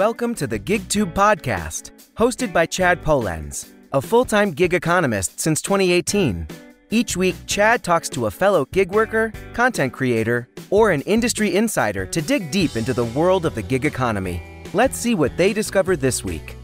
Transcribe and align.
Welcome 0.00 0.34
to 0.36 0.46
the 0.46 0.58
GigTube 0.58 1.12
podcast, 1.12 1.90
hosted 2.16 2.54
by 2.54 2.64
Chad 2.64 3.04
Polenz, 3.04 3.68
a 3.92 4.00
full 4.00 4.24
time 4.24 4.52
gig 4.52 4.72
economist 4.72 5.38
since 5.38 5.60
2018. 5.60 6.48
Each 6.88 7.18
week, 7.18 7.36
Chad 7.44 7.84
talks 7.84 8.08
to 8.08 8.24
a 8.24 8.30
fellow 8.30 8.64
gig 8.72 8.92
worker, 8.92 9.30
content 9.52 9.92
creator, 9.92 10.48
or 10.70 10.90
an 10.90 11.02
industry 11.02 11.54
insider 11.54 12.06
to 12.06 12.22
dig 12.22 12.50
deep 12.50 12.76
into 12.76 12.94
the 12.94 13.04
world 13.04 13.44
of 13.44 13.54
the 13.54 13.60
gig 13.60 13.84
economy. 13.84 14.42
Let's 14.72 14.96
see 14.96 15.14
what 15.14 15.36
they 15.36 15.52
discover 15.52 15.96
this 15.96 16.24
week. 16.24 16.56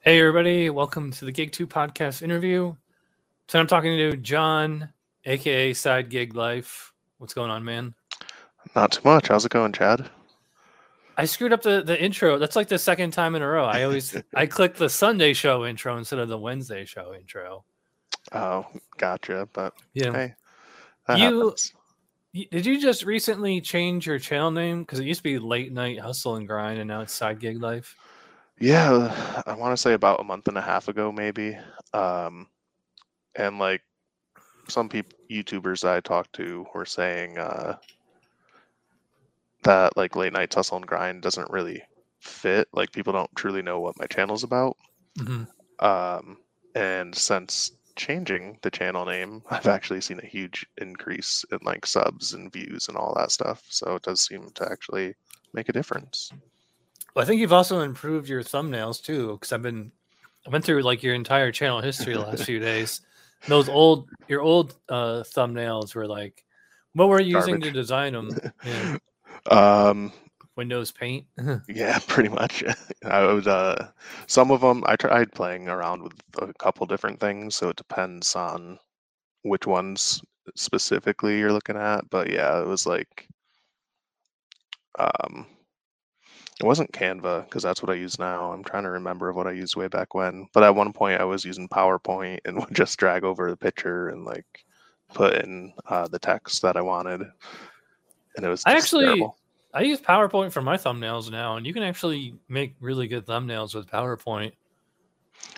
Hey, 0.00 0.18
everybody, 0.18 0.70
welcome 0.70 1.12
to 1.12 1.24
the 1.24 1.32
GigTube 1.32 1.68
podcast 1.68 2.20
interview. 2.20 2.74
So 3.46 3.60
I'm 3.60 3.68
talking 3.68 3.96
to 3.96 4.16
John, 4.16 4.88
aka 5.24 5.72
Side 5.72 6.08
Gig 6.08 6.34
Life. 6.34 6.92
What's 7.18 7.32
going 7.32 7.52
on, 7.52 7.62
man? 7.62 7.94
Not 8.74 8.92
too 8.92 9.00
much. 9.04 9.28
How's 9.28 9.44
it 9.44 9.50
going, 9.52 9.72
Chad? 9.72 10.08
I 11.16 11.24
screwed 11.24 11.52
up 11.52 11.62
the, 11.62 11.82
the 11.82 12.00
intro. 12.02 12.38
That's 12.38 12.56
like 12.56 12.68
the 12.68 12.78
second 12.78 13.10
time 13.12 13.34
in 13.34 13.42
a 13.42 13.46
row. 13.48 13.64
I 13.64 13.82
always 13.82 14.16
I 14.34 14.46
clicked 14.46 14.78
the 14.78 14.88
Sunday 14.88 15.32
show 15.34 15.66
intro 15.66 15.96
instead 15.98 16.18
of 16.18 16.28
the 16.28 16.38
Wednesday 16.38 16.84
show 16.84 17.14
intro. 17.14 17.64
Oh, 18.32 18.66
gotcha. 18.96 19.48
But 19.52 19.74
Yeah. 19.94 20.12
hey, 20.12 20.34
You- 21.16 21.38
happens. 21.46 21.72
Did 22.32 22.64
you 22.64 22.80
just 22.80 23.04
recently 23.04 23.60
change 23.60 24.06
your 24.06 24.20
channel 24.20 24.52
name? 24.52 24.82
Because 24.82 25.00
it 25.00 25.04
used 25.04 25.18
to 25.18 25.24
be 25.24 25.40
Late 25.40 25.72
Night 25.72 25.98
Hustle 25.98 26.36
and 26.36 26.46
Grind, 26.46 26.78
and 26.78 26.86
now 26.86 27.00
it's 27.00 27.12
Side 27.12 27.40
Gig 27.40 27.60
Life. 27.60 27.96
Yeah, 28.60 29.42
I 29.48 29.54
want 29.54 29.72
to 29.72 29.76
say 29.76 29.94
about 29.94 30.20
a 30.20 30.22
month 30.24 30.46
and 30.46 30.56
a 30.56 30.60
half 30.60 30.86
ago, 30.86 31.10
maybe. 31.10 31.58
Um, 31.92 32.46
and 33.34 33.58
like 33.58 33.82
some 34.68 34.88
people, 34.88 35.18
YouTubers 35.28 35.82
I 35.82 35.98
talked 35.98 36.32
to 36.34 36.64
were 36.72 36.84
saying 36.84 37.36
uh, 37.36 37.78
that 39.62 39.96
like 39.96 40.16
late 40.16 40.32
night 40.32 40.52
hustle 40.54 40.76
and 40.76 40.86
grind 40.86 41.22
doesn't 41.22 41.50
really 41.50 41.82
fit. 42.20 42.68
Like 42.72 42.92
people 42.92 43.12
don't 43.12 43.34
truly 43.36 43.62
know 43.62 43.80
what 43.80 43.98
my 43.98 44.06
channel's 44.06 44.44
about. 44.44 44.76
hmm 45.18 45.44
Um, 45.80 46.38
and 46.74 47.14
since 47.14 47.72
changing 47.96 48.58
the 48.62 48.70
channel 48.70 49.04
name, 49.04 49.42
I've 49.50 49.66
actually 49.66 50.00
seen 50.00 50.20
a 50.22 50.26
huge 50.26 50.66
increase 50.78 51.44
in 51.52 51.58
like 51.62 51.86
subs 51.86 52.34
and 52.34 52.52
views 52.52 52.88
and 52.88 52.96
all 52.96 53.14
that 53.16 53.30
stuff. 53.32 53.62
So 53.68 53.96
it 53.96 54.02
does 54.02 54.20
seem 54.22 54.50
to 54.54 54.70
actually 54.70 55.14
make 55.52 55.68
a 55.68 55.72
difference. 55.72 56.32
Well, 57.14 57.24
I 57.24 57.26
think 57.26 57.40
you've 57.40 57.52
also 57.52 57.80
improved 57.80 58.28
your 58.28 58.42
thumbnails 58.42 59.02
too, 59.02 59.32
because 59.34 59.52
I've 59.52 59.62
been 59.62 59.90
I 60.46 60.50
went 60.50 60.64
through 60.64 60.82
like 60.82 61.02
your 61.02 61.14
entire 61.14 61.52
channel 61.52 61.80
history 61.80 62.14
the 62.14 62.20
last 62.20 62.44
few 62.44 62.58
days. 62.70 63.00
Those 63.48 63.68
old 63.68 64.08
your 64.28 64.40
old 64.40 64.76
uh 64.88 65.22
thumbnails 65.22 65.94
were 65.94 66.06
like 66.06 66.44
what 66.94 67.08
were 67.08 67.20
you 67.20 67.36
using 67.36 67.60
to 67.60 67.70
design 67.70 68.12
them? 68.12 68.36
Yeah. 68.64 68.96
Um, 69.48 70.12
Windows 70.56 70.90
Paint. 70.90 71.26
yeah, 71.68 71.98
pretty 72.08 72.28
much. 72.28 72.62
I 73.04 73.24
would. 73.24 73.46
Uh, 73.46 73.88
some 74.26 74.50
of 74.50 74.60
them 74.60 74.82
I 74.86 74.96
tried 74.96 75.32
playing 75.32 75.68
around 75.68 76.02
with 76.02 76.12
a 76.38 76.52
couple 76.54 76.86
different 76.86 77.20
things, 77.20 77.56
so 77.56 77.70
it 77.70 77.76
depends 77.76 78.34
on 78.34 78.78
which 79.42 79.66
ones 79.66 80.22
specifically 80.56 81.38
you're 81.38 81.52
looking 81.52 81.76
at. 81.76 82.08
But 82.10 82.30
yeah, 82.30 82.60
it 82.60 82.66
was 82.66 82.86
like, 82.86 83.26
um, 84.98 85.46
it 86.60 86.66
wasn't 86.66 86.92
Canva 86.92 87.44
because 87.44 87.62
that's 87.62 87.82
what 87.82 87.90
I 87.90 87.94
use 87.94 88.18
now. 88.18 88.52
I'm 88.52 88.64
trying 88.64 88.82
to 88.82 88.90
remember 88.90 89.32
what 89.32 89.46
I 89.46 89.52
used 89.52 89.76
way 89.76 89.88
back 89.88 90.14
when. 90.14 90.46
But 90.52 90.62
at 90.62 90.74
one 90.74 90.92
point, 90.92 91.20
I 91.20 91.24
was 91.24 91.44
using 91.44 91.68
PowerPoint 91.68 92.40
and 92.44 92.58
would 92.58 92.74
just 92.74 92.98
drag 92.98 93.24
over 93.24 93.50
the 93.50 93.56
picture 93.56 94.08
and 94.10 94.24
like 94.24 94.44
put 95.14 95.34
in 95.42 95.72
uh, 95.88 96.06
the 96.08 96.18
text 96.18 96.62
that 96.62 96.76
I 96.76 96.82
wanted, 96.82 97.22
and 98.36 98.44
it 98.46 98.48
was. 98.48 98.62
I 98.66 98.72
actually- 98.74 99.04
terrible. 99.04 99.36
I 99.72 99.82
use 99.82 100.00
PowerPoint 100.00 100.50
for 100.52 100.62
my 100.62 100.76
thumbnails 100.76 101.30
now, 101.30 101.56
and 101.56 101.64
you 101.64 101.72
can 101.72 101.84
actually 101.84 102.34
make 102.48 102.74
really 102.80 103.06
good 103.06 103.24
thumbnails 103.24 103.72
with 103.72 103.86
PowerPoint. 103.88 104.50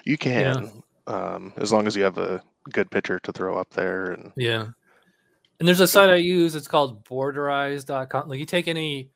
You 0.04 0.12
Yeah. 0.20 0.52
can, 0.52 0.82
um, 1.06 1.52
as 1.56 1.72
long 1.72 1.86
as 1.86 1.96
you 1.96 2.02
have 2.02 2.18
a 2.18 2.42
good 2.72 2.90
picture 2.90 3.18
to 3.20 3.32
throw 3.32 3.56
up 3.58 3.70
there. 3.70 4.12
And 4.12 4.30
Yeah. 4.36 4.66
And 5.58 5.66
there's 5.68 5.80
a 5.80 5.86
site 5.86 6.10
I 6.10 6.16
use, 6.16 6.54
it's 6.54 6.68
called 6.68 7.04
borderize.com. 7.06 8.28
Like 8.28 8.38
you 8.38 8.44
take 8.46 8.68
any 8.68 9.10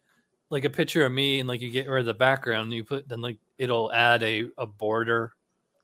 like 0.49 0.65
a 0.65 0.71
picture 0.71 1.05
of 1.05 1.11
me 1.13 1.41
and 1.41 1.49
like 1.49 1.61
you 1.61 1.71
get 1.71 1.89
rid 1.89 2.01
of 2.01 2.07
the 2.07 2.15
background, 2.15 2.65
and 2.67 2.73
you 2.73 2.85
put 2.85 3.07
then 3.09 3.21
like 3.21 3.37
it'll 3.59 3.93
add 3.93 4.23
a, 4.23 4.45
a 4.57 4.65
border, 4.67 5.35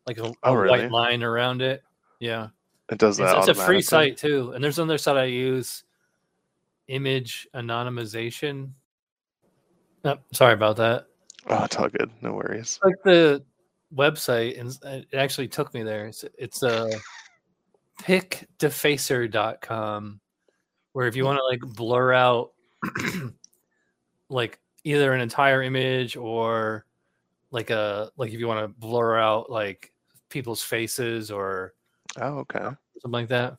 like 0.07 0.19
a, 0.19 0.25
a 0.25 0.35
Oh, 0.45 0.55
really? 0.55 0.83
white 0.83 0.91
line 0.91 1.23
around 1.23 1.61
it. 1.63 1.83
Yeah. 2.21 2.49
it 2.91 2.97
does 2.99 3.19
It's, 3.21 3.31
that. 3.31 3.47
it's 3.47 3.59
a 3.59 3.63
free 3.67 3.83
site 3.83 4.17
too. 4.17 4.53
And 4.53 4.63
there's 4.65 4.79
another 4.79 4.99
site 4.99 5.17
I 5.19 5.25
use, 5.25 5.85
image 6.89 7.47
anonymization. 7.55 8.71
Oh, 10.05 10.19
sorry 10.33 10.55
about 10.55 10.77
that. 10.77 11.07
Oh, 11.49 11.65
it's 11.65 11.77
all 11.77 11.89
good. 11.89 12.11
No 12.21 12.33
worries. 12.33 12.79
Like 12.85 12.97
the 13.05 13.43
website, 13.95 14.61
and 14.61 14.77
it 14.85 15.07
actually 15.17 15.49
took 15.49 15.73
me 15.75 15.83
there. 15.83 16.07
It's 16.07 16.25
it's 16.39 16.63
uh, 16.63 16.91
pickdefacer.com, 18.01 20.21
where 20.93 21.07
if 21.07 21.17
you 21.17 21.25
want 21.25 21.39
to 21.39 21.45
like 21.45 21.61
blur 21.75 22.13
out 22.13 22.53
like 24.29 24.59
either 24.85 25.13
an 25.13 25.21
entire 25.21 25.63
image 25.63 26.17
or 26.17 26.85
like 27.51 27.71
a 27.71 28.11
like 28.17 28.33
if 28.33 28.41
you 28.41 28.49
want 28.49 28.61
to 28.61 28.69
blur 28.69 29.19
out 29.19 29.51
like 29.51 29.93
people's 30.29 30.63
faces 30.63 31.31
or 31.31 31.75
Oh, 32.21 32.39
okay. 32.41 32.69
something 33.01 33.11
like 33.11 33.29
that. 33.29 33.57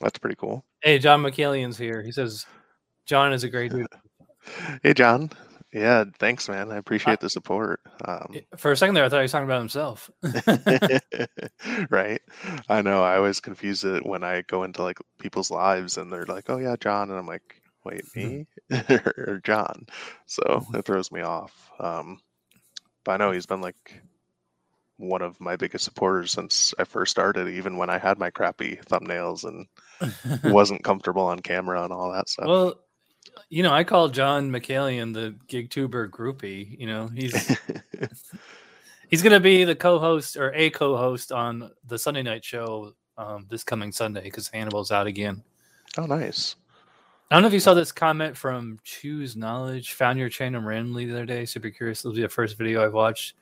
That's 0.00 0.18
pretty 0.18 0.36
cool. 0.36 0.62
Hey, 0.84 0.98
John 0.98 1.22
McKillian's 1.22 1.78
here. 1.78 2.02
He 2.02 2.12
says 2.12 2.44
John 3.06 3.32
is 3.32 3.42
a 3.42 3.48
great 3.48 3.72
dude. 3.72 3.86
Hey, 4.82 4.92
John. 4.92 5.30
Yeah, 5.72 6.04
thanks, 6.18 6.50
man. 6.50 6.70
I 6.70 6.76
appreciate 6.76 7.18
the 7.18 7.30
support. 7.30 7.80
Um, 8.04 8.36
For 8.58 8.72
a 8.72 8.76
second 8.76 8.94
there, 8.94 9.06
I 9.06 9.08
thought 9.08 9.16
he 9.16 9.22
was 9.22 9.32
talking 9.32 9.46
about 9.46 9.60
himself. 9.60 10.10
right. 11.90 12.20
I 12.68 12.82
know. 12.82 13.02
I 13.02 13.16
always 13.16 13.40
confuse 13.40 13.84
it 13.84 14.04
when 14.04 14.22
I 14.22 14.42
go 14.42 14.64
into 14.64 14.82
like 14.82 14.98
people's 15.18 15.50
lives 15.50 15.96
and 15.96 16.12
they're 16.12 16.26
like, 16.26 16.50
"Oh 16.50 16.58
yeah, 16.58 16.76
John," 16.78 17.08
and 17.08 17.18
I'm 17.18 17.26
like, 17.26 17.62
"Wait, 17.86 18.04
me 18.14 18.46
or 19.16 19.40
John?" 19.42 19.86
So 20.26 20.66
it 20.74 20.84
throws 20.84 21.10
me 21.10 21.22
off. 21.22 21.70
Um, 21.80 22.18
but 23.06 23.12
I 23.12 23.16
know 23.16 23.32
he's 23.32 23.46
been 23.46 23.62
like 23.62 24.02
one 24.98 25.22
of 25.22 25.40
my 25.40 25.56
biggest 25.56 25.86
supporters 25.86 26.32
since 26.32 26.74
I 26.78 26.84
first 26.84 27.10
started, 27.12 27.48
even 27.48 27.78
when 27.78 27.88
I 27.88 27.96
had 27.98 28.18
my 28.18 28.28
crappy 28.30 28.76
thumbnails 28.76 29.44
and 29.44 29.66
wasn't 30.44 30.84
comfortable 30.84 31.22
on 31.22 31.40
camera 31.40 31.84
and 31.84 31.92
all 31.92 32.12
that 32.12 32.28
stuff. 32.28 32.46
well, 32.46 32.74
you 33.48 33.62
know, 33.62 33.72
I 33.72 33.84
call 33.84 34.08
John 34.08 34.50
McKillian 34.50 35.12
the 35.14 35.34
gig 35.46 35.70
tuber 35.70 36.08
groupie. 36.08 36.78
You 36.78 36.86
know, 36.86 37.08
he's 37.08 37.56
he's 39.08 39.22
going 39.22 39.32
to 39.32 39.40
be 39.40 39.64
the 39.64 39.74
co-host 39.74 40.36
or 40.36 40.52
a 40.54 40.70
co-host 40.70 41.32
on 41.32 41.70
the 41.86 41.98
Sunday 41.98 42.22
night 42.22 42.44
show 42.44 42.94
um, 43.16 43.46
this 43.48 43.64
coming 43.64 43.92
Sunday 43.92 44.22
because 44.22 44.48
Hannibal's 44.48 44.90
out 44.90 45.06
again. 45.06 45.42
oh, 45.98 46.06
nice. 46.06 46.56
I 47.30 47.36
don't 47.36 47.42
know 47.42 47.48
if 47.48 47.54
you 47.54 47.60
saw 47.60 47.74
this 47.74 47.90
comment 47.90 48.36
from 48.36 48.78
Choose 48.84 49.34
Knowledge. 49.34 49.94
Found 49.94 50.18
your 50.18 50.28
channel 50.28 50.60
randomly 50.60 51.06
the 51.06 51.14
other 51.14 51.26
day. 51.26 51.44
Super 51.44 51.70
curious. 51.70 52.00
This 52.00 52.04
will 52.04 52.12
be 52.14 52.22
the 52.22 52.28
first 52.28 52.58
video 52.58 52.84
I've 52.84 52.92
watched. 52.92 53.34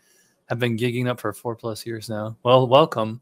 I've 0.48 0.58
been 0.58 0.76
gigging 0.76 1.08
up 1.08 1.20
for 1.20 1.32
four 1.32 1.56
plus 1.56 1.84
years 1.84 2.08
now. 2.08 2.36
Well, 2.42 2.66
welcome. 2.68 3.20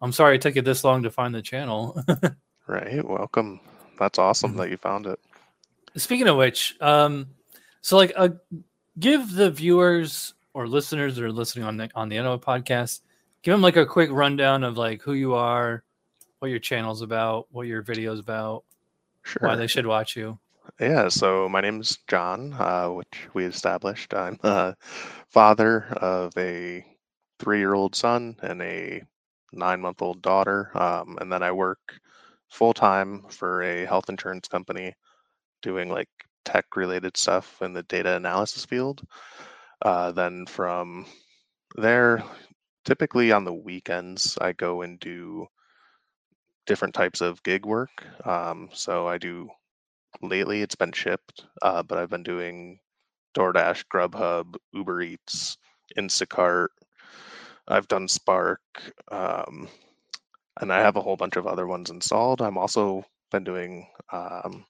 I'm 0.00 0.12
sorry 0.12 0.36
it 0.36 0.40
took 0.40 0.56
you 0.56 0.62
this 0.62 0.84
long 0.84 1.02
to 1.02 1.10
find 1.10 1.34
the 1.34 1.42
channel. 1.42 2.02
Right. 2.70 3.04
Welcome. 3.04 3.58
That's 3.98 4.16
awesome 4.20 4.54
Mhm. 4.54 4.56
that 4.58 4.70
you 4.70 4.76
found 4.76 5.06
it. 5.06 5.18
Speaking 5.96 6.28
of 6.28 6.36
which, 6.36 6.76
um, 6.80 7.26
so 7.80 7.96
like, 7.96 8.12
uh, 8.14 8.28
give 9.00 9.32
the 9.32 9.50
viewers 9.50 10.34
or 10.54 10.68
listeners 10.68 11.16
that 11.16 11.24
are 11.24 11.32
listening 11.32 11.64
on 11.64 11.76
the 11.76 11.90
on 11.96 12.08
the 12.08 12.16
Eno 12.16 12.38
podcast, 12.38 13.00
give 13.42 13.50
them 13.52 13.60
like 13.60 13.74
a 13.76 13.84
quick 13.84 14.08
rundown 14.12 14.62
of 14.62 14.76
like 14.78 15.02
who 15.02 15.14
you 15.14 15.34
are, 15.34 15.82
what 16.38 16.48
your 16.52 16.60
channel's 16.60 17.02
about, 17.02 17.48
what 17.50 17.66
your 17.66 17.82
videos 17.82 18.20
about, 18.20 18.62
Sure. 19.24 19.48
why 19.48 19.56
they 19.56 19.66
should 19.66 19.86
watch 19.86 20.14
you. 20.14 20.38
Yeah, 20.78 21.08
so 21.08 21.48
my 21.48 21.60
name's 21.60 21.98
John, 22.06 22.52
uh, 22.52 22.88
which 22.90 23.26
we 23.34 23.44
established. 23.46 24.14
I'm 24.14 24.38
a 24.44 24.76
father 25.28 25.86
of 25.96 26.32
a 26.38 26.86
three 27.40 27.58
year 27.58 27.74
old 27.74 27.96
son 27.96 28.36
and 28.42 28.62
a 28.62 29.02
nine 29.52 29.80
month 29.80 30.00
old 30.02 30.22
daughter. 30.22 30.70
Um, 30.80 31.18
and 31.20 31.32
then 31.32 31.42
I 31.42 31.50
work 31.50 32.00
full 32.50 32.74
time 32.74 33.22
for 33.28 33.62
a 33.62 33.86
health 33.86 34.08
insurance 34.08 34.48
company 34.48 34.94
doing 35.62 35.88
like 35.88 36.08
tech 36.44 36.76
related 36.76 37.16
stuff 37.16 37.60
in 37.62 37.72
the 37.72 37.82
data 37.84 38.16
analysis 38.16 38.64
field. 38.64 39.02
Uh, 39.82 40.12
then 40.12 40.44
from 40.46 41.06
there, 41.76 42.22
typically 42.84 43.32
on 43.32 43.44
the 43.44 43.52
weekends, 43.52 44.36
I 44.40 44.52
go 44.52 44.82
and 44.82 44.98
do 45.00 45.46
different 46.66 46.94
types 46.94 47.20
of 47.20 47.42
gig 47.42 47.64
work. 47.64 48.04
Um, 48.24 48.68
so 48.72 49.06
I 49.06 49.18
do 49.18 49.48
lately 50.20 50.62
it's 50.62 50.74
been 50.74 50.92
Shipt, 50.92 51.44
uh, 51.62 51.82
but 51.82 51.98
I've 51.98 52.10
been 52.10 52.22
doing 52.22 52.78
DoorDash, 53.34 53.84
Grubhub, 53.92 54.56
Uber 54.72 55.02
Eats, 55.02 55.56
Instacart. 55.98 56.68
I've 57.68 57.88
done 57.88 58.08
Spark, 58.08 58.60
um, 59.10 59.68
and 60.60 60.72
I 60.72 60.80
have 60.80 60.96
a 60.96 61.00
whole 61.00 61.16
bunch 61.16 61.36
of 61.36 61.46
other 61.46 61.66
ones 61.66 61.90
installed. 61.90 62.40
I'm 62.40 62.58
also 62.58 63.04
been 63.30 63.44
doing 63.44 63.86
um, 64.12 64.64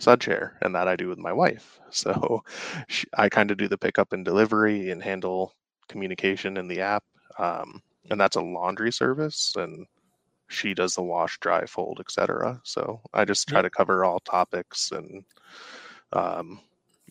Sudshare, 0.00 0.52
and 0.62 0.74
that 0.74 0.88
I 0.88 0.96
do 0.96 1.08
with 1.08 1.18
my 1.18 1.32
wife. 1.32 1.80
So 1.90 2.44
she, 2.88 3.06
I 3.16 3.30
kind 3.30 3.50
of 3.50 3.56
do 3.56 3.66
the 3.66 3.78
pickup 3.78 4.12
and 4.12 4.22
delivery 4.22 4.90
and 4.90 5.02
handle 5.02 5.54
communication 5.88 6.58
in 6.58 6.68
the 6.68 6.82
app. 6.82 7.02
Um, 7.38 7.82
and 8.10 8.20
that's 8.20 8.36
a 8.36 8.42
laundry 8.42 8.92
service, 8.92 9.54
and 9.56 9.86
she 10.48 10.74
does 10.74 10.94
the 10.94 11.02
wash, 11.02 11.38
dry, 11.40 11.64
fold, 11.64 11.98
etc. 12.00 12.60
So 12.62 13.00
I 13.14 13.24
just 13.24 13.48
try 13.48 13.62
to 13.62 13.70
cover 13.70 14.04
all 14.04 14.20
topics, 14.20 14.92
and 14.92 15.24
um, 16.12 16.60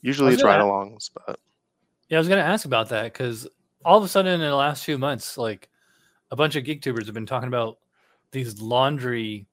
usually 0.01 0.33
it's 0.33 0.44
ride-alongs, 0.44 1.09
but 1.25 1.39
Yeah, 2.09 2.18
I 2.18 2.19
was 2.19 2.27
gonna 2.27 2.41
ask 2.41 2.65
about 2.65 2.89
that 2.89 3.06
because 3.06 3.47
all 3.83 3.97
of 3.97 4.03
a 4.03 4.07
sudden 4.07 4.33
in 4.33 4.41
the 4.41 4.56
last 4.56 4.83
few 4.85 4.97
months, 4.97 5.38
like 5.38 5.69
a 6.31 6.35
bunch 6.35 6.56
of 6.56 6.63
geek 6.65 6.81
tubers 6.81 7.06
have 7.06 7.15
been 7.15 7.25
talking 7.25 7.47
about 7.47 7.77
these 8.31 8.62
laundry 8.62 9.47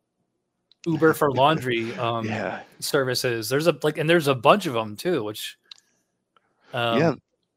Uber 0.87 1.15
for 1.15 1.31
laundry 1.33 1.95
um 1.97 2.27
yeah, 2.27 2.63
services. 2.81 3.49
There's 3.49 3.67
a 3.67 3.77
like 3.83 3.99
and 3.99 4.09
there's 4.09 4.29
a 4.29 4.35
bunch 4.35 4.67
of 4.67 4.75
them 4.75 4.97
too, 4.97 5.25
which 5.25 5.57
um, 6.73 6.99
yeah. 6.99 7.15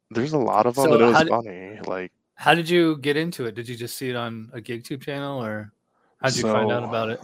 There's 0.10 0.32
a 0.32 0.38
lot 0.38 0.66
of 0.66 0.76
them, 0.76 0.86
so 0.86 0.94
it 0.94 1.02
was 1.02 1.28
funny. 1.28 1.80
Like 1.86 2.14
How 2.36 2.54
did 2.54 2.70
you 2.70 2.98
get 3.00 3.18
into 3.18 3.46
it? 3.46 3.56
Did 3.56 3.68
you 3.68 3.76
just 3.76 3.98
see 3.98 4.10
it 4.10 4.16
on 4.16 4.50
a 4.54 4.60
GigTube 4.60 5.02
channel 5.02 5.44
or 5.44 5.74
how 6.22 6.30
did 6.30 6.38
you 6.38 6.44
find 6.44 6.72
out 6.72 6.84
about 6.84 7.10
it? 7.10 7.20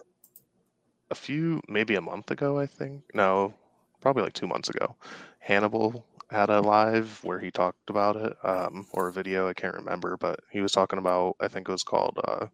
a 1.14 1.16
few, 1.16 1.62
maybe 1.70 1.96
a 1.96 2.02
month 2.02 2.32
ago, 2.32 2.60
I 2.60 2.66
think. 2.66 3.04
No, 3.14 3.54
probably 4.02 4.24
like 4.24 4.34
two 4.34 4.48
months 4.48 4.70
ago. 4.70 4.96
Hannibal 5.40 6.04
had 6.30 6.50
a 6.50 6.60
live 6.60 7.20
where 7.24 7.40
he 7.40 7.52
talked 7.52 7.90
about 7.90 8.16
it, 8.16 8.34
um, 8.44 8.88
or 8.92 9.08
a 9.08 9.14
video. 9.14 9.48
I 9.48 9.54
can't 9.54 9.76
remember, 9.76 10.18
but 10.18 10.40
he 10.50 10.60
was 10.62 10.72
talking 10.72 11.00
about. 11.00 11.36
I 11.40 11.48
think 11.48 11.70
it 11.70 11.72
was 11.72 11.84
called 11.84 12.20
uh, 12.28 12.48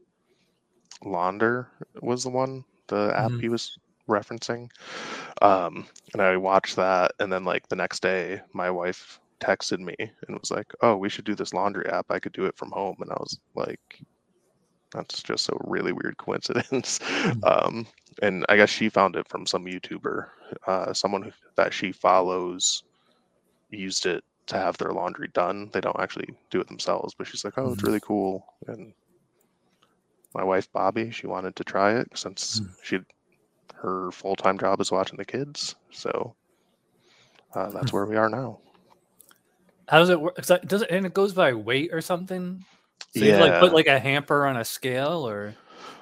Launder 1.03 1.71
was 2.01 2.23
the 2.23 2.29
one, 2.29 2.65
the 2.87 3.13
app 3.15 3.33
Mhm. 3.33 3.41
he 3.41 3.49
was 3.49 3.77
referencing. 4.09 4.69
Um, 5.41 5.87
and 6.13 6.21
I 6.21 6.37
watched 6.37 6.75
that, 6.77 7.11
and 7.19 7.31
then 7.31 7.45
like 7.45 7.67
the 7.69 7.75
next 7.75 8.01
day, 8.01 8.41
my 8.53 8.69
wife 8.71 9.19
texted 9.41 9.79
me 9.79 9.95
and 9.99 10.39
was 10.39 10.51
like, 10.51 10.67
"Oh, 10.81 10.97
we 10.97 11.09
should 11.09 11.25
do 11.25 11.35
this 11.35 11.53
laundry 11.53 11.87
app. 11.87 12.07
I 12.09 12.19
could 12.19 12.33
do 12.33 12.45
it 12.45 12.57
from 12.57 12.71
home." 12.71 12.97
And 13.01 13.11
I 13.11 13.15
was 13.19 13.39
like, 13.55 13.79
"That's 14.93 15.21
just 15.23 15.49
a 15.49 15.57
really 15.65 15.91
weird 15.93 16.17
coincidence." 16.17 16.99
um, 17.43 17.87
and 18.21 18.45
I 18.49 18.57
guess 18.57 18.69
she 18.69 18.89
found 18.89 19.15
it 19.15 19.27
from 19.29 19.45
some 19.45 19.65
YouTuber, 19.65 20.29
uh, 20.67 20.93
someone 20.93 21.23
who, 21.23 21.31
that 21.57 21.73
she 21.73 21.91
follows, 21.91 22.83
used 23.69 24.05
it 24.05 24.23
to 24.47 24.57
have 24.57 24.77
their 24.77 24.91
laundry 24.93 25.29
done. 25.33 25.69
They 25.73 25.81
don't 25.81 25.99
actually 25.99 26.29
do 26.51 26.61
it 26.61 26.67
themselves, 26.67 27.13
but 27.17 27.27
she's 27.27 27.43
like, 27.45 27.57
"Oh, 27.57 27.71
it's 27.73 27.83
Mhm. 27.83 27.87
really 27.87 28.01
cool." 28.01 28.45
And 28.67 28.93
my 30.33 30.43
wife 30.43 30.71
Bobby, 30.71 31.11
she 31.11 31.27
wanted 31.27 31.55
to 31.57 31.63
try 31.63 31.93
it 31.93 32.07
since 32.15 32.59
Mm. 32.59 32.69
she 32.83 32.99
her 33.75 34.11
full 34.11 34.35
time 34.35 34.57
job 34.59 34.81
is 34.81 34.91
watching 34.91 35.17
the 35.17 35.25
kids, 35.25 35.75
so 35.91 36.35
uh, 37.55 37.69
that's 37.69 37.91
Hmm. 37.91 37.95
where 37.97 38.05
we 38.05 38.15
are 38.17 38.29
now. 38.29 38.59
How 39.87 39.99
does 39.99 40.09
it 40.09 40.19
work? 40.21 40.35
'Cause 40.35 40.47
that- 40.47 40.67
Does 40.67 40.81
it 40.83 40.91
and 40.91 41.05
it 41.05 41.13
goes 41.13 41.33
by 41.33 41.53
weight 41.53 41.91
or 41.93 42.01
something? 42.01 42.63
So 43.15 43.21
you 43.25 43.35
like 43.37 43.59
put 43.59 43.73
like 43.73 43.87
a 43.87 43.99
hamper 43.99 44.45
on 44.45 44.57
a 44.57 44.65
scale 44.65 45.27
or 45.27 45.55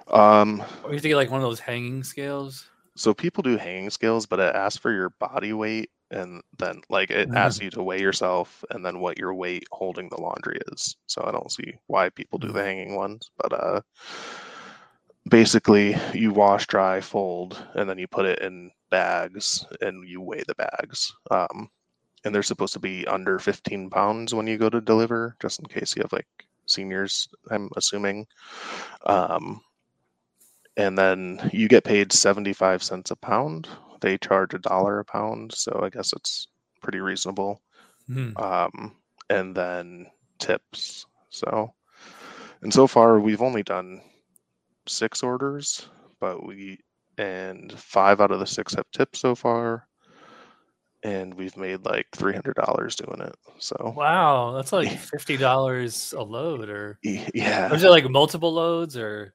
Um, 0.07 0.61
or 0.83 0.89
you 0.89 0.93
have 0.95 1.01
to 1.03 1.07
get 1.07 1.15
like 1.15 1.29
one 1.31 1.39
of 1.41 1.47
those 1.47 1.59
hanging 1.61 2.03
scales? 2.03 2.69
so 2.95 3.13
people 3.13 3.43
do 3.43 3.55
hanging 3.57 3.89
scales, 3.91 4.25
but 4.25 4.39
it 4.39 4.55
asks 4.55 4.77
for 4.79 4.91
your 4.91 5.09
body 5.11 5.53
weight, 5.53 5.89
and 6.11 6.41
then 6.57 6.81
like 6.89 7.09
it 7.11 7.29
asks 7.33 7.61
you 7.61 7.69
to 7.71 7.83
weigh 7.83 7.99
yourself, 8.01 8.63
and 8.71 8.85
then 8.85 8.99
what 8.99 9.17
your 9.19 9.33
weight 9.33 9.65
holding 9.71 10.09
the 10.09 10.21
laundry 10.21 10.59
is. 10.71 10.95
So 11.07 11.23
I 11.25 11.31
don't 11.31 11.51
see 11.51 11.73
why 11.87 12.09
people 12.09 12.39
do 12.39 12.51
the 12.51 12.61
Mhm. 12.61 12.63
hanging 12.63 12.95
ones, 12.95 13.29
but 13.37 13.53
uh, 13.53 13.81
basically 15.29 15.95
you 16.13 16.31
wash, 16.31 16.67
dry, 16.67 17.01
fold, 17.01 17.61
and 17.75 17.89
then 17.89 17.97
you 17.97 18.07
put 18.07 18.25
it 18.25 18.39
in 18.39 18.71
bags, 18.89 19.65
and 19.81 20.07
you 20.07 20.21
weigh 20.21 20.43
the 20.47 20.55
bags. 20.55 21.13
Um, 21.31 21.69
and 22.23 22.33
they're 22.33 22.43
supposed 22.43 22.73
to 22.73 22.79
be 22.79 23.05
under 23.07 23.39
15 23.39 23.89
pounds 23.89 24.33
when 24.33 24.47
you 24.47 24.57
go 24.57 24.69
to 24.69 24.81
deliver, 24.81 25.35
just 25.41 25.59
in 25.59 25.65
case 25.65 25.95
you 25.95 26.01
have 26.03 26.13
like 26.13 26.27
seniors. 26.65 27.29
I'm 27.49 27.69
assuming. 27.75 28.25
Um, 29.05 29.61
and 30.77 30.97
then 30.97 31.49
you 31.53 31.67
get 31.67 31.83
paid 31.83 32.11
75 32.11 32.81
cents 32.83 33.11
a 33.11 33.15
pound. 33.15 33.67
They 34.01 34.17
charge 34.17 34.53
a 34.53 34.59
dollar 34.59 34.99
a 34.99 35.05
pound, 35.05 35.53
so 35.53 35.81
I 35.83 35.89
guess 35.89 36.13
it's 36.13 36.47
pretty 36.81 36.99
reasonable. 36.99 37.61
Hmm. 38.07 38.37
Um, 38.37 38.95
and 39.29 39.55
then 39.55 40.07
tips. 40.39 41.05
So, 41.29 41.73
and 42.61 42.73
so 42.73 42.87
far 42.87 43.19
we've 43.19 43.41
only 43.41 43.63
done 43.63 44.01
six 44.87 45.23
orders, 45.23 45.89
but 46.19 46.45
we 46.45 46.79
and 47.17 47.71
five 47.73 48.21
out 48.21 48.31
of 48.31 48.39
the 48.39 48.47
six 48.47 48.75
have 48.75 48.89
tips 48.91 49.19
so 49.19 49.35
far, 49.35 49.87
and 51.03 51.33
we've 51.33 51.57
made 51.57 51.85
like 51.85 52.05
three 52.15 52.33
hundred 52.33 52.55
dollars 52.55 52.95
doing 52.95 53.21
it. 53.21 53.35
So, 53.59 53.93
Wow, 53.95 54.53
that's 54.53 54.71
like 54.71 54.89
fifty 54.97 55.37
dollars 55.37 56.13
a 56.17 56.23
load, 56.23 56.69
or 56.69 56.99
yeah, 57.03 57.73
is 57.73 57.83
it 57.83 57.89
like 57.89 58.09
multiple 58.09 58.53
loads, 58.53 58.95
or 58.97 59.33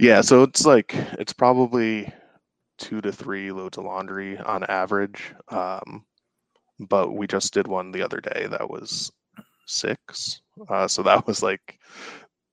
Yeah, 0.00 0.20
so 0.20 0.42
it's 0.42 0.64
like 0.66 0.94
it's 1.18 1.32
probably 1.32 2.12
two 2.78 3.00
to 3.00 3.12
three 3.12 3.52
loads 3.52 3.78
of 3.78 3.84
laundry 3.84 4.38
on 4.38 4.64
average. 4.64 5.34
Um, 5.48 6.04
but 6.78 7.12
we 7.12 7.26
just 7.26 7.52
did 7.52 7.66
one 7.66 7.90
the 7.90 8.02
other 8.02 8.20
day 8.20 8.46
that 8.50 8.70
was 8.70 9.10
six. 9.66 10.40
Uh, 10.68 10.88
so 10.88 11.02
that 11.02 11.26
was 11.26 11.42
like 11.42 11.78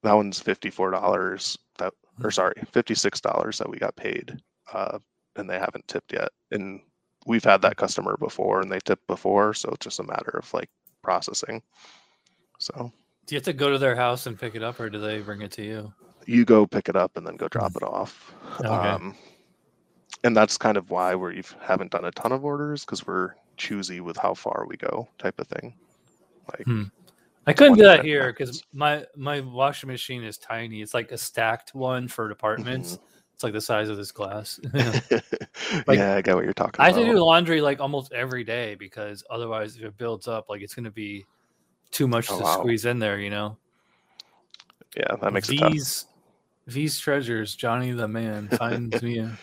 that 0.03 0.13
one's 0.13 0.39
fifty 0.39 0.69
four 0.69 0.91
dollars. 0.91 1.57
That 1.77 1.93
or 2.23 2.31
sorry, 2.31 2.55
fifty 2.71 2.95
six 2.95 3.21
dollars 3.21 3.57
that 3.59 3.69
we 3.69 3.77
got 3.77 3.95
paid, 3.95 4.37
uh, 4.73 4.99
and 5.35 5.49
they 5.49 5.59
haven't 5.59 5.87
tipped 5.87 6.13
yet. 6.13 6.29
And 6.51 6.81
we've 7.25 7.43
had 7.43 7.61
that 7.61 7.77
customer 7.77 8.17
before, 8.17 8.61
and 8.61 8.71
they 8.71 8.79
tipped 8.79 9.07
before, 9.07 9.53
so 9.53 9.69
it's 9.69 9.85
just 9.85 9.99
a 9.99 10.03
matter 10.03 10.37
of 10.37 10.53
like 10.53 10.69
processing. 11.03 11.61
So 12.59 12.91
do 13.27 13.35
you 13.35 13.37
have 13.37 13.45
to 13.45 13.53
go 13.53 13.71
to 13.71 13.77
their 13.77 13.95
house 13.95 14.27
and 14.27 14.39
pick 14.39 14.55
it 14.55 14.63
up, 14.63 14.79
or 14.79 14.89
do 14.89 14.99
they 14.99 15.19
bring 15.19 15.41
it 15.41 15.51
to 15.53 15.63
you? 15.63 15.93
you 16.27 16.45
go 16.45 16.65
pick 16.65 16.89
it 16.89 16.95
up 16.95 17.17
and 17.17 17.25
then 17.25 17.35
go 17.35 17.47
drop 17.47 17.75
it 17.75 17.83
off. 17.83 18.33
Okay. 18.59 18.67
Um, 18.67 19.15
and 20.25 20.35
that's 20.35 20.57
kind 20.57 20.75
of 20.75 20.89
why 20.89 21.13
we 21.13 21.43
haven't 21.61 21.91
done 21.91 22.05
a 22.05 22.11
ton 22.11 22.31
of 22.31 22.43
orders 22.43 22.83
because 22.83 23.05
we're 23.05 23.35
choosy 23.57 24.01
with 24.01 24.17
how 24.17 24.33
far 24.33 24.65
we 24.67 24.75
go, 24.75 25.07
type 25.19 25.39
of 25.39 25.47
thing. 25.47 25.75
Like, 26.51 26.65
Hmm. 26.65 26.83
I 27.47 27.53
couldn't 27.53 27.77
do 27.77 27.83
that 27.83 27.97
25 27.97 28.05
here 28.05 28.33
because 28.33 28.63
my 28.73 29.05
my 29.15 29.39
washing 29.39 29.87
machine 29.87 30.23
is 30.23 30.39
tiny. 30.39 30.81
It's 30.81 30.95
like 30.95 31.11
a 31.11 31.17
stacked 31.17 31.75
one 31.75 32.07
for 32.07 32.27
departments. 32.27 32.97
It's 33.35 33.43
like 33.43 33.53
the 33.53 33.61
size 33.61 33.87
of 33.87 33.97
this 33.97 34.11
glass. 34.11 34.59
Like, 35.87 35.99
yeah, 35.99 36.15
I 36.15 36.21
get 36.21 36.35
what 36.35 36.43
you're 36.43 36.53
talking 36.53 36.81
I 36.83 36.87
have 36.87 36.95
to 36.95 37.05
do 37.05 37.13
laundry 37.19 37.61
like 37.61 37.79
almost 37.79 38.13
every 38.13 38.43
day 38.43 38.75
because 38.75 39.23
otherwise, 39.29 39.75
if 39.77 39.83
it 39.83 39.97
builds 39.97 40.27
up, 40.27 40.49
like 40.49 40.61
it's 40.61 40.73
going 40.73 40.85
to 40.85 40.91
be 40.91 41.25
too 41.91 42.07
much 42.07 42.29
Oh, 42.31 42.37
to 42.37 42.43
wow. 42.43 42.57
squeeze 42.59 42.85
in 42.85 42.97
there. 42.97 43.19
You 43.19 43.29
know, 43.29 43.57
yeah, 44.97 45.15
that 45.21 45.33
makes 45.33 45.49
it 45.49 45.57
tough. 45.57 46.05
V's 46.67 46.97
treasures. 46.99 47.55
Johnny 47.55 47.91
the 47.91 48.07
man 48.07 48.47
finds 48.49 49.01
me 49.03 49.19
a 49.19 49.37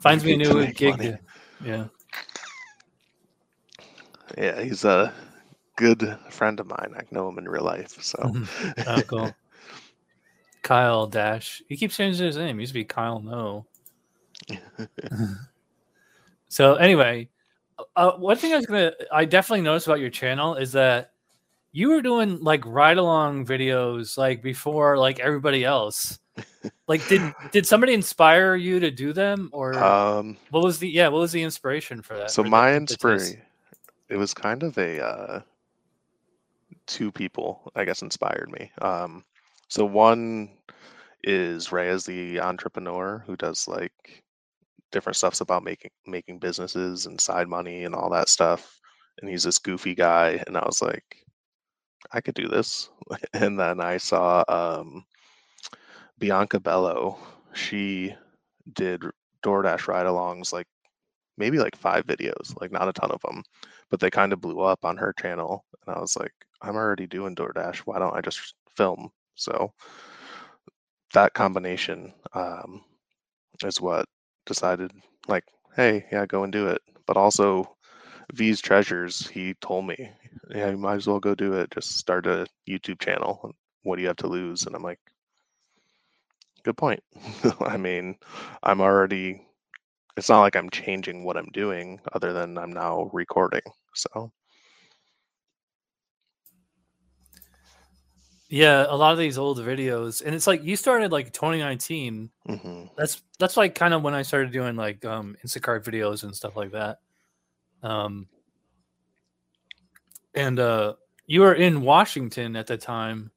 finds 0.00 0.24
me 0.24 0.34
a 0.34 0.36
new 0.36 0.66
gig. 0.72 0.96
to- 0.98 1.18
yeah, 1.64 1.86
Yeah, 4.36 4.60
he's 4.62 4.84
a 4.84 5.12
good 5.76 6.18
friend 6.30 6.60
of 6.60 6.66
mine. 6.66 6.94
I 6.96 7.02
know 7.10 7.28
him 7.28 7.38
in 7.38 7.48
real 7.48 7.64
life. 7.64 8.02
So, 8.02 8.32
oh, 8.86 9.02
cool. 9.02 9.34
Kyle 10.62 11.06
Dash. 11.06 11.62
He 11.68 11.76
keeps 11.76 11.96
changing 11.96 12.26
his 12.26 12.36
name. 12.36 12.56
He 12.58 12.62
used 12.62 12.70
to 12.72 12.78
be 12.78 12.84
Kyle 12.84 13.20
No. 13.20 13.66
So 16.48 16.76
anyway, 16.76 17.28
uh, 17.96 18.12
one 18.12 18.36
thing 18.36 18.52
I 18.52 18.56
was 18.56 18.66
gonna, 18.66 18.92
I 19.12 19.24
definitely 19.24 19.62
noticed 19.62 19.88
about 19.88 19.98
your 19.98 20.10
channel 20.10 20.54
is 20.54 20.72
that 20.72 21.10
you 21.76 21.90
were 21.90 22.00
doing 22.00 22.42
like 22.42 22.64
ride 22.64 22.96
along 22.96 23.44
videos 23.44 24.16
like 24.16 24.42
before 24.42 24.96
like 24.96 25.20
everybody 25.20 25.62
else. 25.62 26.18
Like, 26.88 27.06
did 27.06 27.34
did 27.52 27.66
somebody 27.66 27.92
inspire 27.92 28.56
you 28.56 28.80
to 28.80 28.90
do 28.90 29.12
them, 29.12 29.50
or 29.52 29.74
um, 29.74 30.38
what 30.50 30.64
was 30.64 30.78
the 30.78 30.88
yeah? 30.88 31.08
What 31.08 31.18
was 31.20 31.32
the 31.32 31.42
inspiration 31.42 32.00
for 32.00 32.16
that? 32.16 32.30
so 32.30 32.40
or 32.40 32.44
the 32.44 32.50
my 32.50 32.74
inspiration, 32.74 33.42
it 34.08 34.16
was 34.16 34.32
kind 34.32 34.62
of 34.62 34.78
a 34.78 35.04
uh, 35.04 35.40
two 36.86 37.12
people, 37.12 37.70
I 37.76 37.84
guess, 37.84 38.00
inspired 38.00 38.50
me. 38.50 38.72
Um, 38.80 39.22
so 39.68 39.84
one 39.84 40.48
is 41.24 41.72
ray 41.72 41.88
Reyes, 41.90 42.06
the 42.06 42.40
entrepreneur 42.40 43.22
who 43.26 43.36
does 43.36 43.68
like 43.68 44.24
different 44.92 45.16
stuffs 45.16 45.42
about 45.42 45.62
making 45.62 45.90
making 46.06 46.38
businesses 46.38 47.04
and 47.04 47.20
side 47.20 47.48
money 47.48 47.84
and 47.84 47.94
all 47.94 48.08
that 48.10 48.30
stuff. 48.30 48.80
And 49.20 49.28
he's 49.28 49.42
this 49.42 49.58
goofy 49.58 49.94
guy, 49.94 50.42
and 50.46 50.56
I 50.56 50.64
was 50.64 50.80
like, 50.80 51.25
I 52.12 52.20
could 52.20 52.34
do 52.34 52.48
this. 52.48 52.90
And 53.34 53.58
then 53.58 53.80
I 53.80 53.98
saw 53.98 54.44
um, 54.48 55.04
Bianca 56.18 56.58
Bello. 56.60 57.18
She 57.54 58.14
did 58.74 59.02
DoorDash 59.44 59.86
ride-alongs, 59.88 60.52
like 60.52 60.66
maybe 61.38 61.58
like 61.58 61.76
five 61.76 62.06
videos, 62.06 62.58
like 62.60 62.72
not 62.72 62.88
a 62.88 62.92
ton 62.92 63.10
of 63.10 63.20
them, 63.22 63.42
but 63.90 64.00
they 64.00 64.10
kind 64.10 64.32
of 64.32 64.40
blew 64.40 64.60
up 64.60 64.84
on 64.84 64.96
her 64.96 65.12
channel. 65.20 65.64
And 65.86 65.96
I 65.96 66.00
was 66.00 66.16
like, 66.16 66.32
I'm 66.62 66.76
already 66.76 67.06
doing 67.06 67.34
DoorDash. 67.36 67.78
Why 67.78 67.98
don't 67.98 68.16
I 68.16 68.20
just 68.20 68.54
film? 68.76 69.10
So 69.36 69.72
that 71.12 71.34
combination 71.34 72.12
um, 72.34 72.84
is 73.64 73.80
what 73.80 74.06
decided, 74.46 74.92
like, 75.28 75.44
hey, 75.76 76.06
yeah, 76.12 76.26
go 76.26 76.44
and 76.44 76.52
do 76.52 76.66
it. 76.68 76.82
but 77.06 77.16
also 77.16 77.76
V's 78.32 78.60
Treasures, 78.60 79.28
he 79.28 79.54
told 79.60 79.86
me, 79.86 80.10
yeah, 80.50 80.70
you 80.70 80.76
might 80.78 80.96
as 80.96 81.06
well 81.06 81.20
go 81.20 81.34
do 81.34 81.54
it. 81.54 81.70
Just 81.70 81.98
start 81.98 82.26
a 82.26 82.46
YouTube 82.68 83.00
channel. 83.00 83.54
What 83.82 83.96
do 83.96 84.02
you 84.02 84.08
have 84.08 84.16
to 84.18 84.28
lose? 84.28 84.66
And 84.66 84.74
I'm 84.76 84.82
like, 84.82 85.00
good 86.64 86.76
point. 86.76 87.02
I 87.60 87.76
mean, 87.76 88.16
I'm 88.62 88.80
already, 88.80 89.46
it's 90.16 90.28
not 90.28 90.40
like 90.42 90.56
I'm 90.56 90.70
changing 90.70 91.24
what 91.24 91.36
I'm 91.36 91.50
doing 91.52 92.00
other 92.12 92.32
than 92.32 92.58
I'm 92.58 92.72
now 92.72 93.10
recording. 93.12 93.62
So, 93.94 94.32
Yeah, 98.48 98.86
a 98.88 98.96
lot 98.96 99.12
of 99.12 99.18
these 99.18 99.38
old 99.38 99.58
videos, 99.58 100.22
and 100.24 100.34
it's 100.34 100.46
like 100.46 100.62
you 100.62 100.76
started 100.76 101.10
like 101.12 101.32
2019. 101.32 102.30
hmm 102.46 102.84
That's 102.96 103.22
that's 103.38 103.56
like 103.56 103.74
kind 103.74 103.92
of 103.94 104.02
when 104.02 104.14
I 104.14 104.22
started 104.22 104.52
doing 104.52 104.76
like 104.76 105.04
um 105.04 105.36
Instacart 105.44 105.84
videos 105.84 106.22
and 106.22 106.34
stuff 106.34 106.56
like 106.56 106.72
that. 106.72 106.98
Um, 107.82 108.28
and 110.36 110.58
uh, 110.60 110.94
you 111.26 111.40
were 111.40 111.54
in 111.54 111.80
Washington 111.80 112.54
at 112.56 112.66
the 112.66 112.76
time. 112.76 113.30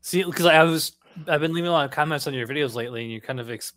See, 0.00 0.22
because 0.22 0.46
I 0.46 0.62
was 0.62 0.92
I've 1.26 1.40
been 1.40 1.52
leaving 1.52 1.68
a 1.68 1.72
lot 1.72 1.84
of 1.84 1.90
comments 1.90 2.26
on 2.26 2.34
your 2.34 2.46
videos 2.46 2.74
lately, 2.74 3.02
and 3.02 3.12
you 3.12 3.20
kind 3.20 3.40
of 3.40 3.50
ex- 3.50 3.72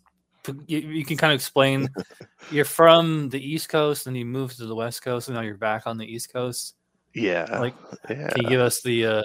you, 0.66 0.78
you 0.78 1.04
can 1.04 1.16
kind 1.16 1.32
of 1.32 1.36
explain 1.36 1.88
you're 2.50 2.64
from 2.64 3.28
the 3.28 3.40
East 3.40 3.68
Coast 3.68 4.06
and 4.06 4.16
you 4.16 4.24
moved 4.24 4.56
to 4.58 4.66
the 4.66 4.74
West 4.74 5.02
Coast, 5.02 5.28
and 5.28 5.36
now 5.36 5.42
you're 5.42 5.56
back 5.56 5.86
on 5.86 5.98
the 5.98 6.06
East 6.06 6.32
Coast. 6.32 6.74
yeah, 7.14 7.58
Like, 7.58 7.74
yeah. 8.08 8.28
Can 8.28 8.44
you 8.44 8.48
give 8.48 8.60
us 8.60 8.80
the 8.80 9.06
uh 9.06 9.22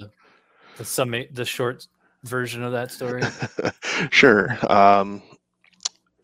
the 0.77 0.86
summate 0.86 1.34
the 1.34 1.46
short 1.46 1.88
version 2.24 2.63
of 2.63 2.72
that 2.74 2.91
story? 2.91 3.24
sure. 4.12 4.58
Um, 4.72 5.22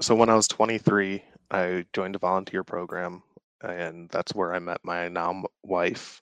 so 0.02 0.16
when 0.16 0.30
I 0.30 0.36
was 0.36 0.48
23, 0.48 1.24
I 1.52 1.86
joined 1.94 2.16
a 2.16 2.20
volunteer 2.20 2.64
program, 2.64 3.24
and 3.62 4.10
that's 4.10 4.34
where 4.36 4.54
I 4.54 4.60
met 4.60 4.80
my 4.84 5.08
now 5.08 5.44
wife. 5.64 6.22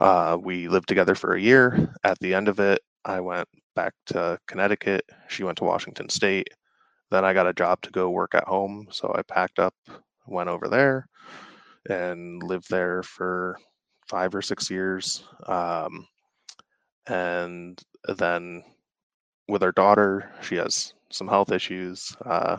Uh, 0.00 0.38
we 0.40 0.68
lived 0.68 0.88
together 0.88 1.14
for 1.14 1.34
a 1.34 1.40
year. 1.40 1.94
At 2.04 2.18
the 2.20 2.34
end 2.34 2.48
of 2.48 2.58
it, 2.58 2.80
I 3.04 3.20
went 3.20 3.48
back 3.76 3.92
to 4.06 4.38
Connecticut. 4.46 5.04
She 5.28 5.44
went 5.44 5.58
to 5.58 5.64
Washington 5.64 6.08
State. 6.08 6.48
Then 7.10 7.24
I 7.24 7.34
got 7.34 7.46
a 7.46 7.52
job 7.52 7.82
to 7.82 7.90
go 7.90 8.10
work 8.10 8.34
at 8.34 8.46
home, 8.46 8.86
so 8.90 9.12
I 9.14 9.22
packed 9.22 9.58
up, 9.58 9.74
went 10.26 10.48
over 10.48 10.68
there, 10.68 11.06
and 11.88 12.42
lived 12.42 12.70
there 12.70 13.02
for 13.02 13.58
five 14.08 14.34
or 14.34 14.42
six 14.42 14.70
years. 14.70 15.24
Um, 15.46 16.06
and 17.06 17.80
then 18.16 18.62
with 19.48 19.62
our 19.62 19.72
daughter, 19.72 20.32
she 20.40 20.56
has 20.56 20.94
some 21.10 21.28
health 21.28 21.50
issues. 21.50 22.16
Uh, 22.24 22.58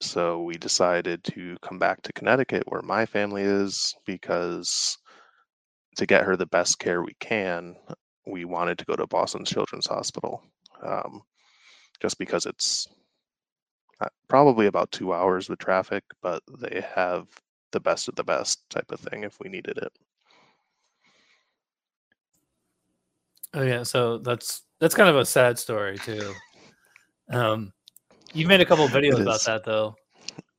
so 0.00 0.42
we 0.42 0.56
decided 0.56 1.22
to 1.24 1.56
come 1.62 1.78
back 1.78 2.02
to 2.02 2.12
Connecticut, 2.14 2.64
where 2.66 2.82
my 2.82 3.06
family 3.06 3.42
is, 3.42 3.94
because 4.06 4.98
to 5.96 6.06
get 6.06 6.24
her 6.24 6.36
the 6.36 6.46
best 6.46 6.78
care 6.78 7.02
we 7.02 7.14
can, 7.20 7.76
we 8.26 8.44
wanted 8.44 8.78
to 8.78 8.84
go 8.84 8.94
to 8.96 9.06
Boston 9.06 9.44
Children's 9.44 9.86
Hospital, 9.86 10.42
um, 10.82 11.22
just 12.00 12.18
because 12.18 12.46
it's 12.46 12.88
uh, 14.00 14.08
probably 14.28 14.66
about 14.66 14.90
two 14.90 15.12
hours 15.12 15.48
with 15.48 15.58
traffic, 15.58 16.04
but 16.22 16.42
they 16.60 16.84
have 16.94 17.26
the 17.72 17.80
best 17.80 18.08
of 18.08 18.14
the 18.14 18.24
best 18.24 18.68
type 18.70 18.90
of 18.90 19.00
thing 19.00 19.24
if 19.24 19.38
we 19.40 19.48
needed 19.48 19.78
it. 19.78 19.92
Oh 23.54 23.62
yeah, 23.62 23.82
so 23.82 24.18
that's 24.18 24.62
that's 24.80 24.94
kind 24.94 25.10
of 25.10 25.16
a 25.16 25.26
sad 25.26 25.58
story 25.58 25.98
too. 25.98 26.32
Um, 27.30 27.72
you've 28.32 28.48
made 28.48 28.60
a 28.60 28.64
couple 28.64 28.84
of 28.86 28.90
videos 28.92 29.20
about 29.20 29.42
that 29.44 29.64
though. 29.64 29.94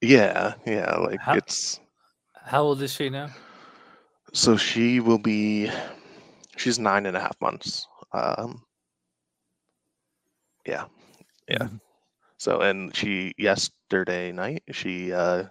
Yeah, 0.02 0.54
yeah, 0.66 0.96
like 0.98 1.20
How- 1.20 1.36
it's 1.36 1.80
How 2.36 2.62
old 2.62 2.82
is 2.82 2.94
she 2.94 3.10
now? 3.10 3.30
So 4.34 4.58
she 4.58 5.00
will 5.00 5.20
be, 5.20 5.70
she's 6.58 6.80
nine 6.80 7.06
and 7.06 7.16
a 7.16 7.20
half 7.20 7.40
months. 7.40 7.88
Um, 8.14 8.64
yeah, 10.66 10.86
yeah. 11.48 11.68
So, 12.38 12.62
and 12.62 12.96
she, 12.96 13.34
yesterday 13.38 14.32
night, 14.32 14.64
she 14.72 15.14
uh, 15.14 15.44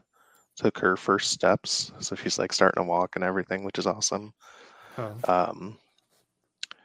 took 0.56 0.78
her 0.78 0.96
first 0.96 1.30
steps. 1.30 1.92
So 2.00 2.16
she's 2.16 2.38
like 2.38 2.52
starting 2.52 2.82
to 2.82 2.88
walk 2.88 3.14
and 3.14 3.24
everything, 3.24 3.64
which 3.64 3.78
is 3.78 3.86
awesome. 3.86 4.34
Oh. 4.98 5.14
Um, 5.28 5.78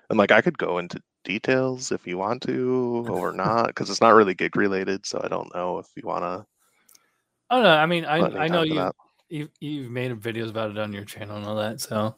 and 0.10 0.18
like 0.18 0.32
I 0.32 0.42
could 0.42 0.58
go 0.58 0.78
into 0.78 1.02
details 1.24 1.92
if 1.92 2.08
you 2.08 2.18
want 2.18 2.42
to 2.44 3.06
or 3.10 3.34
not, 3.34 3.68
because 3.68 3.90
it's 3.90 4.02
not 4.02 4.14
really 4.14 4.34
gig 4.34 4.56
related. 4.56 5.06
So 5.06 5.20
I 5.24 5.28
don't 5.28 5.54
know 5.54 5.80
if 5.80 5.88
you 5.96 6.04
want 6.06 6.24
to. 6.24 6.46
Oh 7.50 7.62
no, 7.62 7.70
I 7.70 7.86
mean 7.86 8.06
I 8.06 8.18
I 8.18 8.48
know 8.48 8.62
you 8.62 8.76
that. 8.76 8.96
You 9.30 9.50
you've 9.60 9.92
made 9.92 10.12
videos 10.22 10.50
about 10.50 10.72
it 10.72 10.78
on 10.78 10.94
your 10.94 11.06
channel 11.06 11.38
and 11.38 11.46
all 11.46 11.56
that. 11.58 11.82
So, 11.82 12.16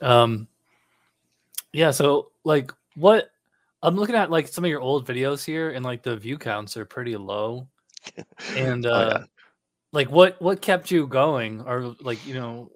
um, 0.00 0.48
yeah. 1.72 1.90
So 1.90 2.32
like, 2.44 2.72
what 2.94 3.30
I'm 3.82 3.96
looking 3.96 4.16
at 4.16 4.30
like 4.30 4.48
some 4.48 4.64
of 4.64 4.70
your 4.70 4.80
old 4.80 5.06
videos 5.06 5.44
here, 5.44 5.70
and 5.70 5.84
like 5.84 6.02
the 6.02 6.16
view 6.16 6.38
counts 6.38 6.76
are 6.76 6.84
pretty 6.84 7.16
low. 7.16 7.68
And 8.56 8.86
Oh, 8.86 8.90
uh, 8.92 9.18
yeah. 9.20 9.24
like, 9.92 10.10
what 10.10 10.40
what 10.42 10.62
kept 10.62 10.90
you 10.90 11.06
going, 11.06 11.60
or 11.62 11.94
like 12.00 12.24
you 12.24 12.34
know, 12.34 12.72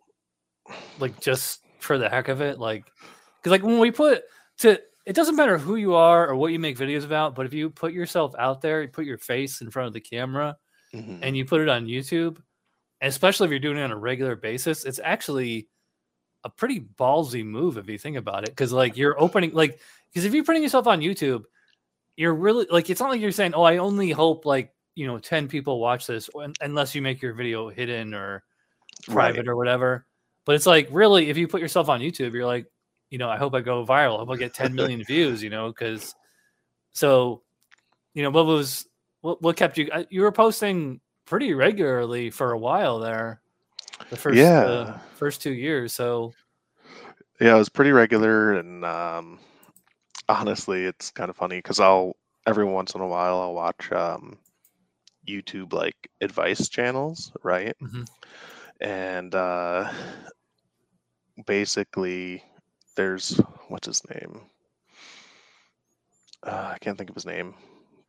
like 0.98 1.18
just 1.20 1.60
for 1.80 1.98
the 1.98 2.08
heck 2.08 2.28
of 2.28 2.40
it, 2.40 2.58
like, 2.58 2.84
because 3.40 3.50
like 3.50 3.62
when 3.62 3.78
we 3.78 3.90
put 3.90 4.22
to 4.58 4.80
it 5.06 5.14
doesn't 5.14 5.34
matter 5.36 5.58
who 5.58 5.76
you 5.76 5.94
are 5.94 6.28
or 6.28 6.36
what 6.36 6.52
you 6.52 6.58
make 6.60 6.78
videos 6.78 7.04
about, 7.04 7.34
but 7.34 7.46
if 7.46 7.52
you 7.52 7.70
put 7.70 7.92
yourself 7.92 8.34
out 8.38 8.60
there, 8.60 8.82
you 8.82 8.88
put 8.88 9.04
your 9.04 9.18
face 9.18 9.60
in 9.60 9.70
front 9.70 9.88
of 9.88 9.92
the 9.92 10.00
camera 10.00 10.56
Mhm. 10.94 11.18
and 11.22 11.36
you 11.36 11.44
put 11.44 11.60
it 11.60 11.68
on 11.68 11.86
YouTube, 11.86 12.38
especially 13.10 13.46
if 13.46 13.50
you're 13.50 13.60
doing 13.60 13.78
it 13.78 13.82
on 13.82 13.90
a 13.90 13.96
regular 13.96 14.36
basis, 14.36 14.84
it's 14.84 15.00
actually 15.02 15.68
a 16.44 16.50
pretty 16.50 16.80
ballsy 16.80 17.44
move 17.44 17.78
if 17.78 17.88
you 17.88 17.98
think 17.98 18.16
about 18.16 18.44
it. 18.44 18.50
Because 18.50 18.72
like 18.72 18.96
you're 18.96 19.20
opening 19.20 19.52
like 19.52 19.80
because 20.12 20.24
if 20.24 20.34
you're 20.34 20.44
putting 20.44 20.62
yourself 20.62 20.86
on 20.86 21.00
YouTube, 21.00 21.44
you're 22.16 22.34
really 22.34 22.66
like 22.70 22.90
it's 22.90 23.00
not 23.00 23.10
like 23.10 23.20
you're 23.20 23.32
saying, 23.32 23.54
oh, 23.54 23.62
I 23.62 23.78
only 23.78 24.10
hope 24.10 24.44
like 24.46 24.72
you 24.94 25.06
know 25.06 25.18
10 25.18 25.48
people 25.48 25.80
watch 25.80 26.06
this 26.06 26.28
unless 26.60 26.94
you 26.94 27.02
make 27.02 27.22
your 27.22 27.32
video 27.34 27.68
hidden 27.68 28.14
or 28.14 28.44
Right. 29.08 29.34
private 29.34 29.48
or 29.48 29.56
whatever. 29.56 30.06
But 30.44 30.54
it's 30.56 30.66
like 30.66 30.88
really 30.90 31.28
if 31.30 31.36
you 31.36 31.48
put 31.48 31.60
yourself 31.60 31.88
on 31.88 32.00
YouTube, 32.00 32.32
you're 32.34 32.46
like, 32.46 32.66
you 33.10 33.18
know, 33.18 33.28
I 33.28 33.36
hope 33.36 33.54
I 33.54 33.60
go 33.60 33.84
viral. 33.84 34.16
I 34.16 34.18
hope 34.18 34.30
I 34.30 34.36
get 34.36 34.54
10 34.54 34.74
million 34.74 35.02
views, 35.06 35.42
you 35.42 35.50
know, 35.50 35.68
because 35.68 36.14
so 36.92 37.42
you 38.14 38.22
know, 38.22 38.30
what 38.30 38.46
was 38.46 38.86
what 39.22 39.40
what 39.42 39.56
kept 39.56 39.78
you 39.78 39.88
uh, 39.92 40.04
you 40.10 40.22
were 40.22 40.32
posting 40.32 41.00
pretty 41.32 41.54
regularly 41.54 42.28
for 42.28 42.52
a 42.52 42.58
while 42.58 42.98
there. 42.98 43.40
The 44.10 44.18
first 44.18 44.38
uh, 44.38 44.98
first 45.16 45.40
two 45.40 45.54
years. 45.54 45.94
So 45.94 46.34
Yeah, 47.40 47.54
it 47.54 47.58
was 47.58 47.70
pretty 47.70 47.90
regular, 47.90 48.52
and 48.58 48.84
um, 48.84 49.38
honestly, 50.28 50.84
it's 50.84 51.10
kind 51.10 51.30
of 51.30 51.36
funny 51.36 51.56
because 51.56 51.80
I'll 51.80 52.16
every 52.46 52.66
once 52.66 52.94
in 52.94 53.00
a 53.00 53.06
while 53.06 53.40
I'll 53.40 53.54
watch 53.54 53.90
um, 53.92 54.36
YouTube 55.26 55.72
like 55.72 55.96
advice 56.20 56.68
channels, 56.68 57.32
right? 57.42 57.74
Mhm. 57.80 58.06
And 58.82 59.34
uh, 59.34 59.90
basically, 61.46 62.44
there's 62.94 63.40
what's 63.68 63.86
his 63.86 64.02
name? 64.10 64.42
Uh, 66.46 66.72
I 66.74 66.78
can't 66.82 66.98
think 66.98 67.08
of 67.08 67.16
his 67.16 67.24
name, 67.24 67.54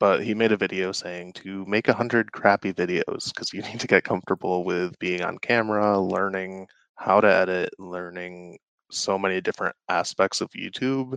but 0.03 0.21
he 0.21 0.33
made 0.33 0.51
a 0.51 0.57
video 0.57 0.91
saying 0.91 1.31
to 1.31 1.63
make 1.65 1.87
a 1.87 1.93
hundred 1.93 2.29
crappy 2.33 2.73
videos 2.73 3.27
because 3.27 3.53
you 3.53 3.61
need 3.69 3.79
to 3.79 3.87
get 3.87 4.03
comfortable 4.03 4.65
with 4.65 4.99
being 4.99 5.21
on 5.21 5.37
camera, 5.37 5.97
learning 5.97 6.67
how 6.95 7.21
to 7.21 7.33
edit, 7.33 7.69
learning 7.79 8.57
so 8.91 9.17
many 9.17 9.39
different 9.39 9.73
aspects 9.87 10.41
of 10.41 10.49
YouTube, 10.49 11.15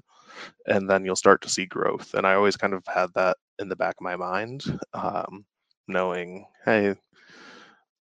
and 0.69 0.88
then 0.88 1.05
you'll 1.05 1.16
start 1.16 1.43
to 1.43 1.49
see 1.49 1.66
growth. 1.66 2.14
And 2.14 2.25
I 2.25 2.35
always 2.35 2.57
kind 2.57 2.75
of 2.75 2.85
had 2.87 3.09
that 3.16 3.37
in 3.59 3.69
the 3.69 3.75
back 3.75 3.97
of 3.99 4.05
my 4.05 4.14
mind, 4.14 4.62
um, 4.95 5.45
knowing, 5.88 6.47
hey, 6.64 6.95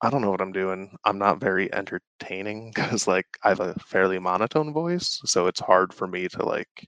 I 0.02 0.10
don't 0.10 0.20
know 0.20 0.30
what 0.30 0.42
I'm 0.42 0.52
doing. 0.52 0.94
I'm 1.06 1.18
not 1.18 1.40
very 1.40 1.72
entertaining 1.72 2.72
because 2.74 3.08
like 3.08 3.26
I 3.42 3.48
have 3.48 3.60
a 3.60 3.72
fairly 3.86 4.18
monotone 4.18 4.74
voice, 4.74 5.18
so 5.24 5.46
it's 5.46 5.60
hard 5.60 5.94
for 5.94 6.06
me 6.06 6.28
to 6.28 6.44
like 6.44 6.86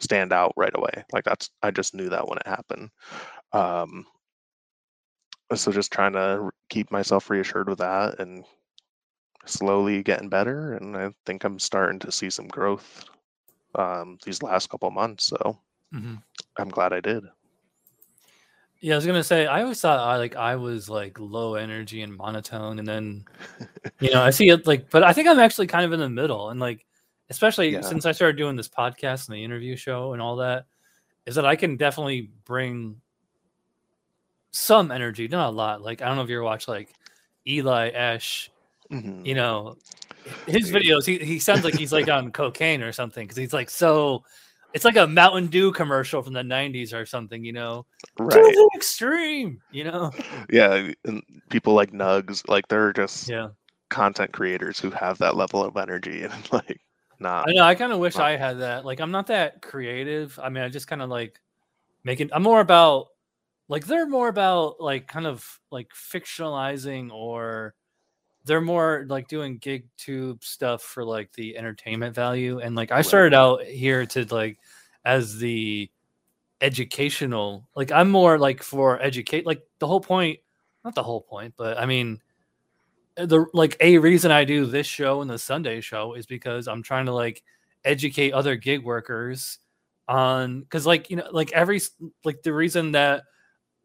stand 0.00 0.32
out 0.32 0.52
right 0.56 0.74
away. 0.74 1.04
Like 1.12 1.24
that's 1.24 1.50
I 1.62 1.70
just 1.70 1.94
knew 1.94 2.08
that 2.08 2.26
when 2.28 2.38
it 2.38 2.46
happened. 2.46 2.90
Um, 3.52 4.06
so 5.54 5.72
just 5.72 5.92
trying 5.92 6.12
to 6.12 6.50
keep 6.68 6.90
myself 6.90 7.30
reassured 7.30 7.68
with 7.68 7.78
that 7.78 8.20
and 8.20 8.44
slowly 9.46 10.02
getting 10.02 10.28
better 10.28 10.74
and 10.74 10.96
i 10.96 11.10
think 11.26 11.44
i'm 11.44 11.58
starting 11.58 11.98
to 11.98 12.12
see 12.12 12.30
some 12.30 12.46
growth 12.46 13.04
um, 13.74 14.18
these 14.24 14.42
last 14.42 14.68
couple 14.68 14.90
months 14.90 15.26
so 15.26 15.58
Mhm. 15.92 16.22
i'm 16.58 16.68
glad 16.68 16.92
i 16.92 17.00
did 17.00 17.24
yeah, 18.82 18.94
I 18.94 18.96
was 18.96 19.06
gonna 19.06 19.22
say 19.22 19.46
I 19.46 19.60
always 19.62 19.78
thought 19.78 19.98
I 19.98 20.16
like 20.16 20.36
I 20.36 20.56
was 20.56 20.88
like 20.88 21.20
low 21.20 21.54
energy 21.54 22.00
and 22.00 22.16
monotone, 22.16 22.78
and 22.78 22.88
then 22.88 23.26
you 24.00 24.10
know 24.10 24.22
I 24.22 24.30
see 24.30 24.48
it 24.48 24.66
like, 24.66 24.88
but 24.88 25.02
I 25.02 25.12
think 25.12 25.28
I'm 25.28 25.38
actually 25.38 25.66
kind 25.66 25.84
of 25.84 25.92
in 25.92 26.00
the 26.00 26.08
middle, 26.08 26.48
and 26.48 26.58
like 26.58 26.86
especially 27.30 27.70
Yeah. 27.70 27.80
since 27.80 28.04
I 28.06 28.12
started 28.12 28.36
doing 28.36 28.56
this 28.56 28.68
podcast 28.68 29.28
and 29.28 29.36
the 29.36 29.44
interview 29.44 29.76
show 29.76 30.12
and 30.12 30.20
all 30.20 30.36
that, 30.36 30.66
is 31.26 31.34
that 31.36 31.46
I 31.46 31.56
can 31.56 31.76
definitely 31.76 32.30
bring 32.44 33.00
some 34.52 34.90
energy, 34.90 35.28
not 35.28 35.48
a 35.48 35.52
lot. 35.52 35.82
Like 35.82 36.02
I 36.02 36.06
don't 36.06 36.16
know 36.16 36.22
if 36.22 36.28
you 36.28 36.36
ever 36.36 36.44
watched 36.44 36.68
like 36.68 36.92
Eli 37.46 37.90
Ash 37.90 38.50
Mhm. 38.90 39.24
you 39.24 39.36
know 39.36 39.76
his 40.48 40.72
videos 40.72 41.06
he, 41.06 41.16
he 41.18 41.38
sounds 41.38 41.62
like 41.62 41.74
he's 41.76 41.92
like 41.92 42.08
on 42.08 42.32
cocaine 42.40 42.82
or 42.82 42.90
something 42.90 43.24
because 43.24 43.36
he's 43.36 43.52
like 43.52 43.70
so 43.70 44.24
it's 44.74 44.84
like 44.84 44.96
a 44.96 45.06
mountain 45.06 45.46
dew 45.46 45.70
commercial 45.70 46.22
from 46.24 46.32
the 46.32 46.42
90s 46.42 46.92
or 46.92 47.06
something 47.06 47.44
you 47.44 47.52
know 47.52 47.86
to 48.16 48.24
right. 48.24 48.34
the 48.52 48.70
extreme 48.74 49.62
you 49.70 49.84
know 49.84 50.10
Yeah, 50.50 50.90
and 51.04 51.22
people 51.50 51.74
like 51.74 51.92
Nugs, 51.92 52.46
like 52.48 52.66
they're 52.66 52.92
just 52.92 53.28
yeah 53.28 53.50
content 53.90 54.32
creators 54.32 54.80
who 54.80 54.90
have 54.90 55.18
that 55.18 55.36
level 55.36 55.64
of 55.64 55.76
energy 55.76 56.24
and 56.24 56.32
like 56.52 56.80
not 57.20 57.48
i 57.48 57.52
know 57.52 57.62
i 57.62 57.74
kind 57.74 57.92
of 57.92 57.98
wish 57.98 58.16
i 58.16 58.36
had 58.36 58.60
that 58.60 58.84
like 58.84 59.00
i'm 59.00 59.10
not 59.10 59.26
that 59.26 59.62
creative 59.62 60.38
i 60.42 60.48
mean 60.48 60.64
i 60.64 60.68
just 60.68 60.88
kind 60.88 61.02
of 61.02 61.08
like 61.08 61.38
making 62.02 62.30
i'm 62.32 62.42
more 62.42 62.60
about 62.60 63.08
like 63.68 63.86
they're 63.86 64.06
more 64.06 64.28
about 64.28 64.80
like 64.80 65.06
kind 65.06 65.26
of 65.26 65.60
like 65.70 65.88
fictionalizing 65.90 67.12
or 67.12 67.74
they're 68.44 68.60
more 68.60 69.04
like 69.08 69.28
doing 69.28 69.58
gig 69.58 69.86
tube 69.96 70.42
stuff 70.42 70.82
for 70.82 71.04
like 71.04 71.32
the 71.34 71.56
entertainment 71.56 72.14
value 72.14 72.58
and 72.58 72.74
like 72.74 72.90
i 72.90 73.02
started 73.02 73.34
out 73.34 73.62
here 73.64 74.06
to 74.06 74.24
like 74.34 74.58
as 75.04 75.38
the 75.38 75.90
educational 76.60 77.66
like 77.76 77.92
i'm 77.92 78.10
more 78.10 78.38
like 78.38 78.62
for 78.62 79.00
educate 79.00 79.46
like 79.46 79.62
the 79.78 79.86
whole 79.86 80.00
point 80.00 80.38
not 80.84 80.94
the 80.94 81.02
whole 81.02 81.20
point 81.20 81.54
but 81.56 81.78
i 81.78 81.86
mean 81.86 82.20
the 83.26 83.46
like 83.52 83.76
a 83.80 83.98
reason 83.98 84.30
i 84.30 84.44
do 84.44 84.66
this 84.66 84.86
show 84.86 85.20
and 85.20 85.30
the 85.30 85.38
sunday 85.38 85.80
show 85.80 86.14
is 86.14 86.26
because 86.26 86.68
i'm 86.68 86.82
trying 86.82 87.06
to 87.06 87.12
like 87.12 87.42
educate 87.84 88.32
other 88.32 88.56
gig 88.56 88.84
workers 88.84 89.58
on 90.08 90.60
because 90.60 90.86
like 90.86 91.08
you 91.08 91.16
know 91.16 91.28
like 91.30 91.52
every 91.52 91.80
like 92.24 92.42
the 92.42 92.52
reason 92.52 92.92
that 92.92 93.22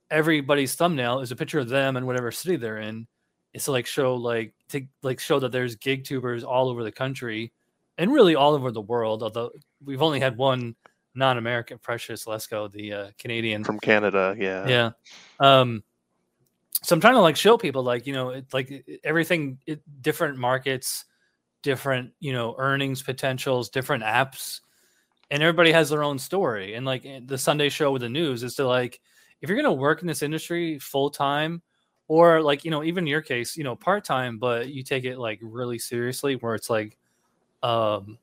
everybody's 0.10 0.75
thumbnail 0.75 1.20
is 1.20 1.32
a 1.32 1.36
picture 1.36 1.60
of 1.60 1.70
them 1.70 1.98
and 1.98 2.06
whatever 2.06 2.32
city 2.32 2.56
they're 2.56 2.80
in 2.80 3.08
is 3.54 3.65
to 3.65 3.72
like 3.72 3.86
show 3.86 4.15
like 4.15 4.54
to 4.70 4.82
like 5.04 5.20
show 5.20 5.39
that 5.39 5.51
there's 5.51 5.75
gig 5.75 6.04
tubers 6.04 6.44
all 6.44 6.68
over 6.70 6.84
the 6.84 6.92
country 6.92 7.54
and 7.98 8.12
really 8.12 8.36
all 8.36 8.54
over 8.54 8.72
the 8.72 8.82
world 8.82 9.24
although 9.24 9.51
we've 9.84 10.01
only 10.01 10.20
had 10.20 10.36
one 10.38 10.75
non-american 11.13 11.77
precious 11.80 12.25
lesko 12.25 12.72
the 12.72 12.92
uh, 12.92 13.12
canadian 13.18 13.63
from 13.63 13.80
Canada. 13.80 14.36
Yeah. 14.38 14.68
yeah 14.68 14.89
um 15.39 15.84
so 16.84 16.96
i'm 16.96 17.01
trying 17.01 17.13
to 17.13 17.22
like 17.22 17.36
show 17.36 17.58
people 17.58 17.84
like 17.84 18.05
you 18.05 18.13
know 18.13 18.29
it, 18.29 18.46
like 18.53 18.86
everything 19.03 19.58
it, 19.65 19.82
different 20.01 20.38
markets 20.38 21.05
different 21.63 22.12
you 22.20 22.32
know 22.34 22.55
earnings 22.58 23.01
potentials 23.01 23.70
different 23.70 24.03
apps 24.03 24.62
and 25.32 25.41
everybody 25.41 25.72
has 25.72 25.89
their 25.89 26.03
own 26.03 26.20
story. 26.20 26.75
And 26.75 26.86
like 26.86 27.05
the 27.25 27.38
sunday 27.38 27.70
show 27.70 27.91
with 27.91 28.01
the 28.01 28.10
news 28.10 28.44
is 28.44 28.55
to 28.55 28.67
like 28.67 29.00
if 29.41 29.50
you're 29.50 29.62
to 29.62 29.72
work 29.72 30.01
in 30.01 30.08
this 30.08 30.22
industry 30.22 30.79
full 30.79 31.10
time 31.10 31.62
or 32.08 32.41
like 32.41 32.63
you 32.63 32.72
know 32.72 32.84
even 32.84 33.08
your 33.08 33.22
case 33.22 33.58
you 33.58 33.63
know 33.63 33.75
part 33.75 34.03
time 34.03 34.38
but 34.38 34.70
you 34.70 34.84
take 34.84 35.03
it 35.05 35.17
like 35.17 35.39
really 35.41 35.79
seriously 35.79 36.36
where 36.36 36.55
it's 36.55 36.70
like 36.70 36.98
um 37.63 38.17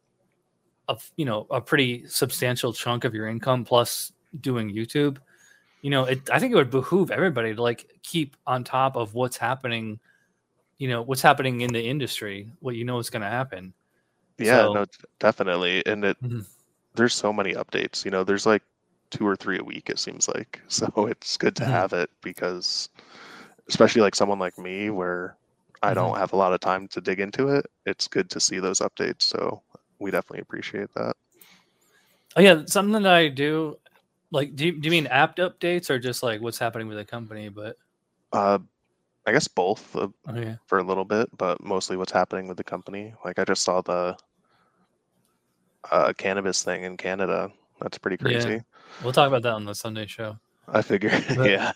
a 0.88 0.96
you 1.16 1.24
know 1.24 1.46
a 1.50 1.60
pretty 1.60 2.06
substantial 2.06 2.72
chunk 2.72 3.04
of 3.04 3.14
your 3.14 3.28
income 3.28 3.64
plus 3.64 4.12
doing 4.40 4.72
youtube 4.72 5.18
you 5.82 5.90
know 5.90 6.04
it 6.04 6.30
i 6.30 6.38
think 6.38 6.52
it 6.52 6.56
would 6.56 6.70
behoove 6.70 7.10
everybody 7.10 7.54
to 7.54 7.60
like 7.62 7.86
keep 8.02 8.36
on 8.46 8.64
top 8.64 8.96
of 8.96 9.14
what's 9.14 9.36
happening 9.36 9.98
you 10.78 10.88
know 10.88 11.02
what's 11.02 11.22
happening 11.22 11.60
in 11.60 11.72
the 11.72 11.82
industry 11.82 12.50
what 12.60 12.74
you 12.76 12.84
know 12.84 12.98
is 12.98 13.10
going 13.10 13.22
to 13.22 13.28
happen 13.28 13.74
Yeah, 14.38 14.64
So- 14.66 14.72
no, 14.72 14.84
definitely. 15.20 15.84
And 15.86 16.04
it 16.04 16.16
Mhm. 16.22 16.46
there's 16.94 17.14
so 17.14 17.32
many 17.32 17.54
updates. 17.54 18.04
You 18.04 18.10
know, 18.10 18.24
there's 18.24 18.46
like 18.46 18.62
two 19.10 19.26
or 19.26 19.36
three 19.36 19.58
a 19.58 19.62
week. 19.64 19.88
It 19.90 19.98
seems 19.98 20.26
like 20.26 20.60
so 20.68 20.88
it's 21.06 21.36
good 21.36 21.54
to 21.56 21.64
Mhm. 21.64 21.70
have 21.70 21.92
it 21.92 22.10
because, 22.22 22.88
especially 23.68 24.02
like 24.02 24.14
someone 24.16 24.38
like 24.40 24.56
me 24.58 24.90
where 24.90 25.36
I 25.82 25.90
Mhm. 25.92 25.94
don't 25.96 26.16
have 26.18 26.32
a 26.32 26.36
lot 26.36 26.52
of 26.54 26.60
time 26.60 26.88
to 26.88 27.00
dig 27.00 27.20
into 27.20 27.48
it. 27.48 27.66
It's 27.86 28.08
good 28.08 28.30
to 28.30 28.40
see 28.40 28.58
those 28.58 28.80
updates. 28.80 29.22
So 29.22 29.62
we 30.00 30.10
definitely 30.10 30.40
appreciate 30.42 30.92
that. 30.94 31.14
oh 32.34 32.40
yeah 32.40 32.64
something 32.66 33.02
that 33.02 33.12
i 33.12 33.28
do 33.28 33.76
like 34.32 34.56
do 34.56 34.66
you, 34.66 34.72
do 34.72 34.86
you 34.86 34.90
mean 34.90 35.06
app 35.06 35.36
updates 35.36 35.88
or 35.90 35.98
just 36.00 36.22
like 36.24 36.40
what's 36.40 36.58
happening 36.58 36.88
with 36.88 36.96
the 36.96 37.04
company 37.04 37.48
but 37.48 37.76
Uh, 38.32 38.58
I 39.26 39.30
guess 39.32 39.46
both 39.46 39.94
uh, 39.94 40.08
oh 40.26 40.34
yeah 40.34 40.56
for 40.66 40.78
a 40.78 40.82
little 40.82 41.04
bit, 41.04 41.28
but 41.38 41.62
mostly 41.62 41.96
what's 41.96 42.10
happening 42.10 42.48
with 42.48 42.56
the 42.56 42.64
company. 42.64 43.14
Like 43.24 43.38
I 43.38 43.44
just 43.44 43.62
saw 43.62 43.80
the 43.80 44.16
uh, 45.90 46.12
cannabis 46.16 46.62
thing 46.62 46.84
in 46.84 46.96
Canada. 46.96 47.50
That's 47.80 47.98
pretty 47.98 48.16
Yeah. 48.20 48.40
crazy. 48.40 48.62
we'll 49.02 49.12
talk 49.12 49.28
about 49.28 49.42
that 49.42 49.52
on 49.54 49.64
the 49.64 49.74
sunday 49.74 50.06
show 50.06 50.36
I 50.68 50.80
figure, 50.82 51.10
But- 51.36 51.50
yeah. 51.50 51.72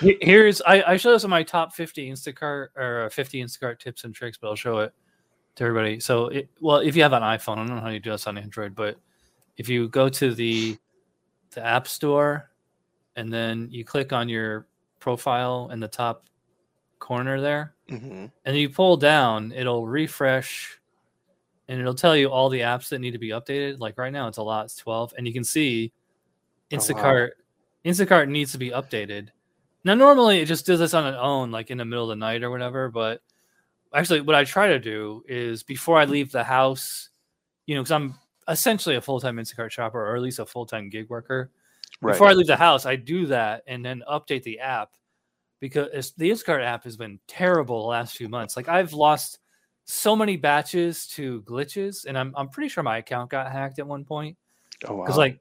Here's 0.00 0.62
I, 0.62 0.82
I 0.92 0.96
show 0.96 1.12
this 1.12 1.24
in 1.24 1.30
my 1.30 1.42
top 1.42 1.72
50 1.74 2.10
Instacart 2.10 2.68
or 2.76 3.04
uh, 3.04 3.08
50 3.10 3.42
Instacart 3.44 3.78
tips 3.78 4.04
and 4.04 4.14
tricks, 4.14 4.38
but 4.40 4.48
I'll 4.48 4.56
show 4.56 4.78
it 4.78 4.92
to 5.56 5.64
everybody. 5.64 6.00
So, 6.00 6.28
it, 6.28 6.48
well, 6.60 6.78
if 6.78 6.96
you 6.96 7.02
have 7.02 7.12
an 7.12 7.22
iPhone, 7.22 7.58
I 7.58 7.66
don't 7.66 7.76
know 7.76 7.80
how 7.82 7.90
you 7.90 8.00
do 8.00 8.10
this 8.10 8.26
on 8.26 8.38
Android, 8.38 8.74
but 8.74 8.96
if 9.58 9.68
you 9.68 9.86
go 9.88 10.08
to 10.08 10.34
the 10.34 10.78
the 11.52 11.64
App 11.64 11.86
Store 11.88 12.50
and 13.16 13.32
then 13.32 13.68
you 13.70 13.84
click 13.84 14.12
on 14.12 14.28
your 14.28 14.66
profile 15.00 15.70
in 15.72 15.80
the 15.80 15.88
top 15.88 16.28
corner 16.98 17.40
there, 17.40 17.74
hmm 17.88 18.26
and 18.44 18.56
you 18.56 18.68
pull 18.70 18.96
down, 18.96 19.52
it'll 19.52 19.86
refresh 19.86 20.78
and 21.68 21.80
it'll 21.80 21.94
tell 21.94 22.16
you 22.16 22.28
all 22.28 22.48
the 22.48 22.60
apps 22.60 22.88
that 22.88 22.98
need 22.98 23.12
to 23.12 23.18
be 23.18 23.30
updated. 23.30 23.78
Like 23.78 23.96
right 23.98 24.12
now, 24.12 24.28
it's 24.28 24.38
a 24.38 24.42
lot, 24.42 24.64
it's 24.66 24.76
12, 24.76 25.14
and 25.16 25.26
you 25.26 25.32
can 25.32 25.44
see 25.44 25.92
Oh, 26.72 26.76
wow. 26.76 26.80
Instacart. 26.80 27.28
Instacart 27.84 28.28
needs 28.28 28.52
to 28.52 28.58
be 28.58 28.70
updated. 28.70 29.28
Now, 29.84 29.94
normally 29.94 30.38
it 30.40 30.46
just 30.46 30.66
does 30.66 30.78
this 30.78 30.94
on 30.94 31.06
its 31.06 31.18
own, 31.20 31.50
like 31.50 31.70
in 31.70 31.78
the 31.78 31.84
middle 31.84 32.04
of 32.04 32.10
the 32.10 32.16
night 32.16 32.42
or 32.42 32.50
whatever. 32.50 32.88
But 32.88 33.20
actually, 33.94 34.20
what 34.22 34.36
I 34.36 34.44
try 34.44 34.68
to 34.68 34.78
do 34.78 35.24
is 35.28 35.62
before 35.62 35.98
I 35.98 36.04
leave 36.04 36.32
the 36.32 36.44
house, 36.44 37.10
you 37.66 37.74
know, 37.74 37.82
because 37.82 37.92
I'm 37.92 38.14
essentially 38.48 38.96
a 38.96 39.00
full 39.00 39.20
time 39.20 39.36
Instacart 39.36 39.70
shopper 39.70 40.00
or 40.00 40.16
at 40.16 40.22
least 40.22 40.38
a 40.38 40.46
full 40.46 40.66
time 40.66 40.88
gig 40.88 41.08
worker. 41.08 41.50
Right. 42.00 42.12
Before 42.12 42.28
I 42.28 42.32
leave 42.32 42.46
the 42.46 42.56
house, 42.56 42.86
I 42.86 42.96
do 42.96 43.26
that 43.26 43.62
and 43.66 43.84
then 43.84 44.02
update 44.10 44.42
the 44.42 44.60
app 44.60 44.90
because 45.60 46.12
the 46.16 46.30
Instacart 46.30 46.64
app 46.64 46.84
has 46.84 46.96
been 46.96 47.20
terrible 47.28 47.82
the 47.82 47.88
last 47.88 48.16
few 48.16 48.28
months. 48.28 48.56
Like 48.56 48.68
I've 48.68 48.92
lost 48.92 49.38
so 49.84 50.16
many 50.16 50.36
batches 50.36 51.06
to 51.08 51.42
glitches, 51.42 52.06
and 52.06 52.16
I'm 52.16 52.32
I'm 52.36 52.48
pretty 52.48 52.68
sure 52.68 52.82
my 52.82 52.98
account 52.98 53.30
got 53.30 53.50
hacked 53.50 53.78
at 53.78 53.86
one 53.86 54.04
point 54.04 54.36
oh 54.86 54.94
wow. 54.94 55.04
because 55.04 55.16
like 55.16 55.38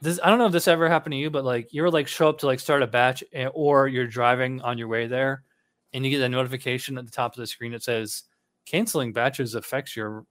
this 0.00 0.20
i 0.22 0.28
don't 0.28 0.38
know 0.38 0.46
if 0.46 0.52
this 0.52 0.68
ever 0.68 0.88
happened 0.88 1.12
to 1.12 1.18
you 1.18 1.30
but 1.30 1.44
like 1.44 1.72
you're 1.72 1.90
like 1.90 2.08
show 2.08 2.28
up 2.28 2.38
to 2.38 2.46
like 2.46 2.60
start 2.60 2.82
a 2.82 2.86
batch 2.86 3.24
or 3.52 3.88
you're 3.88 4.06
driving 4.06 4.60
on 4.62 4.78
your 4.78 4.88
way 4.88 5.06
there 5.06 5.42
and 5.92 6.04
you 6.04 6.10
get 6.10 6.20
a 6.20 6.28
notification 6.28 6.98
at 6.98 7.04
the 7.04 7.10
top 7.10 7.32
of 7.32 7.40
the 7.40 7.46
screen 7.46 7.72
that 7.72 7.82
says 7.82 8.24
canceling 8.66 9.12
batches 9.12 9.54
affects 9.54 9.96
your 9.96 10.26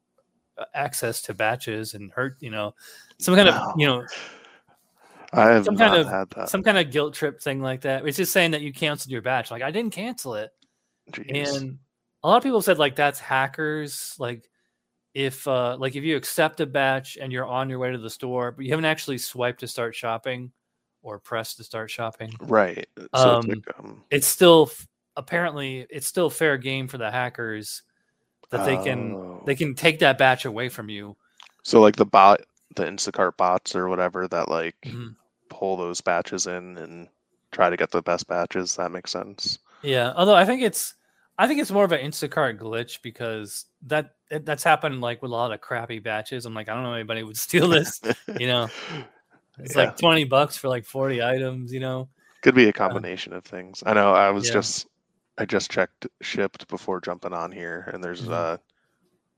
access 0.73 1.21
to 1.21 1.33
batches 1.33 1.93
and 1.93 2.11
hurt 2.11 2.37
you 2.39 2.49
know 2.49 2.73
some 3.17 3.35
kind 3.35 3.49
of 3.49 3.61
you 3.77 3.87
know 3.87 4.05
I 5.33 5.49
have 5.49 5.65
some 5.65 5.77
kind 5.77 5.95
of- 5.95 6.07
had 6.07 6.29
that. 6.31 6.49
some 6.49 6.61
kind 6.61 6.77
of 6.77 6.91
guilt 6.91 7.15
trip 7.15 7.41
thing 7.41 7.61
like 7.61 7.81
that 7.81 8.05
it's 8.05 8.17
just 8.17 8.31
saying 8.31 8.51
that 8.51 8.61
you 8.61 8.71
canceled 8.71 9.11
your 9.11 9.21
batch 9.21 9.49
like 9.49 9.63
i 9.63 9.71
didn't 9.71 9.93
cancel 9.93 10.35
it 10.35 10.51
Jeez. 11.11 11.57
and 11.57 11.79
a 12.23 12.27
lot 12.27 12.37
of 12.37 12.43
people 12.43 12.61
said 12.61 12.77
like 12.77 12.95
that's 12.95 13.19
hackers 13.19 14.15
like 14.19 14.47
if 15.13 15.47
uh 15.47 15.75
like 15.77 15.95
if 15.95 16.03
you 16.03 16.15
accept 16.17 16.59
a 16.61 16.65
batch 16.65 17.17
and 17.19 17.31
you're 17.31 17.45
on 17.45 17.69
your 17.69 17.79
way 17.79 17.91
to 17.91 17.97
the 17.97 18.09
store 18.09 18.51
but 18.51 18.63
you 18.65 18.71
haven't 18.71 18.85
actually 18.85 19.17
swiped 19.17 19.59
to 19.59 19.67
start 19.67 19.95
shopping 19.95 20.51
or 21.01 21.19
pressed 21.19 21.57
to 21.57 21.63
start 21.63 21.91
shopping 21.91 22.31
right. 22.41 22.87
So 22.97 23.07
um, 23.13 23.39
it's 23.39 23.47
like, 23.67 23.79
um, 23.79 24.03
it's 24.09 24.27
still 24.27 24.71
apparently 25.17 25.85
it's 25.89 26.07
still 26.07 26.29
fair 26.29 26.57
game 26.57 26.87
for 26.87 26.97
the 26.97 27.11
hackers 27.11 27.83
that 28.53 28.65
they 28.65 28.77
can 28.77 29.13
oh. 29.15 29.43
they 29.45 29.55
can 29.55 29.75
take 29.75 29.99
that 29.99 30.17
batch 30.17 30.45
away 30.45 30.69
from 30.69 30.87
you 30.89 31.15
So 31.63 31.81
like 31.81 31.95
the 31.97 32.05
bot, 32.05 32.41
the 32.75 32.83
Instacart 32.85 33.35
bots 33.37 33.75
or 33.75 33.89
whatever 33.89 34.27
that 34.29 34.47
like 34.49 34.75
Mhm. 34.85 35.15
pull 35.49 35.75
those 35.77 35.99
batches 36.01 36.47
in 36.47 36.77
and 36.77 37.07
try 37.51 37.69
to 37.69 37.77
get 37.77 37.91
the 37.91 38.01
best 38.01 38.27
batches. 38.27 38.75
That 38.77 38.91
makes 38.91 39.11
sense. 39.11 39.59
yeah 39.83 40.13
although 40.15 40.33
i 40.35 40.45
think 40.45 40.61
it's 40.61 40.95
i 41.37 41.45
think 41.45 41.59
it's 41.59 41.69
more 41.71 41.83
of 41.83 41.91
an 41.91 41.99
instacart 41.99 42.57
glitch 42.57 43.01
because 43.01 43.65
that 43.85 44.15
it- 44.31 44.45
that's 44.45 44.63
happened 44.63 45.01
like 45.01 45.21
with 45.21 45.29
a 45.29 45.33
lot 45.35 45.51
of 45.51 45.59
crappy 45.59 45.99
batches 45.99 46.45
i'm 46.45 46.53
like 46.53 46.69
i 46.69 46.73
don't 46.73 46.83
know 46.83 46.93
anybody 46.93 47.21
would 47.21 47.35
steal 47.47 47.67
this 47.67 47.99
you 48.39 48.47
know 48.47 48.69
it's 49.59 49.75
Yeah. 49.75 49.83
like 49.83 49.97
20 49.97 50.23
bucks 50.23 50.55
for 50.55 50.69
like 50.69 50.85
40 50.85 51.21
items 51.21 51.73
you 51.73 51.81
know 51.81 52.07
Could 52.43 52.55
be 52.55 52.69
a 52.69 52.73
combination 52.73 53.33
of 53.33 53.43
things. 53.45 53.83
I 53.85 53.93
know. 53.93 54.11
I 54.13 54.29
was 54.31 54.47
Yeah. 54.47 54.53
just, 54.59 54.87
I 55.37 55.45
just 55.45 55.71
checked 55.71 56.07
Shipt 56.21 56.67
before 56.67 57.01
jumping 57.01 57.33
on 57.33 57.51
here, 57.51 57.89
and 57.93 58.03
there's 58.03 58.23
Mhm. 58.23 58.31
a 58.33 58.59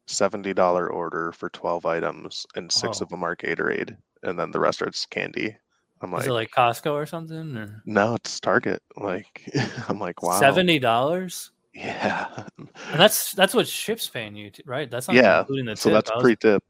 seventy 0.08 0.54
dollar 0.54 0.90
order 0.92 1.32
for 1.32 1.50
twelve 1.50 1.86
items, 1.86 2.46
and 2.56 2.72
six 2.72 3.00
Oh. 3.02 3.04
of 3.04 3.10
them 3.10 3.24
are 3.24 3.36
Gatorade, 3.36 3.98
and 4.24 4.38
then 4.38 4.52
the 4.52 4.60
rest 4.60 4.82
are 4.82 4.88
just 4.90 5.10
candy. 5.10 5.56
I'm 6.02 6.12
like 6.12 6.24
is 6.24 6.28
like, 6.28 6.50
it 6.50 6.58
like 6.58 6.76
costco 6.76 6.92
or 6.92 7.06
something 7.06 7.56
or 7.56 7.82
no, 7.86 8.16
it's 8.16 8.40
Target. 8.42 8.84
Like, 8.98 9.50
I'm 9.90 9.98
like, 10.00 10.22
wow, 10.22 10.38
70 10.40 10.78
dollars 10.80 11.52
Yeah, 11.74 12.46
and 12.58 12.70
that's 13.00 13.32
that's 13.32 13.54
what 13.54 13.68
Shipt's 13.68 14.08
paying 14.10 14.36
you 14.36 14.52
right 14.66 14.90
that's 14.92 15.08
not 15.08 15.16
Yeah, 15.16 15.40
including 15.40 15.66
the 15.66 15.72
tip. 15.72 15.80
so 15.80 15.90
tip 15.90 15.96
that's 15.96 16.12
I 16.12 16.16
was- 16.16 16.24
pre-tip. 16.24 16.64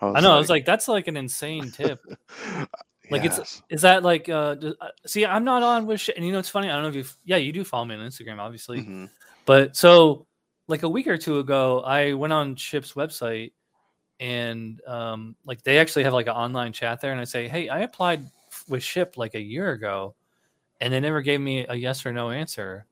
I 0.00 0.20
know 0.20 0.34
i 0.34 0.38
was 0.38 0.50
like 0.50 0.66
that's 0.66 0.86
like 0.88 1.06
an 1.08 1.16
insane 1.16 1.70
tip 1.70 2.00
Like, 3.10 3.24
it's- 3.24 3.62
Is 3.68 3.82
that 3.82 4.02
like 4.02 4.28
uh 4.28 4.56
uh, 4.80 4.88
see 5.06 5.26
I'm 5.26 5.44
not 5.44 5.62
on 5.62 5.86
with 5.86 6.00
shit 6.00 6.16
and 6.16 6.24
you 6.24 6.32
know 6.32 6.38
it's 6.38 6.48
funny 6.48 6.68
I 6.70 6.72
don't 6.74 6.82
know 6.84 6.88
if 6.88 6.94
you 6.94 7.04
yeah 7.24 7.36
you 7.36 7.52
do 7.52 7.62
follow 7.64 7.84
me 7.84 7.94
on 7.94 8.00
Instagram 8.00 8.38
obviously 8.38 8.78
Mhm. 8.80 9.10
but 9.44 9.76
so 9.76 10.26
like 10.68 10.82
a 10.82 10.88
week 10.88 11.06
or 11.06 11.18
two 11.18 11.40
ago, 11.40 11.80
I 11.82 12.14
went 12.14 12.32
on 12.32 12.56
Shipt's 12.56 12.94
website 12.94 13.52
and 14.20 14.80
um, 14.86 15.36
like 15.44 15.62
they 15.62 15.78
actually 15.78 16.04
have 16.04 16.14
like 16.14 16.26
an 16.26 16.32
online 16.32 16.72
chat 16.72 17.02
there, 17.02 17.12
and 17.12 17.20
I 17.20 17.24
say, 17.24 17.48
"Hey, 17.48 17.68
I 17.68 17.80
applied 17.80 18.30
with 18.68 18.82
Ship 18.82 19.18
like 19.18 19.34
a 19.34 19.40
year 19.40 19.72
ago, 19.72 20.14
and 20.80 20.90
they 20.90 21.00
never 21.00 21.20
gave 21.20 21.40
me 21.42 21.66
a 21.68 21.74
yes 21.74 22.06
or 22.06 22.12
no 22.14 22.30
answer." 22.30 22.86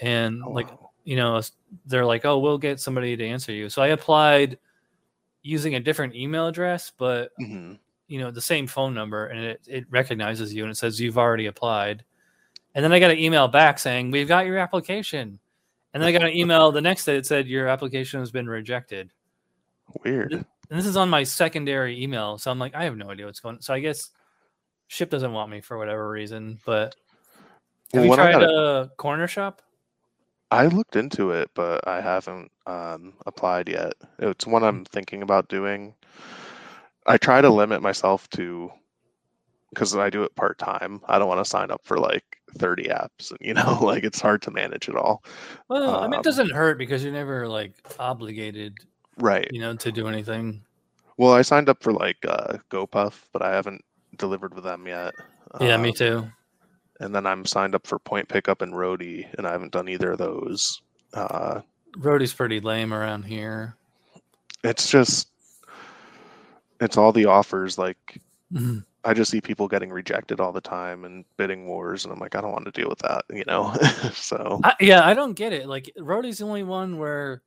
And 0.00 0.42
Oh, 0.42 0.50
like 0.50 0.68
wow. 0.68 0.90
you 1.04 1.14
know, 1.14 1.40
they're 1.84 2.04
like, 2.06 2.24
"Oh, 2.24 2.38
we'll 2.40 2.58
get 2.58 2.80
somebody 2.80 3.16
to 3.16 3.24
answer 3.24 3.52
you." 3.52 3.68
So 3.68 3.82
I 3.82 3.88
applied 3.88 4.58
using 5.42 5.76
a 5.76 5.80
different 5.80 6.16
email 6.16 6.48
address, 6.48 6.90
but 6.98 7.30
Mhm. 7.40 7.78
You 8.08 8.20
know 8.20 8.30
the 8.30 8.40
same 8.42 8.66
phone 8.66 8.94
number, 8.94 9.26
and 9.26 9.40
it 9.40 9.60
it 9.66 9.86
recognizes 9.90 10.54
you 10.54 10.62
and 10.62 10.70
it 10.70 10.76
says 10.76 11.00
you've 11.00 11.18
already 11.18 11.46
applied. 11.46 12.04
And 12.74 12.84
then 12.84 12.92
I 12.92 13.00
got 13.00 13.10
an 13.10 13.18
email 13.18 13.48
back 13.48 13.78
saying, 13.78 14.10
"We've 14.10 14.28
got 14.28 14.46
your 14.46 14.58
application." 14.58 15.38
And 15.94 16.02
then 16.02 16.08
I 16.08 16.12
got 16.12 16.28
an 16.28 16.36
email 16.36 16.70
the 16.72 16.82
next 16.82 17.06
day 17.06 17.16
that 17.16 17.24
said 17.26 17.46
your 17.48 17.68
application 17.68 18.20
has 18.20 18.30
been 18.30 18.48
rejected. 18.48 19.10
weird. 20.04 20.32
And 20.32 20.44
this 20.78 20.84
is 20.86 20.96
on 20.96 21.08
my 21.08 21.22
secondary 21.24 22.02
email, 22.02 22.36
so 22.38 22.50
I'm 22.50 22.58
like, 22.58 22.74
I 22.74 22.84
have 22.84 22.96
no 22.96 23.08
idea 23.10 23.24
what's 23.24 23.40
going. 23.40 23.56
on. 23.56 23.62
So 23.62 23.72
I 23.72 23.80
guess 23.80 24.10
Shipt 24.90 25.10
doesn't 25.10 25.32
want 25.32 25.50
me 25.50 25.60
for 25.60 25.78
whatever 25.78 26.10
reason. 26.10 26.58
But 26.66 26.94
have 27.94 28.04
Well, 28.04 28.04
you 28.04 28.12
I 28.12 28.32
tried 28.32 28.42
a 28.42 28.90
Cornershop? 28.98 29.58
I 30.50 30.66
looked 30.66 30.96
into 30.96 31.30
it, 31.30 31.50
but 31.54 31.86
I 31.88 32.00
haven't 32.00 32.50
um, 32.66 33.14
applied 33.26 33.68
yet. 33.68 33.94
It's 34.18 34.46
one 34.46 34.62
I'm 34.64 34.84
thinking 34.84 35.22
about 35.22 35.48
doing. 35.48 35.94
I 37.06 37.16
try 37.18 37.40
to 37.40 37.50
limit 37.50 37.82
myself 37.82 38.28
to 38.30 38.70
because 39.70 39.94
I 39.96 40.10
do 40.10 40.22
it 40.22 40.34
part 40.36 40.58
time. 40.58 41.00
I 41.08 41.18
don't 41.18 41.28
want 41.28 41.44
to 41.44 41.48
sign 41.50 41.70
up 41.70 41.82
for 41.84 41.98
like 41.98 42.24
30 42.58 42.84
apps, 42.84 43.30
and 43.30 43.38
you 43.40 43.54
know, 43.54 43.78
like 43.82 44.04
it's 44.04 44.20
hard 44.20 44.42
to 44.42 44.50
manage 44.50 44.88
it 44.88 44.96
all. 44.96 45.22
Well, 45.68 45.96
I 45.96 46.02
mean, 46.04 46.14
it 46.14 46.16
Um, 46.18 46.22
doesn't 46.22 46.50
hurt 46.52 46.78
because 46.78 47.02
you're 47.04 47.12
never 47.12 47.46
like 47.48 47.72
obligated, 47.98 48.74
Right. 49.18 49.48
you 49.52 49.60
know, 49.60 49.74
to 49.76 49.92
do 49.92 50.08
anything. 50.08 50.62
Well, 51.18 51.32
I 51.32 51.42
signed 51.42 51.68
up 51.68 51.82
for 51.82 51.92
like 51.92 52.18
uh, 52.26 52.58
GoPuff, 52.70 53.14
but 53.32 53.42
I 53.42 53.54
haven't 53.54 53.82
delivered 54.16 54.54
with 54.54 54.64
them 54.64 54.86
yet. 54.86 55.14
Yeah, 55.60 55.76
me 55.76 55.88
Um, 55.90 55.94
too. 55.94 56.28
And 57.00 57.14
then 57.14 57.26
I'm 57.26 57.44
signed 57.44 57.74
up 57.74 57.86
for 57.86 57.98
Point 57.98 58.28
Pickup 58.28 58.62
and 58.62 58.72
Roadie, 58.72 59.26
and 59.36 59.46
I 59.46 59.52
haven't 59.52 59.72
done 59.72 59.88
either 59.88 60.12
of 60.12 60.18
those. 60.18 60.80
Uh, 61.12 61.60
Roadie's 61.98 62.32
pretty 62.34 62.60
lame 62.60 62.92
around 62.92 63.22
here. 63.24 63.76
it's 64.64 64.90
just, 64.90 65.28
it's 66.80 66.96
all 66.96 67.12
the 67.12 67.26
offers. 67.26 67.78
Like 67.78 68.20
Mhm. 68.52 68.84
I 69.04 69.14
just 69.14 69.30
see 69.30 69.40
people 69.40 69.68
getting 69.68 69.90
rejected 69.90 70.40
all 70.40 70.52
the 70.52 70.60
time 70.60 71.04
and 71.04 71.24
bidding 71.36 71.66
wars, 71.66 72.04
and 72.04 72.12
I'm 72.12 72.18
like, 72.18 72.34
I 72.34 72.40
don't 72.40 72.52
want 72.52 72.64
to 72.64 72.70
deal 72.72 72.88
with 72.88 72.98
that, 73.00 73.24
you 73.30 73.44
know. 73.46 73.72
so 74.12 74.60
I, 74.64 74.74
yeah, 74.80 75.06
I 75.06 75.14
don't 75.14 75.34
get 75.34 75.52
it. 75.52 75.68
Like 75.68 75.92
Roadie's 75.96 76.38
the 76.38 76.44
only 76.44 76.64
one 76.64 76.98
where, 76.98 77.42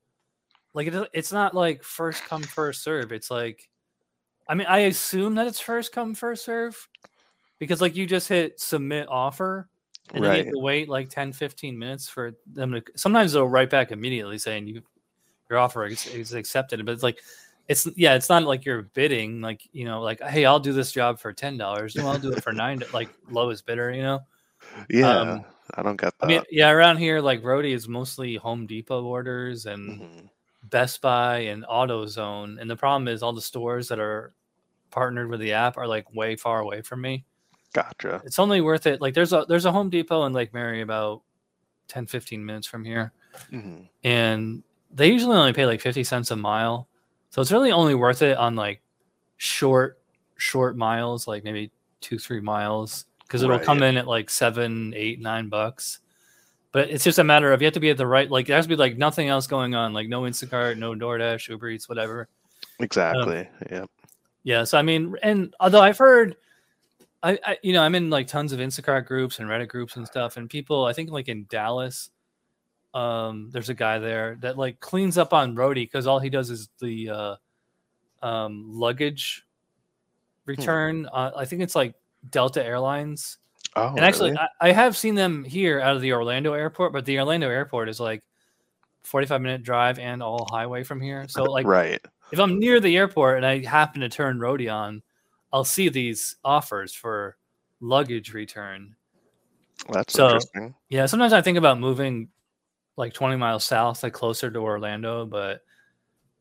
like, 0.74 0.88
it, 0.88 1.10
it's 1.14 1.34
not 1.34 1.54
like 1.54 1.84
first 1.84 2.24
come 2.24 2.44
first 2.44 2.84
serve. 2.84 3.12
It's 3.12 3.30
like, 3.30 3.70
I 4.48 4.56
mean, 4.56 4.68
I 4.68 4.80
assume 4.80 5.36
that 5.36 5.48
it's 5.48 5.60
first 5.60 5.92
come 5.92 6.16
first 6.16 6.46
serve, 6.46 6.88
because 7.60 7.82
like 7.82 7.96
you 7.96 8.06
just 8.06 8.30
hit 8.30 8.60
submit 8.60 9.08
offer, 9.10 9.68
and 10.14 10.24
then 10.24 10.38
you 10.38 10.44
have 10.46 10.54
to 10.54 10.60
wait 10.60 10.88
like 10.90 11.10
10, 11.10 11.34
15 11.34 11.78
minutes 11.78 12.08
for 12.08 12.34
them 12.48 12.72
to. 12.72 12.84
Sometimes 12.96 13.34
they'll 13.34 13.48
write 13.48 13.70
back 13.70 13.92
immediately 13.92 14.38
saying 14.38 14.68
you 14.68 14.82
your 15.50 15.60
offer 15.60 15.86
is, 15.86 16.06
is 16.08 16.34
accepted, 16.34 16.86
but 16.86 16.94
it's 16.94 17.04
like. 17.04 17.20
It's 17.70 17.88
yeah, 17.96 18.16
it's 18.16 18.30
not 18.30 18.44
like 18.44 18.66
you're 18.66 18.82
bidding, 18.84 19.42
like 19.42 19.62
you 19.74 19.86
know, 19.86 20.02
like 20.02 20.22
hey, 20.22 20.46
I'll 20.46 20.60
do 20.60 20.74
this 20.74 20.92
job 20.92 21.20
for 21.20 21.32
ten 21.34 21.58
dollars. 21.58 21.96
No, 21.96 22.08
I'll 22.08 22.20
do 22.20 22.34
it 22.34 22.42
for 22.44 22.52
nine, 22.54 22.84
like 22.92 23.12
lowest 23.30 23.66
bidder, 23.68 23.92
you 23.94 24.04
know. 24.04 24.22
yeah, 24.90 25.20
um, 25.22 25.46
I 25.76 25.84
don't 25.84 25.98
get 26.02 26.14
that. 26.20 26.26
I 26.26 26.28
mean, 26.28 26.42
yeah, 26.52 26.72
around 26.72 26.98
here, 26.98 27.22
like 27.22 27.44
Roadie 27.44 27.74
is 27.76 27.88
mostly 27.88 28.36
Home 28.38 28.68
Depot 28.68 29.04
orders 29.06 29.68
and 29.68 30.02
Mhm. 30.02 30.30
Best 30.66 31.02
Buy 31.02 31.40
and 31.40 31.64
AutoZone. 31.66 32.60
And 32.60 32.70
the 32.70 32.76
problem 32.76 33.08
is, 33.08 33.24
all 33.24 33.34
the 33.34 33.42
stores 33.42 33.88
that 33.90 34.00
are 34.00 34.34
partnered 34.92 35.30
with 35.30 35.40
the 35.42 35.54
app 35.54 35.78
are 35.78 35.88
like 35.88 36.14
way 36.16 36.36
far 36.36 36.60
away 36.62 36.82
from 36.82 37.02
me. 37.02 37.26
Gotcha. 37.74 38.22
It's 38.26 38.40
only 38.40 38.62
worth 38.62 38.88
it. 38.88 39.02
Like, 39.02 39.14
there's 39.14 39.34
a 39.34 39.46
there's 39.48 39.66
a 39.66 39.72
Home 39.72 39.90
Depot 39.90 40.26
in 40.26 40.34
Lake 40.34 40.54
Mary 40.54 40.82
about 40.82 41.22
10, 41.88 42.08
15 42.08 42.46
minutes 42.46 42.68
from 42.68 42.84
here, 42.86 43.14
hmm 43.52 43.82
and 44.04 44.64
they 44.92 45.12
usually 45.12 45.38
only 45.38 45.54
pay 45.54 45.66
like 45.66 45.82
50 45.82 46.04
cents 46.04 46.32
a 46.32 46.36
mile. 46.36 46.88
So 47.30 47.42
it's 47.42 47.52
really 47.52 47.72
only 47.72 47.96
worth 47.96 48.22
it 48.22 48.38
on 48.38 48.56
like 48.56 48.82
short 49.38 50.00
short 50.38 50.78
miles, 50.78 51.28
like 51.28 51.44
maybe 51.44 51.72
two 52.02 52.18
three 52.18 52.42
miles, 52.42 53.06
because 53.22 53.44
it'll 53.44 53.60
come 53.60 53.80
Right. 53.80 53.90
in 53.90 53.98
at 53.98 54.08
like 54.08 54.30
seven, 54.30 54.94
eight, 54.96 55.20
nine 55.20 55.50
bucks. 55.50 56.00
But 56.72 56.90
it's 56.90 57.04
just 57.04 57.20
a 57.20 57.24
matter 57.24 57.52
of 57.52 57.62
you 57.62 57.66
have 57.66 57.74
to 57.74 57.80
be 57.80 57.90
at 57.90 57.98
the 57.98 58.08
right 58.08 58.30
like 58.30 58.48
there 58.48 58.56
has 58.56 58.66
to 58.66 58.70
be 58.70 58.76
like 58.76 58.98
nothing 58.98 59.28
else 59.28 59.48
going 59.48 59.76
on, 59.76 59.94
like 59.94 60.08
no 60.08 60.22
Instacart, 60.22 60.78
no 60.78 60.94
DoorDash, 60.94 61.50
Uber 61.50 61.70
Eats, 61.70 61.90
whatever. 61.90 62.28
Exactly. 62.80 63.40
Um, 63.40 63.48
yeah. 63.72 63.86
Yeah, 64.44 64.64
so 64.64 64.78
I 64.78 64.82
mean, 64.82 65.16
and 65.22 65.54
although 65.60 65.82
I've 65.82 65.98
heard, 65.98 66.38
I, 67.22 67.38
I 67.46 67.58
you 67.62 67.74
know 67.74 67.84
I'm 67.84 67.94
in 67.96 68.10
like 68.10 68.28
tons 68.28 68.54
of 68.54 68.60
Instacart 68.60 69.06
groups 69.06 69.40
and 69.40 69.50
Reddit 69.50 69.68
groups 69.68 69.98
and 69.98 70.08
stuff, 70.08 70.38
and 70.38 70.50
people 70.50 70.86
I 70.86 70.94
think 70.94 71.12
like 71.12 71.28
in 71.28 71.46
Dallas, 71.50 72.10
um, 72.94 73.50
there's 73.52 73.70
a 73.70 73.74
guy 73.74 74.00
there 74.00 74.38
that 74.42 74.58
like 74.58 74.80
cleans 74.80 75.18
up 75.18 75.34
on 75.34 75.56
Roadie 75.56 75.86
because 75.86 76.08
all 76.08 76.20
he 76.20 76.30
does 76.30 76.50
is 76.50 76.70
the 76.80 77.10
uh, 77.10 77.36
um, 78.26 78.66
luggage 78.68 79.46
return. 80.46 81.08
Uh, 81.12 81.32
I 81.36 81.46
think 81.46 81.62
it's 81.62 81.76
like 81.76 81.94
Delta 82.30 82.64
Airlines, 82.64 83.38
Oh, 83.76 83.90
and 83.90 84.00
actually 84.00 84.32
really? 84.32 84.42
I, 84.62 84.70
I 84.70 84.72
have 84.72 84.98
seen 84.98 85.16
them 85.16 85.44
here 85.44 85.80
out 85.80 85.96
of 85.96 86.02
the 86.02 86.14
Orlando 86.14 86.54
airport, 86.54 86.92
but 86.92 87.06
the 87.06 87.20
Orlando 87.20 87.50
airport 87.50 87.88
is 87.88 88.00
like 88.00 88.24
45 89.04 89.42
minute 89.42 89.64
drive 89.64 90.00
and 90.00 90.24
all 90.24 90.48
highway 90.50 90.84
from 90.84 91.00
here. 91.00 91.26
So 91.28 91.44
like 91.44 91.68
right. 91.68 92.02
if 92.32 92.40
I'm 92.40 92.60
near 92.60 92.80
the 92.80 92.98
airport 92.98 93.38
and 93.38 93.46
I 93.46 93.64
happen 93.64 94.02
to 94.02 94.10
turn 94.10 94.40
Roadie 94.40 94.74
on, 94.74 95.04
I'll 95.54 95.64
see 95.64 95.90
these 95.90 96.36
offers 96.44 96.94
for 96.94 97.38
luggage 97.80 98.34
return. 98.34 98.96
That's 99.92 100.14
so- 100.14 100.26
interesting. 100.26 100.76
Yeah, 100.90 101.06
sometimes 101.06 101.34
I 101.34 101.42
think 101.42 101.58
about 101.58 101.80
moving 101.80 102.30
like 103.00 103.14
20 103.14 103.38
miles 103.38 103.64
south, 103.64 104.04
like 104.04 104.14
closer 104.14 104.52
to 104.52 104.60
Orlando, 104.60 105.26
but 105.26 105.62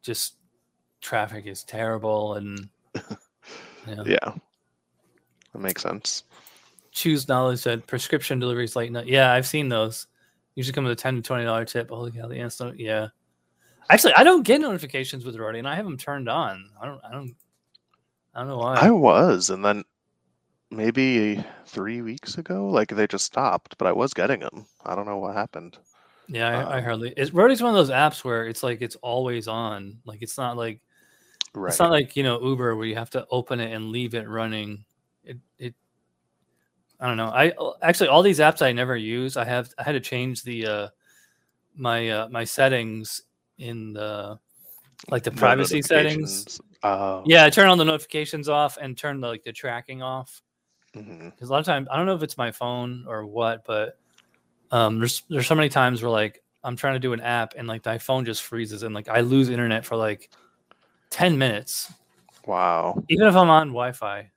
just 0.02 0.34
traffic 1.00 1.46
is 1.46 1.62
terrible 1.62 2.34
and 2.34 2.68
yeah. 3.86 4.02
Yeah. 4.04 4.32
That 5.52 5.58
makes 5.60 5.82
sense. 5.82 6.24
choose 6.90 7.28
knowledge 7.28 7.62
that 7.62 7.86
prescription 7.86 8.40
deliveries 8.40 8.74
late 8.76 8.90
night. 8.90 9.06
Yeah, 9.06 9.32
I've 9.32 9.46
seen 9.46 9.68
those. 9.68 10.08
Usually 10.56 10.74
come 10.74 10.84
with 10.84 10.92
a 10.92 10.96
10 10.96 11.16
to 11.16 11.22
20 11.22 11.44
dollar 11.44 11.64
tip. 11.64 11.90
Holy 11.90 12.10
cow, 12.10 12.26
the 12.26 12.36
instant. 12.36 12.80
Yeah. 12.80 13.08
Actually, 13.88 14.14
I 14.14 14.24
don't 14.24 14.42
get 14.42 14.60
notifications 14.60 15.24
with 15.24 15.36
Roadie 15.36 15.60
and 15.60 15.68
I 15.68 15.76
have 15.76 15.84
them 15.84 15.96
turned 15.96 16.28
on. 16.28 16.68
I 16.82 16.86
don't 16.86 17.00
I 17.08 17.12
don't 17.12 17.34
I 18.34 18.40
don't 18.40 18.48
know 18.48 18.58
why. 18.58 18.74
I 18.74 18.90
was, 18.90 19.50
and 19.50 19.64
then 19.64 19.84
maybe 20.70 21.42
three 21.66 22.02
weeks 22.02 22.36
ago, 22.36 22.66
like 22.66 22.88
they 22.88 23.06
just 23.06 23.24
stopped, 23.24 23.78
but 23.78 23.86
I 23.86 23.92
was 23.92 24.12
getting 24.12 24.40
them. 24.40 24.66
I 24.84 24.94
don't 24.94 25.06
know 25.06 25.18
what 25.18 25.34
happened. 25.34 25.78
Yeah, 26.28 26.48
I, 26.48 26.74
I 26.74 26.78
Um, 26.78 26.84
hardly. 26.84 27.14
It's 27.16 27.30
Roadie's 27.32 27.62
one 27.62 27.70
of 27.70 27.76
those 27.76 27.90
apps 27.94 28.22
where 28.22 28.46
it's 28.46 28.62
like 28.62 28.82
it's 28.82 28.96
always 28.96 29.48
on. 29.48 29.98
Like 30.04 30.22
it's 30.22 30.36
not 30.36 30.56
like 30.56 30.80
Right. 31.54 31.70
it's 31.70 31.78
not 31.78 31.90
like 31.90 32.14
you 32.14 32.22
know 32.22 32.40
Uber 32.40 32.76
where 32.76 32.86
you 32.86 32.94
have 32.94 33.10
to 33.10 33.26
open 33.30 33.58
it 33.58 33.72
and 33.72 33.90
leave 33.90 34.14
it 34.14 34.28
running. 34.28 34.84
It 35.24 35.38
it. 35.58 35.74
I 37.00 37.06
don't 37.06 37.16
know. 37.16 37.28
I 37.28 37.52
actually 37.80 38.08
all 38.08 38.22
these 38.22 38.38
apps 38.40 38.60
I 38.60 38.72
never 38.72 38.96
use. 38.96 39.36
I 39.36 39.44
have 39.44 39.70
I 39.78 39.82
had 39.82 39.92
to 39.92 40.00
change 40.00 40.42
the 40.42 40.66
uh 40.66 40.88
my 41.74 42.08
uh 42.10 42.28
my 42.28 42.44
settings 42.44 43.22
in 43.58 43.94
the 43.94 44.38
like 45.08 45.22
the 45.22 45.30
privacy 45.30 45.80
settings. 45.80 46.60
Oh. 46.82 47.22
Yeah, 47.24 47.44
I 47.44 47.50
turn 47.50 47.68
on 47.68 47.78
the 47.78 47.84
notifications 47.84 48.48
off 48.48 48.76
and 48.80 48.96
turn 48.96 49.20
the, 49.20 49.28
like 49.28 49.44
the 49.44 49.52
tracking 49.52 50.02
off 50.02 50.42
because 50.92 51.48
a 51.48 51.52
lot 51.52 51.60
of 51.60 51.66
times 51.66 51.88
I 51.90 51.96
don't 51.96 52.06
know 52.06 52.14
if 52.14 52.22
it's 52.22 52.36
my 52.36 52.50
phone 52.50 53.04
or 53.08 53.24
what, 53.26 53.64
but 53.64 53.98
um, 54.70 54.98
there's 54.98 55.22
there's 55.28 55.46
so 55.46 55.54
many 55.54 55.68
times 55.68 56.02
where 56.02 56.10
like 56.10 56.42
I'm 56.64 56.76
trying 56.76 56.94
to 56.94 56.98
do 57.00 57.12
an 57.12 57.20
app 57.20 57.54
and 57.56 57.66
like 57.68 57.84
my 57.84 57.98
phone 57.98 58.24
just 58.24 58.42
freezes 58.42 58.82
and 58.82 58.94
like 58.94 59.08
I 59.08 59.20
lose 59.20 59.48
internet 59.48 59.84
for 59.84 59.96
like 59.96 60.30
ten 61.10 61.38
minutes, 61.38 61.92
Wow. 62.46 63.02
even 63.08 63.26
if 63.26 63.34
I'm 63.34 63.50
on 63.50 63.68
Wi-Fi. 63.68 64.30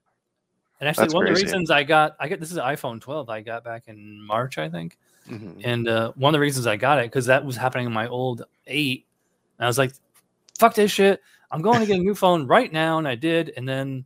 And 0.80 0.90
actually, 0.90 1.04
That's 1.06 1.14
one 1.14 1.28
of 1.28 1.36
the 1.36 1.42
reasons 1.42 1.70
I 1.70 1.84
got 1.84 2.16
I 2.20 2.28
got 2.28 2.40
this 2.40 2.52
is 2.52 2.58
an 2.58 2.64
iPhone 2.64 3.00
12 3.02 3.30
I 3.30 3.42
got 3.42 3.64
back 3.64 3.88
in 3.88 4.22
March 4.26 4.58
I 4.58 4.68
think, 4.70 4.98
Mhm. 5.30 5.62
and 5.64 5.88
uh, 5.88 6.12
one 6.16 6.34
of 6.34 6.34
the 6.34 6.42
reasons 6.42 6.66
I 6.68 6.76
got 6.76 7.00
it 7.00 7.06
because 7.06 7.28
that 7.28 7.46
was 7.46 7.56
happening 7.56 7.86
in 7.86 7.94
my 7.94 8.08
old 8.08 8.44
eight, 8.68 9.06
and 9.60 9.66
I 9.66 9.68
was 9.68 9.78
like, 9.78 9.92
"Fuck 10.58 10.74
this 10.76 10.92
shit! 10.92 11.22
I'm 11.52 11.62
going 11.62 11.82
to 11.82 11.86
get 11.86 12.00
a 12.00 12.02
new 12.02 12.16
phone 12.16 12.48
right 12.48 12.72
now," 12.72 12.98
and 12.98 13.08
I 13.08 13.14
did, 13.16 13.54
and 13.58 13.68
then 13.70 14.06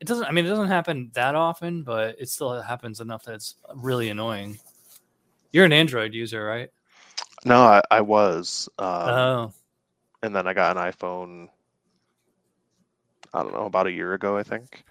it 0.00 0.06
doesn't. 0.06 0.24
I 0.26 0.32
mean, 0.32 0.46
it 0.46 0.48
doesn't 0.48 0.68
happen 0.68 1.10
that 1.14 1.34
often, 1.36 1.82
but 1.84 2.16
it 2.18 2.28
still 2.28 2.60
happens 2.60 3.00
enough 3.00 3.24
that 3.24 3.34
it's 3.34 3.54
really 3.76 4.08
annoying. 4.08 4.58
You're 5.52 5.64
an 5.64 5.72
Android 5.72 6.14
user, 6.14 6.44
right? 6.44 6.70
No, 7.44 7.56
I, 7.62 7.82
I 7.90 8.00
was. 8.00 8.68
Um, 8.78 8.86
Oh, 8.88 9.52
and 10.22 10.34
then 10.34 10.46
I 10.46 10.52
got 10.52 10.76
an 10.76 10.82
iPhone, 10.92 11.48
I 13.32 13.42
don't 13.42 13.52
know, 13.52 13.66
about 13.66 13.86
a 13.86 13.92
year 13.92 14.14
ago, 14.14 14.36
I 14.36 14.42
think. 14.42 14.84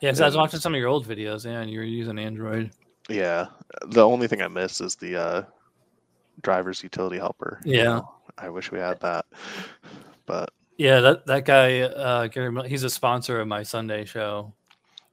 yeah. 0.00 0.10
Because 0.10 0.20
I 0.20 0.26
was 0.26 0.36
watching 0.36 0.60
some 0.60 0.74
of 0.74 0.78
your 0.80 0.88
old 0.88 1.06
videos, 1.06 1.44
yeah, 1.44 1.60
and 1.60 1.70
you 1.70 1.78
were 1.78 1.84
using 1.84 2.18
Android. 2.18 2.70
Yeah. 3.08 3.46
The 3.86 4.04
only 4.06 4.26
thing 4.28 4.42
I 4.42 4.48
miss 4.48 4.80
is 4.80 4.96
the 4.96 5.16
uh, 5.16 5.42
driver's 6.42 6.82
utility 6.82 7.18
helper. 7.18 7.60
Yeah. 7.64 8.00
I 8.38 8.48
wish 8.48 8.70
we 8.72 8.78
had 8.78 8.98
that, 9.00 9.26
but 10.26 10.50
Yeah, 10.78 11.00
that 11.00 11.26
that 11.26 11.44
guy 11.44 11.80
uh 11.82 12.26
Gary 12.28 12.68
he's 12.68 12.84
a 12.84 12.90
sponsor 12.90 13.38
of 13.40 13.48
my 13.48 13.62
Sunday 13.64 14.04
show. 14.06 14.54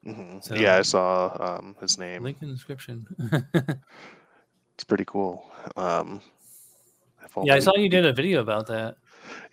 mhm. 0.06 0.42
So- 0.44 0.56
yeah, 0.56 0.78
I 0.78 0.82
saw 0.84 1.36
um, 1.60 1.76
his 1.82 1.98
name. 1.98 2.24
Link 2.24 2.38
in 2.42 2.48
the 2.50 2.54
description. 2.54 3.06
It's 4.78 4.84
pretty 4.84 5.06
cool. 5.06 5.44
Um, 5.76 6.22
yeah, 7.42 7.56
I 7.56 7.60
saw 7.60 7.76
you 7.76 7.90
did 7.90 8.06
a 8.06 8.14
video 8.14 8.42
about 8.42 8.68
that. 8.68 8.98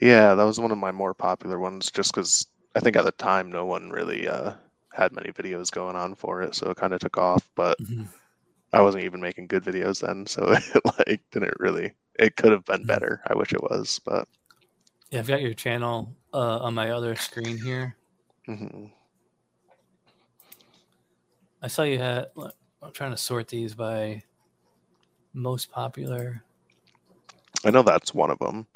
Yeah, 0.01 0.35
that 0.35 0.45
was 0.45 0.61
one 0.61 0.71
of 0.71 0.79
my 0.79 0.93
more 0.93 1.15
popular 1.15 1.59
ones, 1.59 1.91
just 1.91 2.13
because 2.15 2.47
I 2.75 2.81
think 2.81 2.97
at 2.97 3.05
the 3.05 3.13
time 3.13 3.51
no 3.51 3.65
one 3.67 3.91
really 3.91 4.29
uh, 4.29 4.55
had 4.93 5.13
many 5.13 5.31
videos 5.33 5.71
going 5.71 5.97
on 5.97 6.15
for 6.15 6.43
it, 6.43 6.55
so 6.55 6.71
it 6.71 6.77
kind 6.77 6.93
of 6.93 7.01
took 7.01 7.19
off. 7.19 7.49
But 7.57 7.79
Mhm. 7.81 8.09
I 8.73 8.83
wasn't 8.83 9.05
even 9.05 9.21
making 9.21 9.49
good 9.49 9.65
videos 9.65 10.01
then, 10.07 10.27
so 10.27 10.53
it 10.75 10.83
like 10.99 11.23
didn't 11.33 11.55
really. 11.61 11.93
It 12.19 12.37
could 12.37 12.53
have 12.53 12.65
been 12.65 12.85
Mhm. 12.85 12.87
better. 12.87 13.23
I 13.29 13.35
wish 13.37 13.53
it 13.53 13.63
was, 13.63 14.01
but 14.05 14.29
Yeah, 15.11 15.21
I've 15.21 15.27
got 15.27 15.41
your 15.43 15.55
channel 15.55 16.15
uh, 16.33 16.59
on 16.59 16.75
my 16.75 16.91
other 16.91 17.17
screen 17.17 17.59
here. 17.59 17.97
mhm. 18.47 18.93
I 21.63 21.69
saw 21.69 21.83
you 21.83 21.99
had. 21.99 22.27
I'm 22.83 22.93
trying 22.93 23.11
to 23.13 23.17
sort 23.17 23.49
these 23.49 23.75
by 23.75 24.23
most 25.35 25.71
popular. 25.71 26.43
I 27.65 27.71
know 27.71 27.83
that's 27.83 28.15
one 28.15 28.31
of 28.31 28.39
them. 28.39 28.67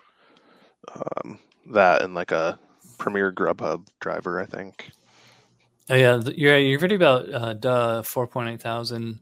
Um, 0.94 1.38
that 1.72 2.02
and 2.02 2.14
like 2.14 2.32
a 2.32 2.58
Premier 2.98 3.32
Grubhub 3.32 3.86
driver, 4.00 4.40
I 4.40 4.46
think. 4.46 4.90
Oh 5.90 5.94
yeah, 5.94 6.20
th- 6.20 6.36
your 6.36 6.58
your 6.58 6.78
video 6.78 6.96
about 6.96 7.32
uh, 7.32 7.52
duh 7.54 8.02
four 8.02 8.26
point 8.26 8.48
eight 8.50 8.60
thousand. 8.62 9.20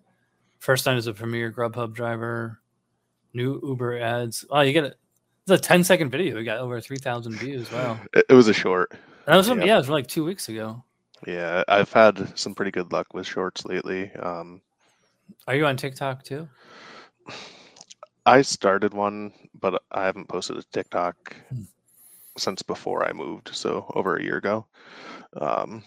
First 0.59 0.85
time 0.85 0.96
as 0.96 1.07
a 1.07 1.12
premier 1.14 1.53
Grubhub 1.53 1.94
driver. 1.94 2.61
New 3.35 3.61
Uber 3.62 4.01
ads. 4.01 4.44
Oh, 4.51 4.62
you 4.62 4.72
get 4.72 4.85
it. 4.85 4.96
It's 5.46 5.53
a 5.53 5.59
10 5.59 5.85
second 5.85 6.11
video. 6.11 6.35
We 6.37 6.42
got 6.44 6.59
over 6.59 6.81
three 6.81 6.96
thousand 6.96 7.35
views. 7.35 7.70
Wow. 7.70 8.01
It, 8.14 8.33
was 8.33 8.49
a 8.49 8.55
short. 8.55 8.92
That 9.27 9.37
was 9.37 9.46
from, 9.46 9.59
Yep. 9.59 9.66
yeah, 9.66 9.75
it 9.75 9.79
was 9.79 9.88
like 9.90 10.07
two 10.07 10.25
weeks 10.25 10.49
ago. 10.49 10.83
Yeah, 11.27 11.62
I've 11.68 11.92
had 11.92 12.37
some 12.38 12.55
pretty 12.55 12.70
good 12.70 12.92
luck 12.92 13.12
with 13.14 13.27
shorts 13.27 13.64
lately. 13.64 14.11
Um, 14.14 14.61
Are 15.46 15.55
you 15.55 15.66
on 15.66 15.77
TikTok 15.77 16.25
too? 16.25 16.49
I 18.25 18.43
started 18.43 18.93
one, 18.93 19.33
but 19.61 19.83
I 19.93 20.05
haven't 20.05 20.29
posted 20.29 20.57
a 20.57 20.62
TikTok 20.73 21.37
Hmm. 21.49 21.62
since 22.37 22.62
before 22.62 23.09
I 23.09 23.12
moved, 23.12 23.51
so 23.53 23.91
over 23.95 24.17
a 24.17 24.23
year 24.23 24.37
ago. 24.37 24.67
Um, 25.37 25.83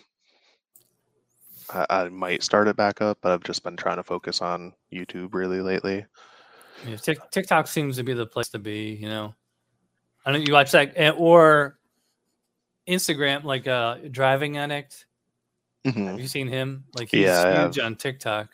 I, 1.70 1.86
I 1.90 2.10
might 2.10 2.44
start 2.44 2.68
it 2.68 2.76
back 2.76 3.02
up, 3.02 3.20
but 3.22 3.32
I've 3.32 3.44
just 3.44 3.64
been 3.64 3.76
trying 3.78 3.98
to 3.98 4.04
focus 4.04 4.42
on 4.42 4.74
YouTube 4.92 5.34
really 5.34 5.62
lately. 5.62 6.06
Yeah, 6.88 6.96
Tik 6.96 7.30
TikTok 7.32 7.68
seems 7.68 7.98
to 7.98 8.04
be 8.04 8.14
the 8.14 8.26
place 8.26 8.50
to 8.50 8.60
be. 8.60 8.92
You 8.94 9.10
know, 9.10 9.36
I 10.26 10.32
don't. 10.32 10.48
You 10.48 10.54
watch 10.54 10.72
that 10.72 10.94
eh, 10.96 11.12
or 11.12 11.78
Instagram, 12.88 13.44
like 13.44 13.68
uh, 13.68 13.98
driving 14.12 14.58
addict. 14.58 15.06
Mhm. 15.86 16.08
Have 16.08 16.20
you 16.20 16.28
seen 16.28 16.48
him? 16.48 16.86
Like 16.94 17.10
he's 17.12 17.22
Yeah, 17.22 17.66
huge 17.66 17.80
on 17.80 17.96
TikTok. 17.96 18.50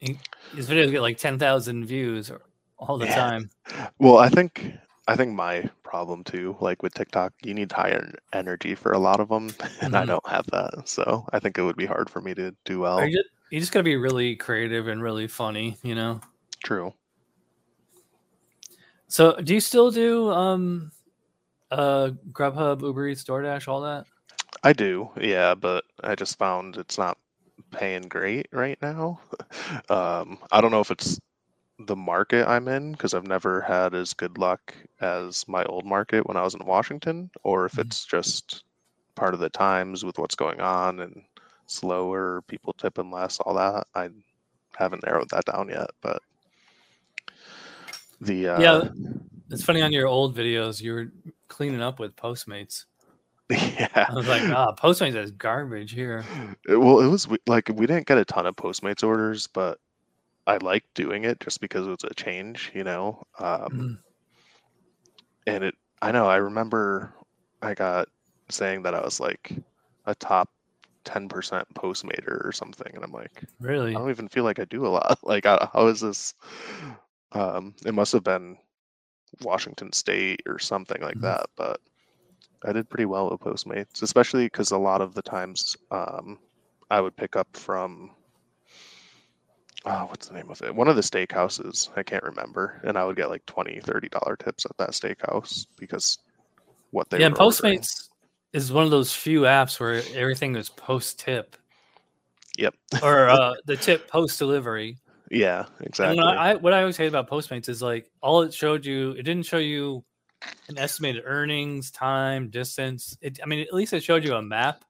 His 0.00 0.68
videos 0.68 0.90
get 0.90 1.02
like 1.02 1.18
ten 1.18 1.38
thousand 1.38 1.84
views 1.86 2.30
all 2.78 2.98
the 2.98 3.06
Yeah. 3.06 3.14
time. 3.14 3.50
Well, 3.98 4.18
I 4.18 4.28
think 4.28 4.72
I 5.06 5.16
think 5.16 5.34
my 5.34 5.68
problem 5.82 6.22
too, 6.24 6.56
like 6.60 6.82
with 6.82 6.94
TikTok, 6.94 7.32
you 7.42 7.54
need 7.54 7.72
higher 7.72 8.12
energy 8.32 8.74
for 8.74 8.92
a 8.92 8.98
lot 8.98 9.20
of 9.20 9.28
them, 9.28 9.54
and 9.80 9.96
I 9.96 10.04
Mhm. 10.04 10.08
don't 10.08 10.28
have 10.28 10.46
that. 10.52 10.88
So 10.88 11.26
I 11.32 11.38
think 11.40 11.58
it 11.58 11.62
would 11.62 11.76
be 11.76 11.86
hard 11.86 12.08
for 12.10 12.20
me 12.20 12.34
to 12.34 12.54
do 12.64 12.80
well. 12.80 13.04
You 13.04 13.16
just, 13.16 13.28
you 13.50 13.60
just 13.60 13.72
gotta 13.72 13.84
be 13.84 13.96
really 13.96 14.36
creative 14.36 14.88
and 14.88 15.02
really 15.02 15.26
funny, 15.26 15.78
you 15.82 15.94
know. 15.94 16.20
True. 16.62 16.92
So, 19.08 19.36
do 19.36 19.54
you 19.54 19.60
still 19.60 19.90
do 19.90 20.30
um, 20.30 20.92
uh, 21.70 22.10
Grubhub, 22.30 22.82
Uber 22.82 23.08
Eats, 23.08 23.24
DoorDash, 23.24 23.66
all 23.66 23.80
that? 23.80 24.04
I 24.62 24.74
do, 24.74 25.08
yeah, 25.18 25.54
but 25.54 25.84
I 26.04 26.14
just 26.14 26.36
found 26.38 26.76
it's 26.76 26.98
not 26.98 27.16
paying 27.70 28.02
great 28.08 28.48
right 28.52 28.78
now. 28.82 29.20
um, 29.90 30.38
I 30.52 30.60
don't 30.60 30.70
know 30.70 30.80
if 30.80 30.90
it's 30.90 31.18
the 31.86 31.96
market 31.96 32.46
I'm 32.48 32.68
in 32.68 32.92
because 32.92 33.14
I've 33.14 33.26
never 33.26 33.60
had 33.60 33.94
as 33.94 34.14
good 34.14 34.38
luck 34.38 34.74
as 35.00 35.46
my 35.48 35.64
old 35.64 35.84
market 35.86 36.26
when 36.26 36.36
I 36.36 36.42
was 36.42 36.54
in 36.54 36.64
Washington, 36.66 37.30
or 37.44 37.66
if 37.66 37.74
Mhm. 37.74 37.80
it's 37.80 38.04
just 38.04 38.64
part 39.14 39.34
of 39.34 39.40
the 39.40 39.50
times 39.50 40.04
with 40.04 40.18
what's 40.18 40.34
going 40.34 40.60
on 40.60 41.00
and 41.00 41.22
slower, 41.66 42.42
people 42.48 42.72
tipping 42.74 43.10
less, 43.10 43.38
all 43.40 43.54
that. 43.54 43.86
I 43.94 44.08
haven't 44.76 45.04
narrowed 45.04 45.30
that 45.30 45.44
down 45.46 45.68
yet, 45.68 45.90
but 46.02 46.22
the 48.20 48.48
uh, 48.48 48.60
Yeah. 48.62 48.88
It's 49.50 49.62
funny 49.64 49.80
on 49.82 49.92
your 49.92 50.06
old 50.06 50.36
videos, 50.36 50.82
you 50.82 50.92
were 50.92 51.12
cleaning 51.48 51.80
up 51.80 51.98
with 51.98 52.16
Postmates. 52.16 52.84
yeah, 53.78 54.06
I 54.08 54.12
was 54.14 54.26
like, 54.26 54.42
ah, 54.50 54.74
Postmates 54.74 55.16
is 55.16 55.30
garbage 55.32 55.92
here. 55.92 56.24
It- 56.68 56.76
well, 56.76 57.00
it 57.00 57.08
was 57.08 57.26
like 57.46 57.70
we 57.74 57.86
didn't 57.86 58.06
get 58.06 58.18
a 58.18 58.24
ton 58.24 58.46
of 58.46 58.56
Postmates 58.56 59.02
orders, 59.02 59.46
but 59.46 59.78
I 60.46 60.58
liked 60.58 60.92
doing 60.94 61.24
it 61.24 61.40
just 61.40 61.60
because 61.60 61.86
it 61.86 61.90
was 61.90 62.04
a 62.04 62.14
change, 62.14 62.70
you 62.74 62.84
know. 62.84 63.22
Um, 63.38 63.70
Mhm. 63.72 63.98
and 65.46 65.64
it, 65.64 65.74
I 66.02 66.12
know, 66.12 66.26
I 66.26 66.36
remember 66.36 67.12
I 67.62 67.74
got 67.74 68.08
saying 68.50 68.82
that 68.82 68.94
I 68.94 69.00
was 69.00 69.20
like 69.20 69.52
a 70.06 70.14
top 70.14 70.50
ten 71.04 71.28
percent 71.28 71.66
Postmater 71.74 72.44
or 72.44 72.52
something, 72.52 72.90
and 72.94 73.02
I'm 73.04 73.12
like, 73.12 73.44
Really? 73.60 73.96
I 73.96 73.98
don't 73.98 74.10
even 74.10 74.28
feel 74.28 74.44
like 74.44 74.58
I 74.58 74.64
do 74.66 74.86
a 74.86 74.88
lot. 74.88 75.18
Like, 75.22 75.46
I, 75.46 75.68
how 75.72 75.86
is 75.88 76.00
this? 76.00 76.34
Um, 77.32 77.74
it 77.84 77.94
must 77.94 78.12
have 78.12 78.24
been 78.24 78.56
Washington 79.42 79.92
State 79.92 80.42
or 80.46 80.58
something 80.58 81.00
like 81.02 81.18
Mhm. 81.18 81.22
that, 81.22 81.46
but 81.56 81.80
I 82.64 82.72
did 82.72 82.88
pretty 82.88 83.04
well 83.04 83.30
with 83.30 83.40
Postmates, 83.40 84.02
especially 84.02 84.46
because 84.46 84.70
a 84.72 84.78
lot 84.78 85.00
of 85.00 85.14
the 85.14 85.22
times 85.22 85.76
um, 85.90 86.38
I 86.90 87.00
would 87.00 87.16
pick 87.16 87.36
up 87.36 87.48
from 87.52 88.10
oh, 89.84 90.06
what's 90.06 90.28
the 90.28 90.34
name 90.34 90.50
of 90.50 90.60
it? 90.62 90.74
One 90.74 90.88
of 90.88 90.96
the 90.96 91.02
steakhouses. 91.02 91.88
I 91.96 92.02
can't 92.02 92.24
remember, 92.24 92.80
and 92.84 92.98
I 92.98 93.04
would 93.04 93.16
get 93.16 93.30
like 93.30 93.46
20 93.46 93.80
30 93.80 94.08
dollar 94.08 94.36
tips 94.36 94.66
at 94.66 94.76
that 94.78 94.90
steakhouse 94.90 95.66
because 95.78 96.18
what 96.90 97.08
they 97.10 97.20
yeah, 97.20 97.26
and 97.26 97.34
were 97.34 97.42
ordering. 97.42 97.78
Postmates 97.78 98.08
is 98.52 98.72
one 98.72 98.84
of 98.84 98.90
those 98.90 99.12
few 99.12 99.42
apps 99.42 99.78
where 99.78 100.02
everything 100.14 100.56
is 100.56 100.68
post 100.70 101.20
tip 101.20 101.56
Yep. 102.56 102.74
or 103.02 103.28
uh, 103.28 103.54
the 103.66 103.76
tip 103.76 104.08
post 104.10 104.38
delivery. 104.38 104.98
Yeah, 105.30 105.66
And 105.66 105.86
exactly. 105.86 106.18
I, 106.20 106.54
what 106.54 106.72
I 106.72 106.80
always 106.80 106.96
hate 106.96 107.08
about 107.08 107.28
Postmates 107.28 107.68
is 107.68 107.82
like 107.82 108.10
all 108.22 108.42
it 108.42 108.54
showed 108.54 108.84
you, 108.86 109.10
it 109.12 109.22
didn't 109.22 109.44
show 109.44 109.58
you 109.58 110.04
an 110.68 110.78
estimated 110.78 111.22
earnings, 111.26 111.90
time, 111.90 112.48
distance. 112.48 113.16
It, 113.20 113.40
I 113.42 113.46
mean, 113.46 113.60
at 113.60 113.74
least 113.74 113.92
it 113.92 114.02
showed 114.02 114.24
you 114.24 114.34
a 114.34 114.42
map, 114.42 114.84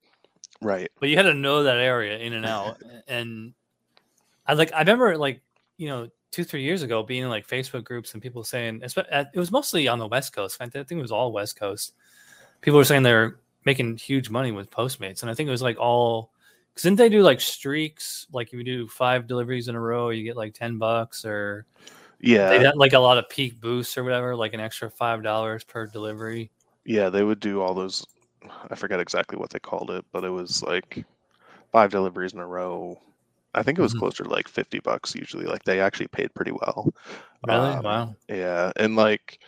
right. 0.61 0.91
but 1.01 1.09
you 1.09 1.17
had 1.17 1.23
to 1.23 1.35
know 1.35 1.63
that 1.65 1.79
area 1.79 2.19
in 2.19 2.33
and 2.33 2.47
out. 2.47 2.83
and 3.09 3.55
I 4.47 4.55
like, 4.55 4.73
I 4.73 4.81
remember 4.81 5.17
like, 5.17 5.43
you 5.77 5.89
know, 5.89 6.09
two, 6.31 6.45
three 6.45 6.63
years 6.63 6.83
ago 6.83 7.03
being 7.03 7.23
in 7.23 7.29
like 7.29 7.47
Facebook 7.47 7.85
groups 7.85 8.13
and 8.13 8.23
people 8.23 8.45
saying, 8.45 8.83
uh, 8.85 9.25
it 9.33 9.39
was 9.39 9.51
mostly 9.51 9.89
on 9.89 9.99
the 9.99 10.07
West 10.07 10.33
Coast. 10.35 10.59
I 10.61 10.67
think 10.69 10.91
it 10.91 10.97
was 10.97 11.13
all 11.13 11.33
West 11.33 11.59
Coast. 11.59 11.95
People 12.61 12.79
were 12.79 12.85
saying 12.85 13.03
they're 13.03 13.39
making 13.65 13.97
huge 13.97 14.31
money 14.31 14.51
with 14.51 14.71
Postmates. 14.71 15.23
And 15.23 15.31
I 15.31 15.35
think 15.35 15.49
it 15.49 15.53
was 15.53 15.63
like 15.63 15.79
all, 15.79 16.33
because 16.73 16.83
didn't 16.83 16.99
they 16.99 17.09
do 17.09 17.23
like 17.23 17.41
streaks? 17.41 18.27
Like 18.33 18.49
if 18.49 18.55
you 18.55 18.65
do 18.65 18.89
five 18.89 19.27
deliveries 19.27 19.69
in 19.69 19.75
a 19.75 19.81
row, 19.81 20.11
you 20.11 20.25
get 20.25 20.37
like 20.37 20.55
10 20.55 20.79
bucks 20.79 21.25
or 21.25 21.67
Yeah. 22.21 22.59
they 22.59 22.65
had 22.65 22.77
like 22.77 22.93
a 22.95 22.99
lot 22.99 23.19
of 23.19 23.29
peak 23.29 23.61
boosts 23.61 23.97
or 23.99 24.05
whatever, 24.05 24.35
like 24.37 24.55
an 24.55 24.61
extra 24.61 24.91
five 24.91 25.23
dollars 25.23 25.65
per 25.65 25.87
delivery. 25.87 26.53
Yeah, 26.85 27.11
they 27.11 27.23
would 27.23 27.41
do 27.41 27.61
all 27.61 27.75
those. 27.75 28.05
I 28.71 28.75
forget 28.75 29.01
exactly 29.01 29.39
what 29.39 29.51
they 29.51 29.59
called 29.59 29.91
it, 29.91 30.05
but 30.13 30.25
it 30.25 30.31
was 30.31 30.63
like 30.63 31.05
five 31.73 31.91
deliveries 31.91 32.35
in 32.35 32.41
a 32.41 32.47
row. 32.47 32.99
I 33.55 33.63
think 33.63 33.79
it 33.79 33.83
was 33.83 33.93
Mhm. 33.93 33.95
closer 33.95 34.25
to 34.25 34.31
like 34.31 34.49
50 34.49 34.81
bucks 34.81 35.15
usually. 35.15 35.47
Like 35.47 35.65
they 35.65 35.81
actually 35.81 36.09
paid 36.09 36.35
pretty 36.35 36.53
well. 36.53 36.93
Really? 37.43 37.79
Um, 37.79 37.83
wow. 37.83 38.17
Yeah. 38.29 38.73
And 38.77 38.97
like 38.97 39.41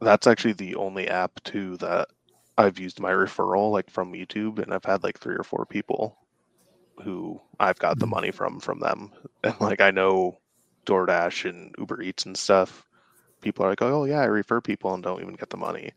that's 0.00 0.26
actually 0.26 0.54
the 0.54 0.74
only 0.76 1.08
app 1.08 1.42
too 1.44 1.76
that 1.78 2.08
I've 2.58 2.78
used 2.78 3.00
my 3.00 3.10
referral 3.12 3.70
like 3.72 3.90
from 3.90 4.12
YouTube 4.12 4.58
and 4.58 4.72
I've 4.72 4.84
had 4.84 5.02
like 5.02 5.18
three 5.18 5.36
or 5.36 5.44
four 5.44 5.66
people 5.66 6.18
who 7.02 7.40
I've 7.60 7.78
got 7.78 7.98
the 7.98 8.06
Mhm. 8.06 8.08
money 8.08 8.32
from 8.32 8.60
from 8.60 8.80
them. 8.80 9.12
And 9.44 9.60
like 9.60 9.80
I 9.80 9.90
know 9.92 10.38
DoorDash 10.90 11.48
and 11.48 11.74
Uber 11.78 12.02
Eats 12.02 12.26
and 12.26 12.36
stuff. 12.36 12.84
People 13.40 13.64
are 13.64 13.70
like, 13.70 13.82
oh 13.82 14.04
yeah, 14.04 14.20
I 14.20 14.24
refer 14.26 14.60
people 14.60 14.92
and 14.92 15.02
don't 15.02 15.22
even 15.22 15.34
get 15.34 15.50
the 15.50 15.56
money. 15.56 15.90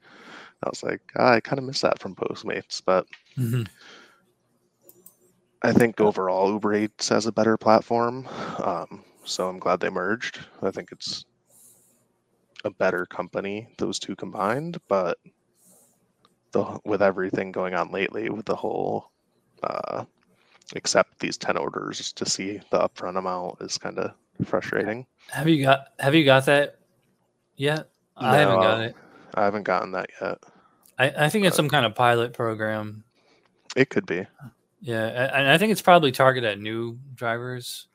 I 0.64 0.70
was 0.70 0.84
like, 0.84 1.02
"Ah, 1.18 1.34
I 1.34 1.40
kind 1.42 1.60
of 1.60 1.66
miss 1.66 1.82
that 1.82 2.00
from 2.00 2.16
Postmates, 2.16 2.82
but 2.86 3.06
Mhm. 3.38 3.68
I 5.62 5.72
think 5.74 6.00
overall 6.02 6.52
Uber 6.52 6.74
Eats 6.76 7.10
has 7.10 7.26
a 7.26 7.32
better 7.32 7.58
platform. 7.58 8.28
Um, 8.64 9.04
so 9.26 9.48
I'm 9.50 9.60
glad 9.60 9.80
they 9.80 9.90
merged. 9.90 10.40
I 10.62 10.72
think 10.72 10.92
it's 10.92 11.26
a 12.66 12.70
better 12.72 13.06
company, 13.06 13.68
those 13.78 14.00
two 14.00 14.16
combined. 14.16 14.78
But 14.88 15.18
the, 16.52 16.80
with 16.86 17.02
everything 17.02 17.52
going 17.52 17.74
on 17.74 17.92
lately, 17.92 18.30
with 18.30 18.46
the 18.46 18.56
whole 18.56 19.12
uh, 19.64 20.06
accept 20.76 21.20
these 21.20 21.38
10 21.38 21.58
orders 21.58 22.12
to 22.14 22.26
see 22.26 22.60
the 22.72 22.80
upfront 22.80 23.18
amount 23.18 23.62
is 23.62 23.78
kind 23.78 24.00
of 24.00 24.12
frustrating. 24.46 25.06
Have 25.30 25.48
you 25.48 25.64
got 25.64 25.88
Have 26.00 26.16
you 26.16 26.26
got 26.26 26.46
that 26.46 26.78
yet? 27.56 27.90
I 28.18 28.38
haven't 28.38 28.60
got 28.60 28.82
it. 28.82 28.96
I 29.36 29.44
haven't 29.44 29.64
gotten 29.64 29.92
that 29.94 30.10
yet. 30.22 30.38
I, 31.00 31.26
I 31.26 31.30
think 31.30 31.46
it's 31.46 31.56
Uh, 31.56 31.58
some 31.58 31.70
kind 31.70 31.86
of 31.86 31.96
pilot 31.96 32.34
program. 32.34 33.04
It 33.76 33.90
could 33.90 34.06
be. 34.06 34.26
Yeah, 34.82 35.06
and 35.34 35.50
I 35.50 35.58
think 35.58 35.72
it's 35.72 35.82
probably 35.82 36.12
targeted 36.12 36.52
at 36.52 36.60
new 36.60 37.00
drivers. 37.16 37.88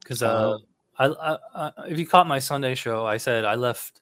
Because 0.00 0.22
uh, 0.22 0.56
Oh. 0.56 0.60
I, 0.98 1.36
I, 1.54 1.70
if 1.88 1.98
you 1.98 2.06
caught 2.06 2.26
my 2.26 2.40
Sunday 2.40 2.74
show, 2.74 3.06
I 3.06 3.18
said 3.18 3.44
I 3.44 3.54
left 3.54 4.00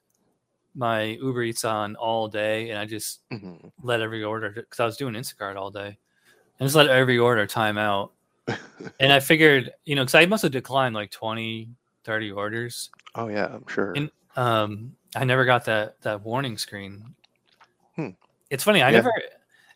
my 0.73 1.03
Uber 1.03 1.43
Eats 1.43 1.63
on 1.63 1.95
all 1.95 2.27
day, 2.27 2.71
and 2.71 2.79
I 2.79 2.85
just 2.85 3.19
Mhm. 3.31 3.71
let 3.83 4.01
every 4.01 4.23
order 4.23 4.49
because 4.49 4.79
I 4.79 4.85
was 4.85 4.97
doing 4.97 5.13
Instacart 5.13 5.55
all 5.57 5.69
day, 5.69 5.97
and 6.59 6.65
just 6.65 6.75
let 6.75 6.87
every 6.87 7.19
order 7.19 7.45
time 7.45 7.77
out. 7.77 8.13
and 8.99 9.11
I 9.11 9.19
figured, 9.19 9.71
you 9.85 9.95
know, 9.95 10.03
because 10.03 10.15
I 10.15 10.25
must 10.25 10.43
have 10.43 10.51
declined 10.51 10.95
like 10.95 11.11
20, 11.11 11.69
30 12.03 12.31
orders. 12.31 12.89
Oh 13.15 13.27
yeah, 13.27 13.47
I'm 13.47 13.67
sure. 13.67 13.93
And 13.93 14.09
um, 14.35 14.95
I 15.15 15.23
never 15.23 15.45
got 15.45 15.65
that 15.65 15.99
that 16.01 16.23
warning 16.23 16.57
screen. 16.57 17.15
Hmm. 17.95 18.09
It's 18.49 18.63
funny. 18.63 18.81
I 18.81 18.89
Yeah. 18.89 18.97
never. 18.97 19.11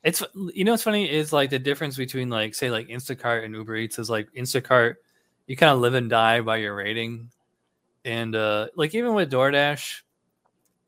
It's 0.04 0.24
you 0.54 0.64
know 0.64 0.72
what's 0.72 0.84
funny 0.84 1.10
is 1.10 1.32
like 1.32 1.50
the 1.52 1.60
difference 1.60 1.96
between 1.96 2.30
like 2.30 2.56
say 2.56 2.72
like 2.72 2.88
Instacart 2.88 3.46
and 3.46 3.54
Uber 3.54 3.76
Eats 3.76 4.00
is 4.00 4.10
like 4.10 4.30
Instacart, 4.34 4.96
you 5.46 5.56
kind 5.56 5.72
of 5.72 5.80
live 5.80 5.94
and 5.94 6.10
die 6.10 6.42
by 6.42 6.58
your 6.58 6.76
rating, 6.76 7.30
and 8.04 8.36
uh 8.36 8.68
like 8.76 8.96
even 8.96 9.14
with 9.14 9.32
DoorDash, 9.32 10.02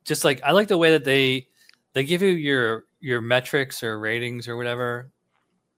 just 0.03 0.23
like 0.23 0.41
I 0.43 0.51
like 0.51 0.67
the 0.67 0.79
way 0.79 0.91
that 0.91 1.03
they 1.03 1.47
they 1.93 2.03
give 2.03 2.23
you 2.23 2.29
your 2.29 2.85
your 3.01 3.21
metrics 3.21 3.83
or 3.83 3.99
ratings 3.99 4.47
or 4.47 4.57
whatever 4.57 5.11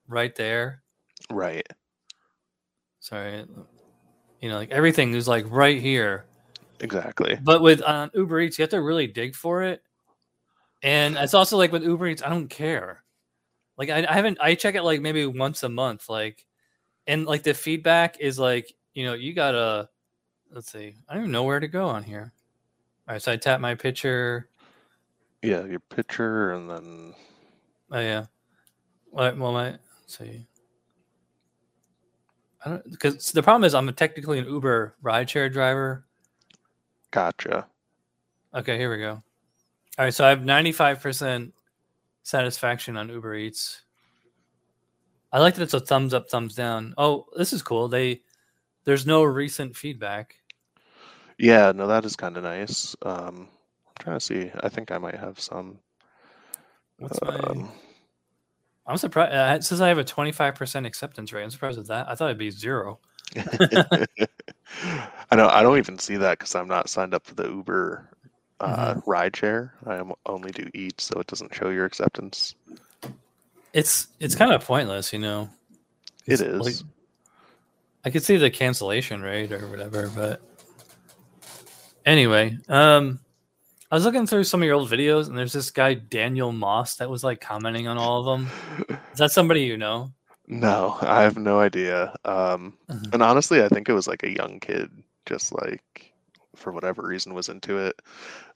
right 0.08 0.34
there. 0.34 0.82
right. 1.30 1.66
Sorry, 3.06 3.44
you 4.40 4.48
know 4.48 4.56
like 4.56 4.72
everything 4.72 5.14
is 5.14 5.28
like 5.28 5.44
right 5.48 5.80
here. 5.80 6.24
Exactly. 6.80 7.38
But 7.40 7.62
with 7.62 7.80
uh, 7.82 8.08
Uber 8.12 8.40
Eats, 8.40 8.58
you 8.58 8.64
have 8.64 8.70
to 8.70 8.82
really 8.82 9.06
dig 9.06 9.36
for 9.36 9.62
it. 9.62 9.80
And 10.82 11.16
it's 11.16 11.32
also 11.32 11.56
like 11.56 11.70
with 11.70 11.84
Uber 11.84 12.08
Eats, 12.08 12.24
I 12.24 12.30
don't 12.30 12.48
care. 12.48 13.04
Like 13.78 13.90
I, 13.90 14.04
I 14.08 14.12
haven't 14.12 14.38
I 14.40 14.56
check 14.56 14.74
it 14.74 14.82
like 14.82 15.00
maybe 15.00 15.24
once 15.24 15.62
a 15.62 15.68
month. 15.68 16.08
Like 16.08 16.44
and 17.06 17.26
like 17.26 17.44
the 17.44 17.54
feedback 17.54 18.18
is 18.18 18.40
like, 18.40 18.74
you 18.94 19.06
know, 19.06 19.14
you 19.14 19.34
gotta 19.34 19.88
let's 20.50 20.72
see, 20.72 20.96
I 21.08 21.14
don't 21.14 21.22
even 21.22 21.30
know 21.30 21.44
where 21.44 21.60
to 21.60 21.68
go 21.68 21.86
on 21.86 22.02
here. 22.02 22.32
All 23.06 23.14
right, 23.14 23.22
so 23.22 23.30
I 23.30 23.36
tap 23.36 23.60
my 23.60 23.76
picture. 23.76 24.48
Yeah, 25.42 25.64
your 25.64 25.78
picture 25.78 26.54
and 26.54 26.68
then 26.68 27.14
Oh 27.92 28.00
yeah. 28.00 28.24
Well, 29.12 29.36
well 29.36 29.52
my 29.52 29.70
let's 29.70 30.18
see. 30.18 30.48
I 32.64 32.70
don't 32.70 32.90
because 32.90 33.32
the 33.32 33.42
problem 33.42 33.64
is 33.64 33.74
I'm 33.74 33.92
technically 33.94 34.38
an 34.38 34.46
Uber 34.46 34.94
rideshare 35.02 35.52
driver. 35.52 36.04
gotcha. 37.10 37.66
Okay, 38.54 38.78
here 38.78 38.90
we 38.90 38.98
go. 38.98 39.22
All 39.98 40.04
right, 40.04 40.14
so 40.14 40.24
I 40.24 40.30
have 40.30 40.40
95% 40.40 41.52
satisfaction 42.22 42.96
on 42.96 43.08
Uber 43.08 43.34
Eats. 43.34 43.82
I 45.32 45.38
like 45.38 45.54
that 45.54 45.62
it's 45.62 45.74
a 45.74 45.80
thumbs 45.80 46.14
up, 46.14 46.28
thumbs 46.28 46.54
down. 46.54 46.94
Oh, 46.96 47.26
this 47.36 47.52
is 47.52 47.62
cool. 47.62 47.88
They 47.88 48.22
there's 48.84 49.06
no 49.06 49.22
recent 49.24 49.76
feedback. 49.76 50.36
Yeah, 51.38 51.72
no, 51.74 51.86
that 51.86 52.04
is 52.04 52.16
kind 52.16 52.36
of 52.36 52.44
nice. 52.44 52.96
Um, 53.02 53.48
I'm 53.86 53.94
trying 53.98 54.18
to 54.18 54.24
see. 54.24 54.50
I 54.60 54.68
think 54.68 54.90
I 54.90 54.98
might 54.98 55.16
have 55.16 55.38
some. 55.38 55.78
What's 56.98 57.20
my 57.22 57.36
Um, 57.36 57.70
I'm 58.86 58.96
surprised 58.96 59.34
uh, 59.34 59.54
it 59.56 59.64
says 59.64 59.80
I 59.80 59.88
have 59.88 59.98
a 59.98 60.04
25% 60.04 60.86
acceptance 60.86 61.32
rate. 61.32 61.42
I'm 61.42 61.50
surprised 61.50 61.78
at 61.78 61.86
that. 61.88 62.08
I 62.08 62.14
thought 62.14 62.26
it'd 62.26 62.38
be 62.38 62.50
zero. 62.50 63.00
I 63.36 64.06
know. 65.34 65.48
I 65.48 65.62
don't 65.62 65.78
even 65.78 65.98
see 65.98 66.16
that 66.16 66.38
because 66.38 66.54
I'm 66.54 66.68
not 66.68 66.88
signed 66.88 67.14
up 67.14 67.26
for 67.26 67.34
the 67.34 67.48
Uber 67.48 68.08
uh, 68.60 68.94
rideshare. 69.06 69.70
I 69.86 69.96
am 69.96 70.12
only 70.26 70.52
do 70.52 70.68
Eats, 70.74 71.04
so 71.04 71.20
it 71.20 71.26
doesn't 71.26 71.54
show 71.54 71.70
your 71.70 71.84
acceptance. 71.84 72.54
It's 73.72 74.08
it's 74.20 74.34
kind 74.34 74.52
of 74.52 74.64
pointless, 74.64 75.12
you 75.12 75.18
know. 75.18 75.48
It's, 76.26 76.42
like. 76.42 76.74
I 78.04 78.10
could 78.10 78.22
see 78.22 78.36
the 78.36 78.50
cancellation 78.50 79.20
rate 79.20 79.52
or 79.52 79.68
whatever, 79.68 80.10
but 80.14 80.40
anyway, 82.04 82.56
um, 82.68 83.18
I 83.90 83.94
was 83.94 84.04
looking 84.04 84.26
through 84.26 84.44
some 84.44 84.62
of 84.62 84.66
your 84.66 84.74
old 84.74 84.90
videos, 84.90 85.28
and 85.28 85.38
there's 85.38 85.52
this 85.52 85.70
guy 85.70 85.94
Daniel 85.94 86.50
Moss 86.52 86.96
that 86.96 87.08
was 87.08 87.22
like 87.22 87.40
commenting 87.40 87.86
on 87.86 87.98
all 87.98 88.20
of 88.20 88.26
them. 88.26 88.48
Is 89.12 89.18
that 89.18 89.30
somebody 89.30 89.62
you 89.62 89.76
know? 89.76 90.12
No, 90.48 90.96
I 91.00 91.22
have 91.22 91.36
no 91.36 91.60
idea. 91.60 92.14
Um, 92.24 92.76
Mhm. 92.88 93.14
and 93.14 93.22
honestly, 93.22 93.62
I 93.62 93.68
think 93.68 93.88
it 93.88 93.92
was 93.94 94.08
like 94.08 94.22
a 94.22 94.30
young 94.34 94.58
kid, 94.60 94.90
just 95.24 95.52
like 95.52 96.12
for 96.56 96.72
whatever 96.72 97.02
reason 97.02 97.34
was 97.34 97.48
into 97.48 97.78
it. 97.78 98.00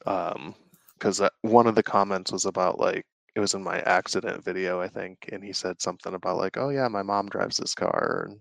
Um, 0.06 0.54
because 0.94 1.22
one 1.42 1.66
of 1.66 1.74
the 1.76 1.82
comments 1.82 2.30
was 2.32 2.44
about 2.44 2.78
like 2.78 3.06
it 3.34 3.40
was 3.40 3.54
in 3.54 3.62
my 3.62 3.80
accident 3.82 4.44
video, 4.44 4.80
I 4.80 4.88
think, 4.88 5.28
and 5.32 5.42
he 5.42 5.52
said 5.52 5.80
something 5.80 6.12
about 6.14 6.36
like, 6.38 6.56
"Oh 6.58 6.68
yeah, 6.70 6.88
my 6.88 7.02
mom 7.02 7.28
drives 7.28 7.56
this 7.56 7.74
car," 7.74 8.26
and 8.28 8.40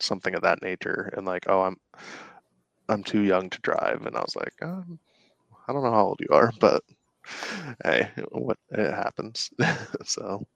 something 0.00 0.34
of 0.34 0.42
that 0.42 0.62
nature, 0.62 1.12
and 1.16 1.26
like, 1.26 1.44
"Oh, 1.48 1.62
I'm 1.62 1.76
I'm 2.88 3.02
too 3.04 3.22
young 3.22 3.50
to 3.50 3.60
drive," 3.62 4.06
and 4.06 4.16
I 4.16 4.20
was 4.20 4.36
like, 4.36 4.54
um, 4.62 4.98
"I 5.72 5.74
don't 5.74 5.84
know 5.84 5.92
how 5.92 6.06
old 6.06 6.20
you 6.20 6.28
are, 6.34 6.52
but 6.60 6.82
hey, 7.84 8.10
what 8.30 8.58
it 8.70 8.92
happens." 8.92 9.50
so 10.04 10.46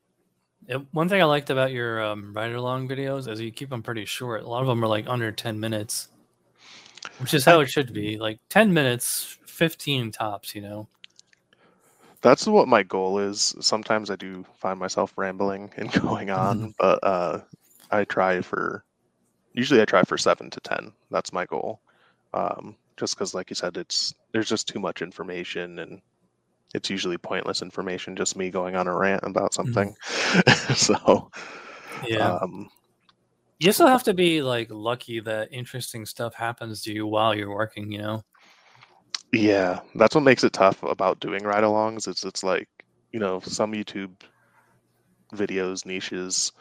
one 0.91 1.09
thing 1.09 1.23
I 1.23 1.25
liked 1.25 1.51
about 1.51 1.73
your 1.73 2.03
um, 2.03 2.33
ride 2.35 2.53
along 2.53 2.89
videos 2.89 3.31
is 3.31 3.41
you 3.41 3.53
keep 3.53 3.71
them 3.71 3.83
pretty 3.83 4.05
short. 4.05 4.43
A 4.43 4.49
lot 4.49 4.63
of 4.63 4.67
them 4.67 4.85
are 4.85 4.89
like 4.89 5.09
under 5.09 5.31
10 5.31 5.59
minutes, 5.61 6.09
which 7.19 7.35
is 7.35 7.45
how 7.45 7.61
it 7.61 7.71
should 7.71 7.93
be. 7.93 8.19
Like 8.19 8.41
10 8.49 8.73
minutes, 8.75 9.39
15 9.47 10.11
tops, 10.13 10.55
you 10.55 10.63
know? 10.63 10.89
That's 12.21 12.47
what 12.47 12.67
my 12.67 12.83
goal 12.83 13.19
is. 13.19 13.55
Sometimes 13.61 14.11
I 14.11 14.17
do 14.17 14.45
find 14.59 14.81
myself 14.81 15.13
rambling 15.17 15.71
and 15.77 15.93
going 15.93 16.31
on, 16.31 16.75
but 16.79 16.99
uh, 17.03 17.41
I 17.91 18.05
try 18.05 18.41
for 18.41 18.85
usually 19.53 19.81
I 19.81 19.85
try 19.85 20.03
for 20.03 20.19
seven 20.19 20.51
to 20.51 20.61
ten. 20.61 20.93
That's 21.11 21.33
my 21.33 21.47
goal. 21.47 21.81
Um, 22.35 22.77
just 22.97 23.15
because, 23.15 23.35
like 23.35 23.51
you 23.51 23.57
said, 23.57 23.77
it's 23.77 24.15
there's 24.33 24.49
just 24.49 24.69
too 24.69 24.81
much 24.81 25.03
information 25.03 25.79
and 25.81 26.01
it's 26.75 26.91
usually 26.91 27.19
pointless 27.19 27.63
information. 27.63 28.17
Just 28.17 28.37
me 28.37 28.51
going 28.51 28.77
on 28.77 28.89
a 28.89 28.97
rant 28.97 29.23
about 29.25 29.55
something. 29.55 29.95
so 30.75 31.31
Yeah. 32.09 32.39
um, 32.43 32.69
you 33.59 33.69
also 33.69 33.87
have 33.87 34.03
to 34.05 34.15
be 34.15 34.43
like 34.43 34.69
lucky 34.71 35.21
that 35.21 35.49
interesting 35.51 36.05
stuff 36.05 36.35
happens 36.35 36.83
to 36.83 36.93
you 36.93 37.07
while 37.07 37.35
you're 37.35 37.55
working, 37.55 37.91
you 37.91 37.99
know? 37.99 38.23
Yeah, 39.33 39.81
that's 39.95 40.15
what 40.15 40.25
makes 40.25 40.45
it 40.45 40.53
tough 40.53 40.83
about 40.83 41.21
doing 41.21 41.43
ride-alongs. 41.43 42.09
It's 42.09 42.25
it's 42.25 42.43
like, 42.43 42.69
you 43.13 43.19
know, 43.21 43.41
some 43.41 43.73
YouTube 43.73 44.13
videos, 45.35 45.85
niches, 45.87 46.53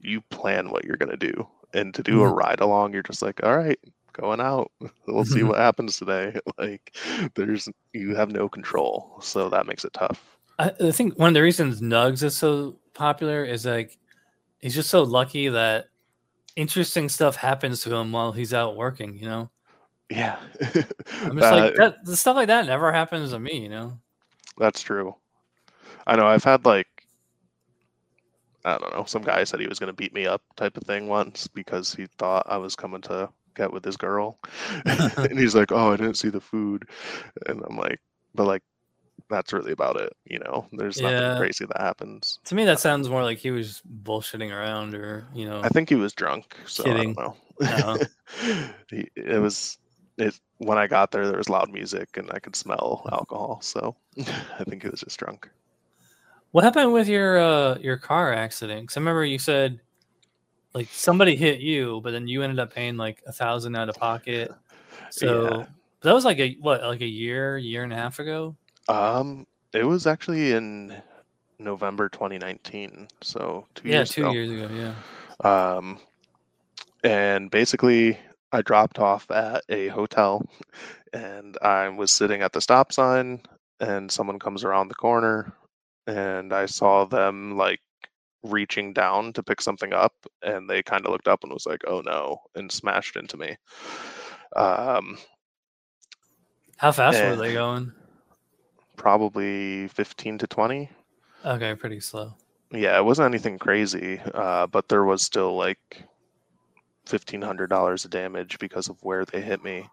you 0.00 0.20
plan 0.30 0.70
what 0.70 0.84
you're 0.84 0.96
gonna 0.96 1.16
do. 1.16 1.46
And 1.74 1.94
to 1.94 2.02
do 2.02 2.22
a 2.22 2.26
Mhm. 2.28 2.36
ride-along, 2.36 2.92
you're 2.92 3.02
just 3.02 3.22
like, 3.22 3.42
all 3.42 3.56
right, 3.56 3.78
going 4.12 4.40
out. 4.40 4.70
We'll 5.06 5.24
see 5.24 5.40
Mhm. 5.40 5.48
what 5.48 5.58
happens 5.58 5.96
today. 5.98 6.34
Like 6.58 6.96
there's 7.34 7.68
you 7.92 8.14
have 8.14 8.30
no 8.30 8.48
control. 8.48 9.18
So 9.22 9.48
that 9.48 9.66
makes 9.66 9.84
it 9.84 9.92
tough. 9.92 10.22
I, 10.58 10.72
I 10.80 10.90
think 10.92 11.18
one 11.18 11.28
of 11.28 11.34
the 11.34 11.42
reasons 11.42 11.80
Nugs 11.80 12.22
is 12.22 12.36
so 12.36 12.78
popular 12.94 13.44
is 13.44 13.64
like 13.66 13.98
he's 14.60 14.74
just 14.74 14.90
so 14.90 15.02
lucky 15.02 15.48
that 15.48 15.86
interesting 16.56 17.08
stuff 17.08 17.36
happens 17.36 17.82
to 17.82 17.94
him 17.94 18.12
while 18.12 18.30
he's 18.32 18.52
out 18.54 18.76
working, 18.76 19.16
you 19.18 19.26
know? 19.26 19.50
Yeah. 20.10 20.38
I'm 21.22 21.38
just 21.38 21.52
like 21.52 21.74
That- 21.74 21.76
that 21.76 22.04
the 22.04 22.16
stuff 22.16 22.36
like 22.36 22.48
that 22.48 22.66
never 22.66 22.92
happens 22.92 23.30
to 23.30 23.38
me, 23.38 23.58
you 23.60 23.68
know? 23.70 23.98
That's 24.58 24.82
true. 24.82 25.14
I 26.06 26.16
know 26.16 26.26
I've 26.26 26.44
had 26.44 26.64
like 26.64 26.86
I 28.64 28.78
don't 28.78 28.92
know, 28.94 29.04
some 29.04 29.22
guy 29.22 29.42
said 29.44 29.58
he 29.60 29.66
was 29.66 29.78
gonna 29.80 29.92
beat 29.92 30.14
me 30.14 30.26
up 30.26 30.42
type 30.56 30.76
of 30.76 30.84
thing 30.84 31.08
once 31.08 31.48
because 31.48 31.94
he 31.94 32.06
thought 32.18 32.46
I 32.48 32.58
was 32.58 32.76
coming 32.76 33.00
to 33.02 33.28
get 33.54 33.72
with 33.72 33.82
this 33.82 33.96
girl. 33.96 34.38
and 34.86 35.38
he's 35.38 35.54
like, 35.54 35.72
Oh, 35.72 35.92
I 35.92 35.96
didn't 35.96 36.16
see 36.16 36.30
the 36.30 36.40
food 36.40 36.88
and 37.46 37.62
I'm 37.68 37.76
like, 37.76 38.00
but 38.34 38.46
like 38.46 38.62
that's 39.28 39.52
really 39.52 39.72
about 39.72 39.96
it, 39.96 40.12
you 40.24 40.38
know. 40.38 40.66
There's 40.72 41.00
Yeah. 41.00 41.10
nothing 41.10 41.36
crazy 41.38 41.64
that 41.66 41.80
happens. 41.80 42.38
To 42.46 42.54
me 42.54 42.64
that 42.64 42.80
sounds 42.80 43.08
more 43.08 43.22
like 43.22 43.38
he 43.38 43.50
was 43.50 43.82
bullshitting 44.02 44.50
around 44.52 44.94
or, 44.94 45.26
you 45.34 45.48
know. 45.48 45.60
I 45.62 45.68
think 45.68 45.88
he 45.88 45.94
was 45.94 46.12
drunk, 46.12 46.56
so 46.66 46.84
Kidding. 46.84 47.16
I 47.18 47.22
don't 47.22 47.36
Uh-huh. 47.62 48.68
he, 48.90 49.08
it 49.16 49.40
was 49.40 49.78
it 50.18 50.38
when 50.58 50.78
I 50.78 50.86
got 50.86 51.10
there 51.10 51.26
there 51.26 51.38
was 51.38 51.48
loud 51.48 51.70
music 51.70 52.16
and 52.16 52.30
I 52.32 52.38
could 52.38 52.56
smell 52.56 53.06
alcohol, 53.12 53.60
so 53.62 53.94
I 54.58 54.64
think 54.64 54.82
he 54.82 54.88
was 54.88 55.00
just 55.00 55.18
drunk. 55.18 55.48
What 56.50 56.64
happened 56.64 56.92
with 56.92 57.08
your 57.08 57.38
uh 57.38 57.78
your 57.78 57.96
car 57.96 58.32
accident? 58.32 58.82
Because 58.82 58.96
I 58.96 59.00
remember 59.00 59.24
you 59.24 59.38
said 59.38 59.80
like 60.74 60.88
somebody 60.90 61.36
hit 61.36 61.60
you, 61.60 62.00
but 62.02 62.12
then 62.12 62.26
you 62.28 62.42
ended 62.42 62.58
up 62.58 62.72
paying 62.74 62.96
like 62.96 63.22
a 63.26 63.32
thousand 63.32 63.76
out 63.76 63.88
of 63.88 63.96
pocket. 63.96 64.50
So 65.10 65.48
Yeah. 65.60 65.66
that 66.02 66.14
was 66.14 66.24
like 66.24 66.38
a 66.38 66.54
what, 66.60 66.82
like 66.82 67.02
a 67.02 67.06
year, 67.06 67.58
year 67.58 67.84
and 67.84 67.92
a 67.92 67.96
half 67.96 68.18
ago. 68.18 68.56
Um, 68.88 69.46
it 69.74 69.84
was 69.84 70.06
actually 70.06 70.52
in 70.52 70.94
November 71.58 72.08
2019, 72.08 73.08
so 73.20 73.66
two 73.74 73.88
yeah, 73.88 73.96
years 73.98 74.10
two 74.10 74.22
ago. 74.22 74.32
years 74.32 74.50
ago. 74.50 74.68
Yeah. 74.74 75.76
Um, 75.76 75.98
and 77.04 77.50
basically, 77.50 78.18
I 78.52 78.62
dropped 78.62 78.98
off 78.98 79.30
at 79.30 79.64
a 79.68 79.88
hotel 79.88 80.46
and 81.12 81.58
I 81.62 81.88
was 81.90 82.10
sitting 82.10 82.42
at 82.42 82.52
the 82.52 82.60
stop 82.60 82.92
sign 82.92 83.42
and 83.80 84.10
someone 84.10 84.38
comes 84.38 84.64
around 84.64 84.88
the 84.88 84.94
corner 84.94 85.52
and 86.06 86.52
I 86.52 86.66
saw 86.66 87.04
them 87.04 87.56
like 87.56 87.80
reaching 88.44 88.92
down 88.92 89.32
to 89.34 89.42
pick 89.42 89.60
something 89.60 89.92
up 89.92 90.14
and 90.42 90.68
they 90.68 90.82
kind 90.82 91.04
of 91.06 91.12
looked 91.12 91.28
up 91.28 91.44
and 91.44 91.52
was 91.52 91.66
like, 91.66 91.82
"Oh 91.86 92.00
no," 92.02 92.38
and 92.54 92.70
smashed 92.72 93.16
into 93.16 93.36
me. 93.36 93.56
Um 94.56 95.18
How 96.76 96.92
fast 96.92 97.22
were 97.24 97.36
they 97.36 97.52
going? 97.52 97.92
probably 98.96 99.86
15 99.88 100.38
to 100.38 100.46
20. 100.46 100.88
Okay, 101.44 101.74
pretty 101.76 102.00
slow. 102.00 102.34
Yeah, 102.72 102.98
it 102.98 103.04
wasn't 103.04 103.26
anything 103.26 103.58
crazy, 103.58 104.18
uh, 104.34 104.66
but 104.66 104.88
there 104.88 105.04
was 105.04 105.22
still 105.22 105.54
like 105.56 106.04
fifteen 107.06 107.42
hundred 107.42 107.68
dollars 107.70 108.04
of 108.04 108.10
damage 108.10 108.58
because 108.58 108.88
of 108.88 109.00
where 109.04 109.24
they 109.24 109.40
hit 109.40 109.62
me. 109.62 109.88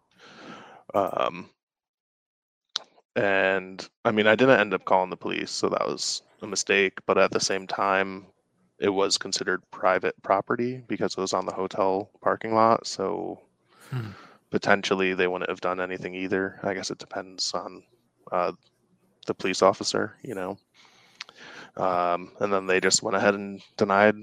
Um, 0.93 1.50
and 3.16 3.88
I 4.06 4.12
mean, 4.12 4.28
I 4.28 4.36
didn't 4.36 4.60
end 4.60 4.74
up 4.74 4.86
calling 4.86 5.10
the 5.10 5.18
police, 5.18 5.52
so 5.52 5.70
that 5.70 5.86
was 5.88 6.22
a 6.41 6.47
mistake. 6.47 7.00
But 7.06 7.18
at 7.18 7.32
the 7.32 7.39
same 7.39 7.68
time, 7.68 8.28
it 8.80 8.90
was 8.90 9.18
considered 9.18 9.62
private 9.72 10.22
property 10.22 10.84
because 10.88 11.14
it 11.14 11.22
was 11.22 11.34
on 11.34 11.46
the 11.46 11.54
hotel 11.54 12.10
parking 12.22 12.54
lot. 12.56 12.88
So 12.88 13.42
Hmm. 13.92 14.12
potentially 14.52 15.14
they 15.14 15.28
wouldn't 15.28 15.50
have 15.50 15.62
done 15.62 15.80
anything 15.80 16.14
either. 16.16 16.60
I 16.64 16.74
guess 16.74 16.92
it 16.92 16.98
depends 17.00 17.54
on 17.54 17.84
uh, 18.32 18.54
the 19.28 19.34
police 19.34 19.62
officer, 19.62 20.16
you 20.24 20.36
know. 20.36 20.58
Um, 21.78 22.32
and 22.40 22.52
then 22.52 22.66
they 22.68 22.80
just 22.80 23.04
went 23.04 23.16
ahead 23.18 23.36
and 23.36 23.62
denied 23.78 24.16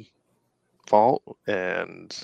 fault. 0.87 1.23
And 1.47 2.15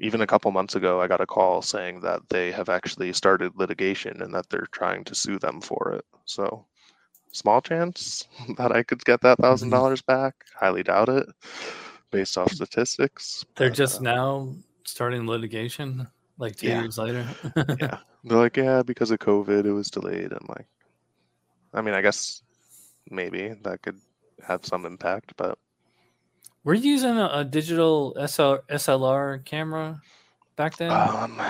even 0.00 0.20
a 0.20 0.26
couple 0.26 0.50
months 0.50 0.74
ago, 0.74 1.00
I 1.00 1.06
got 1.08 1.20
a 1.20 1.26
call 1.26 1.62
saying 1.62 2.00
that 2.00 2.28
they 2.28 2.52
have 2.52 2.68
actually 2.68 3.12
started 3.12 3.56
litigation 3.56 4.20
and 4.22 4.34
that 4.34 4.48
they're 4.50 4.66
trying 4.72 5.04
to 5.04 5.14
sue 5.14 5.38
them 5.38 5.60
for 5.60 5.92
it. 5.94 6.04
So, 6.24 6.66
small 7.32 7.60
chance 7.62 8.26
that 8.58 8.72
I 8.72 8.82
could 8.82 9.04
get 9.04 9.20
that 9.22 9.38
thousand 9.38 9.70
dollars 9.70 10.02
back. 10.02 10.34
Highly 10.58 10.82
doubt 10.82 11.08
it, 11.08 11.26
based 12.10 12.38
off 12.38 12.52
statistics. 12.52 13.44
They're 13.56 13.70
but, 13.70 13.76
just 13.76 14.00
uh, 14.00 14.02
now 14.02 14.54
starting 14.84 15.26
litigation, 15.26 16.08
like 16.38 16.56
two 16.56 16.68
Yeah. 16.68 16.74
years 16.74 16.98
later. 16.98 17.36
yeah. 17.80 17.98
They're 18.24 18.38
like, 18.38 18.56
yeah, 18.56 18.82
because 18.82 19.10
of 19.10 19.18
COVID, 19.18 19.64
it 19.66 19.72
was 19.72 19.90
delayed. 19.90 20.32
I'm 20.32 20.46
like, 20.48 20.66
I 21.74 21.80
mean, 21.82 21.94
I 21.94 22.02
guess 22.02 22.42
maybe 23.10 23.54
that 23.62 23.82
could 23.82 24.00
have 24.46 24.64
some 24.66 24.86
impact, 24.86 25.34
but 25.36 25.58
Were 26.64 26.74
you 26.74 26.90
using 26.92 27.18
a, 27.18 27.28
a 27.32 27.44
digital 27.44 28.14
SL, 28.26 28.56
SLR 28.68 29.44
camera 29.44 30.02
back 30.56 30.76
then? 30.76 30.90
um, 30.90 31.40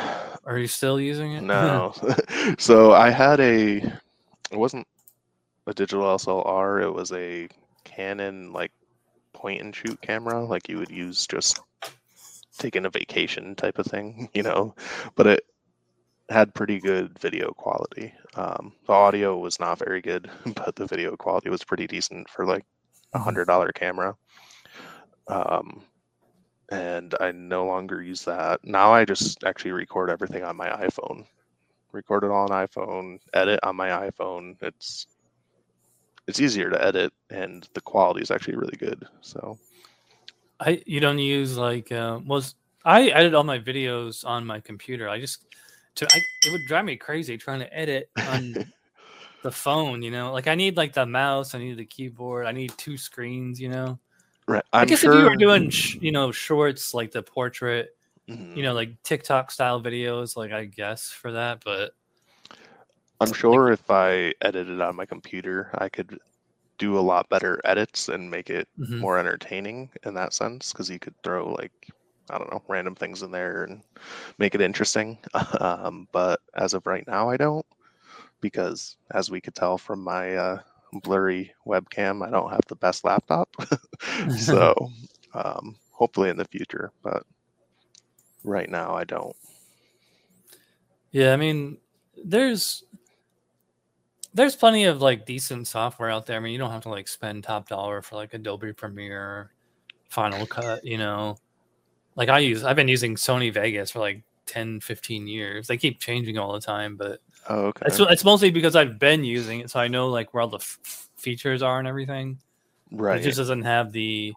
Are 0.45 0.59
you 0.59 0.67
still 0.67 1.01
using 1.01 1.35
it? 1.35 1.45
no. 1.45 1.95
so 2.59 2.93
I 2.93 3.11
had 3.11 3.41
a, 3.41 3.77
it 3.79 4.59
wasn't 4.59 4.87
a 5.67 5.75
digital 5.75 6.07
SLR. 6.07 6.81
It 6.81 6.93
was 6.93 7.13
a 7.13 7.49
Canon 7.85 8.53
like 8.53 8.73
point 9.33 9.61
and 9.63 9.75
shoot 9.75 10.01
camera, 10.01 10.45
like 10.45 10.69
you 10.69 10.79
would 10.79 10.91
use 10.91 11.27
just 11.27 11.61
taking 12.59 12.85
a 12.87 12.91
vacation 12.91 13.55
type 13.55 13.79
of 13.79 13.87
thing, 13.87 14.29
you 14.35 14.43
know. 14.43 14.75
But 15.17 15.27
it 15.27 15.41
had 16.29 16.55
pretty 16.55 16.81
good 16.81 17.19
video 17.19 17.53
quality. 17.53 18.13
Um, 18.35 18.73
the 18.87 18.93
audio 18.93 19.39
was 19.39 19.61
not 19.61 19.79
very 19.79 20.01
good, 20.01 20.31
but 20.55 20.75
the 20.77 20.87
video 20.87 21.17
quality 21.17 21.51
was 21.51 21.65
pretty 21.65 21.87
decent 21.87 22.29
for 22.29 22.47
like 22.47 22.65
a 23.15 23.19
Mhm. 23.19 23.21
hundred 23.21 23.47
dollar 23.47 23.73
camera. 23.73 24.17
Um, 25.29 25.83
and 26.71 27.15
I 27.21 27.33
no 27.33 27.67
longer 27.67 28.03
use 28.03 28.25
that. 28.25 28.61
Now 28.65 28.93
I 28.93 29.05
just 29.05 29.45
actually 29.45 29.73
record 29.73 30.11
everything 30.11 30.43
on 30.45 30.57
my 30.57 30.69
iPhone. 30.69 31.27
Record 31.93 32.25
it 32.25 32.31
all 32.31 32.51
on 32.53 32.67
iPhone, 32.67 33.19
edit 33.33 33.61
on 33.63 33.77
my 33.77 33.89
iPhone. 33.89 34.57
It's 34.63 35.07
it's 36.33 36.41
easier 36.41 36.71
to 36.71 36.83
edit, 36.83 37.13
and 37.29 37.69
the 37.75 37.81
quality 37.83 38.23
is 38.23 38.31
actually 38.31 38.57
really 38.57 38.79
good. 38.79 39.07
So 39.21 39.59
I 40.59 40.83
you 40.87 40.99
don't 40.99 41.19
use 41.19 41.59
like 41.59 41.93
uh, 41.93 42.21
was 42.25 42.55
I 42.87 43.09
edit 43.09 43.35
all 43.35 43.45
my 43.45 43.59
videos 43.59 44.25
on 44.27 44.47
my 44.47 44.59
computer. 44.59 45.11
I 45.11 45.21
just 45.21 45.45
to 45.97 46.07
I 46.07 46.17
it 46.17 46.53
would 46.53 46.65
drive 46.67 46.87
me 46.87 46.97
crazy 46.97 47.37
trying 47.37 47.61
to 47.61 47.71
edit 47.79 48.09
on 48.27 48.55
the 49.43 49.53
phone. 49.53 50.01
You 50.01 50.11
know, 50.11 50.33
like 50.33 50.47
I 50.47 50.55
need 50.55 50.79
like 50.79 50.95
the 50.95 51.05
mouse, 51.05 51.55
I 51.55 51.59
need 51.59 51.77
the 51.77 51.85
keyboard, 51.85 52.47
I 52.47 52.53
need 52.53 52.73
two 52.79 52.97
screens. 52.97 53.61
You 53.61 53.69
know, 53.69 53.99
right, 54.49 54.65
i 54.73 54.81
I'm 54.81 54.89
guess 54.89 55.01
sure. 55.01 55.13
if 55.13 55.19
you 55.19 55.25
were 55.29 55.37
doing 55.37 55.69
sh- 55.69 55.99
you 56.01 56.13
know 56.13 56.33
shorts 56.33 56.95
like 56.95 57.11
the 57.13 57.23
portrait, 57.23 57.95
Mhm. 58.27 58.57
you 58.57 58.63
know, 58.63 58.73
like 58.73 59.03
TikTok 59.03 59.51
style 59.51 59.83
videos, 59.83 60.35
like 60.35 60.51
I 60.51 60.65
guess 60.65 61.11
for 61.11 61.33
that, 61.33 61.63
but 61.63 61.93
I'm 63.23 63.33
sure 63.35 63.71
if 63.73 63.91
I 63.91 64.35
edited 64.43 64.81
on 64.81 64.97
my 64.97 65.07
computer, 65.07 65.71
I 65.79 65.89
could 65.89 66.19
do 66.79 66.99
a 66.99 67.01
lot 67.01 67.29
better 67.31 67.61
edits 67.65 68.09
and 68.09 68.31
make 68.31 68.51
it 68.51 68.69
Mhm. 68.79 69.01
more 69.01 69.19
entertaining 69.19 69.91
in 70.05 70.15
that 70.15 70.35
sense 70.35 70.73
because 70.73 70.91
you 70.91 70.99
could 71.01 71.15
throw 71.25 71.53
like 71.55 71.73
I 72.31 72.39
don't 72.39 72.53
know 72.53 72.63
random 72.69 72.95
things 72.97 73.23
in 73.23 73.33
there 73.33 73.65
and 73.65 73.83
make 74.39 74.55
it 74.55 74.61
interesting. 74.63 75.19
um, 75.61 76.09
but 76.13 76.41
as 76.57 76.75
of 76.75 76.87
right 76.87 77.07
now, 77.09 77.31
I 77.31 77.37
don't 77.39 77.67
because 78.41 78.97
as 79.15 79.31
we 79.31 79.41
could 79.41 79.55
tell 79.55 79.79
from 79.79 80.03
my 80.03 80.37
uh, 80.37 80.59
blurry 81.03 81.53
webcam, 81.67 82.27
I 82.27 82.31
don't 82.31 82.51
have 82.51 82.63
the 82.69 82.77
best 82.77 83.05
laptop. 83.05 83.49
so 84.37 84.75
um, 85.35 85.77
hopefully 85.93 86.31
in 86.31 86.37
the 86.39 86.47
future, 86.47 86.93
but 87.03 87.25
right 88.45 88.71
now 88.71 88.95
I 88.95 89.05
don't. 89.05 89.37
Yeah, 91.13 91.33
I 91.33 91.37
mean, 91.37 91.79
there's 92.25 92.85
there's 94.35 94.57
plenty 94.57 94.85
of 94.85 95.03
like 95.03 95.27
decent 95.27 95.67
software 95.67 96.11
out 96.11 96.27
there. 96.27 96.37
I 96.37 96.41
mean, 96.41 96.53
you 96.53 96.59
don't 96.59 96.71
have 96.71 96.83
to 96.83 96.89
like 96.89 97.09
spend 97.09 97.45
top 97.45 97.69
dollar 97.69 98.03
for 98.03 98.17
like 98.17 98.35
Adobe 98.35 98.73
Premiere, 98.73 99.53
Final 100.09 100.47
Cut, 100.47 100.85
you 100.85 100.99
know. 100.99 101.37
Like 102.17 102.29
I 102.29 102.39
use 102.41 102.65
I've 102.65 102.77
been 102.77 102.89
using 102.89 103.15
Sony 103.17 103.53
Vegas 103.53 103.91
for 103.91 104.01
like 104.01 104.23
10, 104.47 104.81
15 104.81 105.27
years. 105.27 105.67
They 105.67 105.77
keep 105.77 105.99
changing 105.99 106.39
all 106.39 106.53
the 106.53 106.61
time, 106.61 106.97
but 106.97 107.21
Oh, 107.49 107.67
okay. 107.67 107.87
it's 107.87 107.99
it's 107.99 108.25
mostly 108.25 108.51
because 108.51 108.77
I've 108.77 108.99
been 108.99 109.25
using 109.25 109.61
it 109.61 109.71
so 109.71 109.81
I 109.81 109.89
know 109.89 110.09
like 110.09 110.33
where 110.33 110.43
all 110.43 110.49
the 110.49 110.59
f- 110.59 111.09
features 111.17 111.63
are 111.63 111.79
and 111.79 111.89
everything. 111.89 112.39
right. 112.93 113.19
It 113.21 113.25
just 113.25 113.39
doesn't 113.39 113.63
have 113.63 113.93
the 113.93 114.33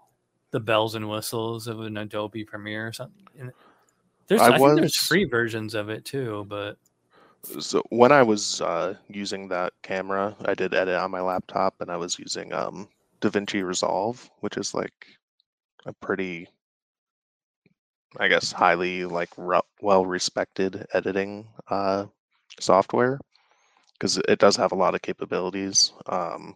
the 0.52 0.60
bells 0.60 0.96
and 0.96 1.10
whistles 1.10 1.68
of 1.68 1.82
an 1.82 1.98
Adobe 1.98 2.46
Premiere 2.46 2.88
or 2.88 2.94
something. 2.94 3.26
And 3.38 3.52
there's 4.28 4.42
I 4.42 4.56
I, 4.56 4.58
think 4.58 4.80
there's 4.80 4.96
free 4.96 5.26
versions 5.26 5.76
of 5.76 5.90
it 5.90 6.04
too, 6.06 6.46
but 6.48 6.78
so 7.60 7.84
when 7.90 8.12
I 8.12 8.24
was 8.24 8.62
uh, 8.62 8.96
using 9.08 9.48
that 9.50 9.74
camera, 9.84 10.36
I 10.46 10.54
did 10.56 10.74
edit 10.74 10.96
on 10.96 11.12
my 11.12 11.22
laptop, 11.22 11.76
and 11.80 11.90
I 11.92 11.98
was 11.98 12.20
using 12.20 12.54
um, 12.54 12.90
DaVinci 13.22 13.64
Resolve, 13.64 14.30
which 14.42 14.58
is 14.58 14.74
like 14.74 15.08
a 15.86 15.94
pretty, 15.94 16.48
I 18.18 18.28
guess, 18.28 18.52
highly 18.52 19.06
like 19.06 19.30
ru- 19.38 19.62
well-respected 19.82 20.86
editing 20.94 21.48
uh, 21.70 22.06
software 22.60 23.20
because 23.94 24.18
it 24.18 24.40
does 24.40 24.56
have 24.58 24.72
a 24.72 24.76
lot 24.76 24.96
of 24.96 25.02
capabilities, 25.02 25.94
um, 26.08 26.56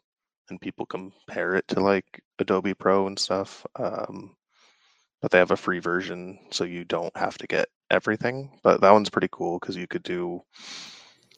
and 0.50 0.62
people 0.62 0.86
compare 0.86 1.56
it 1.56 1.68
to 1.70 1.80
like 1.80 2.22
Adobe 2.40 2.74
Pro 2.74 3.08
and 3.08 3.18
stuff. 3.18 3.66
Um, 3.76 4.36
but 5.22 5.32
they 5.32 5.38
have 5.38 5.52
a 5.52 5.58
free 5.58 5.80
version, 5.80 6.40
so 6.52 6.64
you 6.64 6.86
don't 6.86 7.16
have 7.18 7.38
to 7.40 7.48
get 7.48 7.68
everything. 7.92 8.52
But 8.64 8.82
that 8.82 8.92
one's 8.92 9.10
pretty 9.10 9.30
cool 9.32 9.60
because 9.60 9.76
you 9.76 9.88
could 9.88 10.04
do 10.04 10.44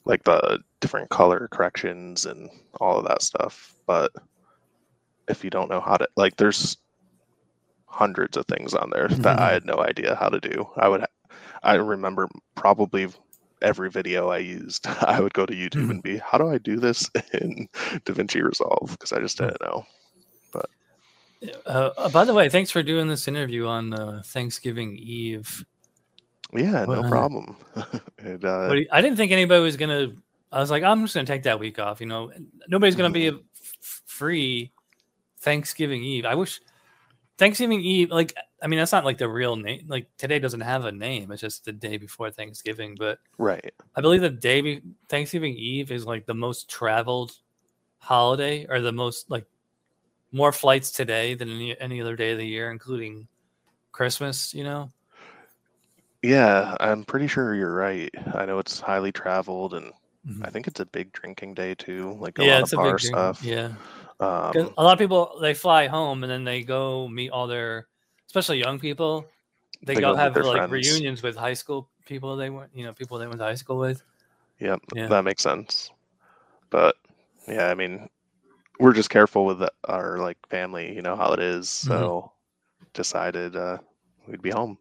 like 0.05 0.23
the 0.23 0.59
different 0.79 1.09
color 1.09 1.47
corrections 1.51 2.25
and 2.25 2.49
all 2.79 2.97
of 2.97 3.07
that 3.07 3.21
stuff. 3.21 3.75
But 3.85 4.11
if 5.27 5.43
you 5.43 5.49
don't 5.49 5.69
know 5.69 5.79
how 5.79 5.97
to, 5.97 6.07
like, 6.15 6.37
there's 6.37 6.77
hundreds 7.85 8.37
of 8.37 8.45
things 8.47 8.73
on 8.73 8.89
there 8.91 9.07
that 9.07 9.39
I 9.39 9.51
had 9.53 9.65
no 9.65 9.75
idea 9.75 10.15
how 10.15 10.29
to 10.29 10.39
do. 10.39 10.67
I 10.75 10.87
would, 10.87 11.05
I 11.63 11.75
remember 11.75 12.27
probably 12.55 13.07
every 13.61 13.91
video 13.91 14.29
I 14.29 14.39
used, 14.39 14.87
I 15.01 15.19
would 15.19 15.33
go 15.33 15.45
to 15.45 15.53
YouTube 15.53 15.89
and 15.89 16.01
be, 16.01 16.17
how 16.17 16.37
do 16.37 16.49
I 16.49 16.57
do 16.57 16.77
this 16.77 17.09
in 17.33 17.67
DaVinci 18.05 18.43
Resolve? 18.43 18.91
Because 18.91 19.13
I 19.13 19.19
just 19.19 19.37
didn't 19.37 19.61
know. 19.61 19.85
Uh, 21.65 21.89
uh, 21.97 22.09
by 22.09 22.23
the 22.23 22.33
way, 22.33 22.49
thanks 22.49 22.69
for 22.69 22.83
doing 22.83 23.07
this 23.07 23.27
interview 23.27 23.65
on 23.65 23.93
uh, 23.93 24.21
Thanksgiving 24.23 24.95
Eve. 24.97 25.65
Yeah, 26.53 26.85
no 26.85 27.01
Well, 27.01 27.09
problem. 27.09 27.55
it, 28.19 28.43
uh, 28.43 28.67
But 28.67 28.77
I 28.91 29.01
didn't 29.01 29.17
think 29.17 29.31
anybody 29.31 29.61
was 29.63 29.77
gonna. 29.77 30.13
I 30.51 30.59
was 30.59 30.69
like, 30.71 30.83
I'm 30.83 31.01
just 31.03 31.13
gonna 31.15 31.25
take 31.25 31.43
that 31.43 31.59
week 31.59 31.79
off. 31.79 32.01
You 32.01 32.07
know, 32.07 32.31
nobody's 32.67 32.95
gonna 32.95 33.09
be 33.09 33.25
Mm-hmm. 33.31 33.37
f- 33.37 34.01
free 34.05 34.71
Thanksgiving 35.39 36.03
Eve. 36.03 36.25
I 36.25 36.35
wish 36.35 36.59
Thanksgiving 37.37 37.81
Eve, 37.81 38.11
like, 38.11 38.35
I 38.61 38.67
mean, 38.67 38.77
that's 38.77 38.91
not 38.91 39.05
like 39.05 39.17
the 39.17 39.27
real 39.29 39.55
name. 39.55 39.85
Like 39.87 40.07
today 40.17 40.37
doesn't 40.39 40.61
have 40.61 40.85
a 40.85 40.91
name. 40.91 41.31
It's 41.31 41.41
just 41.41 41.65
the 41.65 41.71
day 41.71 41.97
before 41.97 42.29
Thanksgiving. 42.29 42.95
But 42.99 43.17
right. 43.37 43.73
I 43.95 44.01
believe 44.01 44.21
the 44.21 44.29
day 44.29 44.61
be- 44.61 44.81
Thanksgiving 45.09 45.55
Eve 45.55 45.91
is 45.91 46.05
like 46.05 46.25
the 46.25 46.33
most 46.35 46.69
traveled 46.69 47.31
holiday, 47.97 48.65
or 48.69 48.81
the 48.81 48.91
most 48.91 49.31
like 49.31 49.45
more 50.33 50.51
flights 50.51 50.91
today 50.91 51.33
than 51.33 51.49
any, 51.49 51.79
any 51.79 52.01
other 52.01 52.15
day 52.15 52.31
of 52.33 52.37
the 52.37 52.45
year, 52.45 52.71
including 52.71 53.27
Christmas. 53.91 54.53
You 54.53 54.65
know. 54.65 54.91
Yeah, 56.23 56.75
I'm 56.79 57.03
pretty 57.03 57.27
sure 57.27 57.55
you're 57.55 57.73
right. 57.73 58.09
I 58.35 58.45
know 58.45 58.59
it's 58.59 58.79
highly 58.79 59.11
traveled, 59.11 59.73
and 59.73 59.91
Mhm. 60.25 60.43
I 60.45 60.51
think 60.51 60.67
it's 60.67 60.79
a 60.79 60.85
big 60.85 61.11
drinking 61.13 61.55
day 61.55 61.73
too. 61.73 62.13
Like 62.19 62.37
a 62.37 62.43
Yeah, 62.43 62.53
lot 62.53 62.63
it's 62.63 62.73
of 62.73 62.79
bar 62.79 62.97
drink. 62.97 63.17
stuff. 63.17 63.41
Yeah. 63.41 63.71
Um, 64.19 64.75
a 64.77 64.83
lot 64.83 64.93
of 64.93 64.99
people 64.99 65.39
they 65.41 65.53
fly 65.53 65.87
home 65.87 66.23
and 66.23 66.31
then 66.31 66.43
they 66.43 66.63
go 66.63 67.07
meet 67.07 67.31
all 67.31 67.47
their, 67.47 67.87
especially 68.27 68.59
young 68.59 68.79
people. 68.79 69.25
They, 69.83 69.95
They 69.95 70.01
go 70.01 70.13
go 70.13 70.15
have 70.15 70.33
like 70.37 70.61
friends. 70.61 70.71
reunions 70.71 71.23
with 71.23 71.35
high 71.35 71.53
school 71.55 71.89
people 72.05 72.35
they 72.35 72.49
went, 72.49 72.71
you 72.75 72.83
know, 72.85 72.93
people 72.93 73.17
they 73.17 73.27
went 73.27 73.39
to 73.39 73.45
high 73.45 73.55
school 73.55 73.77
with. 73.79 74.03
Yep, 74.59 74.81
Yeah. 74.93 75.07
that 75.09 75.23
makes 75.23 75.41
sense. 75.43 75.91
But 76.71 76.95
yeah, 77.47 77.67
I 77.67 77.75
mean, 77.75 78.09
we're 78.79 78.93
just 78.93 79.09
careful 79.11 79.45
with 79.45 79.63
our 79.85 80.19
like 80.19 80.37
family. 80.49 80.95
You 80.95 81.01
know 81.01 81.15
how 81.15 81.33
it 81.33 81.39
is. 81.39 81.69
Mhm. 81.83 81.87
So 81.87 82.31
decided 82.93 83.55
uh, 83.55 83.79
we'd 84.27 84.41
be 84.41 84.51
home, 84.51 84.77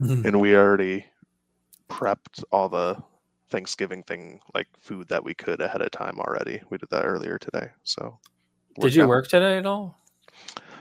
Mhm. 0.00 0.24
and 0.24 0.40
we 0.40 0.56
already 0.56 1.06
prepped 1.88 2.42
all 2.52 2.68
the 2.68 2.96
Thanksgiving 3.50 4.02
thing, 4.02 4.40
like 4.54 4.66
food 4.80 5.08
that 5.08 5.22
we 5.22 5.34
could 5.34 5.60
ahead 5.60 5.82
of 5.82 5.90
time 5.90 6.18
already. 6.18 6.60
We 6.70 6.78
did 6.78 6.88
that 6.90 7.04
earlier 7.04 7.38
today. 7.38 7.68
So 7.84 8.18
Did 8.80 8.94
you 8.94 9.02
out. 9.02 9.08
work 9.08 9.28
today 9.28 9.58
at 9.58 9.66
all? 9.66 9.98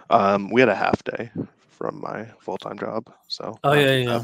Um, 0.10 0.50
we 0.50 0.62
had 0.62 0.70
a 0.70 0.76
half 0.76 1.04
day 1.04 1.32
from 1.70 2.00
my 2.00 2.26
full 2.40 2.58
time 2.58 2.80
job. 2.80 3.12
So 3.28 3.60
Oh 3.64 3.74
yeah, 3.74 3.96
yeah. 3.96 4.24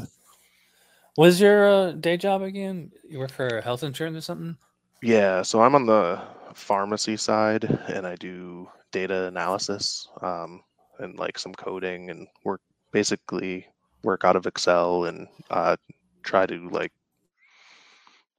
Was 1.16 1.40
your 1.40 1.68
uh, 1.68 1.92
day 1.92 2.16
job 2.16 2.42
again? 2.42 2.92
You 3.08 3.18
work 3.18 3.32
for 3.32 3.60
health 3.60 3.82
insurance 3.82 4.16
or 4.16 4.20
something? 4.20 4.56
Yeah, 5.02 5.42
so 5.42 5.60
I'm 5.60 5.74
on 5.74 5.86
the 5.86 6.22
pharmacy 6.54 7.16
side 7.16 7.64
and 7.88 8.06
I 8.06 8.14
do 8.16 8.68
data 8.92 9.24
analysis 9.26 10.08
um, 10.22 10.62
and 10.98 11.18
like 11.18 11.38
some 11.38 11.54
coding 11.54 12.10
and 12.10 12.26
work 12.44 12.60
basically 12.92 13.66
work 14.02 14.24
out 14.24 14.36
of 14.36 14.46
Excel 14.46 15.04
and 15.04 15.28
uh, 15.50 15.76
try 16.22 16.46
to 16.46 16.68
like 16.70 16.92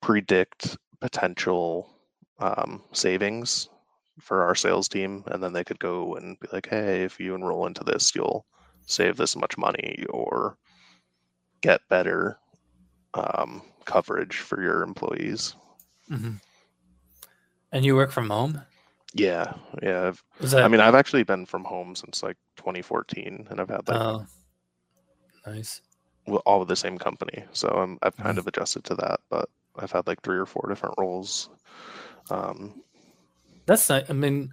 predict 0.02 0.78
potential 1.00 1.93
um, 2.39 2.84
savings 2.93 3.70
for 4.20 4.43
our 4.43 4.56
sales 4.56 4.88
team. 4.88 5.24
And 5.28 5.41
then 5.43 5.54
they 5.54 5.64
could 5.64 5.80
go 5.80 6.16
and 6.16 6.39
be 6.39 6.47
like, 6.52 6.68
hey, 6.70 7.04
if 7.04 7.20
you 7.20 7.36
enroll 7.36 7.68
into 7.68 7.84
this, 7.84 8.14
you'll 8.16 8.45
save 8.86 9.18
this 9.18 9.36
much 9.36 9.58
money 9.58 10.06
or 10.10 10.58
get 11.62 11.82
better 11.89 12.38
um, 13.14 13.62
coverage 13.86 14.38
for 14.38 14.62
your 14.62 14.84
employees. 14.84 15.56
Mm-hmm. 16.10 16.36
And 17.72 17.86
you 17.86 17.95
work 17.95 18.12
from 18.12 18.30
home? 18.30 18.62
Yeah, 19.14 19.54
yeah. 19.82 20.12
That? 20.39 20.64
I 20.64 20.68
mean, 20.68 20.82
I've 20.82 20.95
actually 20.95 21.24
been 21.24 21.45
from 21.45 21.64
home 21.64 21.95
since 21.95 22.22
like 22.22 22.38
2014, 22.58 23.47
and 23.50 23.60
I've 23.60 23.70
had 23.70 23.86
that. 23.86 23.95
oh, 23.95 24.26
nice. 25.46 25.82
w- 26.26 26.42
all 26.46 26.60
with 26.60 26.68
the 26.70 26.76
same 26.76 26.98
company. 26.98 27.44
So 27.54 27.68
I'm 27.70 28.00
I've 28.02 28.18
kind 28.18 28.38
Mhm. 28.38 28.40
of 28.40 28.48
adjusted 28.48 28.84
to 28.86 28.96
that, 28.96 29.20
but 29.30 29.50
I've 29.76 29.92
had 29.92 30.08
like 30.08 30.22
three 30.22 30.38
or 30.38 30.46
four 30.46 30.66
different 30.70 30.96
roles. 30.98 31.50
Um, 32.32 32.84
That's 33.66 33.90
not. 33.90 34.10
I 34.10 34.14
mean, 34.14 34.52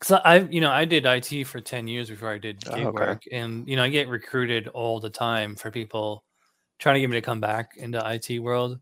because 0.00 0.20
I, 0.24 0.40
you 0.40 0.60
know, 0.62 0.70
I 0.72 0.84
did 0.84 1.06
IT 1.06 1.44
for 1.44 1.60
ten 1.60 1.88
years 1.88 2.10
before 2.10 2.30
I 2.32 2.38
did 2.38 2.70
Oh, 2.70 2.72
gig 2.72 2.90
okay. 2.90 3.14
work, 3.14 3.22
and 3.32 3.68
you 3.68 3.76
know, 3.76 3.84
I 3.84 3.88
get 3.90 4.08
recruited 4.08 4.68
all 4.68 5.00
the 5.00 5.10
time 5.10 5.56
for 5.56 5.70
people 5.70 6.24
trying 6.78 6.96
to 6.96 7.00
get 7.00 7.10
me 7.10 7.16
to 7.18 7.22
come 7.22 7.40
back 7.40 7.72
into 7.76 8.04
IT 8.06 8.40
world, 8.40 8.80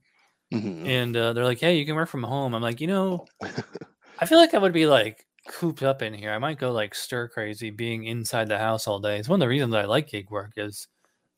mhm. 0.51 0.87
and 0.87 1.17
uh, 1.17 1.35
they're 1.35 1.45
like, 1.45 1.61
"Hey, 1.61 1.79
you 1.79 1.87
can 1.87 1.97
work 1.97 2.11
from 2.11 2.25
home." 2.25 2.55
I'm 2.55 2.63
like, 2.63 2.81
you 2.81 2.89
know, 2.89 3.27
I 4.21 4.27
feel 4.27 4.39
like 4.39 4.55
I 4.55 4.59
would 4.59 4.73
be 4.73 4.87
like 4.87 5.27
cooped 5.49 5.83
up 5.83 6.03
in 6.03 6.15
here. 6.15 6.33
I 6.33 6.39
might 6.39 6.59
go 6.59 6.73
like 6.73 6.95
stir 6.95 7.29
crazy 7.29 7.71
being 7.71 8.05
inside 8.05 8.49
the 8.49 8.59
house 8.59 8.87
all 8.87 9.01
day. 9.01 9.19
It's 9.19 9.29
one 9.29 9.41
of 9.43 9.45
the 9.47 9.49
reasons 9.49 9.75
I 9.75 9.85
like 9.85 10.09
gig 10.11 10.31
work 10.31 10.53
is 10.57 10.89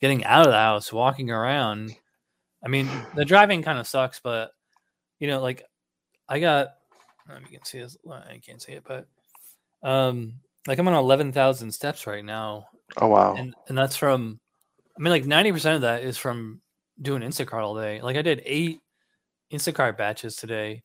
getting 0.01 0.25
out 0.25 0.47
of 0.47 0.53
the 0.53 0.59
house, 0.59 0.93
walking 0.93 1.31
around. 1.31 1.95
I 2.65 2.69
mean, 2.69 2.89
the 3.15 3.25
driving 3.25 3.63
kind 3.63 3.79
of 3.79 3.87
sucks, 3.87 4.21
but 4.21 4.51
you 5.19 5.29
know, 5.29 5.41
like 5.41 5.65
I 6.29 6.41
got, 6.41 6.75
I 7.27 7.33
don't 7.33 7.41
know 7.41 7.47
if 7.47 7.53
you 7.53 7.59
can 7.59 7.65
see 7.65 7.81
this. 7.81 7.97
I 8.11 8.41
can't 8.45 8.63
see 8.63 8.73
it, 8.73 8.85
but 8.87 9.07
um, 9.83 10.35
like 10.67 10.79
I'm 10.79 10.89
on 10.89 10.95
11,000 10.95 11.73
steps 11.73 12.07
right 12.07 12.25
now. 12.25 12.69
oh 12.97 13.09
wow, 13.09 13.35
And, 13.37 13.55
and 13.69 13.77
that's 13.77 13.97
from, 13.97 14.41
I 14.97 15.03
mean, 15.03 15.11
like 15.11 15.25
90% 15.25 15.77
of 15.77 15.81
that 15.83 16.03
is 16.03 16.17
from 16.17 16.61
doing 17.01 17.23
Instacart 17.23 17.63
all 17.63 17.75
day. 17.75 18.01
Like 18.01 18.17
I 18.17 18.23
did 18.23 18.43
eight 18.45 18.81
Instacart 19.53 19.97
batches 19.97 20.37
today. 20.37 20.83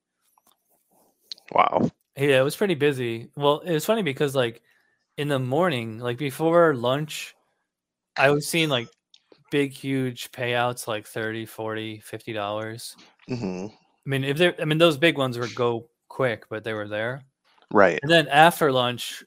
wow. 1.53 1.89
Yeah, 2.17 2.39
it 2.39 2.43
was 2.43 2.55
pretty 2.55 2.75
busy. 2.75 3.29
Well, 3.35 3.59
it 3.59 3.71
was 3.71 3.85
funny 3.85 4.03
because 4.03 4.35
like 4.35 4.61
in 5.17 5.29
the 5.29 5.39
morning, 5.39 5.99
like 5.99 6.17
before 6.17 6.75
lunch, 6.75 7.35
I 8.17 8.31
was 8.31 8.47
seeing 8.47 8.69
like 8.69 8.89
big, 9.51 9.71
huge 9.73 10.31
payouts 10.31 10.87
like 10.87 11.05
30, 11.07 11.45
40, 11.45 11.99
50 12.01 12.33
dollars. 12.33 12.95
hmm 13.27 13.67
I 14.05 14.09
mean, 14.09 14.23
if 14.23 14.37
they're, 14.37 14.55
I 14.59 14.65
mean, 14.65 14.77
those 14.77 14.97
big 14.97 15.17
ones 15.17 15.37
would 15.37 15.53
go 15.55 15.89
quick, 16.07 16.45
but 16.49 16.63
they 16.63 16.73
were 16.73 16.87
there. 16.87 17.21
Right. 17.71 17.99
And 18.01 18.11
then 18.11 18.27
after 18.29 18.71
lunch, 18.71 19.23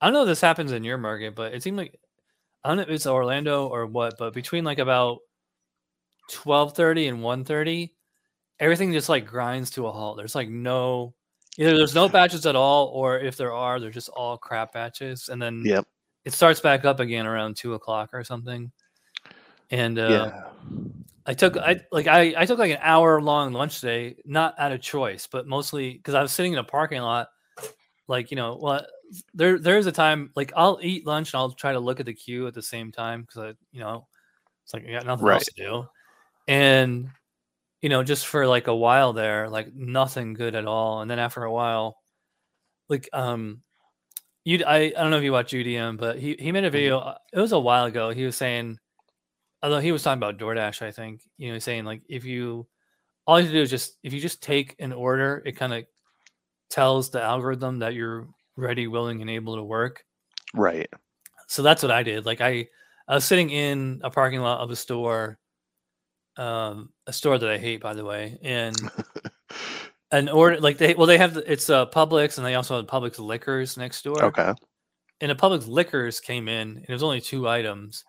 I 0.00 0.06
don't 0.06 0.14
know 0.14 0.22
if 0.22 0.28
this 0.28 0.40
happens 0.40 0.72
in 0.72 0.84
your 0.84 0.98
market, 0.98 1.34
but 1.34 1.54
it 1.54 1.62
seemed 1.62 1.78
like 1.78 1.98
I 2.64 2.68
don't 2.68 2.78
know 2.78 2.82
if 2.84 2.90
it's 2.90 3.06
Orlando 3.06 3.68
or 3.68 3.86
what, 3.86 4.16
but 4.18 4.34
between 4.34 4.64
like 4.64 4.78
about 4.78 5.18
twelve 6.30 6.74
thirty 6.74 7.08
and 7.08 7.20
1.30, 7.20 7.90
everything 8.60 8.92
just 8.92 9.08
like 9.08 9.26
grinds 9.26 9.70
to 9.72 9.86
a 9.86 9.92
halt. 9.92 10.16
There's 10.16 10.34
like 10.34 10.48
no 10.48 11.14
either 11.58 11.76
there's 11.76 11.94
no 11.94 12.08
batches 12.10 12.46
at 12.46 12.56
all, 12.56 12.88
or 12.88 13.18
if 13.20 13.36
there 13.36 13.52
are, 13.52 13.80
they're 13.80 13.90
just 13.90 14.08
all 14.10 14.36
crap 14.38 14.72
batches. 14.72 15.28
And 15.28 15.40
then 15.40 15.62
Yep. 15.64 15.86
it 16.24 16.32
starts 16.32 16.60
back 16.60 16.84
up 16.84 17.00
again 17.00 17.26
around 17.26 17.56
two 17.56 17.74
o'clock 17.74 18.10
or 18.12 18.24
something. 18.24 18.72
And 19.74 19.98
uh, 19.98 20.30
yeah. 20.30 20.44
I 21.26 21.34
took 21.34 21.56
I 21.56 21.80
like 21.90 22.06
I, 22.06 22.32
I 22.36 22.46
took 22.46 22.60
like 22.60 22.70
an 22.70 22.78
hour 22.80 23.20
long 23.20 23.52
lunch 23.52 23.80
today, 23.80 24.14
not 24.24 24.54
out 24.56 24.70
of 24.70 24.80
choice, 24.80 25.26
but 25.26 25.48
mostly 25.48 25.94
because 25.94 26.14
I 26.14 26.22
was 26.22 26.30
sitting 26.30 26.52
in 26.52 26.60
a 26.60 26.64
parking 26.64 27.02
lot. 27.02 27.26
Like 28.06 28.30
you 28.30 28.36
know, 28.36 28.56
well, 28.60 28.86
there 29.34 29.58
there's 29.58 29.86
a 29.86 29.92
time 29.92 30.30
like 30.36 30.52
I'll 30.54 30.78
eat 30.80 31.06
lunch 31.06 31.32
and 31.32 31.40
I'll 31.40 31.50
try 31.50 31.72
to 31.72 31.80
look 31.80 31.98
at 31.98 32.06
the 32.06 32.14
queue 32.14 32.46
at 32.46 32.54
the 32.54 32.62
same 32.62 32.92
time 32.92 33.22
because 33.22 33.38
I 33.38 33.48
you 33.72 33.80
know 33.80 34.06
it's 34.62 34.72
like 34.74 34.86
I 34.86 34.92
got 34.92 35.06
nothing 35.06 35.28
else 35.28 35.46
to 35.46 35.52
do, 35.56 35.86
and 36.46 37.10
you 37.82 37.88
know 37.88 38.04
just 38.04 38.26
for 38.28 38.46
like 38.46 38.68
a 38.68 38.76
while 38.76 39.12
there, 39.12 39.48
like 39.48 39.74
nothing 39.74 40.34
good 40.34 40.54
at 40.54 40.66
all, 40.66 41.00
and 41.00 41.10
then 41.10 41.18
after 41.18 41.42
a 41.42 41.52
while, 41.52 41.96
like 42.88 43.08
um, 43.12 43.60
you 44.44 44.62
I 44.64 44.76
I 44.76 44.90
don't 44.90 45.10
know 45.10 45.18
if 45.18 45.24
you 45.24 45.32
watch 45.32 45.52
UDM, 45.52 45.96
but 45.96 46.18
he 46.20 46.36
he 46.38 46.52
made 46.52 46.64
a 46.64 46.70
video. 46.70 47.00
uh, 47.00 47.18
It 47.32 47.40
was 47.40 47.50
a 47.52 47.58
while 47.58 47.86
ago. 47.86 48.10
He 48.10 48.24
was 48.24 48.36
saying 48.36 48.78
although 49.64 49.80
he 49.80 49.92
was 49.92 50.02
talking 50.02 50.22
about 50.22 50.38
DoorDash, 50.38 50.82
I 50.82 50.90
think, 50.92 51.22
you 51.38 51.50
know, 51.50 51.58
saying 51.58 51.84
like 51.84 52.02
if 52.08 52.24
you 52.24 52.66
all 53.26 53.40
you 53.40 53.46
have 53.46 53.52
to 53.52 53.58
do 53.58 53.62
is 53.62 53.70
just 53.70 53.96
if 54.02 54.12
you 54.12 54.20
just 54.20 54.42
take 54.42 54.76
an 54.78 54.92
order, 54.92 55.42
it 55.46 55.52
kind 55.52 55.72
of 55.72 55.84
tells 56.68 57.10
the 57.10 57.22
algorithm 57.22 57.78
that 57.78 57.94
you're 57.94 58.28
ready, 58.56 58.86
willing, 58.86 59.22
and 59.22 59.30
able 59.30 59.56
to 59.56 59.64
work. 59.64 60.04
Right. 60.52 60.88
So 61.48 61.62
that's 61.62 61.82
what 61.82 61.90
I 61.90 62.02
did. 62.02 62.26
Like 62.26 62.42
I, 62.42 62.68
I 63.08 63.14
was 63.14 63.24
sitting 63.24 63.50
in 63.50 64.00
a 64.04 64.10
parking 64.10 64.40
lot 64.40 64.60
of 64.60 64.70
a 64.70 64.76
store, 64.76 65.38
um, 66.36 66.90
a 67.06 67.12
store 67.12 67.38
that 67.38 67.50
I 67.50 67.56
hate, 67.56 67.80
by 67.80 67.94
the 67.94 68.04
way, 68.04 68.38
and 68.42 68.76
an 70.10 70.28
order 70.28 70.60
like 70.60 70.76
they 70.76 70.94
well 70.94 71.06
they 71.06 71.18
have 71.18 71.34
the, 71.34 71.50
it's 71.50 71.70
uh 71.70 71.86
Publix 71.86 72.36
and 72.36 72.46
they 72.46 72.54
also 72.54 72.76
have 72.76 72.86
Publix 72.86 73.18
liquors 73.18 73.78
next 73.78 74.02
door. 74.02 74.22
okay. 74.24 74.52
and 75.22 75.32
a 75.32 75.34
Publix 75.34 75.66
liquors 75.66 76.20
came 76.20 76.48
in, 76.48 76.76
and 76.76 76.86
it 76.86 76.92
was 76.92 77.02
only 77.02 77.22
two 77.22 77.48
items, 77.48 78.04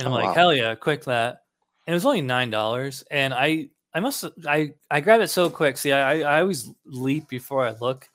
and 0.00 0.08
I'm 0.08 0.14
Oh, 0.14 0.16
like, 0.16 0.28
wow. 0.28 0.34
hell 0.34 0.54
yeah, 0.54 0.74
quick 0.74 1.04
that, 1.06 1.42
and 1.86 1.94
it 1.94 1.96
was 1.96 2.06
only 2.06 2.22
nine 2.22 2.50
dollars, 2.50 3.04
and 3.12 3.34
I 3.34 3.70
I 3.94 4.00
must 4.00 4.24
I 4.48 4.74
I 4.90 5.00
grab 5.00 5.20
it 5.22 5.28
so 5.30 5.50
quick. 5.50 5.78
See, 5.78 5.92
I 5.92 6.20
I 6.22 6.40
always 6.42 6.70
leap 6.86 7.28
before 7.28 7.66
I 7.66 7.72
look, 7.80 8.08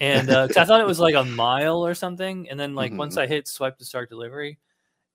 and 0.00 0.30
uh 0.30 0.48
I 0.56 0.64
thought 0.64 0.80
it 0.80 0.86
was 0.86 1.00
like 1.00 1.14
a 1.16 1.24
mile 1.24 1.86
or 1.86 1.94
something, 1.94 2.48
and 2.50 2.58
then 2.60 2.74
like 2.76 2.98
once 2.98 3.16
Mhm. 3.16 3.22
I 3.22 3.26
hit 3.28 3.48
swipe 3.48 3.78
to 3.78 3.84
start 3.86 4.10
delivery, 4.10 4.58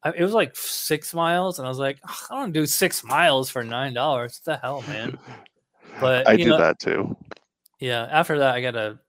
I, 0.04 0.12
it 0.12 0.24
was 0.24 0.34
like 0.34 0.56
six 0.58 1.14
miles, 1.14 1.60
and 1.60 1.68
I 1.68 1.70
was 1.70 1.80
like, 1.80 2.00
"Ugh, 2.10 2.18
I 2.32 2.36
don't 2.42 2.54
do 2.54 2.66
six 2.68 3.04
miles 3.04 3.50
for 3.52 3.64
nine 3.64 3.94
dollars. 3.94 4.42
What 4.44 4.56
the 4.56 4.62
hell, 4.62 4.84
man? 4.84 5.18
But 6.00 6.30
I 6.30 6.38
do 6.38 6.52
know, 6.52 6.58
that 6.58 6.80
too. 6.80 7.16
yeah, 7.80 8.08
after 8.12 8.40
that, 8.40 8.56
I 8.56 8.62
got 8.62 8.76
a 8.76 9.00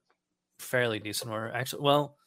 fairly 0.59 0.99
decent 0.99 1.31
order. 1.31 1.51
Actually, 1.53 1.83
well, 1.83 2.17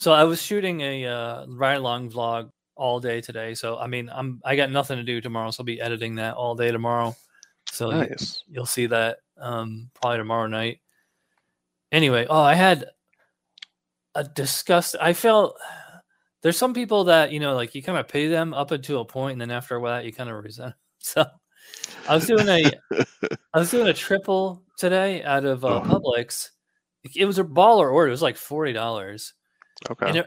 so 0.00 0.12
I 0.12 0.24
was 0.24 0.42
shooting 0.42 0.80
a 0.82 1.06
uh, 1.06 1.46
ride 1.48 1.76
along 1.78 2.10
vlog 2.12 2.50
all 2.80 2.98
day 2.98 3.20
today. 3.20 3.54
So 3.54 3.78
I 3.78 3.86
mean, 3.86 4.10
I'm 4.12 4.40
I 4.44 4.56
got 4.56 4.70
nothing 4.70 4.96
to 4.96 5.02
do 5.04 5.20
tomorrow, 5.20 5.50
so 5.50 5.60
I'll 5.60 5.66
be 5.66 5.80
editing 5.80 6.14
that 6.16 6.34
all 6.34 6.54
day 6.54 6.72
tomorrow. 6.72 7.14
So 7.70 7.90
you, 7.90 7.96
Nice. 7.98 8.42
you'll 8.48 8.66
see 8.66 8.86
that 8.86 9.18
um, 9.38 9.90
probably 9.94 10.18
tomorrow 10.18 10.46
night. 10.46 10.80
Anyway, 11.92 12.26
oh, 12.28 12.40
I 12.40 12.54
had 12.54 12.86
a 14.14 14.24
disgust. 14.24 14.96
I 15.00 15.12
felt 15.12 15.56
there's 16.42 16.56
some 16.56 16.74
people 16.74 17.04
that 17.04 17.32
you 17.32 17.38
know, 17.40 17.54
like 17.54 17.74
you 17.74 17.82
kind 17.82 17.98
of 17.98 18.08
pay 18.08 18.26
them 18.28 18.54
up 18.54 18.70
until 18.70 19.02
a 19.02 19.04
point, 19.04 19.32
and 19.32 19.40
then 19.40 19.50
after 19.50 19.76
a 19.76 19.80
while, 19.80 20.02
you 20.02 20.12
kind 20.12 20.30
of 20.30 20.42
resent. 20.42 20.74
So 21.02 21.24
I 22.08 22.14
was 22.14 22.26
doing 22.26 22.46
a 22.48 22.70
I 23.54 23.58
was 23.58 23.70
doing 23.70 23.88
a 23.88 23.94
triple 23.94 24.62
today 24.76 25.22
out 25.22 25.44
of 25.46 25.64
uh, 25.64 25.68
Oh. 25.68 25.80
Publix. 25.82 26.50
It- 27.14 27.24
was 27.24 27.38
a 27.38 27.44
baller 27.44 27.90
order. 27.92 28.08
It 28.08 28.10
was 28.10 28.20
like 28.22 28.36
forty 28.36 28.72
dollars. 28.74 29.32
Okay. 29.90 30.08
And 30.08 30.16
it, 30.18 30.26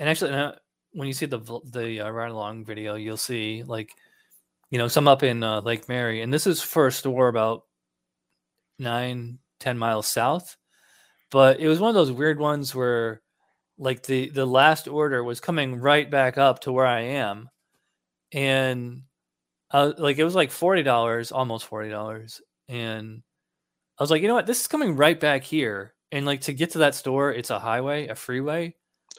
and 0.00 0.08
actually, 0.08 0.32
uh, 0.32 0.52
when 0.92 1.08
you 1.08 1.14
see 1.14 1.26
the 1.26 1.38
the 1.64 2.00
uh, 2.00 2.10
ride 2.10 2.30
along 2.30 2.64
video, 2.64 2.94
you'll 2.96 3.16
see 3.16 3.62
like 3.64 3.94
you 4.70 4.78
know, 4.78 4.88
some 4.88 5.08
up 5.08 5.22
in 5.22 5.42
uh, 5.42 5.60
Lake 5.60 5.88
Mary, 5.88 6.22
and 6.22 6.32
this 6.32 6.46
is 6.46 6.62
for 6.62 6.86
a 6.86 6.92
store 6.92 7.28
about 7.28 7.64
nine, 8.78 9.38
ten 9.58 9.76
miles 9.76 10.06
south. 10.06 10.56
But 11.30 11.60
it 11.60 11.68
was 11.68 11.80
one 11.80 11.90
of 11.90 11.94
those 11.94 12.12
weird 12.12 12.38
ones 12.38 12.74
where, 12.74 13.20
like 13.78 14.02
the 14.04 14.30
the 14.30 14.46
last 14.46 14.88
order 14.88 15.24
was 15.24 15.40
coming 15.40 15.80
right 15.80 16.08
back 16.10 16.38
up 16.38 16.60
to 16.60 16.72
where 16.72 16.86
I 16.86 17.00
am, 17.02 17.50
and 18.32 19.02
uh, 19.72 19.92
like 19.98 20.18
it 20.18 20.24
was 20.24 20.34
like 20.36 20.50
forty 20.52 20.82
dollars, 20.82 21.32
almost 21.32 21.66
forty 21.66 21.90
dollars, 21.90 22.40
and 22.68 23.22
I 23.98 24.02
was 24.02 24.10
like, 24.10 24.22
you 24.22 24.28
know 24.28 24.34
what, 24.34 24.46
this 24.46 24.60
is 24.60 24.68
coming 24.68 24.96
right 24.96 25.18
back 25.18 25.42
here, 25.42 25.94
and 26.12 26.26
like 26.26 26.42
to 26.42 26.52
get 26.52 26.70
to 26.72 26.78
that 26.78 26.94
store, 26.94 27.32
it's 27.32 27.50
a 27.50 27.58
highway, 27.58 28.08
a 28.08 28.14
freeway. 28.14 28.74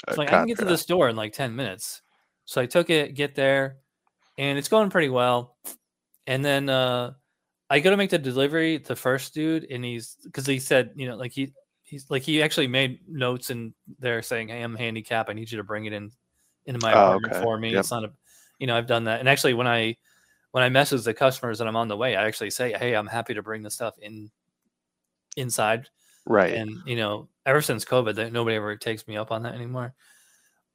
It's 0.07 0.17
like 0.17 0.29
I 0.29 0.37
can 0.37 0.47
get 0.47 0.59
to 0.59 0.65
the 0.65 0.77
store 0.77 1.09
in 1.09 1.15
like 1.15 1.33
ten 1.33 1.55
minutes. 1.55 2.01
So 2.45 2.61
I 2.61 2.65
took 2.65 2.89
it, 2.89 3.13
get 3.15 3.35
there, 3.35 3.77
and 4.37 4.57
it's 4.57 4.67
going 4.67 4.89
pretty 4.89 5.09
well. 5.09 5.57
And 6.27 6.43
then 6.43 6.69
uh 6.69 7.13
I 7.69 7.79
go 7.79 7.89
to 7.89 7.97
make 7.97 8.09
the 8.09 8.17
delivery, 8.17 8.77
the 8.77 8.95
first 8.95 9.33
dude, 9.33 9.65
and 9.71 9.83
he's 9.85 10.17
because 10.23 10.45
he 10.45 10.59
said, 10.59 10.91
you 10.95 11.07
know, 11.07 11.15
like 11.15 11.31
he 11.31 11.53
he's 11.83 12.09
like 12.09 12.23
he 12.23 12.41
actually 12.43 12.67
made 12.67 12.99
notes 13.07 13.49
in 13.49 13.73
there 13.99 14.21
saying, 14.21 14.49
Hey, 14.49 14.61
I'm 14.61 14.75
handicapped. 14.75 15.29
I 15.29 15.33
need 15.33 15.51
you 15.51 15.57
to 15.57 15.63
bring 15.63 15.85
it 15.85 15.93
in 15.93 16.11
into 16.65 16.79
my 16.79 16.91
Oh, 16.93 17.03
apartment 17.05 17.33
okay. 17.33 17.41
for 17.41 17.57
me. 17.57 17.71
Yep. 17.71 17.79
It's 17.79 17.91
not 17.91 18.03
a 18.03 18.11
you 18.59 18.67
know, 18.67 18.75
I've 18.77 18.87
done 18.87 19.05
that. 19.05 19.19
And 19.19 19.29
actually 19.29 19.53
when 19.53 19.67
I 19.67 19.95
when 20.51 20.63
I 20.63 20.69
message 20.69 21.03
the 21.03 21.13
customers 21.13 21.61
and 21.61 21.69
I'm 21.69 21.77
on 21.77 21.87
the 21.87 21.95
way, 21.97 22.15
I 22.15 22.25
actually 22.25 22.49
say, 22.49 22.73
Hey, 22.73 22.93
I'm 22.95 23.07
happy 23.07 23.33
to 23.33 23.41
bring 23.41 23.63
the 23.63 23.71
stuff 23.71 23.95
in 23.99 24.29
inside 25.37 25.87
Right. 26.25 26.53
and 26.53 26.69
you 26.85 26.95
know 26.95 27.29
ever 27.45 27.61
since 27.61 27.85
covid 27.85 28.15
that 28.15 28.33
nobody 28.33 28.55
ever 28.55 28.75
takes 28.75 29.07
me 29.07 29.17
up 29.17 29.31
on 29.31 29.43
that 29.43 29.55
anymore 29.55 29.93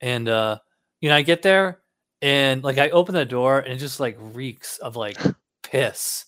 and 0.00 0.28
uh 0.28 0.58
you 1.00 1.08
know 1.08 1.16
i 1.16 1.22
get 1.22 1.42
there 1.42 1.80
and 2.22 2.62
like 2.64 2.78
i 2.78 2.90
open 2.90 3.14
the 3.14 3.24
door 3.24 3.58
and 3.60 3.72
it 3.72 3.78
just 3.78 4.00
like 4.00 4.16
reeks 4.18 4.78
of 4.78 4.96
like 4.96 5.18
piss 5.62 6.24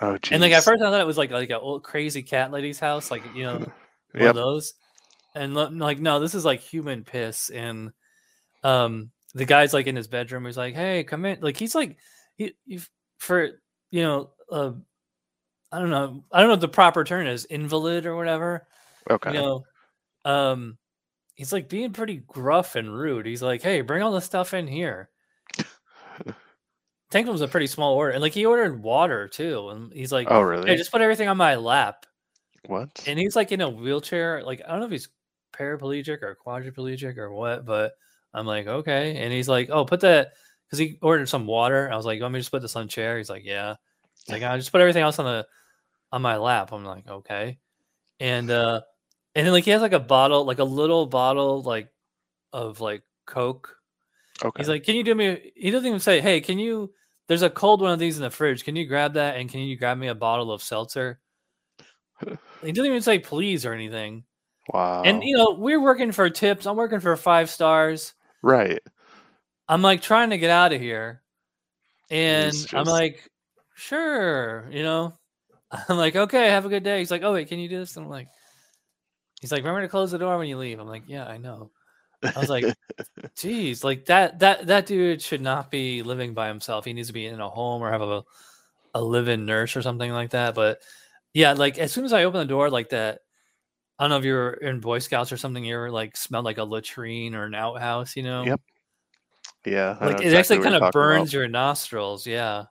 oh, 0.00 0.16
geez. 0.18 0.32
and 0.32 0.42
like 0.42 0.52
at 0.52 0.64
first 0.64 0.82
i 0.82 0.90
thought 0.90 1.00
it 1.00 1.06
was 1.06 1.18
like 1.18 1.30
like 1.30 1.50
a 1.50 1.58
old 1.58 1.82
crazy 1.82 2.22
cat 2.22 2.50
lady's 2.50 2.80
house 2.80 3.10
like 3.10 3.22
you 3.34 3.44
know 3.44 3.58
one 4.12 4.22
Yep. 4.22 4.30
of 4.30 4.34
those 4.34 4.74
and 5.34 5.54
like 5.54 5.98
no 5.98 6.20
this 6.20 6.34
is 6.34 6.44
like 6.44 6.60
human 6.60 7.04
piss 7.04 7.48
and 7.50 7.92
um 8.64 9.10
the 9.34 9.46
guy's 9.46 9.72
like 9.72 9.86
in 9.86 9.96
his 9.96 10.06
bedroom 10.06 10.44
he's 10.44 10.56
like 10.58 10.74
hey 10.74 11.04
come 11.04 11.24
in 11.24 11.38
like 11.40 11.56
he's 11.56 11.74
like 11.74 11.96
he, 12.36 12.52
he 12.66 12.78
for 13.18 13.60
you 13.90 14.02
know 14.02 14.30
uh 14.50 14.72
i 15.72 15.78
don't 15.78 15.88
know 15.90 16.22
i 16.30 16.38
don't 16.40 16.48
know 16.48 16.52
what 16.54 16.60
the 16.60 16.68
proper 16.68 17.02
term 17.04 17.26
is 17.26 17.46
invalid 17.46 18.04
or 18.04 18.14
whatever 18.16 18.66
Okay. 19.10 19.32
you 19.32 19.40
know 19.40 19.64
um 20.24 20.78
he's 21.34 21.52
like 21.52 21.68
being 21.68 21.92
pretty 21.92 22.22
gruff 22.26 22.76
and 22.76 22.92
rude. 22.92 23.26
He's 23.26 23.42
like 23.42 23.62
hey 23.62 23.80
bring 23.80 24.02
all 24.02 24.12
the 24.12 24.20
stuff 24.20 24.54
in 24.54 24.66
here. 24.66 25.08
Tank 27.10 27.28
was 27.28 27.42
a 27.42 27.48
pretty 27.48 27.66
small 27.66 27.94
order 27.94 28.12
and 28.12 28.22
like 28.22 28.32
he 28.32 28.46
ordered 28.46 28.82
water 28.82 29.28
too 29.28 29.68
and 29.68 29.92
he's 29.92 30.12
like 30.12 30.28
oh, 30.30 30.38
hey 30.38 30.44
really? 30.44 30.76
just 30.76 30.92
put 30.92 31.02
everything 31.02 31.28
on 31.28 31.36
my 31.36 31.56
lap. 31.56 32.06
What? 32.66 33.02
and 33.08 33.18
he's 33.18 33.34
like 33.34 33.50
in 33.50 33.60
a 33.60 33.68
wheelchair 33.68 34.44
like 34.44 34.62
i 34.64 34.70
don't 34.70 34.78
know 34.78 34.86
if 34.86 34.92
he's 34.92 35.08
paraplegic 35.52 36.22
or 36.22 36.38
quadriplegic 36.46 37.18
or 37.18 37.32
what 37.32 37.66
but 37.66 37.94
i'm 38.34 38.46
like 38.46 38.68
okay. 38.68 39.16
And 39.16 39.32
he's 39.32 39.48
like 39.48 39.68
oh 39.70 39.84
put 39.84 40.00
that 40.00 40.32
because 40.66 40.78
he 40.78 40.96
ordered 41.02 41.28
some 41.28 41.46
water. 41.46 41.90
I 41.92 41.96
was 41.96 42.06
like 42.06 42.20
let 42.20 42.30
me 42.32 42.38
just 42.38 42.50
put 42.50 42.62
this 42.62 42.76
on 42.76 42.88
chair? 42.88 43.18
He's 43.18 43.28
like 43.28 43.44
yeah. 43.44 43.74
He's 44.24 44.32
like 44.32 44.42
i 44.42 44.56
just 44.56 44.72
put 44.72 44.80
everything 44.80 45.02
else 45.02 45.18
on 45.18 45.26
the 45.26 45.46
on 46.12 46.22
my 46.22 46.36
lap. 46.36 46.72
I'm 46.72 46.84
like 46.84 47.08
okay. 47.08 47.58
And 48.20 48.50
uh 48.50 48.82
and 49.34 49.46
then 49.46 49.52
like 49.52 49.64
he 49.64 49.70
has 49.70 49.82
like 49.82 49.92
a 49.92 50.00
bottle 50.00 50.44
like 50.44 50.58
a 50.58 50.64
little 50.64 51.06
bottle 51.06 51.62
like 51.62 51.88
of 52.52 52.80
like 52.80 53.02
coke 53.26 53.76
okay. 54.44 54.60
he's 54.60 54.68
like 54.68 54.84
can 54.84 54.94
you 54.94 55.04
do 55.04 55.14
me 55.14 55.52
he 55.54 55.70
doesn't 55.70 55.86
even 55.86 56.00
say 56.00 56.20
hey 56.20 56.40
can 56.40 56.58
you 56.58 56.92
there's 57.28 57.42
a 57.42 57.50
cold 57.50 57.80
one 57.80 57.92
of 57.92 57.98
these 57.98 58.16
in 58.16 58.22
the 58.22 58.30
fridge 58.30 58.64
can 58.64 58.76
you 58.76 58.86
grab 58.86 59.14
that 59.14 59.36
and 59.36 59.50
can 59.50 59.60
you 59.60 59.76
grab 59.76 59.98
me 59.98 60.08
a 60.08 60.14
bottle 60.14 60.52
of 60.52 60.62
seltzer 60.62 61.18
he 62.62 62.72
doesn't 62.72 62.90
even 62.90 63.02
say 63.02 63.18
please 63.18 63.64
or 63.64 63.72
anything 63.72 64.24
wow. 64.68 65.02
and 65.02 65.22
you 65.22 65.36
know, 65.36 65.56
we're 65.58 65.80
working 65.80 66.12
for 66.12 66.28
tips. 66.30 66.66
I'm 66.66 66.76
working 66.76 67.00
for 67.00 67.16
five 67.16 67.50
stars. 67.50 68.14
right. 68.42 68.80
I'm 69.68 69.82
like 69.82 70.02
trying 70.02 70.30
to 70.30 70.38
get 70.38 70.50
out 70.50 70.72
of 70.72 70.80
here. 70.80 71.22
And 72.10 72.52
He's 72.52 72.74
I'm 72.74 72.84
like, 72.84 73.30
sure, 73.74 74.68
you 74.70 74.82
know. 74.82 75.14
I'm 75.88 75.96
like, 75.96 76.14
okay, 76.14 76.48
have 76.50 76.66
a 76.66 76.68
good 76.68 76.82
day. 76.82 76.98
He's 76.98 77.10
like, 77.10 77.22
oh 77.22 77.32
wait, 77.32 77.48
can 77.48 77.58
you 77.58 77.68
do 77.68 77.78
this? 77.78 77.96
And 77.96 78.04
I'm 78.04 78.10
like, 78.10 78.28
he's 79.42 79.52
like, 79.52 79.62
remember 79.62 79.82
to 79.82 79.88
close 79.88 80.12
the 80.12 80.18
door 80.18 80.38
when 80.38 80.48
you 80.48 80.56
leave. 80.56 80.78
I'm 80.78 80.88
like, 80.88 81.02
yeah, 81.06 81.26
I 81.26 81.36
know. 81.36 81.70
I 82.22 82.38
was 82.38 82.48
like, 82.48 82.64
geez, 83.36 83.84
like 83.84 84.06
that 84.06 84.38
that 84.38 84.68
that 84.68 84.86
dude 84.86 85.20
should 85.20 85.42
not 85.42 85.70
be 85.70 86.02
living 86.02 86.32
by 86.32 86.48
himself. 86.48 86.84
He 86.84 86.92
needs 86.92 87.08
to 87.08 87.12
be 87.12 87.26
in 87.26 87.40
a 87.40 87.48
home 87.48 87.82
or 87.82 87.90
have 87.90 88.00
a 88.00 88.22
a 88.94 89.02
live-in 89.02 89.44
nurse 89.44 89.76
or 89.76 89.82
something 89.82 90.10
like 90.10 90.30
that. 90.30 90.54
But 90.54 90.80
yeah, 91.34 91.52
like 91.52 91.78
as 91.78 91.92
soon 91.92 92.04
as 92.04 92.12
I 92.12 92.24
open 92.24 92.38
the 92.38 92.46
door, 92.46 92.70
like 92.70 92.90
that, 92.90 93.20
I 93.98 94.04
don't 94.04 94.10
know 94.10 94.18
if 94.18 94.24
you 94.24 94.34
were 94.34 94.52
in 94.52 94.80
Boy 94.80 95.00
Scouts 95.00 95.32
or 95.32 95.36
something, 95.36 95.64
you 95.64 95.74
ever 95.74 95.90
like 95.90 96.16
smelled 96.16 96.44
like 96.44 96.58
a 96.58 96.64
latrine 96.64 97.34
or 97.34 97.44
an 97.44 97.54
outhouse, 97.54 98.14
you 98.16 98.22
know? 98.22 98.44
Yep, 98.44 98.60
yeah. 99.66 99.96
Like 100.00 100.20
it 100.20 100.26
exactly 100.26 100.38
actually 100.38 100.58
kind 100.58 100.74
of 100.76 100.80
talking 100.80 100.88
about. 100.88 100.92
burns 100.92 101.32
your 101.32 101.48
nostrils, 101.48 102.26
yeah. 102.26 102.66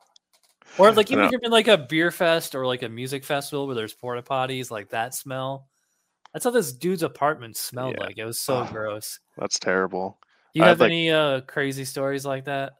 Or 0.77 0.91
like 0.93 1.11
even 1.11 1.25
if 1.25 1.31
you're 1.31 1.41
in 1.41 1.51
like 1.51 1.67
a 1.67 1.77
beer 1.77 2.11
fest 2.11 2.55
or 2.55 2.65
like 2.65 2.83
a 2.83 2.89
music 2.89 3.25
festival 3.25 3.65
where 3.65 3.75
there's 3.75 3.93
porta 3.93 4.21
potties, 4.21 4.71
like 4.71 4.89
that 4.89 5.13
smell. 5.13 5.67
That's 6.33 6.45
how 6.45 6.51
this 6.51 6.71
dude's 6.73 7.03
apartment 7.03 7.57
smelled 7.57 7.95
Yeah. 7.97 8.05
like. 8.05 8.17
It 8.17 8.25
was 8.25 8.39
so 8.39 8.59
Ugh. 8.59 8.71
gross. 8.71 9.19
That's 9.37 9.59
terrible. 9.59 10.19
You 10.53 10.63
I 10.63 10.67
have 10.67 10.79
like- 10.79 10.87
any 10.87 11.11
uh 11.11 11.41
crazy 11.41 11.85
stories 11.85 12.25
like 12.25 12.45
that? 12.45 12.73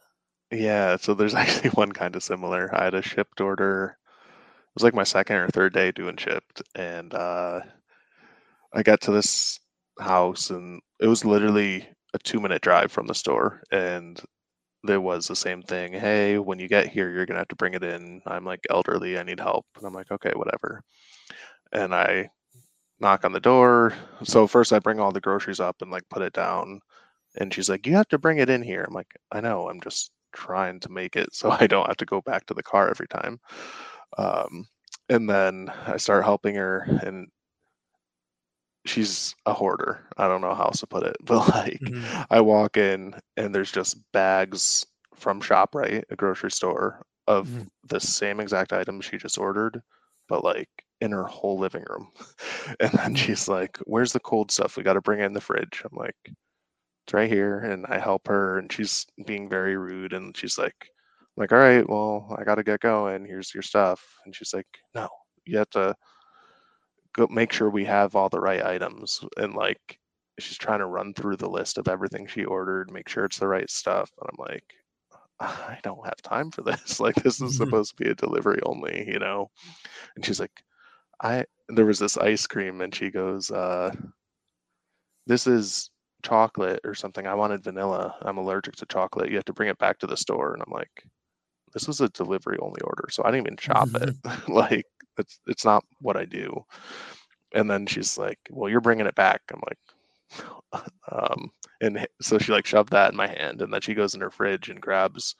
Yeah, 0.51 0.97
so 0.97 1.13
there's 1.13 1.33
actually 1.43 1.69
one 1.71 1.91
kind 1.91 2.15
of 2.15 2.23
similar. 2.23 2.69
I 2.75 2.85
had 2.85 2.93
a 2.93 3.01
Shipt 3.01 3.39
order. 3.41 3.97
It 4.27 4.75
was 4.75 4.83
like 4.83 4.93
my 4.93 5.03
second 5.03 5.37
or 5.37 5.47
third 5.49 5.73
day 5.73 5.91
doing 5.91 6.15
Shipt, 6.15 6.61
and 6.75 7.13
uh, 7.13 7.59
I 8.73 8.83
got 8.83 9.01
to 9.01 9.11
this 9.11 9.59
house, 9.99 10.49
and 10.49 10.81
it 10.99 11.07
was 11.07 11.25
literally 11.25 11.87
a 12.13 12.19
two 12.19 12.39
minute 12.39 12.61
drive 12.61 12.91
from 12.91 13.07
the 13.07 13.13
store, 13.15 13.61
and 13.71 14.21
there 14.83 15.01
was 15.01 15.27
the 15.27 15.35
same 15.35 15.61
thing. 15.61 15.93
Hey, 15.93 16.37
when 16.37 16.57
you 16.59 16.67
get 16.67 16.87
here, 16.87 17.09
you're 17.11 17.25
gonna 17.25 17.39
have 17.39 17.47
to 17.49 17.55
bring 17.55 17.73
it 17.73 17.83
in. 17.83 18.21
I'm 18.25 18.45
like 18.45 18.61
elderly, 18.69 19.17
I 19.19 19.23
need 19.23 19.39
help, 19.39 19.65
and 19.77 19.85
I'm 19.85 19.93
like, 19.93 20.09
okay, 20.11 20.31
whatever. 20.35 20.81
And 21.73 21.93
I 21.93 22.29
knock 23.01 23.25
on 23.25 23.33
the 23.33 23.39
door. 23.41 23.93
So 24.23 24.47
first, 24.47 24.73
I 24.73 24.79
bring 24.79 24.99
all 24.99 25.11
the 25.11 25.21
groceries 25.21 25.59
up 25.59 25.81
and 25.81 25.91
like 25.91 26.07
put 26.09 26.21
it 26.23 26.33
down, 26.33 26.81
and 27.37 27.53
she's 27.53 27.69
like, 27.69 27.87
"You 27.87 27.95
have 27.95 28.09
to 28.09 28.19
bring 28.19 28.39
it 28.39 28.49
in 28.49 28.63
here." 28.63 28.85
I'm 28.87 28.93
like, 28.95 29.13
"I 29.31 29.41
know. 29.41 29.69
I'm 29.69 29.81
just 29.81 30.11
trying 30.33 30.79
to 30.81 30.89
make 30.91 31.15
it 31.17 31.33
so 31.35 31.51
I 31.51 31.67
don't 31.67 31.87
have 31.87 31.97
to 31.97 32.05
go 32.05 32.21
back 32.21 32.45
to 32.47 32.53
the 32.55 32.63
car 32.63 32.89
every 32.89 33.07
time." 33.07 33.39
Um, 34.17 34.67
and 35.09 35.29
then 35.29 35.69
I 35.87 35.97
start 35.97 36.25
helping 36.25 36.55
her, 36.55 36.79
and 37.03 37.29
she's 38.85 39.35
a 39.45 39.53
hoarder. 39.53 40.07
I 40.17 40.27
don't 40.27 40.41
know 40.41 40.53
how 40.53 40.65
else 40.65 40.79
to 40.81 40.87
put 40.87 41.03
it, 41.03 41.17
but 41.23 41.47
like, 41.49 41.81
Mhm. 41.81 42.13
I 42.29 42.41
walk 42.41 42.77
in 42.77 43.15
and 43.37 43.53
there's 43.53 43.71
just 43.71 43.97
bags 44.11 44.85
from 45.15 45.41
ShopRite, 45.41 46.03
a 46.09 46.15
grocery 46.15 46.51
store, 46.51 47.05
of 47.27 47.49
Mhm. 47.49 47.69
the 47.83 47.99
same 47.99 48.39
exact 48.39 48.73
item 48.73 49.01
she 49.01 49.17
just 49.17 49.37
ordered, 49.37 49.81
but 50.27 50.43
like 50.43 50.69
in 51.01 51.11
her 51.11 51.25
whole 51.25 51.57
living 51.59 51.83
room. 51.89 52.11
And 52.79 52.91
then 52.93 53.15
she's 53.15 53.47
like, 53.47 53.77
Where's 53.85 54.13
the 54.13 54.19
cold 54.19 54.51
stuff? 54.51 54.77
We 54.77 54.83
got 54.83 54.93
to 54.93 55.01
bring 55.01 55.19
it 55.21 55.25
in 55.25 55.33
the 55.33 55.41
fridge. 55.41 55.83
I'm 55.85 55.97
like, 55.97 56.15
It's 57.05 57.13
right 57.13 57.29
here. 57.31 57.59
And 57.59 57.85
I 57.87 57.99
help 57.99 58.27
her, 58.27 58.59
and 58.59 58.71
she's 58.71 59.05
being 59.25 59.49
very 59.49 59.77
rude. 59.77 60.13
And 60.13 60.35
she's 60.37 60.57
like, 60.57 60.75
I'm 61.21 61.27
like, 61.43 61.51
All 61.53 61.59
right, 61.59 61.87
well, 61.89 62.35
I 62.39 62.43
got 62.43 62.55
to 62.55 62.63
get 62.63 62.81
going. 62.81 63.25
Here's 63.25 63.53
your 63.53 63.63
stuff. 63.63 64.03
And 64.25 64.35
she's 64.35 64.53
like, 64.53 64.67
No, 64.95 65.09
you 65.45 65.57
have 65.59 65.69
to 65.71 65.95
go 67.13 67.27
make 67.29 67.51
sure 67.51 67.69
we 67.69 67.85
have 67.85 68.15
all 68.15 68.29
the 68.29 68.39
right 68.39 68.63
items. 68.63 69.21
And 69.37 69.53
like, 69.53 69.99
she's 70.39 70.57
trying 70.57 70.79
to 70.79 70.85
run 70.85 71.13
through 71.13 71.37
the 71.37 71.49
list 71.49 71.77
of 71.77 71.87
everything 71.87 72.27
she 72.27 72.45
ordered, 72.45 72.91
make 72.91 73.09
sure 73.09 73.25
it's 73.25 73.39
the 73.39 73.47
right 73.47 73.69
stuff. 73.69 74.09
And 74.19 74.29
I'm 74.31 74.45
like, 74.53 74.63
I 75.39 75.79
don't 75.83 76.05
have 76.05 76.21
time 76.23 76.51
for 76.51 76.61
this. 76.63 76.99
Like, 76.99 77.15
this 77.17 77.41
is 77.41 77.53
Mhm. 77.53 77.57
supposed 77.57 77.97
to 77.97 78.03
be 78.03 78.09
a 78.09 78.15
delivery 78.15 78.59
only, 78.63 79.05
you 79.07 79.19
know? 79.19 79.49
And 80.15 80.25
she's 80.25 80.39
like, 80.39 80.63
I, 81.21 81.45
there 81.75 81.85
was 81.85 81.99
this 81.99 82.17
ice 82.17 82.47
cream, 82.47 82.81
and 82.81 82.93
she 82.93 83.09
goes, 83.09 83.51
uh, 83.51 83.91
This 85.27 85.47
is 85.47 85.89
chocolate 86.23 86.81
or 86.83 86.93
something. 86.93 87.25
I 87.27 87.33
wanted 87.33 87.63
vanilla. 87.63 88.15
I'm 88.21 88.37
allergic 88.37 88.75
to 88.77 88.85
chocolate. 88.85 89.29
You 89.29 89.35
have 89.37 89.45
to 89.45 89.53
bring 89.53 89.69
it 89.69 89.77
back 89.77 89.97
to 89.99 90.07
the 90.07 90.17
store. 90.17 90.53
And 90.53 90.63
I'm 90.65 90.73
like, 90.73 91.03
This 91.73 91.87
was 91.87 92.01
a 92.01 92.09
delivery 92.09 92.57
only 92.61 92.81
order. 92.81 93.07
So 93.09 93.23
I 93.23 93.31
didn't 93.31 93.47
even 93.47 93.57
shop 93.57 93.89
it. 93.95 94.15
like, 94.49 94.85
it's, 95.17 95.39
it's 95.47 95.65
not 95.65 95.83
what 95.99 96.17
I 96.17 96.25
do. 96.25 96.65
And 97.53 97.69
then 97.69 97.85
she's 97.85 98.17
like, 98.17 98.39
Well, 98.49 98.69
you're 98.69 98.81
bringing 98.81 99.07
it 99.07 99.15
back. 99.15 99.41
I'm 99.51 99.61
like, 99.67 99.77
um, 101.11 101.51
and 101.81 102.07
so 102.21 102.37
she 102.37 102.51
like 102.51 102.65
shoved 102.65 102.91
that 102.91 103.11
in 103.11 103.17
my 103.17 103.27
hand, 103.27 103.61
and 103.61 103.73
then 103.73 103.81
she 103.81 103.93
goes 103.93 104.15
in 104.15 104.21
her 104.21 104.31
fridge 104.31 104.69
and 104.69 104.79
grabs 104.79 105.35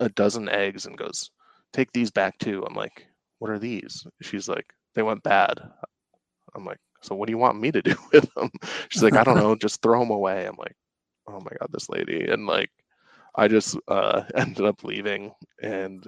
a 0.00 0.08
dozen 0.10 0.48
eggs 0.48 0.86
and 0.86 0.96
goes, 0.96 1.30
"Take 1.72 1.92
these 1.92 2.10
back 2.10 2.38
too." 2.38 2.64
I'm 2.64 2.74
like, 2.74 3.06
"What 3.38 3.50
are 3.50 3.58
these?" 3.58 4.06
She's 4.22 4.48
like, 4.48 4.66
"They 4.94 5.02
went 5.02 5.22
bad." 5.22 5.60
I'm 6.54 6.64
like, 6.64 6.78
"So 7.02 7.14
what 7.14 7.26
do 7.26 7.32
you 7.32 7.38
want 7.38 7.60
me 7.60 7.72
to 7.72 7.82
do 7.82 7.94
with 8.12 8.32
them?" 8.34 8.50
She's 8.90 9.02
like, 9.02 9.16
"I 9.16 9.24
don't 9.24 9.38
know, 9.38 9.54
just 9.56 9.82
throw 9.82 10.00
them 10.00 10.10
away." 10.10 10.46
I'm 10.46 10.56
like, 10.58 10.76
"Oh 11.28 11.40
my 11.40 11.52
god, 11.60 11.70
this 11.72 11.88
lady!" 11.90 12.26
And 12.30 12.46
like, 12.46 12.70
I 13.36 13.48
just 13.48 13.76
uh, 13.88 14.24
ended 14.34 14.64
up 14.66 14.84
leaving, 14.84 15.32
and 15.62 16.06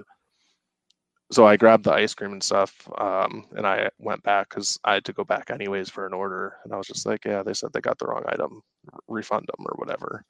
so 1.31 1.47
I 1.47 1.57
grabbed 1.57 1.85
the 1.85 1.93
ice 1.93 2.13
cream 2.13 2.33
and 2.33 2.43
stuff, 2.43 2.87
um, 2.99 3.47
and 3.57 3.65
I 3.65 3.89
went 3.97 4.23
back 4.23 4.49
because 4.49 4.79
I 4.83 4.93
had 4.95 5.05
to 5.05 5.13
go 5.13 5.23
back 5.23 5.49
anyways 5.49 5.89
for 5.89 6.05
an 6.05 6.13
order, 6.13 6.57
and 6.63 6.73
I 6.73 6.77
was 6.77 6.87
just 6.87 7.05
like, 7.05 7.25
yeah, 7.25 7.41
they 7.43 7.53
said 7.53 7.71
they 7.73 7.81
got 7.81 7.97
the 7.97 8.05
wrong 8.07 8.23
item, 8.27 8.61
refund 9.07 9.47
them 9.47 9.65
or 9.67 9.73
whatever. 9.77 10.23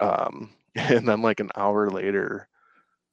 Um, 0.00 0.50
and 0.76 1.08
then 1.08 1.22
like 1.22 1.40
an 1.40 1.50
hour 1.56 1.90
later, 1.90 2.48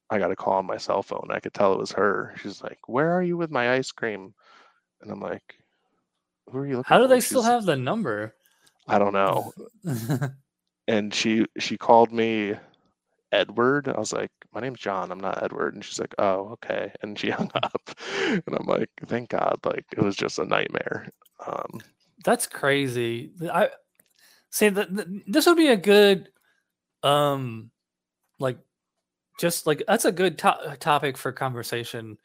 I 0.09 0.19
got 0.19 0.31
a 0.31 0.35
call 0.35 0.55
on 0.55 0.65
my 0.67 0.77
cell 0.77 1.03
phone. 1.03 1.29
I 1.31 1.39
could 1.39 1.53
tell 1.53 1.73
it 1.73 1.79
was 1.79 1.91
her. 1.93 2.35
She's 2.41 2.61
like, 2.63 2.79
"Where 2.87 3.11
are 3.13 3.23
you 3.23 3.37
with 3.37 3.51
my 3.51 3.73
ice 3.75 3.91
cream?" 3.91 4.33
And 5.05 5.13
I'm 5.13 5.21
like, 5.21 5.59
"Who 6.51 6.57
are 6.57 6.65
you 6.67 6.77
looking?" 6.77 6.89
How 6.89 6.97
do 6.97 7.05
for?" 7.05 7.07
they 7.09 7.21
still 7.21 7.41
She's- 7.43 7.51
have 7.53 7.65
the 7.65 7.77
number? 7.77 8.35
I 8.87 8.99
don't 8.99 9.13
know. 9.13 9.53
And 10.87 11.11
she 11.13 11.47
she 11.57 11.77
called 11.77 12.11
me 12.11 12.53
Edward. 13.31 13.87
I 13.87 13.97
was 13.97 14.13
like, 14.13 14.29
"My 14.53 14.61
name's 14.61 14.79
John. 14.79 15.11
I'm 15.11 15.19
not 15.19 15.41
Edward." 15.41 15.73
And 15.73 15.83
she's 15.83 15.99
like, 15.99 16.13
"Oh, 16.19 16.49
okay." 16.53 16.91
And 17.01 17.17
she 17.17 17.29
hung 17.31 17.49
up. 17.55 17.89
And 18.21 18.43
I'm 18.53 18.67
like, 18.67 18.91
"Thank 19.07 19.29
God!" 19.29 19.57
Like 19.65 19.85
it 19.97 20.03
was 20.03 20.15
just 20.15 20.37
a 20.37 20.45
nightmare. 20.45 21.09
Um, 21.45 21.79
That's 22.23 22.45
crazy. 22.45 23.31
I 23.51 23.69
see 24.51 24.69
that 24.69 24.89
this 25.27 25.47
would 25.47 25.57
be 25.57 25.69
a 25.69 25.75
good, 25.75 26.29
um, 27.01 27.71
like, 28.39 28.59
just 29.39 29.65
like 29.65 29.81
that's 29.87 30.05
a 30.05 30.11
good 30.11 30.37
to- 30.37 30.77
topic 30.79 31.17
for 31.17 31.31
conversation. 31.31 32.19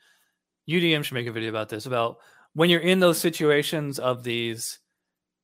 UDM 0.68 1.03
should 1.03 1.14
make 1.14 1.26
a 1.28 1.33
video 1.33 1.49
about 1.49 1.70
this 1.70 1.87
about 1.87 2.18
when 2.55 2.70
you're 2.70 2.80
in 2.80 3.01
those 3.01 3.18
situations 3.18 3.98
of 3.98 4.22
these 4.22 4.78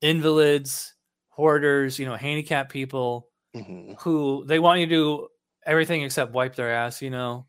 invalids, 0.00 0.94
hoarders, 1.28 1.98
you 1.98 2.06
know, 2.06 2.16
handicapped 2.16 2.72
people 2.72 3.28
mhm. 3.54 4.00
who 4.00 4.44
they 4.46 4.58
want 4.58 4.80
you 4.80 4.86
to 4.86 4.90
do 4.90 5.28
everything 5.64 6.02
except 6.02 6.32
wipe 6.32 6.54
their 6.54 6.72
ass, 6.72 7.02
you 7.02 7.10
know. 7.10 7.46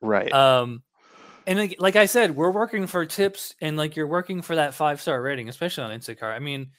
Right. 0.00 0.32
Um, 0.32 0.82
and 1.46 1.58
like, 1.58 1.76
like 1.78 1.96
I 1.96 2.06
said, 2.06 2.36
we're 2.36 2.50
working 2.50 2.86
for 2.86 3.04
tips, 3.06 3.54
and 3.60 3.76
like 3.76 3.96
you're 3.96 4.06
working 4.06 4.42
for 4.42 4.56
that 4.56 4.74
five 4.74 5.00
star 5.00 5.20
rating, 5.20 5.48
especially 5.48 5.84
on 5.84 5.98
Instacart. 5.98 6.34
I 6.34 6.38
mean, 6.38 6.70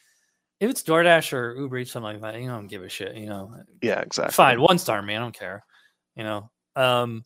if 0.60 0.70
it's 0.70 0.84
DoorDash 0.84 1.34
or 1.34 1.56
Uber 1.56 1.80
Eats, 1.80 1.92
something 1.92 2.22
like 2.22 2.22
that, 2.22 2.40
you 2.40 2.48
don't 2.48 2.68
give 2.68 2.84
a 2.84 2.90
shit. 2.90 3.16
You 3.16 3.28
know, 3.28 3.56
yeah. 3.82 4.00
Exactly. 4.02 4.34
fine, 4.34 4.62
one 4.62 4.78
star, 4.78 5.02
man, 5.02 5.18
I 5.18 5.26
don't 5.26 5.38
care. 5.38 5.66
You 6.16 6.24
know, 6.24 6.52
um, 6.76 7.26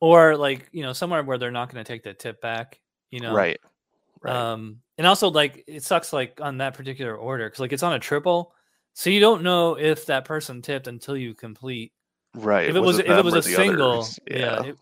or 0.00 0.36
like 0.36 0.68
you 0.72 0.82
know 0.82 0.92
somewhere 0.92 1.22
where 1.22 1.38
they're 1.38 1.50
not 1.50 1.72
going 1.72 1.82
to 1.82 1.90
take 1.90 2.02
the 2.02 2.12
tip 2.14 2.40
back. 2.40 2.78
You 3.10 3.20
know, 3.20 3.34
Right. 3.34 3.58
Right. 4.24 4.34
um, 4.34 4.80
and 4.98 5.06
also 5.06 5.30
like 5.30 5.64
it 5.66 5.82
sucks 5.82 6.12
like 6.12 6.40
on 6.40 6.58
that 6.58 6.74
particular 6.74 7.14
order 7.16 7.46
because 7.46 7.60
like 7.60 7.72
it's 7.72 7.82
on 7.82 7.92
a 7.92 7.98
triple, 7.98 8.54
so 8.94 9.10
you 9.10 9.20
don't 9.20 9.42
know 9.42 9.76
if 9.78 10.06
that 10.06 10.24
person 10.24 10.62
tipped 10.62 10.86
until 10.86 11.16
you 11.16 11.34
complete 11.34 11.92
right. 12.34 12.68
if 12.68 12.76
it 12.76 12.80
was, 12.80 12.98
if 12.98 13.08
it 13.08 13.24
was 13.24 13.34
a 13.34 13.42
single, 13.42 14.00
others? 14.00 14.18
yeah. 14.28 14.62
it- 14.64 14.76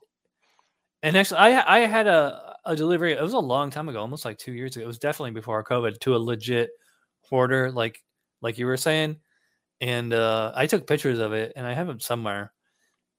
and 1.03 1.17
actually, 1.17 1.39
I 1.39 1.79
I 1.79 1.81
had 1.81 2.07
a 2.07 2.55
a 2.65 2.77
delivery. 2.77 3.13
It 3.13 3.23
was 3.23 3.33
a 3.33 3.39
long 3.39 3.71
time 3.71 3.89
ago, 3.89 4.01
almost 4.01 4.25
like 4.25 4.39
two 4.39 4.53
years 4.53 4.77
ago. 4.77 4.85
It 4.85 4.87
was 4.87 4.99
definitely 4.99 5.33
before 5.33 5.65
COVID 5.65 5.99
to 6.01 6.15
a 6.15 6.19
legit 6.19 6.71
hoarder, 7.23 7.73
like 7.73 8.01
like 8.41 8.59
you 8.59 8.67
were 8.67 8.77
saying. 8.77 9.17
And 9.81 10.13
uh, 10.13 10.53
I 10.55 10.69
took 10.69 10.87
pictures 10.87 11.19
of 11.19 11.33
it, 11.33 11.55
and 11.57 11.67
I 11.67 11.75
have 11.75 11.89
them 11.89 11.99
somewhere. 11.99 12.53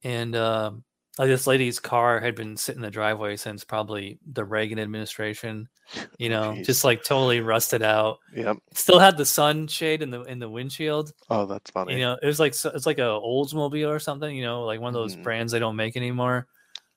And 0.03 0.33
um, 0.35 0.85
like 1.19 1.27
this 1.27 1.45
lady's 1.45 1.79
car 1.79 2.19
had 2.19 2.33
been 2.35 2.57
sitting 2.57 2.79
in 2.79 2.83
the 2.83 2.89
driveway 2.91 3.35
since 3.35 3.63
probably 3.63 4.17
the 4.31 4.43
Reagan 4.43 4.79
administration. 4.79 5.69
You 6.17 6.29
know, 6.29 6.53
Jeez. 6.53 6.65
just 6.65 6.83
like 6.83 7.03
totally 7.03 7.39
rusted 7.41 7.83
out. 7.83 8.17
Yep. 8.35 8.57
It 8.71 8.77
still 8.77 8.97
had 8.99 9.17
the 9.17 9.25
sunshade 9.25 10.01
in 10.01 10.09
the 10.09 10.21
in 10.23 10.39
the 10.39 10.49
windshield. 10.49 11.11
Oh, 11.29 11.45
that's 11.45 11.69
funny. 11.71 11.93
You 11.93 11.99
know, 11.99 12.17
it 12.21 12.25
was 12.25 12.39
like 12.39 12.53
it's 12.53 12.85
like 12.85 12.97
a 12.97 13.01
Oldsmobile 13.23 13.89
or 13.89 13.99
something. 13.99 14.35
You 14.35 14.43
know, 14.43 14.63
like 14.63 14.79
one 14.81 14.89
of 14.89 14.93
those 14.95 15.15
Mhm. 15.15 15.23
brands 15.23 15.51
they 15.51 15.59
don't 15.59 15.75
make 15.75 15.95
anymore. 15.95 16.47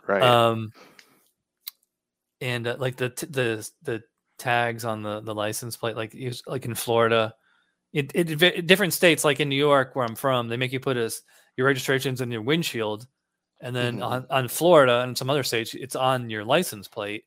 right. 0.07 0.23
Um, 0.23 0.73
and 2.41 2.67
uh, 2.67 2.77
like 2.79 2.97
the 2.97 3.11
t- 3.11 3.27
the 3.27 3.69
the 3.83 4.03
tags 4.39 4.85
on 4.85 5.03
the 5.03 5.21
the 5.21 5.35
license 5.35 5.77
plate, 5.77 5.97
like 5.97 6.15
you 6.15 6.31
s- 6.31 6.43
like 6.47 6.65
in 6.65 6.75
Florida, 6.75 7.35
it, 7.93 8.13
it 8.15 8.67
different 8.67 8.93
states, 8.93 9.25
like 9.25 9.41
in 9.41 9.49
New 9.49 9.57
York 9.57 9.95
where 9.97 10.05
I'm 10.05 10.17
from, 10.17 10.49
they 10.49 10.57
make 10.57 10.73
you 10.73 10.81
put 10.81 10.97
as 10.97 11.23
your 11.57 11.67
registrations 11.67 12.21
in 12.21 12.31
your 12.31 12.43
windshield, 12.43 13.07
and 13.61 13.75
then 13.75 13.99
Mhm. 13.99 14.05
on, 14.07 14.27
on 14.31 14.49
Florida 14.49 15.01
and 15.03 15.17
some 15.17 15.31
other 15.31 15.43
states, 15.43 15.75
it's 15.75 15.97
on 15.97 16.31
your 16.31 16.45
license 16.45 16.89
plate. 16.89 17.25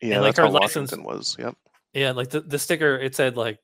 yeah. 0.00 0.20
like 0.20 0.34
that's 0.36 0.46
how 0.46 0.52
license- 0.52 0.92
Washington 0.92 1.04
was. 1.04 1.36
Yep. 1.38 1.56
Yeah, 1.92 2.12
like 2.12 2.30
the, 2.30 2.40
the 2.40 2.58
sticker, 2.58 2.96
it 2.98 3.14
said 3.14 3.36
like 3.36 3.58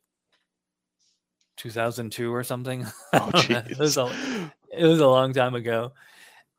2002 1.57 2.33
or 2.35 2.45
something. 2.45 2.87
Oh, 3.13 3.31
it 3.35 3.79
was 3.79 3.97
a, 3.99 4.07
it 4.73 4.85
was 4.85 5.01
a 5.01 5.07
long 5.07 5.33
time 5.35 5.55
ago 5.55 5.93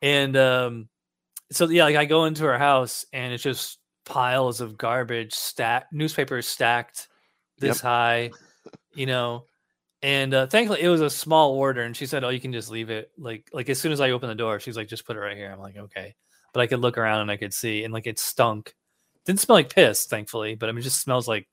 and 0.04 0.36
um 0.38 0.88
so 1.52 1.68
yeah 1.70 1.84
like 1.86 1.96
i 1.96 2.04
go 2.06 2.26
into 2.26 2.44
her 2.44 2.58
house 2.60 3.06
and 3.14 3.34
it's 3.34 3.42
just 3.42 3.80
piles 4.06 4.60
of 4.62 4.78
garbage 4.78 5.34
stacked 5.34 5.92
newspapers 5.94 6.46
stacked 6.46 7.08
this 7.58 7.80
high 7.80 8.30
you 8.94 9.06
know 9.08 9.46
and 10.04 10.34
uh, 10.34 10.46
thankfully 10.48 10.82
it 10.82 10.90
was 10.90 11.02
a 11.02 11.10
small 11.10 11.54
order 11.54 11.82
and 11.82 11.96
she 11.98 12.06
said 12.06 12.24
oh 12.24 12.30
you 12.30 12.40
can 12.40 12.54
just 12.54 12.70
leave 12.70 12.90
it 12.90 13.12
like 13.18 13.50
like 13.54 13.70
as 13.70 13.80
soon 13.80 13.92
as 13.92 14.02
i 14.02 14.12
open 14.12 14.30
the 14.30 14.36
door 14.36 14.60
she's 14.60 14.78
like 14.78 14.88
just 14.88 15.06
put 15.06 15.16
it 15.16 15.20
right 15.20 15.38
here 15.38 15.52
i'm 15.52 15.60
like 15.60 15.78
okay 15.78 16.14
but 16.54 16.60
i 16.62 16.68
could 16.68 16.80
look 16.80 16.98
around 16.98 17.22
and 17.22 17.32
i 17.32 17.38
could 17.38 17.54
see 17.54 17.84
and 17.84 17.94
like 17.94 18.06
it 18.06 18.20
stunk 18.20 18.76
didn't 19.26 19.40
smell 19.40 19.56
like 19.58 19.74
piss 19.74 20.06
thankfully 20.06 20.56
but 20.56 20.70
i 20.70 20.72
mean 20.72 20.80
it 20.80 20.84
just 20.84 21.02
smells 21.02 21.28
like 21.28 21.48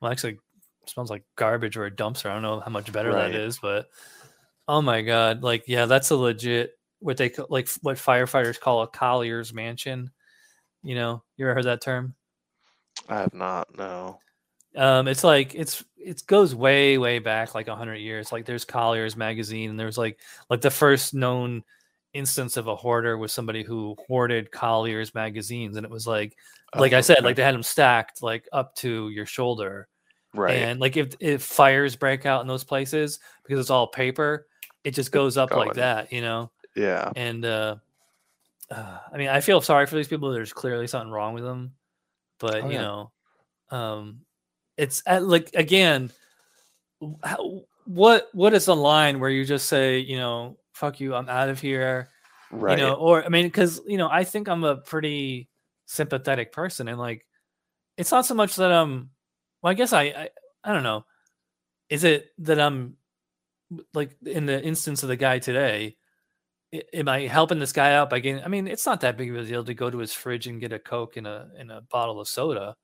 well 0.00 0.12
actually 0.12 0.38
smells 0.86 1.10
like 1.10 1.24
garbage 1.36 1.76
or 1.76 1.86
a 1.86 1.90
dumpster 1.90 2.26
i 2.30 2.32
don't 2.34 2.42
know 2.42 2.60
how 2.60 2.70
much 2.70 2.92
better 2.92 3.10
Right. 3.12 3.32
that 3.32 3.40
is 3.40 3.58
but 3.58 3.88
Oh 4.68 4.80
my 4.80 5.02
god! 5.02 5.42
Like, 5.42 5.64
yeah, 5.66 5.86
that's 5.86 6.10
a 6.10 6.16
legit 6.16 6.78
what 7.00 7.16
they 7.16 7.32
like 7.48 7.68
what 7.82 7.96
firefighters 7.96 8.60
call 8.60 8.82
a 8.82 8.86
collier's 8.86 9.52
mansion. 9.52 10.12
You 10.84 10.94
know, 10.94 11.24
you 11.36 11.44
ever 11.44 11.54
heard 11.54 11.64
that 11.64 11.80
term? 11.80 12.14
I 13.08 13.16
have 13.18 13.34
not. 13.34 13.76
No. 13.76 14.20
Um, 14.76 15.08
it's 15.08 15.24
like 15.24 15.54
it's 15.54 15.84
it 15.96 16.22
goes 16.26 16.54
way 16.54 16.96
way 16.98 17.18
back 17.18 17.54
like 17.54 17.68
a 17.68 17.76
hundred 17.76 17.96
years. 17.96 18.32
Like 18.32 18.44
there's 18.46 18.64
Collier's 18.64 19.16
magazine, 19.16 19.70
and 19.70 19.78
there's 19.80 19.98
like 19.98 20.18
like 20.48 20.60
the 20.60 20.70
first 20.70 21.14
known 21.14 21.62
instance 22.12 22.56
of 22.56 22.66
a 22.68 22.74
hoarder 22.76 23.16
was 23.18 23.32
somebody 23.32 23.62
who 23.62 23.96
hoarded 24.08 24.50
Collier's 24.52 25.14
magazines, 25.14 25.76
and 25.76 25.84
it 25.84 25.90
was 25.90 26.06
like 26.06 26.36
like 26.76 26.92
Oh, 26.92 26.98
I 26.98 27.00
said, 27.00 27.18
okay. 27.18 27.26
like 27.26 27.36
they 27.36 27.42
had 27.42 27.54
them 27.54 27.62
stacked 27.62 28.22
like 28.22 28.48
up 28.52 28.74
to 28.76 29.08
your 29.10 29.26
shoulder, 29.26 29.88
Right. 30.34 30.56
and 30.58 30.80
like 30.80 30.96
if 30.96 31.14
if 31.20 31.42
fires 31.42 31.96
break 31.96 32.26
out 32.26 32.42
in 32.42 32.46
those 32.48 32.64
places 32.64 33.18
because 33.42 33.58
it's 33.58 33.70
all 33.70 33.88
paper, 33.88 34.46
it 34.84 34.92
just 34.92 35.10
goes 35.12 35.36
up 35.36 35.50
like 35.50 35.74
that, 35.74 36.12
you 36.12 36.20
know. 36.20 36.50
yeah. 36.76 37.10
and 37.16 37.44
uh, 37.44 37.74
uh 38.70 38.98
i 39.12 39.16
mean 39.18 39.26
i 39.28 39.40
feel 39.40 39.60
sorry 39.60 39.84
for 39.86 39.96
these 39.96 40.06
people 40.06 40.30
there's 40.30 40.52
clearly 40.52 40.86
something 40.86 41.10
wrong 41.10 41.34
with 41.34 41.42
them 41.42 41.72
but 42.38 42.62
Oh, 42.62 42.68
you 42.68 42.74
yeah. 42.74 42.80
know 42.82 43.10
um 43.72 44.20
it's 44.80 45.02
at, 45.04 45.22
like 45.22 45.50
again 45.54 46.10
how, 47.22 47.60
what 47.84 48.28
what 48.32 48.54
is 48.54 48.64
the 48.64 48.74
line 48.74 49.20
where 49.20 49.30
you 49.30 49.44
just 49.44 49.68
say 49.68 49.98
you 49.98 50.16
know 50.16 50.56
fuck 50.72 51.00
you 51.00 51.14
i'm 51.14 51.28
out 51.28 51.50
of 51.50 51.60
here 51.60 52.08
Right. 52.50 52.78
you 52.78 52.84
know 52.84 52.94
or 52.94 53.24
i 53.24 53.28
mean 53.28 53.46
because 53.46 53.80
you 53.86 53.98
know 53.98 54.08
i 54.10 54.24
think 54.24 54.48
i'm 54.48 54.64
a 54.64 54.76
pretty 54.76 55.48
sympathetic 55.86 56.50
person 56.52 56.88
and 56.88 56.98
like 56.98 57.26
it's 57.96 58.10
not 58.10 58.24
so 58.24 58.34
much 58.34 58.56
that 58.56 58.72
i'm 58.72 59.10
well 59.62 59.70
i 59.70 59.74
guess 59.74 59.92
i 59.92 60.02
i, 60.02 60.28
I 60.64 60.72
don't 60.72 60.82
know 60.82 61.04
is 61.90 62.04
it 62.04 62.28
that 62.38 62.58
i'm 62.58 62.96
like 63.92 64.16
in 64.24 64.46
the 64.46 64.62
instance 64.62 65.02
of 65.02 65.10
the 65.10 65.16
guy 65.16 65.38
today 65.38 65.96
am 66.94 67.08
i 67.08 67.26
helping 67.26 67.58
this 67.58 67.72
guy 67.72 67.94
out 67.94 68.08
by 68.08 68.20
getting 68.20 68.42
i 68.42 68.48
mean 68.48 68.66
it's 68.66 68.86
not 68.86 69.02
that 69.02 69.18
big 69.18 69.30
of 69.30 69.36
a 69.36 69.44
deal 69.44 69.64
to 69.64 69.74
go 69.74 69.90
to 69.90 69.98
his 69.98 70.14
fridge 70.14 70.46
and 70.46 70.60
get 70.60 70.72
a 70.72 70.78
coke 70.78 71.16
and 71.16 71.26
a 71.26 71.48
and 71.58 71.70
a 71.70 71.82
bottle 71.90 72.20
of 72.20 72.28
soda 72.28 72.74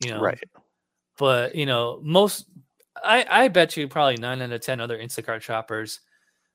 you 0.00 0.10
know 0.10 0.20
Right. 0.20 0.38
But 1.16 1.54
you 1.54 1.66
know 1.66 2.00
most 2.02 2.46
i 3.04 3.24
i 3.30 3.48
bet 3.48 3.76
you 3.76 3.88
probably 3.88 4.16
nine 4.16 4.40
out 4.42 4.52
of 4.52 4.60
ten 4.60 4.80
other 4.80 4.98
instacart 4.98 5.40
shoppers 5.40 6.00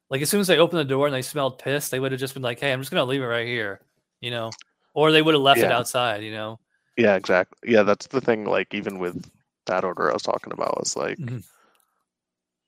like 0.10 0.22
as 0.22 0.30
soon 0.30 0.40
as 0.42 0.48
they 0.48 0.58
opened 0.58 0.80
the 0.80 0.86
door 0.86 1.08
and 1.08 1.16
they 1.16 1.22
smelled 1.22 1.60
piss 1.60 1.90
they 1.90 2.00
would 2.00 2.12
have 2.12 2.20
just 2.20 2.34
been 2.34 2.44
like 2.44 2.60
hey 2.60 2.72
i'm 2.72 2.82
just 2.82 2.92
gonna 2.92 3.04
leave 3.06 3.22
it 3.22 3.26
right 3.26 3.48
here 3.48 3.82
you 4.22 4.32
know 4.32 4.50
or 4.94 5.12
they 5.12 5.22
would 5.22 5.34
have 5.36 5.42
left 5.44 5.60
it 5.60 5.72
outside 5.72 6.24
you 6.24 6.32
know 6.32 6.60
Yeah. 6.98 7.16
Exactly. 7.16 7.72
Yeah. 7.72 7.84
That's 7.84 8.08
the 8.08 8.20
thing. 8.22 8.44
Like 8.46 8.74
even 8.74 9.00
with 9.00 9.16
that 9.66 9.84
order 9.86 10.10
I 10.10 10.14
was 10.14 10.24
talking 10.24 10.52
about 10.54 10.78
was 10.78 10.96
like 10.98 11.18
Mhm. 11.18 11.44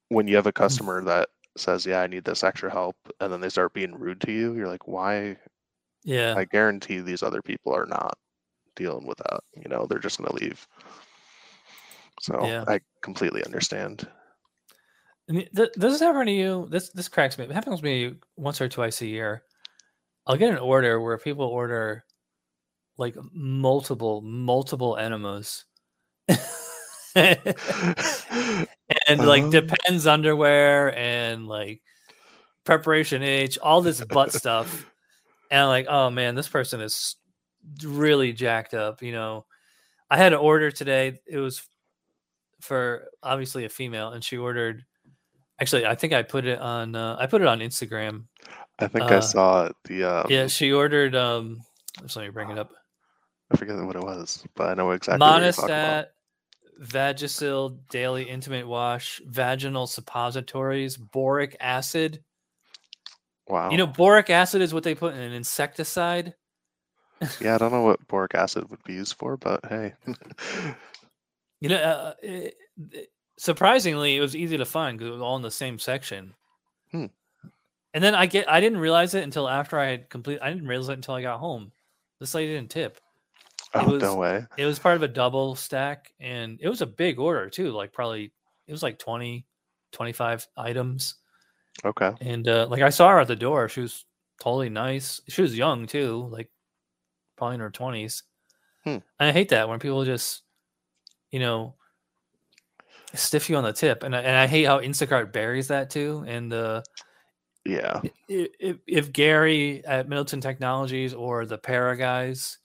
when 0.09 0.27
you 0.27 0.35
have 0.37 0.47
a 0.47 0.51
customer 0.53 1.03
that 1.03 1.29
says, 1.57 1.85
"Yeah, 1.85 2.01
I 2.01 2.07
need 2.07 2.23
this 2.23 2.43
extra 2.43 2.71
help," 2.71 2.95
and 3.19 3.31
then 3.31 3.41
they 3.41 3.49
start 3.49 3.73
being 3.73 3.93
rude 3.99 4.21
to 4.21 4.31
you, 4.31 4.53
you're 4.55 4.67
like, 4.67 4.87
"Why?" 4.87 5.37
yeah 6.03 6.35
I 6.37 6.45
guarantee 6.45 6.99
these 7.01 7.23
other 7.23 7.41
people 7.41 7.73
are 7.73 7.85
not 7.85 8.17
dealing 8.75 9.05
with 9.05 9.17
that. 9.19 9.41
You 9.55 9.69
know, 9.69 9.85
they're 9.85 9.99
just 9.99 10.17
gonna 10.19 10.33
leave. 10.33 10.67
So 12.23 12.45
Yeah. 12.47 12.63
I 12.67 12.79
completely 13.01 13.43
understand. 13.43 14.07
And 15.27 15.39
it- 15.39 15.53
th- 15.55 15.73
does 15.73 15.91
this 15.93 16.01
happen 16.01 16.25
to 16.25 16.31
you? 16.31 16.67
This 16.69 16.89
this 16.91 17.09
cracks 17.09 17.37
me. 17.37 17.43
It 17.45 17.51
happens 17.51 17.79
to 17.81 17.85
me 17.85 18.15
once 18.37 18.61
or 18.61 18.69
twice 18.69 19.01
a 19.01 19.05
year. 19.07 19.43
I'll 20.25 20.37
get 20.37 20.51
an 20.53 20.57
order 20.59 21.01
where 21.01 21.17
people 21.17 21.45
order 21.45 22.05
like 22.97 23.15
multiple 23.33 24.21
multiple 24.21 24.95
enemas, 24.95 25.65
and 27.15 27.47
like 29.09 29.43
Um. 29.43 29.49
depends 29.49 30.07
underwear 30.07 30.97
and 30.97 31.47
like 31.47 31.81
preparation 32.63 33.21
H, 33.23 33.57
all 33.57 33.81
this 33.81 34.01
butt 34.05 34.31
stuff, 34.31 34.89
and 35.51 35.61
I'm 35.61 35.67
like, 35.67 35.87
oh 35.89 36.09
man, 36.09 36.35
this 36.35 36.47
person 36.47 36.79
is 36.81 37.17
really 37.83 38.31
jacked 38.33 38.73
up. 38.73 39.01
You 39.01 39.11
know, 39.11 39.45
I 40.09 40.17
had 40.17 40.33
an 40.33 40.39
order 40.39 40.71
today. 40.71 41.19
It 41.27 41.37
was 41.39 41.61
for 42.63 43.09
obviously 43.21 43.65
a 43.65 43.69
female, 43.69 44.09
and 44.11 44.23
she 44.23 44.37
ordered. 44.37 44.85
Actually, 45.59 45.85
I 45.85 45.95
think 45.95 46.13
I 46.13 46.23
put 46.23 46.45
it 46.45 46.59
on. 46.59 46.95
Uh, 46.95 47.17
I 47.19 47.27
put 47.27 47.41
it 47.41 47.47
on 47.47 47.59
Instagram. 47.59 48.25
I 48.79 48.87
think 48.87 49.03
I 49.05 49.17
Uh, 49.17 49.21
saw 49.21 49.65
it. 49.65 49.75
The 49.85 50.03
um, 50.03 50.27
Yeah, 50.29 50.47
she 50.47 50.71
ordered. 50.71 51.15
Um, 51.15 51.61
just 52.01 52.15
let 52.15 52.23
me 52.25 52.31
bring 52.31 52.49
it 52.49 52.57
up. 52.57 52.71
I 53.51 53.57
forget 53.57 53.75
what 53.77 53.95
it 53.95 54.01
was, 54.01 54.43
but 54.55 54.69
I 54.69 54.73
know 54.73 54.91
exactly 54.91 55.19
what 55.27 55.43
you're 55.43 55.51
talking 55.51 55.69
about. 55.69 56.05
Monistat, 56.81 56.85
Vagisil 56.87 57.77
Daily 57.89 58.23
Intimate 58.23 58.67
Wash, 58.67 59.21
Vaginal 59.29 59.87
Suppositories, 59.87 60.97
Boric 60.97 61.55
Acid. 61.59 62.23
Wow. 63.47 63.69
You 63.69 63.77
know, 63.77 63.87
boric 63.87 64.29
acid 64.29 64.61
is 64.61 64.73
what 64.73 64.83
they 64.83 64.95
put 64.95 65.13
in 65.13 65.19
an 65.19 65.33
insecticide. 65.33 66.33
yeah, 67.41 67.55
I 67.55 67.57
don't 67.57 67.71
know 67.73 67.81
what 67.83 68.07
boric 68.07 68.35
acid 68.35 68.69
would 68.69 68.83
be 68.85 68.93
used 68.93 69.15
for, 69.17 69.37
but 69.37 69.59
hey. 69.69 69.93
You 71.63 71.69
know, 71.69 71.77
uh, 71.77 72.13
it, 72.21 72.57
it- 72.91 73.09
surprisingly, 73.37 74.15
it 74.17 74.21
was 74.21 74.35
easy 74.35 74.57
to 74.57 74.65
find 74.65 74.97
because 74.97 75.09
it 75.09 75.13
was 75.13 75.21
all 75.21 75.35
in 75.37 75.41
the 75.41 75.49
same 75.51 75.79
section. 75.79 76.33
Hmm. 76.91 77.05
And 77.93 78.03
then 78.03 78.15
I 78.15 78.25
get, 78.25 78.49
I 78.49 78.59
didn't 78.59 78.79
realize 78.79 79.13
it 79.15 79.23
until 79.23 79.47
after 79.47 79.79
I 79.79 79.85
had 79.91 80.09
complete. 80.09 80.39
I 80.41 80.49
didn't 80.51 80.67
realize 80.67 80.89
it 80.89 80.93
until 80.93 81.13
I 81.15 81.21
got 81.21 81.39
home. 81.39 81.71
This 82.19 82.33
lady 82.35 82.53
didn't 82.53 82.69
tip. 82.71 82.99
oh, 83.73 83.91
was- 83.93 84.01
no 84.01 84.15
way. 84.15 84.45
It 84.57 84.65
was 84.65 84.77
part 84.79 84.95
of 84.95 85.03
a 85.03 85.07
double 85.07 85.55
stack, 85.55 86.13
and 86.19 86.59
it 86.61 86.67
was 86.69 86.81
a 86.81 86.85
big 86.85 87.17
order 87.19 87.49
too. 87.49 87.71
Like 87.71 87.93
probably 87.93 88.31
it 88.67 88.71
was 88.71 88.83
like 88.83 88.99
20, 88.99 89.45
25 89.93 90.47
items. 90.57 91.15
Okay. 91.85 92.11
And 92.21 92.47
uh, 92.47 92.67
like 92.69 92.81
I 92.81 92.89
saw 92.89 93.09
her 93.09 93.19
at 93.19 93.27
the 93.27 93.35
door. 93.35 93.67
She 93.69 93.81
was 93.81 94.05
totally 94.39 94.69
nice. 94.69 95.21
She 95.27 95.41
was 95.41 95.57
young 95.57 95.87
too, 95.87 96.27
like 96.31 96.49
probably 97.35 97.55
in 97.55 97.61
her 97.61 97.71
twenties. 97.71 98.23
Hmm. 98.83 98.89
And 99.19 99.29
I 99.29 99.31
hate 99.31 99.49
that 99.49 99.67
when 99.69 99.79
people 99.79 100.03
just, 100.05 100.41
you 101.33 101.39
know, 101.39 101.73
stiff 103.15 103.49
you 103.49 103.55
on 103.55 103.63
the 103.63 103.73
tip. 103.73 104.03
And 104.03 104.15
I, 104.15 104.19
and 104.21 104.37
I 104.37 104.45
hate 104.45 104.65
how 104.65 104.79
Instacart 104.79 105.33
buries 105.33 105.67
that 105.69 105.89
too. 105.89 106.23
And 106.27 106.53
uh, 106.53 106.83
Yeah. 107.65 108.01
if, 108.29 108.77
if 108.85 109.11
Gary 109.11 109.83
at 109.83 110.07
Middleton 110.07 110.41
Technologies 110.41 111.15
or 111.15 111.47
the 111.47 111.57
Para 111.57 111.97
guys, 111.97 112.59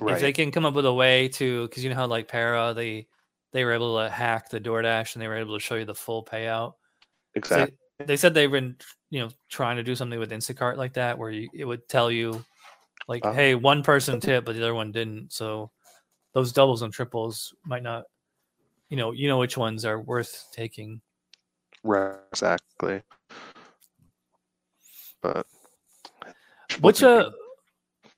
if 0.00 0.20
they 0.20 0.32
can 0.32 0.52
come 0.52 0.64
up 0.64 0.74
with 0.74 0.86
a 0.86 0.94
way 0.94 1.26
to, 1.30 1.66
because 1.66 1.82
you 1.82 1.90
know 1.90 1.96
how 1.96 2.06
like 2.06 2.28
Para 2.28 2.74
they 2.74 3.08
they 3.52 3.64
were 3.64 3.72
able 3.72 3.98
to 3.98 4.08
hack 4.08 4.50
the 4.50 4.60
DoorDash 4.60 5.14
and 5.14 5.22
they 5.22 5.28
were 5.28 5.36
able 5.36 5.58
to 5.58 5.64
show 5.64 5.74
you 5.74 5.84
the 5.84 5.94
full 5.94 6.24
payout. 6.24 6.74
So 7.34 7.34
Exactly. 7.34 7.76
they 8.04 8.16
said 8.16 8.34
they've 8.34 8.50
been, 8.50 8.76
you 9.10 9.20
know, 9.20 9.30
trying 9.48 9.76
to 9.78 9.82
do 9.82 9.96
something 9.96 10.18
with 10.18 10.30
Instacart 10.30 10.76
like 10.76 10.92
that, 10.92 11.18
where 11.18 11.30
you, 11.30 11.48
it 11.52 11.64
would 11.64 11.88
tell 11.88 12.10
you, 12.10 12.44
like, 13.08 13.24
Oh. 13.24 13.32
hey, 13.32 13.54
one 13.54 13.82
person 13.82 14.20
tip, 14.20 14.44
but 14.44 14.54
the 14.54 14.62
other 14.62 14.74
one 14.74 14.92
didn't. 14.92 15.32
So 15.32 15.70
those 16.36 16.52
doubles 16.52 16.82
and 16.82 16.92
triples 16.92 17.54
might 17.64 17.82
not, 17.82 18.04
you 18.90 18.96
know, 18.98 19.12
you 19.12 19.26
know 19.26 19.38
which 19.38 19.56
ones 19.56 19.86
are 19.86 19.98
worth 19.98 20.44
taking. 20.52 21.00
Right. 21.82 22.18
Exactly. 22.30 23.00
But 25.22 25.46
Which 26.82 27.02
uh, 27.02 27.30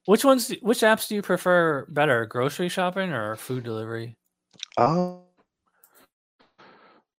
which 0.07 0.25
ones, 0.25 0.53
which 0.63 0.81
apps 0.81 1.07
do 1.07 1.15
you 1.15 1.23
prefer 1.23 1.87
better, 1.91 2.27
grocery 2.27 2.69
shopping 2.69 3.13
or 3.13 3.37
food 3.37 3.63
delivery? 3.63 4.17
Um, 4.77 5.21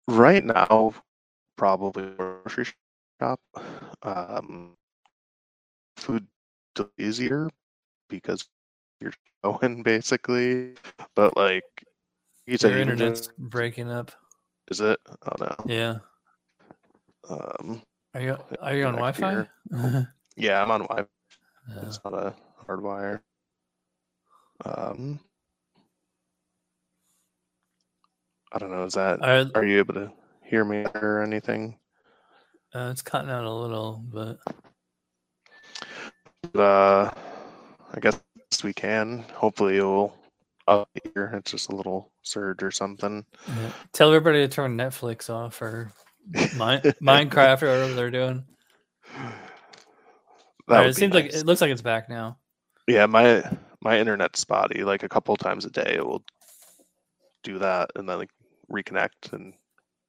right 0.09 0.45
now, 0.45 0.95
probably 1.57 2.11
grocery 2.17 2.67
shop. 3.23 3.39
Um, 4.03 4.75
food 5.97 6.27
is 6.77 6.87
easier 6.99 7.49
because 8.09 8.45
you're 9.01 9.13
going 9.45 9.83
basically, 9.83 10.75
but 11.15 11.37
like 11.37 11.65
said, 12.57 12.71
Your 12.71 12.81
internet's 12.81 13.29
breaking 13.39 13.91
up. 13.91 14.11
is 14.71 14.81
it? 14.81 14.99
Oh 15.27 15.35
no. 15.41 15.55
Yeah. 15.67 15.97
Um, 17.29 17.83
Are 18.15 18.21
you 18.21 18.37
are 18.61 18.75
you 18.75 18.87
on 18.87 18.95
Wi-Fi? 18.95 19.47
yeah, 20.37 20.63
I'm 20.63 20.71
on 20.71 20.83
Wi. 20.83 21.07
Yeah. 21.69 21.83
It's 21.87 22.01
not 22.05 22.15
a 22.15 22.35
hard 22.67 22.83
wire. 22.83 23.23
Um, 24.65 25.21
I 28.53 28.59
don't 28.59 28.71
know. 28.71 28.85
Is 28.85 28.95
that? 28.95 29.21
Are- 29.23 29.51
Are 29.55 29.65
you 29.65 29.79
able 29.79 29.95
to 29.95 30.11
hear 30.43 30.65
me 30.65 30.87
or 30.95 31.23
anything? 31.23 31.79
uh, 32.75 32.89
it's 32.91 33.03
cutting 33.03 33.31
out 33.31 33.45
a 33.45 33.53
little, 33.53 34.03
but 34.13 34.39
uh 36.59 37.11
I 37.95 38.01
guess 38.01 38.21
we 38.65 38.73
can. 38.73 39.25
Hopefully 39.35 39.77
it 39.79 39.83
will 39.83 40.17
up 40.67 40.89
here. 41.15 41.33
It's 41.35 41.51
just 41.51 41.71
a 41.71 41.77
little 41.77 42.11
surge 42.23 42.63
or 42.63 42.71
something. 42.71 43.25
yeah. 43.49 43.71
tell 43.93 44.09
everybody 44.09 44.39
to 44.41 44.49
turn 44.49 44.77
Netflix 44.77 45.31
off 45.31 45.61
or 45.63 45.93
Mine, 46.57 46.81
Minecraft 47.03 47.63
or 47.63 47.69
whatever 47.69 47.95
they're 47.95 48.11
doing. 48.11 48.45
Alright, 50.71 50.89
it 50.89 50.97
seems 50.97 51.15
like 51.15 51.27
it 51.27 51.47
looks 51.47 51.61
like 51.61 51.71
it's 51.71 51.83
back 51.83 52.09
now. 52.11 52.39
Yeah, 52.87 53.07
my 53.07 53.43
my 53.81 53.99
internet's 53.99 54.41
spotty. 54.41 54.83
Like 54.85 55.03
a 55.03 55.09
couple 55.09 55.35
times 55.37 55.65
a 55.65 55.71
day 55.71 55.95
it 55.97 56.05
will 56.07 56.25
do 57.43 57.59
that 57.59 57.91
and 57.97 58.09
then 58.09 58.19
like 58.19 58.31
reconnect 58.71 59.33
and 59.33 59.55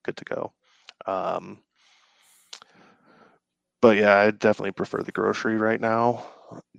good 0.03 0.17
to 0.17 0.25
go. 0.25 0.53
Um 1.05 1.59
but 3.81 3.95
yeah, 3.95 4.17
I 4.17 4.31
definitely 4.31 4.71
prefer 4.71 5.01
the 5.03 5.13
grocery 5.13 5.55
right 5.57 5.79
now 5.79 6.25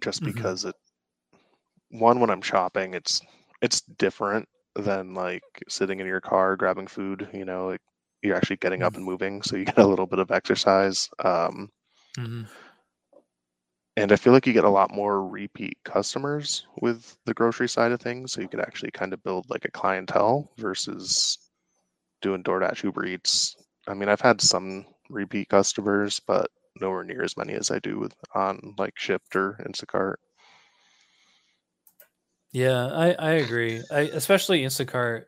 just 0.00 0.22
Mhm. 0.22 0.34
because 0.34 0.66
it 0.66 0.74
one 1.90 2.20
when 2.20 2.30
I'm 2.30 2.42
shopping 2.42 2.94
it's 2.94 3.20
it's 3.62 3.80
different 3.82 4.48
than 4.76 5.14
like 5.14 5.42
sitting 5.68 6.00
in 6.00 6.06
your 6.06 6.20
car 6.20 6.56
grabbing 6.56 6.86
food, 6.88 7.28
you 7.32 7.44
know, 7.44 7.68
like 7.68 7.80
you're 8.22 8.36
actually 8.36 8.56
getting 8.56 8.82
up 8.82 8.96
and 8.96 9.04
moving 9.04 9.42
so 9.42 9.56
you 9.56 9.64
get 9.64 9.78
a 9.78 9.86
little 9.86 10.06
bit 10.06 10.18
of 10.20 10.30
exercise. 10.30 11.08
Um 11.24 11.70
hmm 12.16 12.44
and 13.96 14.12
I 14.12 14.16
feel 14.16 14.32
like 14.32 14.46
you 14.46 14.52
get 14.52 14.64
a 14.64 14.70
lot 14.70 14.92
more 14.92 15.26
repeat 15.26 15.78
customers 15.84 16.66
with 16.80 17.16
the 17.26 17.34
grocery 17.34 17.68
side 17.68 17.92
of 17.92 18.00
things. 18.00 18.32
So 18.32 18.40
you 18.40 18.48
could 18.48 18.60
actually 18.60 18.90
kind 18.92 19.12
of 19.12 19.22
build 19.22 19.48
like 19.50 19.64
a 19.64 19.70
clientele 19.70 20.50
versus 20.58 21.38
doing 22.22 22.42
DoorDash, 22.42 22.82
Uber 22.84 23.04
Eats. 23.06 23.56
I 23.88 23.94
mean, 23.94 24.08
I've 24.08 24.20
had 24.20 24.40
some 24.40 24.86
repeat 25.10 25.48
customers, 25.48 26.20
but 26.26 26.50
nowhere 26.80 27.04
near 27.04 27.22
as 27.22 27.36
many 27.36 27.54
as 27.54 27.70
I 27.70 27.78
do 27.80 27.98
with 27.98 28.14
on 28.34 28.74
like 28.78 28.94
Shipt 28.96 29.34
or 29.36 29.58
Instacart. 29.68 30.16
Yeah, 32.52 32.86
I, 32.86 33.12
I 33.12 33.30
agree. 33.32 33.84
I 33.90 34.00
especially 34.00 34.62
Instacart, 34.62 35.24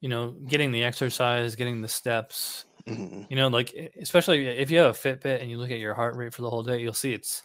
you 0.00 0.08
know, 0.08 0.32
getting 0.48 0.72
the 0.72 0.84
exercise, 0.84 1.56
getting 1.56 1.82
the 1.82 1.88
steps, 1.88 2.66
Mhm. 2.86 3.26
you 3.28 3.36
know, 3.36 3.48
like 3.48 3.74
especially 4.00 4.46
if 4.48 4.70
you 4.70 4.78
have 4.80 4.96
a 4.96 4.98
Fitbit 4.98 5.42
and 5.42 5.50
you 5.50 5.58
look 5.58 5.70
at 5.72 5.78
your 5.80 5.94
heart 5.94 6.16
rate 6.16 6.34
for 6.34 6.42
the 6.42 6.50
whole 6.50 6.62
day, 6.64 6.80
you'll 6.80 6.94
see 6.94 7.14
it's 7.14 7.44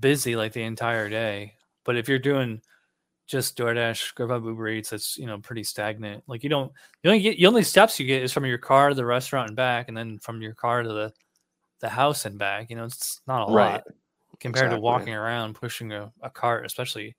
busy 0.00 0.36
like 0.36 0.52
the 0.54 0.62
entire 0.64 1.08
day. 1.10 1.56
But 1.84 1.96
if 1.96 2.08
you're 2.08 2.18
doing 2.20 2.62
just 3.28 3.58
DoorDash, 3.58 4.14
Grubhub, 4.14 4.44
Uber 4.46 4.68
Eats, 4.70 4.92
it's 4.92 5.18
you 5.18 5.26
know 5.26 5.38
pretty 5.40 5.64
stagnant. 5.64 6.24
Like 6.28 6.44
you 6.44 6.50
don't, 6.50 6.72
you 7.02 7.10
only 7.10 7.22
get 7.22 7.38
the 7.38 7.46
only 7.46 7.64
steps 7.64 8.00
you 8.00 8.06
get 8.06 8.22
is 8.22 8.32
from 8.32 8.46
your 8.46 8.58
car 8.58 8.90
to 8.90 8.94
the 8.96 9.06
restaurant 9.06 9.48
and 9.48 9.56
back, 9.56 9.88
and 9.88 9.96
then 9.96 10.18
from 10.20 10.42
your 10.42 10.54
car 10.54 10.82
to 10.84 10.88
the 10.90 11.12
the 11.80 11.88
house 11.90 12.26
and 12.26 12.38
back. 12.38 12.70
You 12.70 12.76
know, 12.76 12.84
it's 12.84 13.20
not 13.26 13.42
a 13.42 13.46
Right. 13.46 13.82
lot 13.82 13.84
compared 14.40 14.70
to 14.72 14.78
walking 14.78 15.14
around 15.14 15.54
pushing 15.54 15.92
a, 15.92 16.12
a 16.22 16.30
cart, 16.30 16.66
especially 16.66 17.16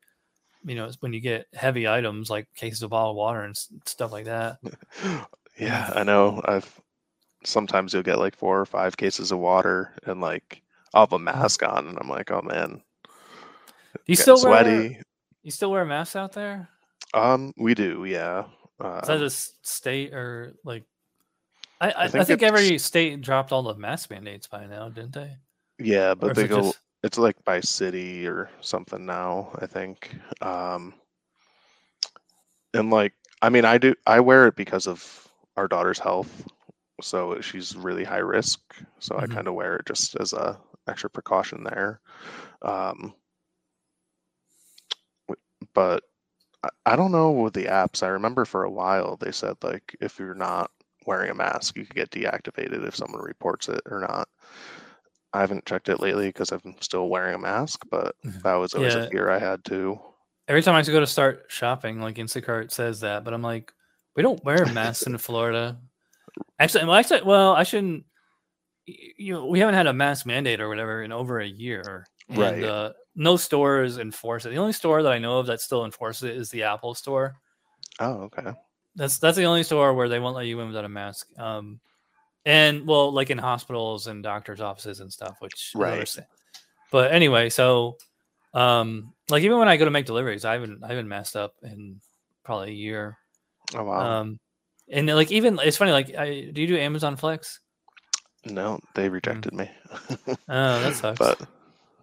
you 0.63 0.75
know 0.75 0.85
it's 0.85 1.01
when 1.01 1.13
you 1.13 1.19
get 1.19 1.47
heavy 1.53 1.87
items 1.87 2.29
like 2.29 2.47
cases 2.55 2.83
of 2.83 2.91
bottled 2.91 3.15
water 3.17 3.41
and 3.41 3.55
stuff 3.85 4.11
like 4.11 4.25
that. 4.25 4.57
yeah, 5.59 5.91
I 5.95 6.03
know. 6.03 6.41
I've 6.45 6.79
sometimes 7.43 7.93
you'll 7.93 8.03
get 8.03 8.19
like 8.19 8.35
four 8.35 8.59
or 8.59 8.65
five 8.65 8.95
cases 8.97 9.31
of 9.31 9.39
water 9.39 9.93
and 10.05 10.21
like 10.21 10.61
I'll 10.93 11.03
have 11.03 11.13
a 11.13 11.19
mask 11.19 11.63
on 11.63 11.87
and 11.87 11.97
I'm 11.99 12.09
like, 12.09 12.29
oh 12.31 12.41
man, 12.41 12.81
you 14.05 14.15
still 14.15 14.35
wear 14.43 14.63
sweaty. 14.63 14.99
you 15.43 15.51
still 15.51 15.71
wear 15.71 15.85
masks 15.85 16.15
out 16.15 16.33
there? 16.33 16.69
Um, 17.13 17.53
we 17.57 17.73
do, 17.73 18.05
yeah. 18.05 18.41
Is 18.79 19.07
that 19.07 19.17
Um, 19.17 19.23
a 19.23 19.29
state 19.29 20.13
or 20.13 20.53
like? 20.63 20.83
I 21.79 21.91
I, 21.91 22.03
I 22.03 22.07
think 22.07 22.27
think, 22.27 22.43
every 22.43 22.77
state 22.77 23.21
dropped 23.21 23.51
all 23.51 23.63
the 23.63 23.75
mask 23.75 24.09
mandates 24.11 24.47
by 24.47 24.65
now, 24.67 24.89
didn't 24.89 25.13
they? 25.13 25.35
Yeah, 25.79 26.13
but 26.15 26.35
they 26.35 26.47
go. 26.47 26.61
just- 26.61 26.79
It's 27.03 27.17
like 27.17 27.43
by 27.43 27.59
city 27.61 28.27
or 28.27 28.49
something 28.61 29.05
now. 29.05 29.51
I 29.61 29.65
think. 29.67 30.15
Um, 30.41 30.93
and 32.73 32.89
like, 32.89 33.13
I 33.41 33.49
mean, 33.49 33.65
I 33.65 33.77
do. 33.77 33.95
I 34.05 34.19
wear 34.19 34.47
it 34.47 34.55
because 34.55 34.87
of 34.87 35.27
our 35.57 35.67
daughter's 35.67 35.99
health. 35.99 36.47
So 37.01 37.39
she's 37.41 37.75
really 37.75 38.03
high 38.03 38.17
risk. 38.19 38.59
So 38.99 39.17
I 39.17 39.25
Mhm. 39.25 39.27
kind 39.27 39.47
of 39.47 39.53
wear 39.53 39.77
it 39.77 39.85
just 39.87 40.15
as 40.19 40.33
a 40.33 40.57
extra 40.87 41.09
precaution 41.09 41.63
there. 41.63 41.99
Um, 42.61 43.13
but 45.73 46.03
I, 46.63 46.69
I 46.85 46.95
don't 46.95 47.11
know 47.11 47.31
with 47.31 47.53
the 47.53 47.65
apps. 47.65 48.03
I 48.03 48.07
remember 48.09 48.45
for 48.45 48.63
a 48.63 48.71
while 48.71 49.17
they 49.17 49.31
said 49.31 49.57
like 49.63 49.95
if 50.01 50.19
you're 50.19 50.33
not 50.35 50.71
wearing 51.05 51.29
a 51.31 51.35
mask, 51.35 51.75
you 51.77 51.85
could 51.85 51.95
get 51.95 52.11
deactivated 52.11 52.85
if 52.87 52.95
someone 52.95 53.21
reports 53.21 53.69
it 53.69 53.81
or 53.89 53.99
not. 54.01 54.27
I 55.33 55.39
haven't 55.41 55.65
checked 55.65 55.89
it 55.89 55.99
lately 55.99 56.27
because 56.27 56.51
I'm 56.51 56.75
still 56.81 57.07
wearing 57.09 57.35
a 57.35 57.39
mask, 57.39 57.85
but 57.89 58.15
Mhm. 58.25 58.41
that 58.43 58.55
was 58.55 58.73
always 58.73 58.95
Yeah. 58.95 59.05
a 59.05 59.09
fear 59.09 59.29
I 59.29 59.39
had 59.39 59.63
too. 59.63 59.99
Every 60.47 60.61
time 60.61 60.75
I 60.75 60.81
go 60.81 60.99
to 60.99 61.07
start 61.07 61.45
shopping, 61.47 62.01
like 62.01 62.15
Instacart 62.15 62.71
says 62.71 62.99
that, 63.01 63.23
but 63.23 63.33
I'm 63.33 63.41
like, 63.41 63.73
we 64.15 64.23
don't 64.23 64.43
wear 64.43 64.65
masks 64.65 65.07
in 65.07 65.17
Florida. 65.17 65.79
Actually, 66.59 66.85
well, 66.85 66.95
actually, 66.95 67.21
well, 67.21 67.53
I 67.53 67.63
shouldn't. 67.63 68.05
You 68.85 69.33
know, 69.35 69.45
we 69.45 69.59
haven't 69.59 69.75
had 69.75 69.87
a 69.87 69.93
mask 69.93 70.25
mandate 70.25 70.59
or 70.59 70.67
whatever 70.67 71.03
in 71.03 71.11
over 71.11 71.39
a 71.39 71.47
year, 71.47 72.05
and 72.29 72.37
Right. 72.39 72.63
uh, 72.63 72.93
no 73.15 73.37
stores 73.37 73.99
enforce 73.99 74.45
it. 74.45 74.49
The 74.49 74.57
only 74.57 74.73
store 74.73 75.03
that 75.03 75.11
I 75.11 75.19
know 75.19 75.39
of 75.39 75.45
that 75.47 75.61
still 75.61 75.85
enforces 75.85 76.23
it 76.23 76.35
is 76.35 76.49
the 76.49 76.63
Apple 76.63 76.93
store. 76.95 77.35
Oh, 77.99 78.23
okay. 78.23 78.51
That's 78.95 79.19
that's 79.19 79.37
the 79.37 79.45
only 79.45 79.63
store 79.63 79.93
where 79.93 80.09
they 80.09 80.19
won't 80.19 80.35
let 80.35 80.47
you 80.47 80.59
in 80.59 80.67
without 80.67 80.83
a 80.85 80.89
mask. 80.89 81.27
Um, 81.37 81.79
and 82.45 82.87
well, 82.87 83.11
like 83.11 83.29
in 83.29 83.37
hospitals 83.37 84.07
and 84.07 84.23
doctors' 84.23 84.61
offices 84.61 84.99
and 84.99 85.11
stuff, 85.11 85.37
which 85.39 85.71
Right. 85.75 86.09
But 86.91 87.11
anyway, 87.13 87.49
so 87.49 87.97
um, 88.53 89.13
like 89.29 89.43
even 89.43 89.57
when 89.57 89.67
I 89.67 89.77
go 89.77 89.85
to 89.85 89.91
make 89.91 90.05
deliveries, 90.05 90.45
I 90.45 90.53
haven't 90.53 90.83
I 90.83 90.89
haven't 90.89 91.07
messed 91.07 91.35
up 91.35 91.53
in 91.63 92.01
probably 92.43 92.69
a 92.69 92.73
year. 92.73 93.17
Oh 93.75 93.83
wow. 93.83 94.21
Um, 94.21 94.39
and 94.89 95.07
like 95.07 95.31
even 95.31 95.59
it's 95.63 95.77
funny. 95.77 95.91
Like, 95.91 96.15
I, 96.15 96.49
do 96.51 96.61
you 96.61 96.67
do 96.67 96.77
Amazon 96.77 97.15
Flex? 97.15 97.59
no, 98.45 98.79
they 98.95 99.07
rejected 99.07 99.53
me. 99.53 99.69
Oh, 100.49 100.81
that 100.81 100.95
sucks. 100.95 101.19
but 101.19 101.39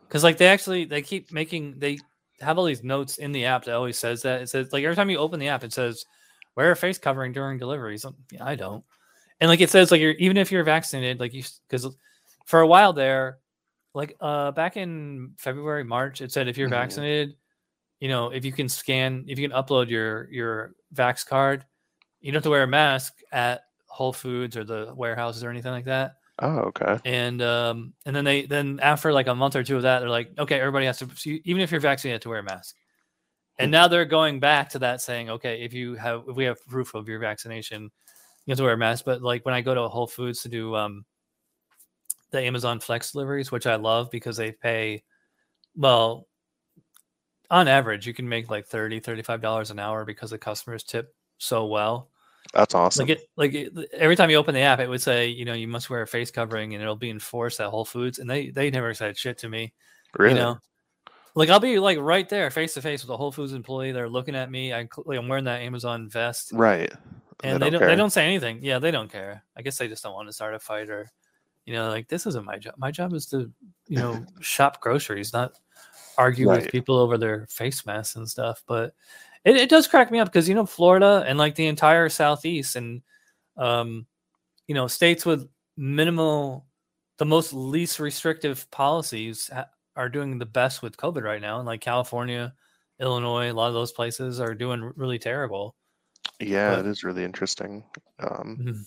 Because 0.07 0.23
like 0.25 0.39
they 0.39 0.47
actually 0.47 0.85
they 0.85 1.03
keep 1.03 1.33
making 1.33 1.79
they 1.79 1.99
have 2.41 2.57
all 2.57 2.65
these 2.65 2.85
notes 2.85 3.19
in 3.19 3.33
the 3.33 3.45
app 3.45 3.65
that 3.65 3.75
always 3.75 3.99
says 3.99 4.23
that 4.23 4.43
it 4.43 4.49
says 4.49 4.73
like 4.73 4.85
every 4.85 4.97
time 4.97 5.11
you 5.11 5.19
open 5.19 5.41
the 5.41 5.49
app 5.49 5.65
it 5.65 5.73
says 5.73 6.05
wear 6.57 6.71
a 6.71 6.77
face 6.77 6.99
covering 6.99 7.33
during 7.33 7.59
deliveries. 7.59 8.07
I 8.41 8.55
don't, 8.55 8.85
and 9.41 9.49
like 9.49 9.61
it 9.61 9.71
says 9.71 9.91
like 9.91 10.01
you're 10.01 10.13
even 10.13 10.37
if 10.37 10.51
you're 10.53 10.65
vaccinated 10.65 11.21
like 11.21 11.33
you 11.35 11.43
because 11.69 11.95
for 12.47 12.61
a 12.61 12.67
while 12.67 12.93
there, 12.93 13.39
like 13.95 14.17
uh 14.21 14.51
back 14.53 14.77
in 14.77 15.33
February 15.39 15.85
March 15.85 16.21
it 16.21 16.33
said 16.33 16.49
if 16.49 16.57
you're 16.59 16.69
Mhm. 16.69 16.73
vaccinated, 16.73 17.37
you 18.01 18.09
know 18.09 18.31
if 18.31 18.45
you 18.45 18.53
can 18.53 18.69
scan 18.69 19.25
if 19.29 19.39
you 19.39 19.49
can 19.49 19.57
upload 19.57 19.89
your 19.89 20.29
your 20.31 20.75
vax 20.95 21.27
card, 21.27 21.65
you 22.21 22.31
don't 22.33 22.37
have 22.39 22.43
to 22.45 22.51
wear 22.51 22.63
a 22.65 22.67
mask 22.67 23.15
at 23.33 23.63
Whole 23.87 24.13
Foods 24.13 24.57
or 24.57 24.65
the 24.65 24.93
warehouses 24.97 25.43
or 25.45 25.51
anything 25.51 25.73
like 25.73 25.85
that 25.87 26.17
oh, 26.41 26.59
okay. 26.71 26.99
and 27.05 27.43
um 27.43 27.93
and 28.07 28.15
then 28.15 28.25
they 28.25 28.47
then 28.47 28.79
after 28.83 29.13
like 29.13 29.27
a 29.27 29.35
month 29.35 29.57
or 29.57 29.65
two 29.65 29.77
of 29.77 29.83
that 29.83 29.99
they're 30.01 30.09
like 30.09 30.31
okay 30.39 30.61
everybody 30.61 30.87
has 30.87 30.99
to 30.99 31.09
even 31.45 31.61
if 31.63 31.71
you're 31.73 31.81
vaccinated 31.81 32.23
to 32.23 32.29
wear 32.29 32.39
a 32.39 32.43
mask 32.43 32.77
and 33.59 33.73
now 33.73 33.89
they're 33.89 34.05
going 34.05 34.39
back 34.39 34.69
to 34.69 34.79
that 34.79 35.01
saying 35.01 35.31
okay 35.31 35.63
if 35.63 35.73
you 35.73 35.95
have 35.97 36.23
if 36.29 36.37
we 36.37 36.45
have 36.45 36.65
proof 36.69 36.95
of 36.95 37.09
your 37.09 37.19
vaccination 37.19 37.91
you 38.49 38.53
have 38.53 38.59
to 38.59 38.65
wear 38.65 38.73
a 38.73 38.79
mask 38.79 39.05
but 39.05 39.21
like 39.21 39.45
when 39.45 39.55
i 39.55 39.61
go 39.61 39.75
to 39.75 39.89
whole 39.89 40.07
foods 40.07 40.43
to 40.43 40.49
do 40.49 40.75
um 40.75 41.05
the 42.31 42.41
amazon 42.41 42.81
flex 42.81 43.13
deliveries 43.13 43.53
which 43.53 43.67
i 43.67 43.77
love 43.77 44.11
because 44.11 44.39
they 44.39 44.51
pay 44.51 45.03
well 45.77 46.27
on 47.51 47.69
average 47.69 48.07
you 48.07 48.15
can 48.15 48.27
make 48.27 48.51
like 48.51 48.67
30 48.67 49.01
35 49.01 49.43
dollars 49.43 49.71
an 49.71 49.79
hour 49.79 50.07
because 50.07 50.31
the 50.31 50.39
customers 50.39 50.83
tip 50.83 51.15
so 51.37 51.67
well 51.67 52.09
That's 52.55 52.75
awesome. 52.75 53.07
like 53.07 53.19
it, 53.19 53.29
like 53.37 53.53
it, 53.53 53.73
every 53.93 54.17
time 54.17 54.31
you 54.31 54.37
open 54.37 54.55
the 54.55 54.61
app, 54.61 54.81
it 54.81 54.89
would 54.89 55.03
say, 55.03 55.29
you 55.29 55.45
know, 55.45 55.53
you 55.53 55.69
must 55.69 55.91
wear 55.91 56.01
a 56.01 56.07
face 56.07 56.31
covering, 56.31 56.73
and 56.73 56.83
it'll 56.83 56.97
be 56.97 57.11
enforced 57.11 57.61
at 57.61 57.69
Whole 57.69 57.85
Foods. 57.85 58.19
And 58.19 58.29
they 58.29 58.49
they 58.49 58.71
never 58.71 58.95
said 58.95 59.19
shit 59.19 59.37
to 59.39 59.51
me, 59.51 59.75
really? 60.19 60.35
you 60.35 60.41
know. 60.41 60.59
Like 61.39 61.51
I'll 61.51 61.61
be 61.61 61.79
like 61.79 61.99
right 62.01 62.29
there, 62.29 62.51
face 62.51 62.75
to 62.75 62.83
face 62.83 63.03
with 63.03 63.11
a 63.11 63.17
Whole 63.17 63.31
Foods 63.31 63.53
employee. 63.53 63.93
They're 63.93 64.09
looking 64.09 64.35
at 64.35 64.51
me. 64.51 64.73
I, 64.73 64.89
like, 65.07 65.19
I'm 65.19 65.29
wearing 65.29 65.45
that 65.45 65.63
Amazon 65.63 66.09
vest, 66.09 66.51
Right. 66.53 66.93
and 67.45 67.63
they 67.63 67.71
don't 67.71 67.79
care. 67.81 67.89
they 67.89 67.95
don't 67.97 68.11
say 68.11 68.25
anything. 68.27 68.59
Yeah, 68.61 68.81
they 68.81 68.91
don't 68.91 69.11
care. 69.11 69.45
I 69.57 69.63
guess 69.63 69.79
they 69.79 69.87
just 69.87 70.03
don't 70.03 70.15
want 70.15 70.29
to 70.29 70.33
start 70.33 70.55
a 70.55 70.59
fight 70.59 70.91
or, 70.91 71.09
you 71.65 71.75
know, 71.75 71.89
like 71.91 72.09
this 72.09 72.27
isn't 72.27 72.45
my 72.45 72.59
job. 72.59 72.75
My 72.77 72.91
job 72.91 73.13
is 73.15 73.27
to, 73.27 73.51
you 73.87 73.99
know, 73.99 74.27
shop 74.41 74.81
groceries, 74.81 75.33
not 75.33 75.53
argue 76.17 76.49
with 76.49 76.73
people 76.73 76.97
over 76.99 77.17
their 77.17 77.47
face 77.47 77.87
masks 77.87 78.17
and 78.17 78.29
stuff. 78.29 78.65
But 78.67 78.95
it, 79.45 79.57
it 79.57 79.71
does 79.71 79.87
crack 79.87 80.11
me 80.11 80.19
up 80.19 80.27
because 80.27 80.49
you 80.49 80.57
know 80.57 80.67
Florida 80.67 81.25
and 81.27 81.39
like 81.39 81.55
the 81.55 81.69
entire 81.69 82.09
southeast 82.09 82.75
and 82.75 83.01
um, 83.57 84.07
you 84.67 84.75
know 84.75 84.89
states 84.89 85.25
with 85.25 85.49
minimal, 85.77 86.67
the 87.19 87.25
most 87.25 87.53
least 87.53 88.01
restrictive 88.01 88.69
policies 88.73 89.49
are 89.99 90.09
doing 90.09 90.39
the 90.39 90.47
best 90.47 90.81
with 90.83 90.97
COVID 90.97 91.23
right 91.23 91.43
now, 91.43 91.59
and 91.59 91.67
like 91.67 91.81
California, 91.83 92.55
Illinois, 93.01 93.51
a 93.51 93.53
lot 93.53 93.69
of 93.69 93.75
those 93.75 93.93
places 93.93 94.41
are 94.41 94.55
doing 94.55 94.93
really 94.97 95.19
terrible. 95.19 95.75
Yeah, 96.41 96.77
but- 96.77 96.87
it 96.87 96.89
is 96.89 97.05
really 97.05 97.25
interesting. 97.25 97.85
Um, 98.21 98.57
Mhm. 98.61 98.85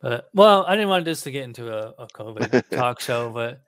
But 0.00 0.28
well, 0.34 0.64
I 0.66 0.74
didn't 0.76 0.90
want 0.90 1.04
this 1.06 1.22
to 1.22 1.30
get 1.30 1.44
into 1.44 1.72
a, 1.72 1.94
a 1.98 2.06
COVID 2.08 2.68
talk 2.76 3.00
show, 3.00 3.30
but 3.30 3.62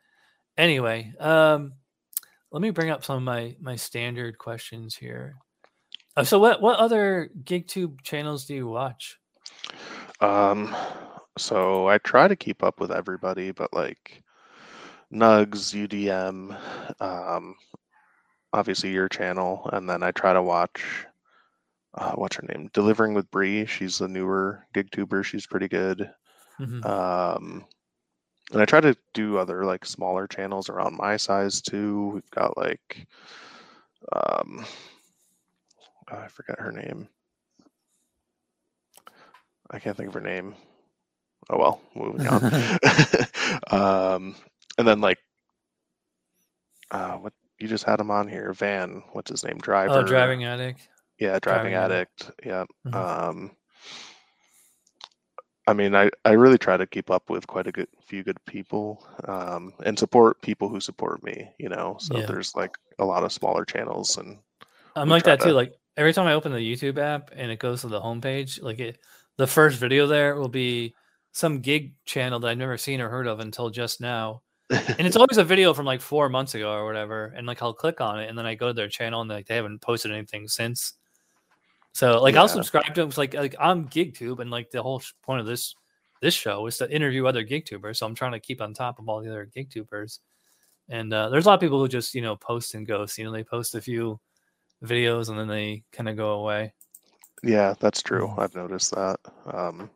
anyway, 0.59 1.13
um, 1.19 1.73
let 2.53 2.61
me 2.61 2.71
bring 2.71 2.91
up 2.91 3.05
some 3.05 3.17
of 3.17 3.23
my 3.23 3.57
my 3.61 3.75
standard 3.77 4.37
questions 4.39 4.95
here. 4.95 5.37
Uh, 6.17 6.25
so, 6.25 6.39
what 6.39 6.61
what 6.61 6.79
other 6.79 7.31
GigTube 7.43 8.03
channels 8.03 8.45
do 8.45 8.55
you 8.55 8.67
watch? 8.69 9.19
um, 10.21 10.75
so 11.39 11.89
I 11.89 11.99
try 11.99 12.29
to 12.29 12.37
keep 12.37 12.63
up 12.63 12.81
with 12.81 12.91
everybody, 12.93 13.51
but 13.53 13.73
like 13.73 14.23
Nugs, 15.13 15.73
UDM, 15.75 16.57
um, 17.01 17.55
obviously 18.53 18.91
your 18.93 19.09
channel, 19.09 19.69
and 19.73 19.89
then 19.89 20.03
I 20.03 20.11
try 20.11 20.33
to 20.33 20.43
watch. 20.43 21.07
Uh, 21.95 22.13
what's 22.13 22.37
her 22.37 22.47
name? 22.49 22.69
Delivering 22.75 23.15
with 23.15 23.31
Bree. 23.31 23.65
She's 23.67 24.01
a 24.01 24.09
newer 24.09 24.67
gig 24.75 24.91
tuber. 24.91 25.23
She's 25.23 25.47
pretty 25.47 25.69
good. 25.69 26.13
Mhm. 26.61 26.85
Um, 26.85 27.65
and 28.53 28.63
I 28.63 28.65
try 28.65 28.81
to 28.81 28.97
do 29.15 29.39
other 29.39 29.65
like 29.65 29.85
smaller 29.85 30.27
channels 30.27 30.69
around 30.69 30.97
my 30.97 31.17
size 31.17 31.61
too. 31.61 32.11
We've 32.15 32.31
got 32.31 32.57
like, 32.57 33.07
um, 34.13 34.67
oh, 36.13 36.19
I 36.19 36.29
forget 36.29 36.61
her 36.61 36.73
name. 36.73 37.09
I 39.71 39.79
can't 39.79 39.97
think 39.97 40.09
of 40.09 40.15
her 40.15 40.21
name. 40.21 40.55
Oh 41.51 41.59
well, 41.59 41.81
moving 41.95 42.27
on. 42.27 42.79
um, 43.71 44.35
and 44.79 44.87
then 44.87 45.01
like, 45.01 45.19
uh, 46.91 47.13
what 47.17 47.33
you 47.59 47.69
just 47.69 47.85
had 47.85 48.01
him 48.01 48.11
on 48.11 48.29
here, 48.29 48.53
Van. 48.53 49.03
What's 49.13 49.31
his 49.31 49.45
name? 49.45 49.59
Driver. 49.59 49.95
Oh, 49.95 50.03
driving 50.03 50.45
addict. 50.45 50.89
Yeah, 51.19 51.39
driving, 51.41 51.73
Driving 51.73 51.75
addict. 51.75 52.31
Yeah. 52.45 52.65
Mhm. 52.87 52.95
Um, 52.95 53.57
I 55.69 55.73
mean, 55.73 55.97
I, 55.97 56.11
I 56.25 56.33
really 56.33 56.59
try 56.59 56.77
to 56.77 56.87
keep 56.87 57.11
up 57.11 57.29
with 57.29 57.47
quite 57.47 57.67
a 57.67 57.73
good 57.73 57.89
few 58.07 58.23
good 58.23 58.39
people 58.47 59.05
um, 59.27 59.73
and 59.85 59.99
support 59.99 60.41
people 60.41 60.69
who 60.69 60.79
support 60.79 61.25
me, 61.25 61.51
you 61.59 61.69
know. 61.69 61.97
So 61.99 62.19
Yeah. 62.19 62.27
there's 62.27 62.55
like 62.55 62.77
a 63.01 63.05
lot 63.05 63.25
of 63.25 63.33
smaller 63.33 63.65
channels 63.65 64.17
and 64.17 64.39
I'm 64.95 65.09
like 65.09 65.25
that 65.25 65.41
too. 65.41 65.53
Like 65.53 65.75
every 65.97 66.13
time 66.13 66.27
I 66.27 66.35
open 66.35 66.53
the 66.53 66.59
YouTube 66.59 66.99
app 66.99 67.31
and 67.35 67.51
it 67.51 67.59
goes 67.59 67.81
to 67.81 67.89
the 67.89 68.01
homepage, 68.01 68.63
like 68.63 68.79
it, 68.79 68.99
the 69.39 69.47
first 69.47 69.79
video 69.79 70.07
there 70.07 70.37
will 70.37 70.49
be 70.49 70.95
some 71.33 71.61
gig 71.61 71.95
channel 72.05 72.39
that 72.41 72.49
I've 72.49 72.59
never 72.59 72.79
seen 72.79 73.01
or 73.01 73.09
heard 73.09 73.27
of 73.27 73.41
until 73.41 73.69
just 73.71 74.01
now. 74.01 74.43
and 74.71 75.07
it's 75.07 75.17
always 75.17 75.39
a 75.39 75.45
video 75.45 75.73
from 75.73 75.87
like 75.87 76.01
four 76.01 76.29
months 76.29 76.55
ago 76.55 76.73
or 76.73 76.85
whatever 76.85 77.27
and 77.37 77.47
like 77.47 77.63
i'll 77.63 77.75
click 77.75 78.01
on 78.01 78.21
it 78.21 78.29
and 78.29 78.37
then 78.37 78.47
i 78.47 78.55
go 78.55 78.69
to 78.69 78.73
their 78.73 78.89
channel 78.89 79.21
and 79.21 79.31
like 79.31 79.47
they 79.47 79.55
haven't 79.55 79.81
posted 79.81 80.11
anything 80.11 80.49
since 80.49 80.95
so 81.93 82.21
like 82.21 82.35
i'll 82.35 82.49
subscribe 82.49 82.87
to 82.87 83.01
them 83.01 83.09
it's 83.09 83.19
like 83.19 83.35
like 83.35 83.55
i'm 83.61 83.89
gigtube 83.89 84.41
and 84.41 84.51
like 84.51 84.71
the 84.71 84.83
whole 84.83 84.99
sh- 84.99 85.13
point 85.23 85.41
of 85.41 85.47
this 85.47 85.75
this 86.21 86.35
show 86.35 86.67
is 86.67 86.79
to 86.79 86.91
interview 86.91 87.27
other 87.27 87.45
gigtubers 87.45 87.97
so 87.97 88.07
i'm 88.07 88.15
trying 88.15 88.33
to 88.33 88.41
keep 88.41 88.61
on 88.61 88.75
top 88.75 88.99
of 88.99 89.09
all 89.09 89.23
the 89.23 89.31
other 89.31 89.49
gigtubers 89.57 90.19
and 90.89 91.13
uh, 91.13 91.29
there's 91.29 91.47
a 91.47 91.49
lot 91.49 91.55
of 91.55 91.61
people 91.61 91.81
who 91.81 91.89
just 91.89 92.15
you 92.15 92.23
know 92.23 92.37
post 92.37 92.75
and 92.75 92.87
ghost 92.87 93.19
you 93.19 93.25
know 93.25 93.33
they 93.33 93.45
post 93.45 93.75
a 93.75 93.81
few 93.81 94.19
videos 94.85 95.29
and 95.29 95.39
then 95.39 95.49
they 95.49 95.83
kind 95.93 96.09
of 96.09 96.17
go 96.17 96.31
away 96.31 96.73
yeah, 97.43 97.75
that's 97.79 98.03
true. 98.03 98.33
I've 98.39 98.55
noticed 98.55 98.95
that. 98.95 99.19
Um, 99.53 99.91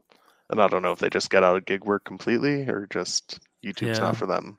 and 0.50 0.60
I 0.60 0.68
don't 0.68 0.82
know 0.82 0.92
if 0.92 0.98
they 0.98 1.10
just 1.10 1.30
get 1.30 1.44
out 1.44 1.56
of 1.56 1.64
gig 1.64 1.84
work 1.84 2.04
completely 2.04 2.62
or 2.68 2.86
just 2.90 3.40
YouTube's 3.64 3.98
Yeah. 3.98 4.04
not 4.04 4.16
for 4.16 4.26
them. 4.26 4.58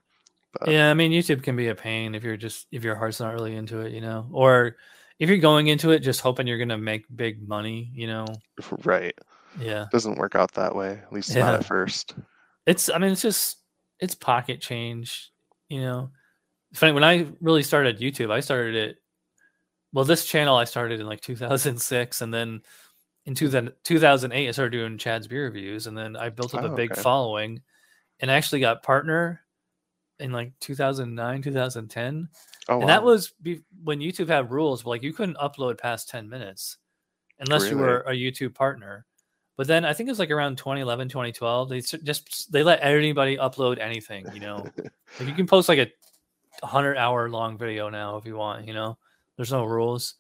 But 0.59 0.67
yeah 0.69 0.91
i 0.91 0.93
mean 0.93 1.13
youtube 1.13 1.43
can 1.43 1.55
be 1.55 1.69
a 1.69 1.75
pain 1.75 2.13
if 2.13 2.25
you're 2.25 2.35
just 2.35 2.67
if 2.73 2.83
your 2.83 2.95
heart's 2.95 3.21
not 3.21 3.33
really 3.33 3.55
into 3.55 3.79
it 3.79 3.93
you 3.93 4.01
know 4.01 4.27
or 4.33 4.75
if 5.17 5.29
you're 5.29 5.37
going 5.37 5.67
into 5.67 5.91
it 5.91 5.99
just 5.99 6.19
hoping 6.19 6.45
you're 6.45 6.57
gonna 6.57 6.77
make 6.77 7.05
big 7.15 7.47
money 7.47 7.89
you 7.95 8.05
know 8.05 8.25
right, 8.83 9.17
yeah 9.61 9.85
doesn't 9.93 10.17
work 10.17 10.35
out 10.35 10.51
that 10.55 10.75
way. 10.75 10.99
At 11.05 11.13
least 11.13 11.33
not 11.37 11.55
at 11.55 11.65
first. 11.65 12.15
it's 12.67 12.89
i 12.89 12.97
mean 12.97 13.11
it's 13.13 13.21
just 13.21 13.59
it's 14.01 14.13
pocket 14.13 14.59
change 14.59 15.31
you 15.69 15.79
know 15.79 16.11
funny 16.73 16.91
when 16.91 17.05
i 17.05 17.27
really 17.39 17.63
started 17.63 17.99
youtube 18.01 18.29
i 18.29 18.41
started 18.41 18.75
it 18.75 18.97
well 19.93 20.03
this 20.03 20.25
channel 20.25 20.57
i 20.57 20.65
started 20.65 20.99
in 20.99 21.05
like 21.05 21.21
2006 21.21 22.21
and 22.21 22.33
then 22.33 22.61
in 23.25 23.35
2000, 23.35 23.71
2008 23.85 24.49
i 24.49 24.51
started 24.51 24.71
doing 24.71 24.97
chad's 24.97 25.27
beer 25.29 25.45
reviews 25.45 25.87
and 25.87 25.97
then 25.97 26.17
i 26.17 26.27
built 26.27 26.53
up 26.55 26.63
Oh, 26.63 26.73
a 26.73 26.75
big 26.75 26.91
okay. 26.91 27.01
following 27.01 27.61
and 28.21 28.31
I 28.31 28.35
actually 28.35 28.61
got 28.61 28.83
partner 28.83 29.41
in 30.19 30.31
like 30.31 30.53
2009 30.59 31.41
2010 31.41 32.29
Oh, 32.69 32.79
and 32.79 32.89
that 32.89 33.03
was 33.03 33.33
be- 33.41 33.63
when 33.83 33.99
youtube 33.99 34.27
had 34.27 34.51
rules 34.51 34.85
like 34.85 35.01
you 35.01 35.13
couldn't 35.13 35.37
upload 35.37 35.79
past 35.79 36.09
10 36.09 36.29
minutes 36.29 36.77
unless 37.39 37.63
you 37.71 37.77
were 37.77 38.01
a 38.01 38.13
youtube 38.13 38.53
partner 38.53 39.05
But 39.57 39.67
then 39.67 39.83
I 39.85 39.93
think 39.93 40.07
it 40.07 40.11
was 40.11 40.19
like 40.19 40.31
around 40.31 40.57
2011, 40.57 41.09
2012. 41.09 41.69
They 41.69 41.81
just 41.81 42.51
they 42.51 42.63
let 42.63 42.83
anybody 42.83 43.37
upload 43.37 43.79
anything. 43.79 44.25
You 44.33 44.39
know, 44.39 44.65
like 45.19 45.27
you 45.27 45.35
can 45.35 45.45
post 45.45 45.69
like 45.69 45.77
a 45.79 46.65
hundred 46.65 46.97
hour 46.97 47.29
long 47.29 47.57
video 47.57 47.89
now 47.89 48.17
if 48.17 48.25
you 48.25 48.37
want. 48.37 48.65
You 48.67 48.73
know, 48.73 48.97
there's 49.37 49.51
no 49.51 49.65
rules, 49.65 50.15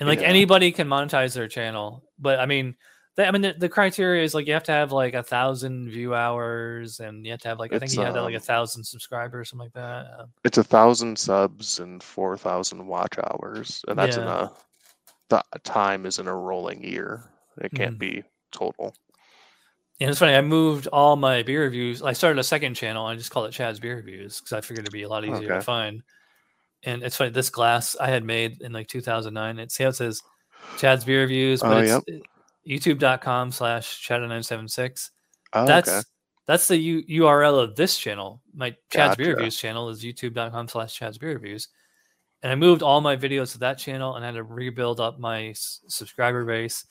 and 0.00 0.08
like 0.08 0.20
Yeah. 0.20 0.28
anybody 0.28 0.72
can 0.72 0.88
monetize 0.88 1.34
their 1.34 1.46
channel. 1.48 2.02
But 2.18 2.40
I 2.40 2.46
mean, 2.46 2.74
they, 3.20 3.26
I 3.26 3.30
mean 3.30 3.42
the, 3.42 3.52
the 3.52 3.68
criteria 3.68 4.22
is 4.24 4.34
like 4.34 4.46
you 4.46 4.52
have 4.52 4.64
to 4.64 4.72
have 4.72 4.92
like 4.92 5.14
a 5.14 5.22
thousand 5.22 5.90
view 5.90 6.14
hours, 6.14 7.00
and 7.00 7.24
you 7.24 7.32
have 7.32 7.40
to 7.40 7.48
have 7.48 7.58
like 7.58 7.72
I 7.72 7.78
think 7.78 7.92
you 7.92 8.00
had 8.00 8.14
like 8.14 8.34
a 8.34 8.38
um, 8.38 8.42
thousand 8.42 8.84
subscribers, 8.84 9.50
something 9.50 9.66
like 9.66 9.72
that. 9.74 10.06
Uh, 10.18 10.26
It's 10.44 10.58
a 10.58 10.64
thousand 10.64 11.18
subs 11.18 11.78
and 11.80 12.02
four 12.02 12.36
thousand 12.36 12.86
watch 12.86 13.18
hours, 13.18 13.84
and 13.88 13.98
that's 13.98 14.16
in 14.16 14.22
a 14.24 14.50
the 15.28 15.42
time 15.62 16.06
is 16.06 16.18
in 16.18 16.26
a 16.26 16.34
rolling 16.34 16.82
year. 16.82 17.22
It 17.60 17.72
can't 17.72 17.96
Mhm. 17.96 17.98
be 17.98 18.24
total. 18.50 18.94
And 20.00 20.08
it's 20.08 20.18
funny, 20.18 20.34
I 20.34 20.40
moved 20.40 20.86
all 20.88 21.14
my 21.14 21.42
beer 21.42 21.62
reviews. 21.62 22.02
I 22.02 22.14
started 22.14 22.40
a 22.40 22.44
second 22.44 22.74
channel. 22.74 23.06
I 23.06 23.16
just 23.16 23.30
called 23.30 23.46
it 23.48 23.52
Chad's 23.52 23.78
Beer 23.78 23.96
Reviews 23.96 24.40
because 24.40 24.54
I 24.54 24.62
figured 24.62 24.80
it'd 24.86 24.92
be 24.92 25.02
a 25.02 25.08
lot 25.08 25.24
easier 25.24 25.48
to 25.58 25.60
find. 25.60 26.02
And 26.84 27.02
it's 27.02 27.16
funny, 27.16 27.30
this 27.30 27.50
glass 27.50 27.96
I 28.00 28.08
had 28.08 28.24
made 28.24 28.62
in 28.62 28.72
like 28.72 28.88
2009. 28.88 29.58
It 29.58 29.70
see 29.70 29.82
how 29.84 29.90
it 29.90 29.96
says 29.96 30.22
Chad's 30.78 31.04
Beer 31.04 31.20
Reviews, 31.20 31.60
but 31.60 31.72
Oh, 31.72 31.78
it's 31.80 31.88
yep. 32.08 32.22
Uh, 32.70 32.74
youtube.com 32.74 33.52
slash 33.52 34.06
Chad976. 34.06 35.10
Oh, 35.52 35.66
That's 35.66 35.88
okay. 35.88 36.00
that's 36.46 36.68
the 36.68 36.76
U- 36.76 37.22
URL 37.24 37.62
of 37.62 37.76
this 37.76 37.98
channel. 37.98 38.40
My 38.54 38.74
Chad's 38.92 39.16
Beer 39.16 39.34
Reviews 39.34 39.56
channel 39.56 39.88
is 39.88 40.02
youtube.com 40.04 40.68
slash 40.68 40.94
Chad's 40.94 41.18
Beer 41.18 41.32
Reviews. 41.34 41.68
And 42.42 42.50
I 42.50 42.54
moved 42.54 42.82
all 42.82 43.00
my 43.00 43.16
videos 43.16 43.52
to 43.52 43.58
that 43.58 43.78
channel 43.78 44.14
and 44.16 44.24
had 44.24 44.34
to 44.34 44.42
rebuild 44.42 45.00
up 45.00 45.18
my 45.18 45.48
s- 45.48 45.80
subscriber 45.88 46.44
base. 46.44 46.86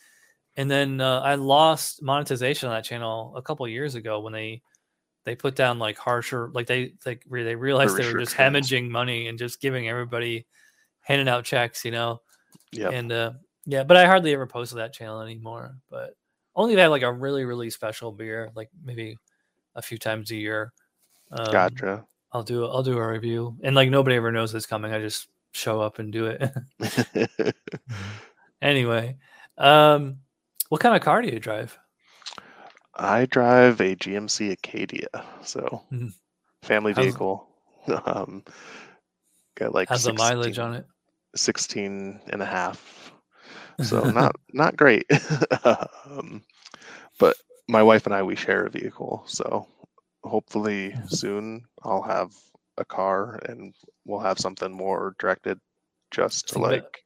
And 0.58 0.70
then 0.70 1.02
uh, 1.02 1.22
I 1.22 1.36
lost 1.36 2.04
monetization 2.04 2.70
on 2.70 2.76
that 2.76 2.84
channel 2.84 3.34
a 3.36 3.42
couple 3.42 3.68
years 3.68 3.96
ago 3.96 4.20
when 4.20 4.34
they 4.34 4.62
they 5.26 5.36
put 5.36 5.56
down 5.56 5.80
like 5.80 5.98
harsher 5.98 6.50
like 6.54 6.66
they 6.68 6.94
like 7.06 7.24
they 7.30 7.56
realized 7.56 7.96
they 7.98 8.12
were 8.12 8.20
just 8.20 8.36
hemorrhaging 8.36 8.90
money 8.90 9.28
and 9.28 9.38
just 9.38 9.62
giving 9.62 9.88
everybody 9.88 10.46
handing 11.02 11.28
out 11.30 11.46
checks, 11.46 11.86
you 11.86 11.92
know. 11.92 12.22
Yep. 12.72 12.94
And 12.94 13.12
uh 13.12 13.32
yeah, 13.70 13.84
but 13.84 13.96
I 13.98 14.06
hardly 14.06 14.34
ever 14.34 14.48
post 14.48 14.72
to 14.72 14.78
that 14.78 14.94
channel 14.94 15.22
anymore. 15.22 15.76
But 15.90 16.16
only 16.56 16.74
if 16.74 16.80
I 16.80 16.84
have 16.84 16.92
like 16.92 17.04
a 17.04 17.14
really, 17.14 17.46
really 17.46 17.70
special 17.70 18.12
beer, 18.12 18.50
like 18.56 18.70
maybe 18.84 19.18
a 19.76 19.82
few 19.82 19.98
times 19.98 20.32
a 20.32 20.36
year. 20.36 20.74
Um, 21.32 21.52
gotcha. 21.52 22.04
I'll 22.34 22.44
do 22.44 22.66
I'll 22.66 22.84
do 22.84 22.98
a 22.98 23.08
review. 23.08 23.58
And 23.64 23.76
like 23.76 23.90
nobody 23.90 24.16
ever 24.16 24.32
knows 24.32 24.54
it's 24.56 24.66
coming. 24.66 24.92
I 24.94 25.00
just 25.00 25.28
show 25.52 25.80
up 25.82 26.00
and 26.00 26.12
do 26.12 26.26
it. 26.28 26.52
anyway. 28.62 29.18
Um 29.58 30.18
what 30.70 30.82
kind 30.82 30.96
of 30.96 31.02
car 31.02 31.22
do 31.22 31.30
you 31.30 31.40
drive? 31.40 31.78
I 32.96 33.26
drive 33.28 33.80
a 33.82 33.96
GMC 33.96 34.52
Acadia, 34.52 35.08
so 35.42 35.84
Mhm. 35.92 36.14
family 36.64 36.94
How's- 36.94 37.06
vehicle. 37.06 37.48
Um, 38.06 38.44
got 39.56 39.74
like 39.74 39.90
Has 39.90 40.04
the 40.04 40.14
mileage 40.14 40.60
on 40.60 40.76
it? 40.76 40.86
16 41.36 42.20
and 42.28 42.42
a 42.42 42.46
half. 42.46 42.84
So 43.82 44.10
not 44.12 44.36
not 44.54 44.76
great. 44.78 45.06
um, 45.66 46.44
but 47.20 47.36
my 47.68 47.84
wife 47.84 48.06
and 48.06 48.16
I 48.16 48.24
we 48.24 48.36
share 48.36 48.66
a 48.66 48.70
vehicle, 48.70 49.24
so 49.28 49.68
hopefully 50.24 50.90
Mm-hmm. 50.92 51.08
soon 51.08 51.66
I'll 51.84 52.02
have 52.02 52.34
a 52.78 52.86
car 52.86 53.40
and 53.48 53.74
we'll 54.06 54.20
have 54.20 54.40
something 54.40 54.72
more 54.72 55.16
directed 55.20 55.60
just 56.12 56.48
to 56.50 56.54
Think 56.56 56.66
about- 56.66 56.74
like 56.74 57.04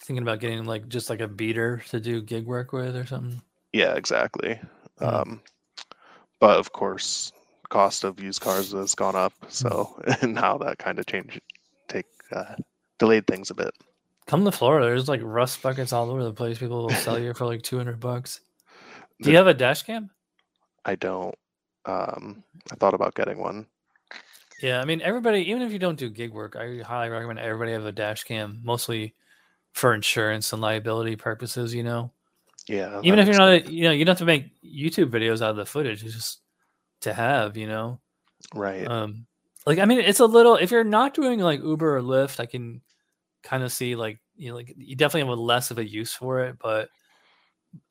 Thinking 0.00 0.22
about 0.22 0.40
getting 0.40 0.64
like 0.64 0.88
just 0.88 1.10
like 1.10 1.20
a 1.20 1.28
beater 1.28 1.82
to 1.90 2.00
do 2.00 2.22
gig 2.22 2.46
work 2.46 2.72
with 2.72 2.96
or 2.96 3.04
something. 3.04 3.42
yeah, 3.72 3.94
exactly. 3.94 4.58
Mhm. 5.00 5.06
Um, 5.22 5.40
but 6.40 6.56
of 6.58 6.72
course, 6.72 7.32
cost 7.68 8.04
of 8.04 8.20
used 8.20 8.40
cars 8.40 8.72
has 8.72 8.94
gone 8.94 9.16
up, 9.16 9.32
so 9.48 10.00
and 10.22 10.34
now 10.34 10.56
that 10.58 10.78
kind 10.78 10.98
of 10.98 11.06
change 11.06 11.40
take 11.88 12.06
uh, 12.32 12.54
delayed 12.98 13.26
things 13.26 13.50
a 13.50 13.54
bit. 13.54 13.74
Come 14.28 14.44
to 14.44 14.52
Florida, 14.52 14.86
there's 14.86 15.08
like 15.08 15.20
rust 15.24 15.60
buckets 15.62 15.92
all 15.92 16.10
over 16.10 16.22
the 16.22 16.32
place. 16.32 16.58
People 16.58 16.82
will 16.82 16.90
sell 16.90 17.18
you 17.18 17.34
for 17.34 17.46
like 17.46 17.62
200 17.62 17.98
bucks. 17.98 18.40
Do 19.18 19.24
The- 19.24 19.30
you 19.32 19.36
have 19.38 19.46
a 19.48 19.54
dash 19.54 19.82
cam? 19.82 20.10
I 20.84 20.94
don't. 20.94 21.34
Um, 21.86 22.44
I 22.70 22.74
thought 22.76 22.94
about 22.94 23.14
getting 23.14 23.38
one. 23.38 23.66
Yeah, 24.62 24.80
I 24.80 24.84
mean, 24.84 25.00
everybody, 25.02 25.40
even 25.50 25.62
if 25.62 25.72
you 25.72 25.78
don't 25.78 25.98
do 25.98 26.10
gig 26.10 26.32
work, 26.32 26.56
I 26.56 26.78
highly 26.84 27.10
recommend 27.10 27.38
everybody 27.38 27.72
have 27.72 27.86
a 27.86 27.92
dash 27.92 28.24
cam, 28.24 28.60
mostly 28.62 29.14
for 29.72 29.94
insurance 29.94 30.52
and 30.52 30.60
liability 30.60 31.16
purposes, 31.16 31.74
you 31.74 31.82
know. 31.82 32.10
Yeah, 32.66 33.00
Even 33.02 33.18
if 33.18 33.26
you're 33.26 33.36
not, 33.38 33.48
a, 33.50 33.70
you 33.72 33.84
know, 33.84 33.92
you 33.92 34.04
don't 34.04 34.12
have 34.12 34.18
to 34.18 34.24
make 34.26 34.50
YouTube 34.62 35.10
videos 35.10 35.40
out 35.40 35.50
of 35.50 35.56
the 35.56 35.64
footage, 35.64 36.04
it's 36.04 36.12
just 36.14 36.40
to 37.02 37.14
have, 37.14 37.56
you 37.56 37.66
know. 37.66 37.98
right. 38.54 38.86
Um, 38.86 39.26
like, 39.64 39.78
I 39.78 39.84
mean, 39.86 40.00
it's 40.00 40.20
a 40.20 40.26
little, 40.26 40.56
if 40.56 40.70
you're 40.70 40.84
not 40.84 41.14
doing 41.14 41.38
like 41.40 41.62
Uber 41.62 41.96
or 41.96 42.02
Lyft, 42.02 42.40
I 42.40 42.46
can 42.46 42.82
kind 43.42 43.62
of 43.62 43.72
see 43.72 43.96
like, 43.96 44.18
you 44.36 44.50
know, 44.50 44.56
like 44.56 44.74
you 44.76 44.96
definitely 44.96 45.28
have 45.28 45.38
a 45.38 45.40
less 45.40 45.70
of 45.70 45.78
a 45.78 45.88
use 45.88 46.12
for 46.12 46.40
it, 46.44 46.56
but 46.58 46.88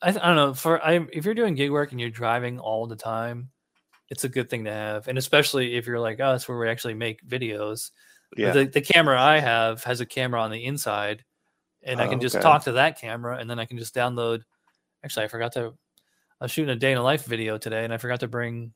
I, 0.02 0.10
I 0.10 0.12
don't 0.12 0.36
know, 0.36 0.54
for, 0.54 0.84
I, 0.84 1.06
if 1.14 1.26
you're 1.26 1.34
doing 1.34 1.56
gig 1.56 1.72
work 1.72 1.92
and 1.92 2.00
you're 2.02 2.10
driving 2.10 2.60
all 2.60 2.88
the 2.88 2.96
time, 2.96 3.50
it's 4.10 4.24
a 4.24 4.30
good 4.30 4.50
thing 4.50 4.64
to 4.66 4.72
have. 4.72 5.08
And 5.08 5.18
especially 5.18 5.76
if 5.76 5.86
you're 5.86 6.00
like 6.00 6.20
us, 6.20 6.48
where 6.48 6.58
we 6.58 6.70
actually 6.70 6.94
make 6.94 7.26
videos, 7.28 7.92
yeah, 8.36 8.52
the, 8.52 8.66
the 8.66 8.82
camera 8.82 9.20
I 9.20 9.40
have 9.40 9.84
has 9.84 10.02
a 10.02 10.06
camera 10.06 10.42
on 10.42 10.52
the 10.52 10.64
inside, 10.66 11.24
and 11.84 12.02
I 12.02 12.08
Oh, 12.08 12.10
can 12.10 12.20
just 12.22 12.36
okay. 12.36 12.44
talk 12.44 12.64
to 12.66 12.74
that 12.74 13.00
camera, 13.00 13.38
and 13.38 13.50
then 13.50 13.60
I 13.60 13.66
can 13.66 13.78
just 13.78 13.96
download. 13.96 14.42
Actually, 15.04 15.26
I 15.26 15.28
forgot 15.30 15.54
to. 15.54 15.74
I 16.40 16.46
was 16.46 16.52
shooting 16.52 16.70
a 16.70 16.76
day 16.76 16.92
in 16.92 16.98
a 16.98 17.04
life 17.04 17.26
video 17.26 17.58
today, 17.58 17.84
and 17.84 17.94
I 17.94 17.98
forgot 17.98 18.20
to 18.22 18.28
bring 18.28 18.74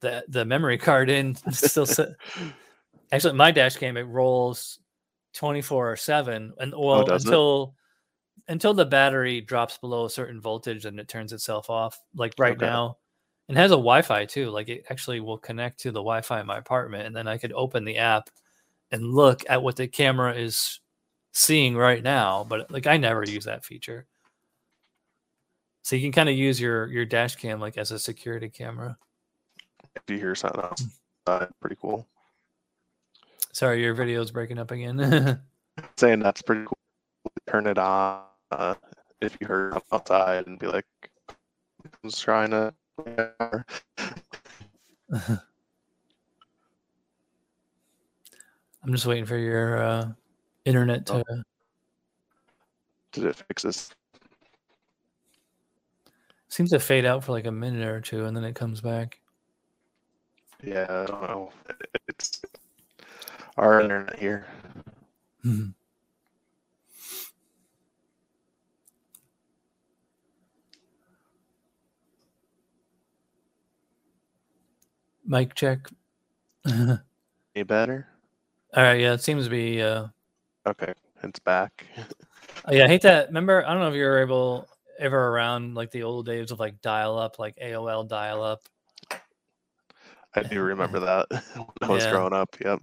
the 0.00 0.24
the 0.28 0.44
memory 0.44 0.78
card 0.88 1.10
in. 1.10 1.34
Still. 1.52 1.86
Actually, 3.12 3.34
my 3.34 3.50
dash 3.50 3.76
cam 3.76 3.96
it 3.96 4.02
rolls 4.02 4.78
twenty 5.36 5.62
four 5.62 5.90
or 5.92 5.96
seven, 5.96 6.52
and 6.58 6.72
well 6.76 7.00
Oh, 7.00 7.02
does 7.04 7.24
it? 7.24 7.28
until 7.28 7.74
until 8.48 8.74
the 8.74 8.84
battery 8.86 9.40
drops 9.40 9.78
below 9.78 10.04
a 10.06 10.10
certain 10.10 10.40
voltage, 10.40 10.84
and 10.84 10.98
it 11.00 11.08
turns 11.08 11.32
itself 11.32 11.70
off. 11.70 11.98
Like 12.14 12.34
right 12.38 12.56
Okay. 12.56 12.66
now, 12.66 12.98
and 13.48 13.56
it 13.56 13.60
has 13.60 13.70
a 13.72 13.74
Wi-Fi 13.74 14.24
too. 14.26 14.50
Like 14.50 14.68
it 14.68 14.86
actually 14.90 15.20
will 15.20 15.38
connect 15.38 15.80
to 15.80 15.90
the 15.90 16.00
Wi-Fi 16.00 16.40
in 16.40 16.46
my 16.46 16.58
apartment, 16.58 17.06
and 17.06 17.14
then 17.16 17.28
I 17.28 17.38
could 17.38 17.52
open 17.52 17.84
the 17.84 17.98
app 17.98 18.30
and 18.92 19.12
look 19.14 19.42
at 19.48 19.62
what 19.62 19.76
the 19.76 19.88
camera 19.88 20.34
is 20.34 20.80
seeing 21.32 21.76
right 21.76 22.02
now. 22.02 22.44
But 22.48 22.70
like 22.70 22.86
I 22.86 22.96
never 22.96 23.24
use 23.24 23.44
that 23.44 23.64
feature. 23.64 24.06
So 25.82 25.94
you 25.96 26.02
can 26.02 26.12
kind 26.12 26.28
of 26.28 26.36
use 26.36 26.60
your 26.60 26.86
your 26.88 27.04
dash 27.04 27.36
cam 27.36 27.60
like 27.60 27.78
as 27.78 27.92
a 27.92 27.98
security 27.98 28.48
camera. 28.48 28.98
if 29.94 30.02
you 30.08 30.18
hear 30.18 30.34
something 30.34 30.60
else, 30.60 30.86
uh, 31.26 31.46
pretty 31.60 31.76
cool. 31.80 32.06
Sorry, 33.56 33.80
your 33.80 33.94
video's 33.94 34.30
breaking 34.30 34.58
up 34.58 34.70
again. 34.70 35.40
Saying 35.96 36.18
that's 36.18 36.42
pretty 36.42 36.66
cool. 36.66 36.76
Turn 37.46 37.66
it 37.66 37.78
on 37.78 38.20
uh, 38.50 38.74
if 39.22 39.34
you 39.40 39.46
heard 39.46 39.80
outside 39.90 40.46
and 40.46 40.58
be 40.58 40.66
like, 40.66 40.84
"Who's 42.02 42.20
trying 42.20 42.50
to?" 42.50 42.74
I'm 43.08 43.64
just 48.90 49.06
waiting 49.06 49.24
for 49.24 49.38
your 49.38 49.82
uh, 49.82 50.08
internet 50.66 51.06
to. 51.06 51.24
Oh. 51.26 51.42
Did 53.12 53.24
it 53.24 53.42
fix 53.48 53.62
this? 53.62 53.90
Seems 56.48 56.68
to 56.72 56.78
fade 56.78 57.06
out 57.06 57.24
for 57.24 57.32
like 57.32 57.46
a 57.46 57.52
minute 57.52 57.88
or 57.88 58.02
two, 58.02 58.26
and 58.26 58.36
then 58.36 58.44
it 58.44 58.54
comes 58.54 58.82
back. 58.82 59.18
Yeah, 60.62 60.84
I 60.90 61.06
don't 61.06 61.22
know. 61.22 61.52
It's 62.06 62.42
our 63.56 63.80
internet 63.80 64.18
here. 64.18 64.46
Mhm. 65.44 65.74
Mic 75.24 75.54
check. 75.54 75.88
Any 76.66 77.64
better? 77.64 78.08
All 78.76 78.82
right. 78.82 79.00
yeah, 79.00 79.12
it 79.14 79.22
seems 79.22 79.44
to 79.44 79.50
be. 79.50 79.82
Uh, 79.82 80.08
Okay, 80.66 80.92
it's 81.22 81.38
back. 81.40 81.86
oh, 82.66 82.72
yeah, 82.72 82.84
I 82.84 82.88
hate 82.88 83.02
that. 83.02 83.28
Remember, 83.28 83.64
I 83.66 83.70
don't 83.72 83.80
know 83.80 83.88
if 83.88 83.94
you 83.94 84.04
were 84.04 84.20
able 84.20 84.68
ever 84.98 85.28
around 85.28 85.74
like 85.74 85.90
the 85.90 86.02
old 86.02 86.26
days 86.26 86.50
of 86.50 86.58
like 86.60 86.80
dial 86.82 87.18
up, 87.18 87.38
like 87.38 87.56
AOL 87.62 88.08
dial 88.08 88.42
up. 88.42 88.62
I 90.34 90.42
do 90.42 90.60
remember 90.62 91.00
that 91.00 91.26
when 91.56 91.66
I 91.82 91.88
was 91.92 92.04
Yeah. 92.04 92.10
growing 92.10 92.32
up. 92.34 92.56
Yep. 92.64 92.80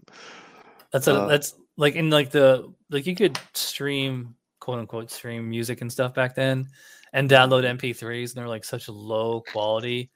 That's 0.94 1.07
a 1.07 1.15
Uh, 1.15 1.28
that's 1.28 1.56
like 1.76 1.95
in 1.95 2.10
like 2.10 2.30
the 2.30 2.72
like 2.90 3.06
you 3.06 3.15
could 3.15 3.38
stream 3.53 4.36
quote 4.60 4.80
unquote 4.80 5.11
stream 5.11 5.49
music 5.49 5.82
and 5.82 5.91
stuff 5.91 6.14
back 6.14 6.36
then 6.36 6.70
and 7.11 7.30
download 7.30 7.64
MP3s 7.64 8.30
and 8.30 8.36
they're 8.36 8.48
like 8.48 8.64
such 8.64 8.88
low 8.88 9.41
quality. 9.41 10.10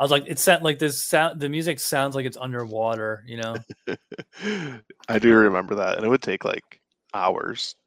I 0.00 0.02
was 0.02 0.10
like, 0.10 0.24
it's 0.26 0.42
sound 0.42 0.64
like 0.64 0.78
this 0.78 1.02
sound 1.02 1.38
the 1.38 1.48
music 1.48 1.78
sounds 1.78 2.16
like 2.16 2.26
it's 2.26 2.36
underwater, 2.36 3.22
you 3.26 3.36
know. 3.36 3.56
I 5.08 5.18
do 5.18 5.34
remember 5.34 5.74
that, 5.76 5.96
and 5.96 6.06
it 6.06 6.08
would 6.08 6.22
take 6.22 6.44
like 6.44 6.80
hours. 7.14 7.76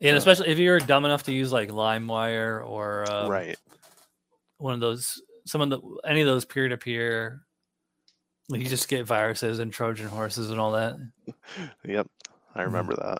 Yeah, 0.00 0.08
and 0.10 0.14
Uh, 0.16 0.18
especially 0.18 0.48
if 0.48 0.58
you're 0.58 0.80
dumb 0.80 1.04
enough 1.04 1.22
to 1.24 1.32
use 1.32 1.52
like 1.52 1.70
LimeWire 1.70 2.66
or 2.68 3.10
um, 3.10 3.30
right. 3.30 3.56
one 4.58 4.74
of 4.74 4.80
those, 4.80 5.22
some 5.46 5.60
of 5.60 5.70
the 5.70 5.80
any 6.06 6.20
of 6.20 6.26
those 6.26 6.44
peer 6.44 6.68
to 6.68 6.76
peer, 6.76 7.42
you 8.48 8.64
just 8.64 8.88
get 8.88 9.06
viruses 9.06 9.58
and 9.58 9.72
Trojan 9.72 10.08
horses 10.08 10.50
and 10.50 10.60
all 10.60 10.72
that. 10.72 10.96
Yep. 11.84 12.06
I 12.54 12.60
Mhm. 12.60 12.64
remember 12.66 12.94
that. 12.96 13.18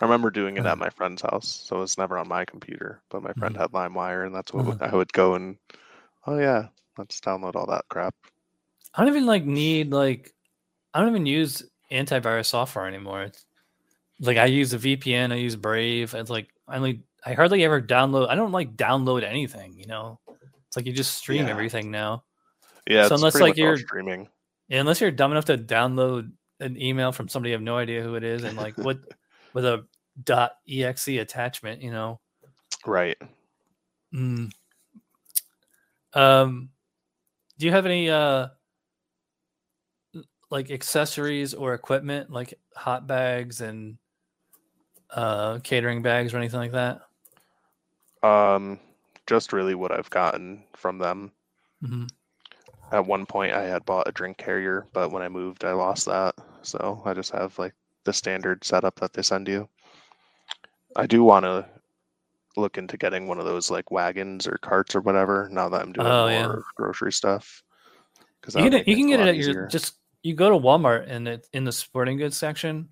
I 0.00 0.04
remember 0.04 0.30
doing 0.30 0.56
it 0.56 0.60
Uh-huh. 0.60 0.70
at 0.72 0.78
my 0.78 0.90
friend's 0.90 1.22
house, 1.22 1.48
so 1.48 1.82
it's 1.82 1.96
never 1.96 2.18
on 2.18 2.28
my 2.28 2.44
computer. 2.44 3.02
But 3.10 3.22
my 3.22 3.32
friend 3.34 3.54
Mhm. 3.54 3.60
had 3.60 3.70
LimeWire, 3.72 4.26
and 4.26 4.34
that's 4.34 4.52
what 4.52 4.66
Uh-huh. 4.66 4.78
I 4.80 4.94
would 4.94 5.12
go 5.12 5.34
and, 5.34 5.56
oh 6.26 6.38
yeah, 6.38 6.68
let's 6.98 7.20
download 7.20 7.54
all 7.56 7.66
that 7.66 7.84
crap. 7.88 8.14
I 8.94 9.00
don't 9.04 9.08
even 9.14 9.26
like 9.26 9.44
need 9.44 9.92
like 9.92 10.32
I 10.94 11.00
don't 11.00 11.10
even 11.10 11.26
use 11.26 11.62
antivirus 11.92 12.46
software 12.46 12.86
anymore. 12.86 13.24
It's, 13.24 13.44
like 14.20 14.38
I 14.38 14.46
use 14.46 14.72
a 14.72 14.78
VPN, 14.78 15.30
I 15.30 15.36
use 15.36 15.56
Brave. 15.56 16.14
It's 16.14 16.30
like 16.30 16.48
I 16.66 16.76
only 16.76 17.02
I 17.24 17.34
hardly 17.34 17.64
ever 17.64 17.82
download. 17.82 18.28
I 18.28 18.34
don't 18.34 18.52
like 18.52 18.76
download 18.76 19.22
anything. 19.24 19.74
You 19.78 19.86
know, 19.86 20.20
it's 20.66 20.76
like 20.76 20.86
you 20.86 20.92
just 20.94 21.14
stream 21.16 21.44
Yeah. 21.46 21.50
everything 21.50 21.90
now. 21.90 22.24
Yeah, 22.88 23.08
So 23.08 23.16
unless, 23.16 23.34
like, 23.34 23.56
you're- 23.56 23.78
streaming. 23.78 24.28
Yeah, 24.68 24.80
unless 24.80 25.00
you're 25.00 25.10
dumb 25.12 25.30
enough 25.32 25.44
to 25.46 25.56
download 25.58 26.32
an 26.60 26.80
email 26.80 27.12
from 27.12 27.28
somebody 27.28 27.50
you 27.50 27.54
have 27.54 27.62
no 27.62 27.76
idea 27.76 28.02
who 28.02 28.14
it 28.16 28.24
is 28.24 28.42
and 28.44 28.56
like 28.56 28.76
what 28.78 28.98
with 29.52 29.64
a 29.64 29.86
dot 30.24 30.52
.exe 30.68 31.08
attachment, 31.08 31.82
you 31.82 31.90
know. 31.92 32.18
Right. 32.84 33.16
Mm. 34.14 34.50
Um, 36.14 36.70
do 37.58 37.66
you 37.66 37.72
have 37.72 37.86
any 37.86 38.08
uh 38.10 38.48
like 40.50 40.70
accessories 40.70 41.54
or 41.54 41.74
equipment 41.74 42.30
like 42.30 42.54
hot 42.74 43.06
bags 43.06 43.60
and 43.60 43.98
uh 45.10 45.58
catering 45.62 46.02
bags 46.02 46.32
or 46.32 46.38
anything 46.38 46.60
like 46.60 46.72
that? 46.72 47.02
Um, 48.26 48.80
just 49.26 49.52
really 49.52 49.74
what 49.74 49.92
I've 49.92 50.10
gotten 50.10 50.64
from 50.74 50.98
them. 50.98 51.32
Mhm. 51.84 52.08
At 52.92 53.04
one 53.06 53.26
point, 53.26 53.52
I 53.52 53.62
had 53.64 53.84
bought 53.84 54.08
a 54.08 54.12
drink 54.12 54.38
carrier, 54.38 54.86
but 54.92 55.10
when 55.10 55.22
I 55.22 55.28
moved, 55.28 55.64
I 55.64 55.72
lost 55.72 56.06
that. 56.06 56.34
So 56.62 57.02
I 57.04 57.14
just 57.14 57.32
have 57.32 57.58
like 57.58 57.74
the 58.04 58.12
standard 58.12 58.64
setup 58.64 59.00
that 59.00 59.12
they 59.12 59.22
send 59.22 59.48
you. 59.48 59.68
I 60.94 61.06
do 61.06 61.24
want 61.24 61.44
to 61.44 61.66
look 62.56 62.78
into 62.78 62.96
getting 62.96 63.26
one 63.26 63.38
of 63.38 63.44
those 63.44 63.70
like 63.70 63.90
wagons 63.90 64.46
or 64.46 64.56
carts 64.58 64.94
or 64.94 65.00
whatever. 65.00 65.48
Now 65.50 65.68
that 65.68 65.82
I'm 65.82 65.92
doing 65.92 66.06
Oh, 66.06 66.22
more 66.28 66.30
yeah. 66.30 66.54
grocery 66.76 67.12
stuff, 67.12 67.62
because 68.40 68.54
You 68.54 68.70
can 68.70 68.84
you 68.86 68.96
can 68.96 69.08
get 69.08 69.20
it 69.20 69.26
at 69.28 69.36
your 69.36 69.66
just 69.66 69.94
you 70.22 70.34
go 70.34 70.48
to 70.50 70.56
Walmart 70.56 71.06
and 71.08 71.26
it 71.28 71.46
in 71.52 71.64
the 71.64 71.72
sporting 71.72 72.16
goods 72.18 72.36
section. 72.36 72.88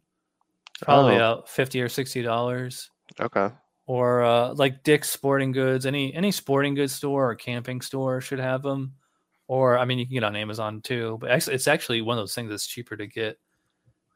Probably 0.83 1.17
Oh. 1.17 1.21
out 1.25 1.49
fifty 1.49 1.81
or 1.81 1.89
sixty 1.89 2.21
dollars. 2.21 2.91
okay. 3.21 3.51
or 3.87 4.23
uh, 4.25 4.53
like 4.55 4.83
Dick's 4.83 5.11
Sporting 5.11 5.53
Goods, 5.53 5.87
any 5.87 6.13
any 6.15 6.33
sporting 6.33 6.75
goods 6.75 6.93
store 6.93 7.31
or 7.31 7.35
camping 7.37 7.81
store 7.81 8.21
should 8.21 8.41
have 8.41 8.63
them. 8.63 8.95
Or 9.47 9.79
I 9.79 9.85
mean, 9.85 9.99
you 9.99 10.07
can 10.07 10.15
get 10.15 10.25
on 10.25 10.37
Amazon 10.37 10.81
too, 10.83 11.19
but 11.21 11.31
actually, 11.31 11.55
it's 11.55 11.69
actually 11.69 12.01
one 12.01 12.17
of 12.19 12.23
those 12.23 12.35
things 12.35 12.51
that's 12.51 12.67
cheaper 12.67 12.97
to 12.97 13.07
get 13.07 13.39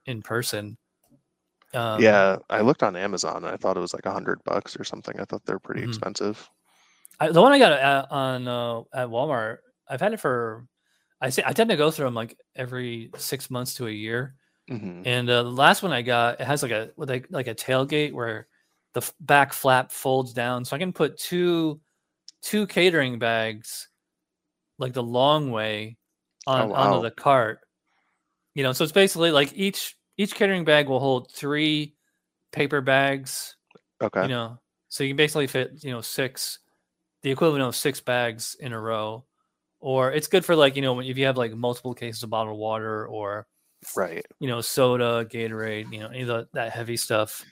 in 0.07 0.23
person. 0.23 0.77
Um, 1.75 2.03
yeah, 2.03 2.37
I 2.49 2.63
looked 2.63 2.83
on 2.83 2.97
Amazon. 2.97 3.37
and 3.45 3.47
I 3.47 3.57
thought 3.57 3.77
it 3.77 3.81
was 3.81 3.93
like 3.93 4.07
a 4.07 4.13
hundred 4.13 4.43
bucks 4.45 4.79
or 4.79 4.85
something. 4.85 5.19
I 5.21 5.25
thought 5.25 5.45
they're 5.45 5.59
pretty 5.59 5.83
Mhm. 5.83 5.89
expensive. 5.89 6.49
I, 7.21 7.29
the 7.31 7.43
one 7.43 7.53
I 7.53 7.59
got 7.59 7.73
at, 7.73 8.11
on 8.11 8.49
uh, 8.49 8.81
at 8.95 9.09
Walmart, 9.09 9.59
I've 9.89 10.01
had 10.01 10.13
it 10.15 10.21
for. 10.21 10.67
I 11.21 11.31
say 11.31 11.43
I 11.45 11.53
tend 11.53 11.69
to 11.71 11.77
go 11.77 11.91
through 11.91 12.05
them 12.07 12.15
like 12.15 12.39
every 12.55 13.11
six 13.17 13.51
months 13.51 13.75
to 13.75 13.89
a 13.89 13.91
year. 13.91 14.35
hmm 14.69 15.03
And 15.05 15.29
uh, 15.29 15.43
the 15.43 15.51
last 15.51 15.83
one 15.83 15.93
I 15.93 16.03
got, 16.03 16.41
it 16.41 16.47
has 16.47 16.63
like 16.63 16.73
a 16.73 16.91
like 16.97 17.27
like 17.31 17.49
a 17.49 17.55
tailgate 17.55 18.13
where 18.13 18.47
the 18.95 19.01
f- 19.01 19.13
back 19.21 19.53
flap 19.53 19.91
folds 19.93 20.33
down, 20.33 20.65
so 20.65 20.77
I 20.77 20.79
can 20.79 20.93
put 20.93 21.19
two 21.19 21.81
two 22.41 22.67
catering 22.69 23.19
bags, 23.19 23.89
like 24.79 24.93
the 24.93 25.03
long 25.03 25.51
way, 25.51 25.97
on 26.47 26.63
Oh, 26.63 26.67
wow. 26.67 26.95
onto 26.95 27.03
the 27.03 27.11
cart. 27.11 27.61
You 28.55 28.63
know, 28.63 28.73
so 28.73 28.85
it's 28.85 28.93
basically 28.93 29.31
like 29.31 29.53
each 29.55 29.97
each 30.17 30.35
catering 30.35 30.65
bag 30.65 30.89
will 30.89 31.01
hold 31.01 31.31
three 31.31 31.95
paper 32.53 32.81
bags. 32.81 33.57
Okay. 34.01 34.23
You 34.23 34.29
know, 34.29 34.59
so 34.89 35.05
you 35.05 35.11
can 35.11 35.17
basically 35.17 35.47
fit 35.47 35.73
you 35.83 35.91
know 35.91 36.01
six, 36.01 36.59
the 37.23 37.31
equivalent 37.31 37.65
of 37.65 37.77
six 37.77 38.01
bags 38.01 38.57
in 38.59 38.73
a 38.73 38.81
row. 38.81 39.25
Or 39.81 40.13
it's 40.13 40.27
good 40.27 40.45
for 40.45 40.57
like 40.57 40.75
you 40.75 40.83
know 40.83 40.99
if 41.01 41.17
you 41.17 41.27
have 41.27 41.37
like 41.37 41.55
multiple 41.55 41.95
cases 41.95 42.23
of 42.23 42.31
bottled 42.31 42.59
water 42.59 43.07
or 43.07 43.47
right. 43.97 44.25
you 44.41 44.49
know, 44.49 44.61
soda, 44.61 45.25
Gatorade, 45.31 45.93
you 45.93 46.01
know, 46.01 46.09
any 46.09 46.23
of 46.23 46.29
the, 46.29 46.49
that 46.53 46.73
heavy 46.73 46.97
stuff. 46.97 47.45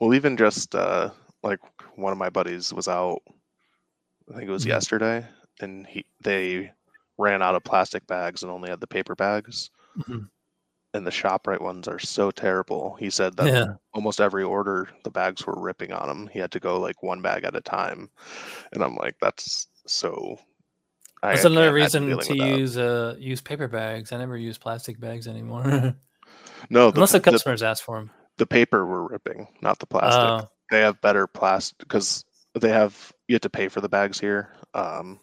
Well, 0.00 0.14
even 0.14 0.36
just 0.36 0.74
uh, 0.74 1.10
like 1.42 1.60
one 1.96 2.12
of 2.12 2.18
my 2.18 2.30
buddies 2.30 2.72
was 2.72 2.88
out. 2.88 3.20
I 4.30 4.36
think 4.36 4.48
it 4.48 4.52
was 4.52 4.64
Mhm. 4.64 4.68
yesterday, 4.68 5.26
and 5.62 5.86
he 5.86 6.04
they 6.20 6.72
ran 7.18 7.42
out 7.42 7.54
of 7.54 7.64
plastic 7.64 8.06
bags 8.06 8.42
and 8.42 8.50
only 8.50 8.70
had 8.70 8.80
the 8.80 8.86
paper 8.86 9.14
bags. 9.14 9.70
Mhm. 9.98 10.28
And 10.94 11.06
the 11.06 11.10
Shoprite 11.10 11.60
ones 11.60 11.88
are 11.88 11.98
so 11.98 12.30
terrible. 12.30 12.96
He 12.96 13.08
said 13.08 13.36
that 13.36 13.46
Yeah. 13.46 13.74
almost 13.94 14.20
every 14.20 14.42
order 14.42 14.88
the 15.04 15.10
bags 15.10 15.46
were 15.46 15.58
ripping 15.58 15.92
on 15.92 16.08
him. 16.08 16.26
He 16.28 16.38
had 16.38 16.52
to 16.52 16.60
go 16.60 16.78
like 16.78 17.02
one 17.02 17.22
bag 17.22 17.44
at 17.44 17.56
a 17.56 17.60
time, 17.62 18.10
and 18.72 18.82
I'm 18.82 18.96
like, 18.96 19.16
that's 19.20 19.68
so. 19.86 20.36
I 21.22 21.34
That's 21.34 21.44
another 21.44 21.72
reason 21.72 22.18
to 22.18 22.34
use 22.34 22.76
uh 22.76 23.14
use 23.18 23.40
paper 23.40 23.68
bags. 23.68 24.12
I 24.12 24.18
never 24.18 24.36
use 24.36 24.58
plastic 24.58 24.98
bags 24.98 25.28
anymore, 25.28 25.62
no, 26.70 26.90
the, 26.90 26.96
unless 26.96 27.12
the 27.12 27.20
the, 27.20 27.30
customers 27.30 27.62
ask 27.62 27.84
for 27.84 27.98
them. 27.98 28.10
the 28.38 28.46
paper 28.46 28.84
were 28.84 29.06
ripping, 29.06 29.46
not 29.62 29.78
the 29.78 29.86
plastic. 29.86 30.44
Oh, 30.44 30.50
they 30.70 30.80
have 30.80 31.00
better 31.00 31.26
plastic 31.26 31.78
because 31.78 32.24
they 32.60 32.70
have 32.70 33.12
you 33.28 33.34
have 33.34 33.42
to 33.42 33.50
pay 33.50 33.68
for 33.68 33.80
the 33.80 33.88
bags 33.88 34.18
here 34.20 34.52
um 34.74 35.20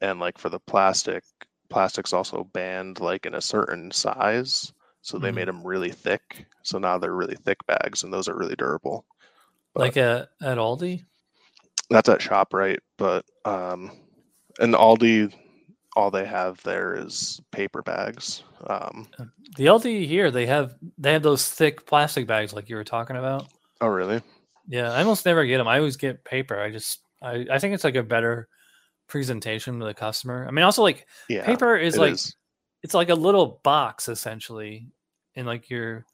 and 0.00 0.18
like 0.20 0.38
for 0.38 0.48
the 0.48 0.60
plastic 0.60 1.24
plastic's 1.68 2.12
also 2.12 2.44
banned 2.52 3.00
like 3.00 3.26
in 3.26 3.34
a 3.34 3.40
certain 3.40 3.90
size 3.90 4.72
so 5.02 5.18
they 5.18 5.30
Mhm. 5.30 5.34
made 5.34 5.48
them 5.48 5.66
really 5.66 5.90
thick 5.90 6.46
so 6.62 6.78
now 6.78 6.98
they're 6.98 7.14
really 7.14 7.36
thick 7.36 7.58
bags 7.66 8.02
and 8.02 8.12
those 8.12 8.28
are 8.28 8.36
really 8.36 8.56
durable 8.56 9.04
but- 9.74 9.80
like 9.80 9.96
at, 9.96 10.30
at 10.42 10.58
Aldi. 10.58 11.04
that's 11.90 12.08
at 12.08 12.20
shoprite 12.20 12.80
but 12.98 13.24
um 13.44 13.90
and 14.58 14.74
aldi 14.74 15.32
all 15.96 16.10
they 16.10 16.24
have 16.24 16.60
there 16.62 16.94
is 16.94 17.40
paper 17.50 17.82
bags 17.82 18.42
um 18.68 19.08
The 19.56 19.66
Aldi 19.66 20.06
here, 20.06 20.30
they 20.30 20.46
have 20.46 20.74
they 20.98 21.12
have 21.12 21.22
those 21.22 21.48
thick 21.48 21.84
plastic 21.86 22.26
bags 22.26 22.52
like 22.52 22.68
you 22.68 22.76
were 22.76 22.84
talking 22.84 23.16
about. 23.16 23.46
oh 23.80 23.88
really 23.88 24.22
Yeah, 24.68 24.92
I 24.92 25.00
almost 25.00 25.26
never 25.26 25.44
get 25.44 25.58
them. 25.58 25.66
I 25.66 25.78
always 25.78 25.96
get 25.96 26.24
paper. 26.24 26.60
I 26.60 26.70
just 26.70 27.00
I, 27.20 27.44
I 27.50 27.58
think 27.58 27.74
it's 27.74 27.82
like 27.82 27.96
a 27.96 28.02
better 28.04 28.46
presentation 29.10 29.78
to 29.78 29.84
the 29.84 29.94
customer. 29.94 30.46
I 30.46 30.50
mean, 30.50 30.64
also 30.64 30.82
like 30.82 31.06
yeah 31.28 31.44
paper 31.44 31.76
is 31.76 31.96
it 31.96 32.00
like 32.00 32.12
is. 32.14 32.34
it's 32.82 32.94
like 32.94 33.10
a 33.10 33.14
little 33.14 33.60
box 33.62 34.08
essentially 34.08 34.88
and 35.36 35.46
like 35.46 35.68
your 35.68 36.06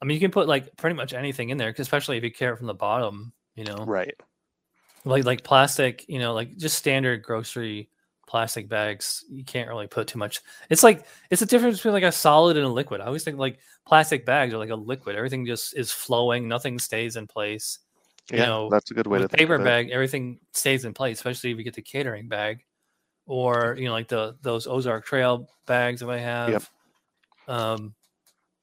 i 0.00 0.04
mean 0.04 0.14
you 0.14 0.20
can 0.20 0.30
put 0.30 0.46
like 0.46 0.76
pretty 0.76 0.94
much 0.94 1.14
anything 1.14 1.48
in 1.48 1.58
there 1.58 1.74
especially 1.76 2.16
if 2.16 2.22
you 2.22 2.30
care 2.30 2.54
from 2.56 2.66
the 2.66 2.74
bottom 2.74 3.32
you 3.54 3.64
know? 3.64 3.84
Right. 3.84 4.14
Like 5.04 5.24
like 5.24 5.42
plastic 5.42 6.04
you 6.08 6.18
know 6.18 6.32
like 6.32 6.56
just 6.56 6.78
standard 6.78 7.22
grocery 7.22 7.88
plastic 8.28 8.68
bags 8.68 9.24
you 9.28 9.44
can't 9.44 9.68
really 9.68 9.88
put 9.88 10.06
too 10.06 10.18
much. 10.18 10.40
It's 10.70 10.82
like 10.82 11.04
it's 11.30 11.40
the 11.40 11.46
difference 11.46 11.78
between 11.78 11.94
like 11.94 12.04
a 12.04 12.12
solid 12.12 12.56
and 12.56 12.64
a 12.64 12.68
liquid. 12.68 13.00
I 13.00 13.06
always 13.06 13.24
think 13.24 13.36
like 13.36 13.58
plastic 13.86 14.24
bags 14.24 14.54
are 14.54 14.58
like 14.58 14.70
a 14.70 14.76
liquid. 14.76 15.16
Everything 15.16 15.44
just 15.44 15.76
is 15.76 15.90
flowing. 15.90 16.46
Nothing 16.46 16.78
stays 16.78 17.16
in 17.16 17.26
place 17.26 17.80
you 18.30 18.38
yeah 18.38 18.46
know, 18.46 18.68
that's 18.70 18.90
a 18.90 18.94
good 18.94 19.06
way 19.06 19.18
to 19.18 19.28
paper 19.28 19.58
bag 19.58 19.90
everything 19.90 20.38
stays 20.52 20.84
in 20.84 20.94
place 20.94 21.18
especially 21.18 21.50
if 21.50 21.58
you 21.58 21.64
get 21.64 21.74
the 21.74 21.82
catering 21.82 22.28
bag 22.28 22.64
or 23.26 23.76
you 23.78 23.86
know 23.86 23.92
like 23.92 24.08
the 24.08 24.36
those 24.42 24.66
ozark 24.66 25.04
trail 25.04 25.48
bags 25.66 26.00
that 26.00 26.08
i 26.10 26.18
have 26.18 26.70
um 27.48 27.94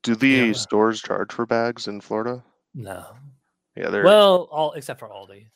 do 0.04 0.16
the 0.16 0.28
Yeah. 0.28 0.54
stores 0.54 1.02
charge 1.02 1.34
for 1.34 1.46
bags 1.46 1.88
in 1.88 2.00
florida 2.02 2.44
no 2.74 3.06
yeah 3.76 3.90
they're 3.90 4.04
well 4.04 4.48
all 4.52 4.72
except 4.74 5.00
for 5.00 5.10
aldi 5.10 5.48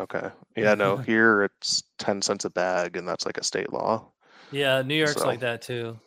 Okay. 0.00 0.30
Yeah, 0.56 0.72
no, 0.74 0.96
here 1.12 1.42
it's 1.42 1.82
10 1.98 2.22
cents 2.22 2.46
a 2.46 2.50
bag 2.50 2.96
and 2.96 3.06
that's 3.06 3.26
like 3.26 3.36
a 3.36 3.44
state 3.44 3.72
law. 3.74 4.10
yeah 4.50 4.80
new 4.82 4.94
york's 4.94 5.20
So- 5.20 5.26
like 5.26 5.40
that 5.40 5.60
too 5.62 5.98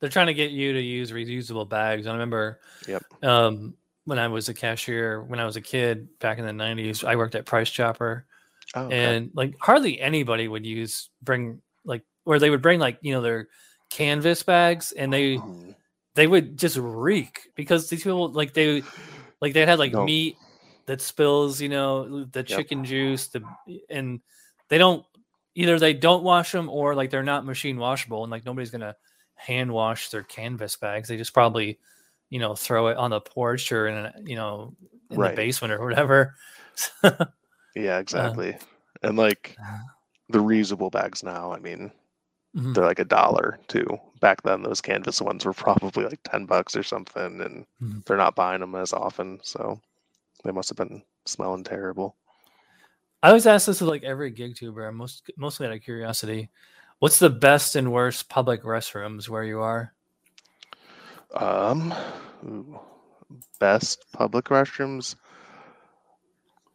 they're 0.00 0.10
trying 0.10 0.26
to 0.28 0.34
get 0.34 0.50
you 0.50 0.72
to 0.72 0.80
use 0.80 1.12
reusable 1.12 1.68
bags 1.68 2.06
i 2.06 2.12
remember 2.12 2.60
Yep. 2.88 3.02
um 3.22 3.74
when 4.04 4.18
i 4.18 4.28
was 4.28 4.48
a 4.48 4.54
cashier 4.54 5.22
when 5.22 5.40
i 5.40 5.44
was 5.44 5.56
a 5.56 5.60
kid 5.60 6.08
back 6.20 6.38
in 6.38 6.46
the 6.46 6.52
90s 6.52 7.04
i 7.04 7.16
worked 7.16 7.34
at 7.34 7.46
price 7.46 7.70
chopper 7.70 8.26
Oh, 8.74 8.86
okay. 8.86 8.96
and 8.96 9.30
like 9.34 9.54
hardly 9.60 10.00
anybody 10.00 10.48
would 10.48 10.66
use 10.66 11.10
bring 11.22 11.60
like 11.84 12.02
or 12.24 12.38
they 12.38 12.50
would 12.50 12.62
bring 12.62 12.80
like 12.80 12.98
you 13.02 13.12
know 13.14 13.20
their 13.22 13.48
canvas 13.90 14.42
bags 14.42 14.92
and 14.92 15.12
they 15.12 15.36
Mhm. 15.38 15.74
they 16.16 16.26
would 16.26 16.56
just 16.58 16.76
reek 16.76 17.48
because 17.54 17.88
these 17.88 18.02
people 18.02 18.30
like 18.32 18.52
they 18.54 18.82
like 19.40 19.52
they 19.54 19.64
had 19.66 19.78
like 19.78 19.92
No. 19.92 20.04
meat 20.04 20.40
that 20.86 21.00
spills 21.00 21.60
you 21.60 21.68
know 21.68 22.24
the 22.24 22.40
Yep. 22.40 22.46
chicken 22.46 22.84
juice 22.84 23.28
the 23.28 23.42
and 23.90 24.20
they 24.68 24.78
don't 24.78 25.04
either 25.54 25.78
they 25.78 25.94
don't 25.94 26.24
wash 26.24 26.50
them 26.52 26.68
or 26.68 26.94
like 26.94 27.10
they're 27.10 27.22
not 27.22 27.44
machine 27.46 27.76
washable 27.78 28.24
and 28.24 28.30
like 28.30 28.44
nobody's 28.44 28.70
gonna 28.70 28.96
hand 29.36 29.70
wash 29.72 30.08
their 30.10 30.24
canvas 30.24 30.76
bags 30.76 31.08
they 31.08 31.16
just 31.16 31.34
probably 31.34 31.78
you 32.30 32.38
know, 32.40 32.54
throw 32.54 32.88
it 32.88 32.96
on 32.96 33.10
the 33.10 33.20
porch 33.20 33.70
or 33.72 33.86
in, 33.88 33.96
a, 33.96 34.12
you 34.24 34.36
know, 34.36 34.74
in 35.10 35.18
Right. 35.18 35.30
the 35.30 35.36
basement 35.36 35.72
or 35.72 35.84
whatever. 35.84 36.34
Yeah, 37.74 37.98
exactly. 37.98 38.56
and 39.02 39.16
like 39.16 39.58
the 40.30 40.38
reusable 40.38 40.90
bags 40.92 41.22
now, 41.22 41.52
I 41.52 41.58
mean, 41.58 41.90
Mhm. 42.56 42.74
they're 42.74 42.84
like 42.84 43.00
a 43.00 43.04
dollar 43.04 43.58
too. 43.68 43.86
Back 44.20 44.42
then, 44.42 44.62
those 44.62 44.80
canvas 44.80 45.20
ones 45.20 45.44
were 45.44 45.52
probably 45.54 46.04
like 46.04 46.20
ten 46.24 46.46
bucks 46.46 46.76
or 46.76 46.82
something, 46.82 47.40
and 47.42 47.66
Mhm. 47.82 48.04
they're 48.06 48.16
not 48.16 48.36
buying 48.36 48.60
them 48.60 48.74
as 48.76 48.92
often, 48.92 49.40
so 49.42 49.80
they 50.44 50.52
must 50.52 50.68
have 50.70 50.78
been 50.78 51.02
smelling 51.26 51.64
terrible. 51.64 52.16
I 53.22 53.28
always 53.28 53.46
ask 53.46 53.66
this 53.66 53.80
of 53.80 53.88
like 53.88 54.04
every 54.04 54.30
gig 54.30 54.56
tuber, 54.56 54.90
most 54.92 55.30
mostly 55.36 55.66
out 55.66 55.72
of 55.72 55.82
curiosity. 55.82 56.50
What's 56.98 57.18
the 57.18 57.30
best 57.30 57.76
and 57.76 57.92
worst 57.92 58.28
public 58.28 58.62
restrooms 58.62 59.28
where 59.28 59.44
you 59.44 59.60
are? 59.60 59.94
Um, 61.34 61.92
ooh, 62.44 62.78
best 63.58 64.04
public 64.12 64.46
restrooms. 64.46 65.16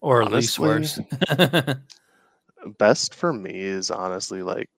Or 0.01 0.21
at 0.21 0.31
least 0.31 0.59
worse? 0.59 0.99
Best 2.77 3.15
for 3.15 3.31
me 3.33 3.51
is 3.53 3.89
honestly 3.91 4.43
like 4.43 4.69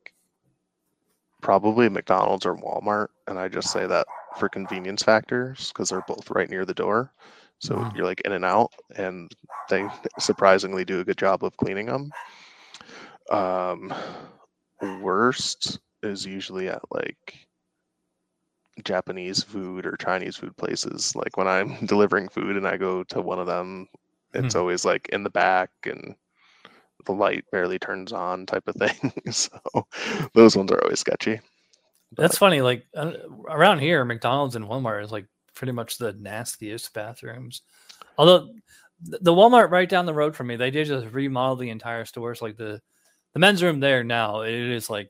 probably 1.41 1.89
McDonald's 1.89 2.45
or 2.45 2.55
Walmart, 2.55 3.07
and 3.27 3.39
I 3.39 3.47
just 3.47 3.71
say 3.71 3.85
that 3.87 4.07
for 4.35 4.49
convenience 4.49 5.03
factors 5.03 5.69
because 5.69 5.89
they're 5.89 6.01
both 6.01 6.29
right 6.31 6.49
near 6.49 6.65
the 6.65 6.73
door. 6.73 7.11
So 7.59 7.75
Mhm. 7.75 7.95
you're 7.95 8.05
like 8.05 8.21
in 8.21 8.33
and 8.33 8.45
out, 8.45 8.71
and 8.95 9.31
they 9.69 9.89
surprisingly 10.19 10.85
do 10.85 10.99
a 10.99 11.05
good 11.05 11.17
job 11.17 11.43
of 11.43 11.57
cleaning 11.57 11.87
them. 11.87 12.13
Um, 13.31 13.93
worst 14.81 15.79
is 16.03 16.25
usually 16.25 16.67
at 16.67 16.81
like 16.91 17.47
Japanese 18.81 19.43
food 19.43 19.85
or 19.85 19.95
Chinese 19.97 20.37
food 20.37 20.55
places. 20.57 21.15
Like 21.15 21.37
when 21.37 21.47
I'm 21.47 21.75
delivering 21.85 22.29
food 22.29 22.57
and 22.57 22.67
I 22.67 22.77
go 22.77 23.03
to 23.05 23.21
one 23.21 23.39
of 23.39 23.47
them, 23.47 23.87
it's 24.33 24.55
always 24.55 24.85
like 24.85 25.09
in 25.09 25.23
the 25.23 25.29
back 25.29 25.69
and 25.85 26.15
the 27.05 27.11
light 27.11 27.43
barely 27.51 27.79
turns 27.79 28.13
on 28.13 28.45
type 28.45 28.67
of 28.67 28.75
thing. 28.79 29.11
so 29.31 29.49
those 30.33 30.55
ones 30.55 30.71
are 30.71 30.81
always 30.83 30.99
sketchy. 30.99 31.39
That's 32.13 32.37
funny. 32.37 32.61
Like 32.61 32.85
uh, 32.95 33.13
around 33.49 33.79
here, 33.79 34.03
McDonald's 34.05 34.55
and 34.55 34.65
Walmart 34.65 35.03
is 35.03 35.11
like 35.11 35.25
pretty 35.53 35.71
much 35.71 35.97
the 35.97 36.13
nastiest 36.13 36.93
bathrooms. 36.93 37.61
Although 38.17 38.53
the 39.01 39.33
Walmart 39.33 39.71
right 39.71 39.89
down 39.89 40.05
the 40.05 40.13
road 40.13 40.35
from 40.35 40.47
me, 40.47 40.55
they 40.55 40.71
did 40.71 40.87
just 40.87 41.07
remodel 41.07 41.55
the 41.55 41.69
entire 41.69 42.05
store. 42.05 42.35
So 42.35 42.45
like 42.45 42.57
the 42.57 42.81
the 43.33 43.39
men's 43.39 43.63
room 43.63 43.79
there 43.79 44.03
now, 44.03 44.41
it 44.41 44.53
is 44.53 44.89
like, 44.89 45.09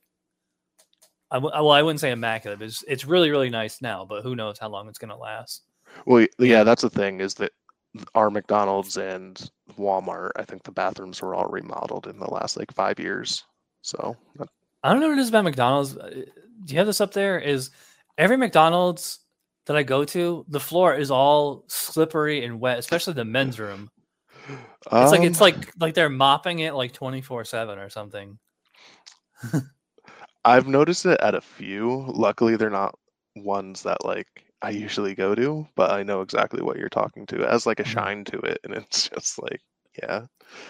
I 1.31 1.35
w- 1.35 1.53
well, 1.53 1.71
I 1.71 1.81
wouldn't 1.81 1.99
say 2.01 2.11
immaculate. 2.11 2.61
It's 2.61 2.83
it's 2.87 3.05
really 3.05 3.29
really 3.31 3.49
nice 3.49 3.81
now, 3.81 4.05
but 4.05 4.23
who 4.23 4.35
knows 4.35 4.59
how 4.59 4.69
long 4.69 4.87
it's 4.89 4.99
gonna 4.99 5.17
last. 5.17 5.63
Well, 6.05 6.25
yeah, 6.39 6.63
that's 6.63 6.81
the 6.81 6.89
thing 6.89 7.21
is 7.21 7.33
that 7.35 7.51
our 8.15 8.29
McDonald's 8.29 8.97
and 8.97 9.49
Walmart, 9.77 10.31
I 10.37 10.43
think 10.43 10.63
the 10.63 10.71
bathrooms 10.71 11.21
were 11.21 11.35
all 11.35 11.47
remodeled 11.47 12.07
in 12.07 12.17
the 12.19 12.29
last 12.31 12.57
like 12.57 12.73
five 12.73 12.99
years. 12.99 13.43
So 13.81 14.15
I 14.83 14.91
don't 14.91 15.01
know 15.01 15.09
what 15.09 15.17
it 15.17 15.21
is 15.21 15.29
about 15.29 15.43
McDonald's. 15.43 15.97
uh, 15.97 16.09
Do 16.65 16.73
you 16.73 16.77
have 16.77 16.87
this 16.87 17.01
up 17.01 17.13
there? 17.13 17.39
Is 17.39 17.71
every 18.17 18.37
McDonald's 18.37 19.19
that 19.65 19.75
I 19.77 19.83
go 19.83 20.03
to, 20.05 20.45
the 20.49 20.59
floor 20.59 20.95
is 20.95 21.11
all 21.11 21.65
slippery 21.67 22.43
and 22.45 22.59
wet, 22.59 22.79
especially 22.79 23.13
the 23.13 23.25
men's 23.25 23.59
room. 23.59 23.89
It's 24.49 25.11
like 25.11 25.21
it's 25.21 25.39
Um, 25.39 25.41
like 25.41 25.73
like 25.79 25.93
they're 25.93 26.09
mopping 26.09 26.59
it 26.59 26.73
like 26.73 26.93
twenty 26.93 27.21
four 27.21 27.43
seven 27.45 27.77
or 27.77 27.89
something. 27.89 28.39
I've 30.45 30.67
noticed 30.67 31.05
it 31.05 31.19
at 31.21 31.35
a 31.35 31.41
few. 31.41 32.05
Luckily, 32.07 32.55
they're 32.55 32.69
not 32.69 32.95
ones 33.35 33.83
that 33.83 34.03
like 34.05 34.27
I 34.61 34.69
usually 34.71 35.15
go 35.15 35.33
to, 35.35 35.67
but 35.75 35.91
I 35.91 36.03
know 36.03 36.21
exactly 36.21 36.61
what 36.61 36.77
you're 36.77 36.89
talking 36.89 37.25
to. 37.27 37.41
It 37.43 37.49
has 37.49 37.65
like 37.65 37.79
a 37.79 37.83
Mhm. 37.83 37.87
shine 37.87 38.23
to 38.25 38.37
it, 38.39 38.59
and 38.63 38.73
it's 38.73 39.09
just 39.15 39.41
like, 39.41 39.61
yeah. 40.01 40.25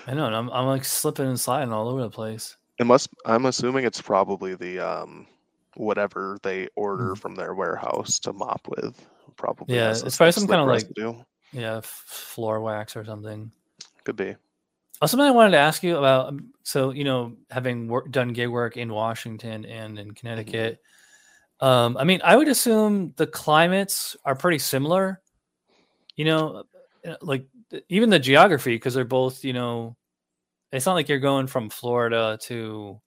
I 0.07 0.13
know, 0.13 0.25
and 0.27 0.35
I'm 0.35 0.49
I'm 0.51 0.65
like 0.67 0.85
slipping 0.85 1.27
and 1.27 1.39
sliding 1.39 1.71
all 1.73 1.87
over 1.89 2.01
the 2.01 2.09
place. 2.09 2.57
It 2.79 2.85
must. 2.85 3.09
I'm 3.25 3.45
assuming 3.45 3.85
it's 3.85 4.01
probably 4.01 4.55
the 4.55 4.79
um, 4.79 5.27
whatever 5.75 6.37
they 6.43 6.67
order 6.75 7.13
Mhm. 7.13 7.17
from 7.19 7.35
their 7.35 7.53
warehouse 7.53 8.19
to 8.19 8.33
mop 8.33 8.67
with. 8.67 8.95
Probably. 9.37 9.75
Yeah, 9.75 9.91
it's 9.91 10.17
probably 10.17 10.31
some 10.33 10.47
kinda 10.47 10.63
like- 10.63 10.83
residue. 10.83 11.13
Yeah, 11.53 11.77
f- 11.77 11.85
floor 11.85 12.61
wax 12.61 12.95
or 12.95 13.03
something. 13.05 13.51
Could 14.03 14.15
be. 14.15 14.35
Oh, 15.01 15.07
something 15.07 15.25
I 15.25 15.31
wanted 15.31 15.51
to 15.51 15.57
ask 15.57 15.81
you 15.81 15.97
about. 15.97 16.27
um, 16.27 16.53
So 16.63 16.91
you 16.91 17.03
know, 17.03 17.37
having 17.49 17.87
work, 17.87 18.11
done 18.11 18.33
gig 18.33 18.49
work 18.49 18.77
in 18.77 18.93
Washington 18.93 19.65
and 19.65 19.97
in 19.97 20.11
Connecticut, 20.13 20.79
um, 21.59 21.97
I 21.97 22.03
mean, 22.03 22.21
I 22.23 22.35
would 22.35 22.47
assume 22.47 23.13
the 23.17 23.27
climates 23.27 24.15
are 24.25 24.35
pretty 24.35 24.59
similar. 24.59 25.21
You 26.15 26.25
know, 26.25 26.63
uh, 27.07 27.15
like 27.21 27.47
even 27.89 28.09
the 28.09 28.19
geography, 28.19 28.75
because 28.75 28.93
they're 28.93 29.05
both. 29.05 29.43
You 29.43 29.53
know, 29.53 29.95
it's 30.71 30.85
not 30.85 30.93
like 30.93 31.09
you're 31.09 31.19
going 31.19 31.47
from 31.47 31.69
Florida 31.69 32.37
to 32.43 33.01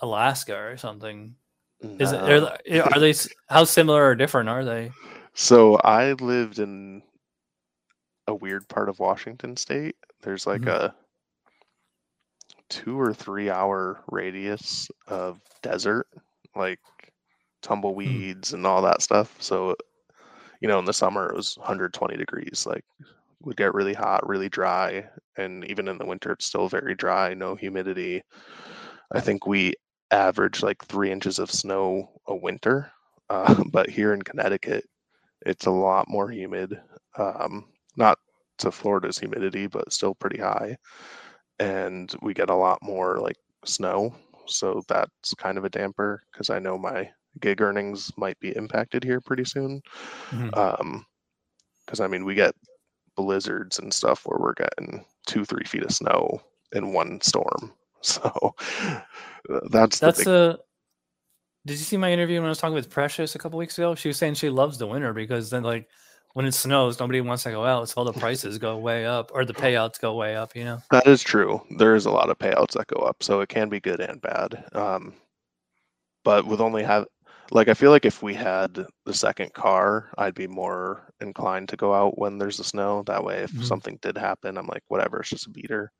Alaska 0.00 0.56
or 0.56 0.76
something. 0.76 1.34
Is 1.80 2.12
it? 2.12 2.20
Are, 2.20 2.58
are 2.92 2.98
they? 3.00 3.14
How 3.48 3.64
similar 3.64 4.04
or 4.04 4.14
different 4.16 4.48
are 4.48 4.64
they? 4.64 4.90
So 5.34 5.76
I 5.84 6.14
lived 6.14 6.58
in 6.58 7.02
a 8.28 8.34
weird 8.36 8.68
part 8.68 8.90
of 8.90 9.00
Washington 9.00 9.56
state. 9.56 9.96
There's 10.22 10.46
like 10.46 10.66
Mhm. 10.66 10.68
a 10.68 10.94
two 12.70 13.00
or 13.00 13.14
three 13.14 13.50
hour 13.50 14.02
radius 14.10 14.88
of 15.08 15.40
desert, 15.62 16.06
like 16.56 16.80
tumbleweeds 17.62 18.52
and 18.54 18.66
all 18.66 18.82
that 18.82 19.02
stuff. 19.02 19.36
So, 19.40 19.76
you 20.60 20.68
know, 20.68 20.78
in 20.78 20.84
the 20.86 20.92
summer 20.94 21.28
it 21.28 21.36
was 21.36 21.56
120 21.58 22.16
degrees, 22.16 22.66
like 22.66 22.84
would 23.42 23.56
get 23.56 23.74
really 23.74 23.94
hot, 23.94 24.26
really 24.28 24.48
dry, 24.48 25.08
and 25.36 25.64
even 25.66 25.88
in 25.88 25.98
the 25.98 26.06
winter 26.06 26.32
it's 26.32 26.46
still 26.46 26.68
very 26.68 26.94
dry, 26.94 27.34
no 27.34 27.54
humidity. 27.56 28.22
I 29.12 29.20
think 29.20 29.46
we 29.46 29.74
average 30.10 30.62
like 30.62 30.84
three 30.84 31.10
inches 31.10 31.38
of 31.38 31.50
snow 31.50 32.20
a 32.26 32.36
winter, 32.36 32.92
uh, 33.30 33.62
but 33.72 33.90
here 33.90 34.12
in 34.14 34.22
Connecticut 34.22 34.84
it's 35.46 35.66
a 35.66 35.70
lot 35.70 36.08
more 36.08 36.30
humid. 36.30 36.80
Um, 37.16 37.66
not 37.98 38.18
to 38.58 38.70
Florida's 38.70 39.18
humidity, 39.18 39.66
but 39.66 39.92
still 39.92 40.14
pretty 40.14 40.38
high. 40.38 40.76
And 41.58 42.14
we 42.22 42.32
get 42.32 42.50
a 42.50 42.54
lot 42.54 42.78
more 42.82 43.18
like 43.18 43.36
snow. 43.64 44.14
So 44.46 44.82
that's 44.88 45.34
kind 45.34 45.58
of 45.58 45.64
a 45.64 45.70
damper 45.70 46.22
because 46.32 46.48
I 46.48 46.58
know 46.58 46.78
my 46.78 47.10
gig 47.40 47.60
earnings 47.60 48.10
might 48.16 48.38
be 48.40 48.56
impacted 48.56 49.04
here 49.04 49.20
pretty 49.20 49.44
soon. 49.44 49.82
Mhm. 50.30 50.56
Um, 50.56 51.06
because 51.84 52.00
I 52.00 52.06
mean, 52.06 52.24
we 52.24 52.34
get 52.34 52.54
blizzards 53.16 53.78
and 53.78 53.92
stuff 53.92 54.24
where 54.24 54.38
we're 54.38 54.54
getting 54.54 55.04
two, 55.26 55.44
three 55.44 55.64
feet 55.64 55.82
of 55.82 55.92
snow 55.92 56.40
in 56.72 56.92
one 56.92 57.20
storm. 57.20 57.72
So 58.00 58.54
that's 59.70 59.98
the 59.98 60.06
That's 60.06 60.18
big 60.18 60.28
a. 60.28 60.58
Did 61.66 61.72
you 61.72 61.84
see 61.84 61.96
my 61.96 62.12
interview 62.12 62.36
when 62.38 62.46
I 62.46 62.50
was 62.50 62.58
talking 62.58 62.76
with 62.76 62.88
Precious 62.88 63.34
a 63.34 63.40
couple 63.40 63.58
weeks 63.58 63.76
ago? 63.76 63.96
She 63.96 64.06
was 64.06 64.16
saying 64.16 64.34
she 64.34 64.50
loves 64.50 64.78
the 64.78 64.86
winter 64.86 65.12
because 65.12 65.50
then, 65.50 65.64
like, 65.64 65.88
when 66.34 66.46
it 66.46 66.52
snows, 66.52 67.00
nobody 67.00 67.20
wants 67.20 67.42
to 67.44 67.50
go 67.50 67.64
out, 67.64 67.88
so 67.88 67.94
all 67.98 68.04
the 68.04 68.12
prices 68.12 68.58
go 68.58 68.76
way 68.78 69.06
up 69.06 69.30
or 69.34 69.44
the 69.44 69.54
payouts 69.54 70.00
go 70.00 70.14
way 70.14 70.36
up. 70.36 70.54
You 70.54 70.64
know. 70.64 70.78
That 70.90 71.06
is 71.06 71.22
true. 71.22 71.60
There 71.78 71.94
is 71.94 72.06
a 72.06 72.10
lot 72.10 72.30
of 72.30 72.38
payouts 72.38 72.72
that 72.72 72.86
go 72.86 73.00
up, 73.00 73.22
so 73.22 73.40
it 73.40 73.48
can 73.48 73.68
be 73.68 73.80
good 73.80 74.00
and 74.00 74.20
bad. 74.20 74.64
Um, 74.72 75.14
but 76.24 76.46
with 76.46 76.60
only 76.60 76.82
have 76.82 77.06
like 77.50 77.68
I 77.68 77.74
feel 77.74 77.90
like 77.90 78.04
if 78.04 78.22
we 78.22 78.34
had 78.34 78.86
the 79.06 79.14
second 79.14 79.54
car, 79.54 80.10
I'd 80.18 80.34
be 80.34 80.46
more 80.46 81.12
inclined 81.20 81.70
to 81.70 81.76
go 81.76 81.94
out 81.94 82.18
when 82.18 82.36
there's 82.38 82.58
the 82.58 82.64
snow. 82.64 83.02
That 83.06 83.24
way, 83.24 83.38
if 83.38 83.52
Mhm. 83.52 83.64
something 83.64 83.98
did 84.02 84.18
happen, 84.18 84.58
I'm 84.58 84.66
like, 84.66 84.82
whatever, 84.88 85.20
it's 85.20 85.30
just 85.30 85.46
a 85.46 85.50
beater. 85.50 85.90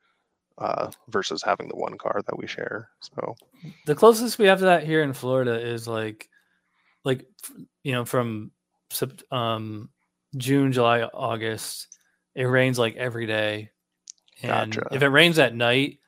Uh, 0.59 0.91
versus 1.09 1.41
having 1.41 1.69
the 1.69 1.77
one 1.77 1.97
car 1.97 2.21
that 2.27 2.37
we 2.37 2.45
share. 2.45 2.91
So 3.01 3.37
The 3.87 3.95
closest 3.95 4.41
we 4.41 4.47
have 4.47 4.59
to 4.59 4.65
that 4.65 4.83
here 4.83 5.03
in 5.05 5.13
Florida 5.13 5.55
is 5.55 5.87
like, 5.87 6.29
like 7.05 7.25
you 7.85 7.93
know, 7.93 8.05
from 8.05 8.51
um 9.31 9.89
June, 10.37 10.73
July, 10.73 11.03
August, 11.03 11.99
it 12.35 12.45
rains 12.45 12.79
like 12.79 12.97
every 12.97 13.27
day, 13.27 13.71
and 14.43 14.75
Gotcha. 14.75 14.95
if 14.95 15.03
it 15.03 15.09
rains 15.09 15.39
at 15.39 15.55
night, 15.55 15.99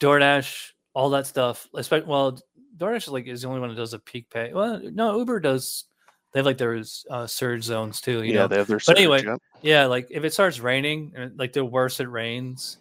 DoorDash, 0.00 0.70
all 0.94 1.10
that 1.10 1.26
stuff. 1.26 1.68
Especially 1.74 2.08
well, 2.08 2.38
DoorDash 2.76 2.96
is 2.96 3.08
like 3.08 3.26
is 3.26 3.42
the 3.42 3.48
only 3.48 3.60
one 3.60 3.68
that 3.68 3.76
does 3.76 3.94
a 3.94 3.98
peak 3.98 4.30
pay. 4.30 4.52
Well, 4.52 4.80
no, 4.82 5.18
Uber 5.18 5.40
does. 5.40 5.84
They 6.32 6.40
have 6.40 6.46
like 6.46 6.58
their 6.58 6.82
uh, 7.10 7.26
surge 7.28 7.62
zones 7.62 8.00
too. 8.00 8.24
You 8.24 8.32
yeah, 8.32 8.40
know, 8.40 8.48
they 8.48 8.56
have 8.56 8.66
their. 8.66 8.80
Surge, 8.80 8.94
But 8.94 8.98
anyway, 8.98 9.22
yep. 9.24 9.40
yeah, 9.62 9.86
like 9.86 10.08
if 10.10 10.24
it 10.24 10.32
starts 10.32 10.58
raining, 10.58 11.32
like 11.36 11.52
the 11.52 11.64
worse 11.64 12.00
it 12.00 12.08
rains, 12.08 12.78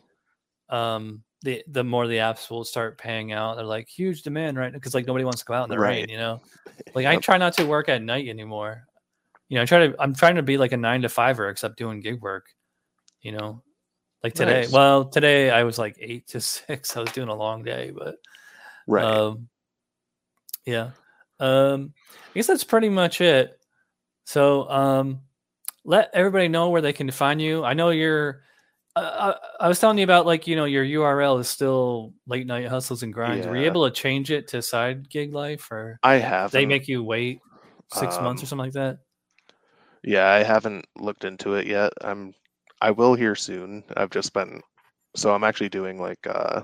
um, 0.69 1.23
the 1.44 1.64
the 1.68 1.84
more 1.84 2.07
the 2.07 2.18
apps 2.18 2.49
will 2.49 2.64
start 2.64 2.98
paying 2.98 3.31
out. 3.31 3.57
They're 3.57 3.65
like 3.65 3.88
huge 3.88 4.23
demand 4.23 4.57
right 4.57 4.73
because 4.73 4.95
like 4.95 5.06
nobody 5.06 5.26
wants 5.26 5.41
to 5.41 5.45
go 5.45 5.53
out 5.53 5.65
in 5.65 5.69
the 5.69 5.80
rain, 5.80 6.10
you 6.10 6.18
know. 6.18 6.41
Like 6.95 7.06
I 7.06 7.18
try 7.18 7.38
not 7.38 7.53
to 7.57 7.65
work 7.65 7.88
at 7.88 8.02
night 8.02 8.27
anymore. 8.27 8.88
You 9.54 9.60
know, 9.60 9.62
I 9.62 9.66
try 9.66 9.86
to. 9.86 9.96
I'm 10.00 10.16
trying 10.16 10.38
to 10.38 10.42
be 10.42 10.58
like 10.58 10.72
a 10.72 10.78
nine 10.78 11.04
to 11.04 11.10
fiver, 11.10 11.48
except 11.48 11.78
doing 11.78 12.00
gig 12.00 12.20
work. 12.24 12.48
You 13.22 13.34
know, 13.34 13.62
like 14.24 14.34
today. 14.34 14.62
Nice. 14.62 14.72
Well, 14.72 15.06
today 15.06 15.52
I 15.52 15.64
was 15.64 15.78
like 15.78 15.96
eight 16.00 16.26
to 16.30 16.42
six. 16.42 16.98
I 16.98 17.02
was 17.02 17.12
doing 17.12 17.30
a 17.30 17.36
long 17.36 17.64
day, 17.64 17.92
but 17.96 18.16
right. 18.88 19.06
um, 19.06 19.50
yeah. 20.66 20.90
Um, 21.40 21.94
I 22.10 22.32
guess 22.34 22.48
that's 22.48 22.64
pretty 22.64 22.90
much 22.90 23.22
it. 23.22 23.60
So, 24.26 24.68
um, 24.72 25.20
let 25.86 26.10
everybody 26.16 26.48
know 26.48 26.72
where 26.72 26.82
they 26.82 26.92
can 26.92 27.12
find 27.12 27.40
you. 27.40 27.64
I 27.64 27.76
know 27.76 27.92
you're. 27.92 28.42
Uh, 28.96 29.36
I, 29.60 29.66
I 29.66 29.68
was 29.68 29.80
telling 29.80 30.00
you 30.00 30.04
about 30.04 30.26
like 30.26 30.48
you 30.48 30.56
know 30.56 30.66
your 30.66 30.84
URL 30.84 31.40
is 31.40 31.48
still 31.48 32.16
late 32.26 32.48
night 32.48 32.68
hustles 32.70 33.04
and 33.04 33.14
grinds. 33.14 33.46
Were 33.46 33.56
you 33.56 33.68
able 33.68 33.88
to 33.88 33.94
change 33.94 34.32
it 34.32 34.48
to 34.48 34.64
side 34.64 35.12
gig 35.12 35.32
life, 35.32 35.72
or 35.72 36.00
I 36.02 36.16
have. 36.16 36.50
they 36.50 36.66
make 36.66 36.88
you 36.88 37.04
wait 37.04 37.40
six 37.94 38.20
months 38.20 38.42
or 38.42 38.46
Um, 38.46 38.48
something 38.48 38.66
like 38.66 38.74
that? 38.74 38.98
Yeah, 40.04 40.30
I 40.30 40.44
haven't 40.44 40.86
looked 40.98 41.24
into 41.26 41.56
it 41.56 41.66
yet. 41.68 41.94
I'm 42.02 42.34
I 42.82 42.92
will 42.92 43.16
here 43.16 43.36
soon. 43.36 43.84
I've 43.96 44.10
just 44.12 44.34
been 44.34 44.62
so 45.16 45.34
I'm 45.34 45.44
actually 45.44 45.70
doing 45.70 46.00
like 46.02 46.26
uh 46.28 46.64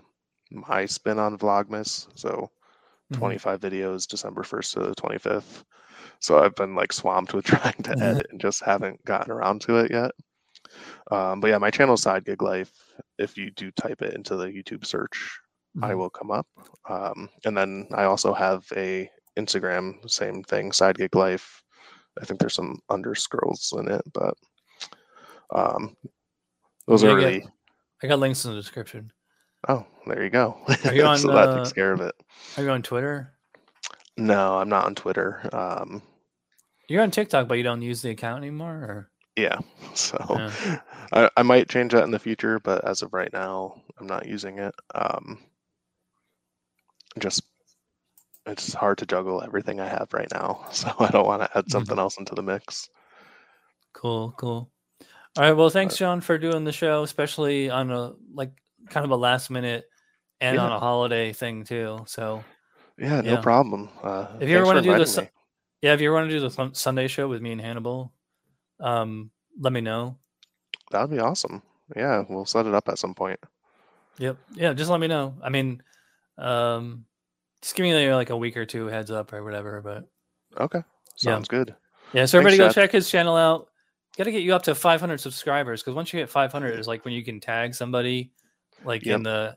my 0.51 0.85
spin 0.85 1.19
on 1.19 1.37
Vlogmas. 1.37 2.07
So 2.15 2.49
Mhm. 3.09 3.13
25 3.13 3.61
videos 3.61 4.07
December 4.07 4.43
1st 4.43 4.73
to 4.73 4.79
the 4.81 4.95
25th. 4.95 5.63
So 6.19 6.39
I've 6.39 6.55
been 6.55 6.75
like 6.75 6.93
swamped 6.93 7.33
with 7.33 7.45
trying 7.53 7.81
to 7.83 7.95
Mhm. 7.95 8.03
edit 8.03 8.27
and 8.31 8.41
just 8.41 8.63
haven't 8.63 9.03
gotten 9.05 9.31
around 9.31 9.61
to 9.63 9.77
it 9.77 9.91
yet. 9.91 10.11
Um, 11.11 11.39
but 11.39 11.47
yeah, 11.49 11.57
my 11.57 11.71
channel 11.71 11.97
Side 11.97 12.25
Gig 12.25 12.41
Life, 12.41 12.71
if 13.17 13.37
you 13.37 13.51
do 13.51 13.71
type 13.71 14.01
it 14.01 14.13
into 14.13 14.35
the 14.35 14.45
YouTube 14.47 14.85
search, 14.85 15.39
I 15.81 15.93
Mhm. 15.93 15.95
will 15.95 16.09
come 16.09 16.31
up. 16.31 16.47
Um, 16.89 17.29
and 17.45 17.57
then 17.57 17.87
I 17.93 18.03
also 18.05 18.33
have 18.33 18.65
a 18.75 19.09
Instagram, 19.37 20.09
same 20.09 20.43
thing, 20.43 20.71
Side 20.71 20.97
Gig 20.97 21.15
Life. 21.15 21.63
I 22.21 22.25
think 22.25 22.39
there's 22.39 22.53
some 22.53 22.79
underscrolls 22.89 23.77
in 23.79 23.89
it, 23.91 24.01
but 24.13 24.33
um, 25.55 25.95
those 26.87 27.03
Yeah, 27.03 27.09
are 27.09 27.17
I 27.17 27.21
got- 27.21 27.27
really. 27.27 27.47
I 28.03 28.07
got 28.07 28.19
links 28.19 28.45
in 28.45 28.51
the 28.51 28.57
description. 28.57 29.11
Oh, 29.67 29.85
there 30.07 30.23
you 30.23 30.29
go. 30.29 30.57
Are 30.85 30.93
you 30.93 31.03
on, 31.05 31.17
so 31.17 31.33
that 31.33 31.57
takes 31.57 31.71
uh, 31.71 31.73
care 31.73 31.91
of 31.91 31.99
it. 32.01 32.15
Are 32.57 32.63
you 32.63 32.69
on 32.69 32.81
Twitter? 32.81 33.33
No, 34.15 34.57
I'm 34.57 34.69
not 34.69 34.85
on 34.85 34.95
Twitter. 34.95 35.49
Um, 35.53 36.01
You're 36.87 37.03
on 37.03 37.11
TikTok, 37.11 37.47
but 37.49 37.55
you 37.57 37.63
don't 37.63 37.81
use 37.81 38.01
the 38.01 38.09
account 38.11 38.37
anymore, 38.37 38.73
or 38.73 39.09
yeah, 39.35 39.57
so 39.93 40.17
Yeah. 40.29 40.79
I, 41.11 41.29
I 41.37 41.43
might 41.43 41.67
change 41.69 41.91
that 41.93 42.03
in 42.05 42.11
the 42.11 42.19
future, 42.19 42.59
but 42.59 42.85
as 42.85 43.01
of 43.01 43.11
right 43.13 43.31
now, 43.33 43.81
I'm 43.99 44.07
not 44.07 44.25
using 44.27 44.59
it. 44.59 44.73
Um, 44.95 45.39
just 47.17 47.43
it's 48.49 48.73
hard 48.73 48.97
to 48.99 49.05
juggle 49.05 49.41
everything 49.43 49.79
I 49.79 49.87
have 49.87 50.09
right 50.13 50.27
now, 50.33 50.65
so 50.71 50.91
I 50.99 51.09
don't 51.09 51.25
want 51.25 51.41
to 51.43 51.57
add 51.57 51.65
Mhm. 51.65 51.71
something 51.71 51.99
else 51.99 52.17
into 52.17 52.35
the 52.35 52.43
mix. 52.43 52.89
Cool, 53.93 54.33
cool. 54.37 54.71
All 55.37 55.43
right. 55.43 55.51
Well, 55.53 55.69
thanks, 55.69 55.95
John, 55.97 56.21
for 56.21 56.37
doing 56.37 56.63
the 56.63 56.71
show, 56.71 57.03
especially 57.03 57.69
on 57.69 57.91
a 57.91 58.13
like 58.33 58.51
kind 58.89 59.05
of 59.05 59.11
a 59.11 59.15
last 59.15 59.49
minute 59.49 59.85
and 60.41 60.55
Yeah. 60.55 60.63
on 60.63 60.71
a 60.71 60.79
holiday 60.79 61.33
thing 61.33 61.63
too. 61.63 62.03
So 62.07 62.43
Yeah, 62.97 63.21
no 63.21 63.37
problem. 63.41 63.89
Uh, 64.03 64.27
if 64.39 64.49
you 64.49 64.57
ever 64.57 64.65
want 64.65 64.77
to 64.77 64.81
do 64.83 64.97
this, 64.97 65.17
me. 65.17 65.29
yeah, 65.81 65.93
if 65.93 66.01
you 66.01 66.09
ever 66.09 66.15
want 66.15 66.29
to 66.29 66.39
do 66.39 66.47
the 66.49 66.69
Sunday 66.73 67.07
show 67.07 67.27
with 67.27 67.41
me 67.41 67.51
and 67.51 67.61
Hannibal, 67.61 68.11
um, 68.79 69.31
let 69.59 69.71
me 69.73 69.81
know. 69.81 70.17
that 70.91 71.01
would 71.01 71.11
be 71.15 71.19
awesome. 71.19 71.61
Yeah, 71.95 72.23
we'll 72.27 72.45
set 72.45 72.65
it 72.65 72.73
up 72.73 72.89
at 72.89 72.97
some 72.99 73.13
point. 73.13 73.39
Yep. 74.17 74.37
Yeah, 74.53 74.73
just 74.73 74.89
let 74.89 74.99
me 74.99 75.07
know. 75.07 75.35
I 75.41 75.49
mean, 75.49 75.81
um, 76.37 77.05
just 77.61 77.75
give 77.75 77.83
me 77.83 78.13
like 78.13 78.29
a 78.29 78.37
week 78.37 78.55
or 78.57 78.65
two 78.65 78.87
heads 78.87 79.11
up 79.11 79.33
or 79.33 79.43
whatever. 79.43 79.81
But 79.81 80.07
Okay, 80.59 80.79
Yeah. 81.17 81.33
sounds 81.33 81.47
good. 81.47 81.75
yeah, 82.13 82.25
so 82.25 82.37
everybody 82.37 82.57
go 82.57 82.67
Chad. 82.67 82.75
check 82.75 82.91
his 82.91 83.09
channel 83.09 83.35
out. 83.35 83.67
Got 84.17 84.25
to 84.25 84.31
get 84.31 84.41
you 84.43 84.53
up 84.55 84.63
to 84.63 84.75
500 84.75 85.19
subscribers 85.19 85.81
because 85.81 85.93
once 85.95 86.11
you 86.11 86.19
hit 86.19 86.29
500, 86.29 86.77
it's 86.77 86.87
like 86.87 87.05
when 87.05 87.13
you 87.13 87.23
can 87.23 87.39
tag 87.39 87.73
somebody, 87.73 88.31
like 88.83 89.05
in 89.05 89.23
the 89.23 89.55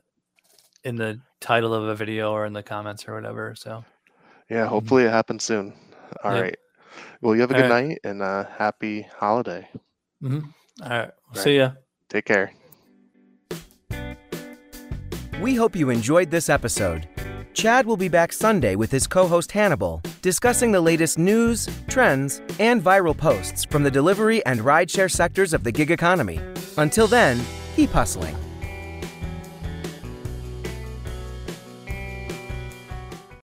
in 0.83 0.95
the 0.95 1.19
title 1.41 1.73
of 1.73 1.85
a 1.85 1.95
video 1.95 2.31
or 2.31 2.45
in 2.45 2.53
the 2.53 2.63
comments 2.63 3.07
or 3.07 3.15
whatever. 3.15 3.55
So 3.55 3.83
Yeah, 4.49 4.67
hopefully 4.67 5.03
it 5.03 5.09
happens 5.11 5.43
soon. 5.43 5.73
All 6.23 6.31
right. 6.31 6.45
Yep. 6.45 6.59
Well, 7.21 7.35
you 7.35 7.41
have 7.41 7.51
a 7.51 7.55
good 7.55 7.69
right. 7.71 7.87
night 7.87 7.99
and 8.03 8.21
uh, 8.21 8.45
happy 8.57 9.01
holiday. 9.17 9.67
Mm-hmm. 10.21 10.47
all 10.83 10.89
right, 10.89 10.99
Right. 11.33 11.37
see 11.37 11.57
ya. 11.57 11.71
Take 12.09 12.25
care. 12.25 12.53
We 15.41 15.55
hope 15.55 15.75
you 15.75 15.89
enjoyed 15.89 16.29
this 16.31 16.47
episode. 16.49 17.07
Chad 17.53 17.85
will 17.85 17.97
be 17.97 18.07
back 18.09 18.33
Sunday 18.33 18.75
with 18.75 18.91
his 18.91 19.05
co 19.05 19.27
host 19.27 19.51
Hannibal, 19.51 20.01
discussing 20.21 20.71
the 20.71 20.81
latest 20.81 21.19
news, 21.19 21.69
trends, 21.87 22.41
and 22.59 22.83
viral 22.83 23.15
posts 23.15 23.63
from 23.63 23.83
the 23.83 23.91
delivery 23.91 24.43
and 24.45 24.61
rideshare 24.61 25.11
sectors 25.11 25.53
of 25.53 25.63
the 25.63 25.71
gig 25.71 25.91
economy. 25.91 26.39
Until 26.77 27.07
then, 27.07 27.39
keep 27.75 27.91
hustling. 27.91 28.35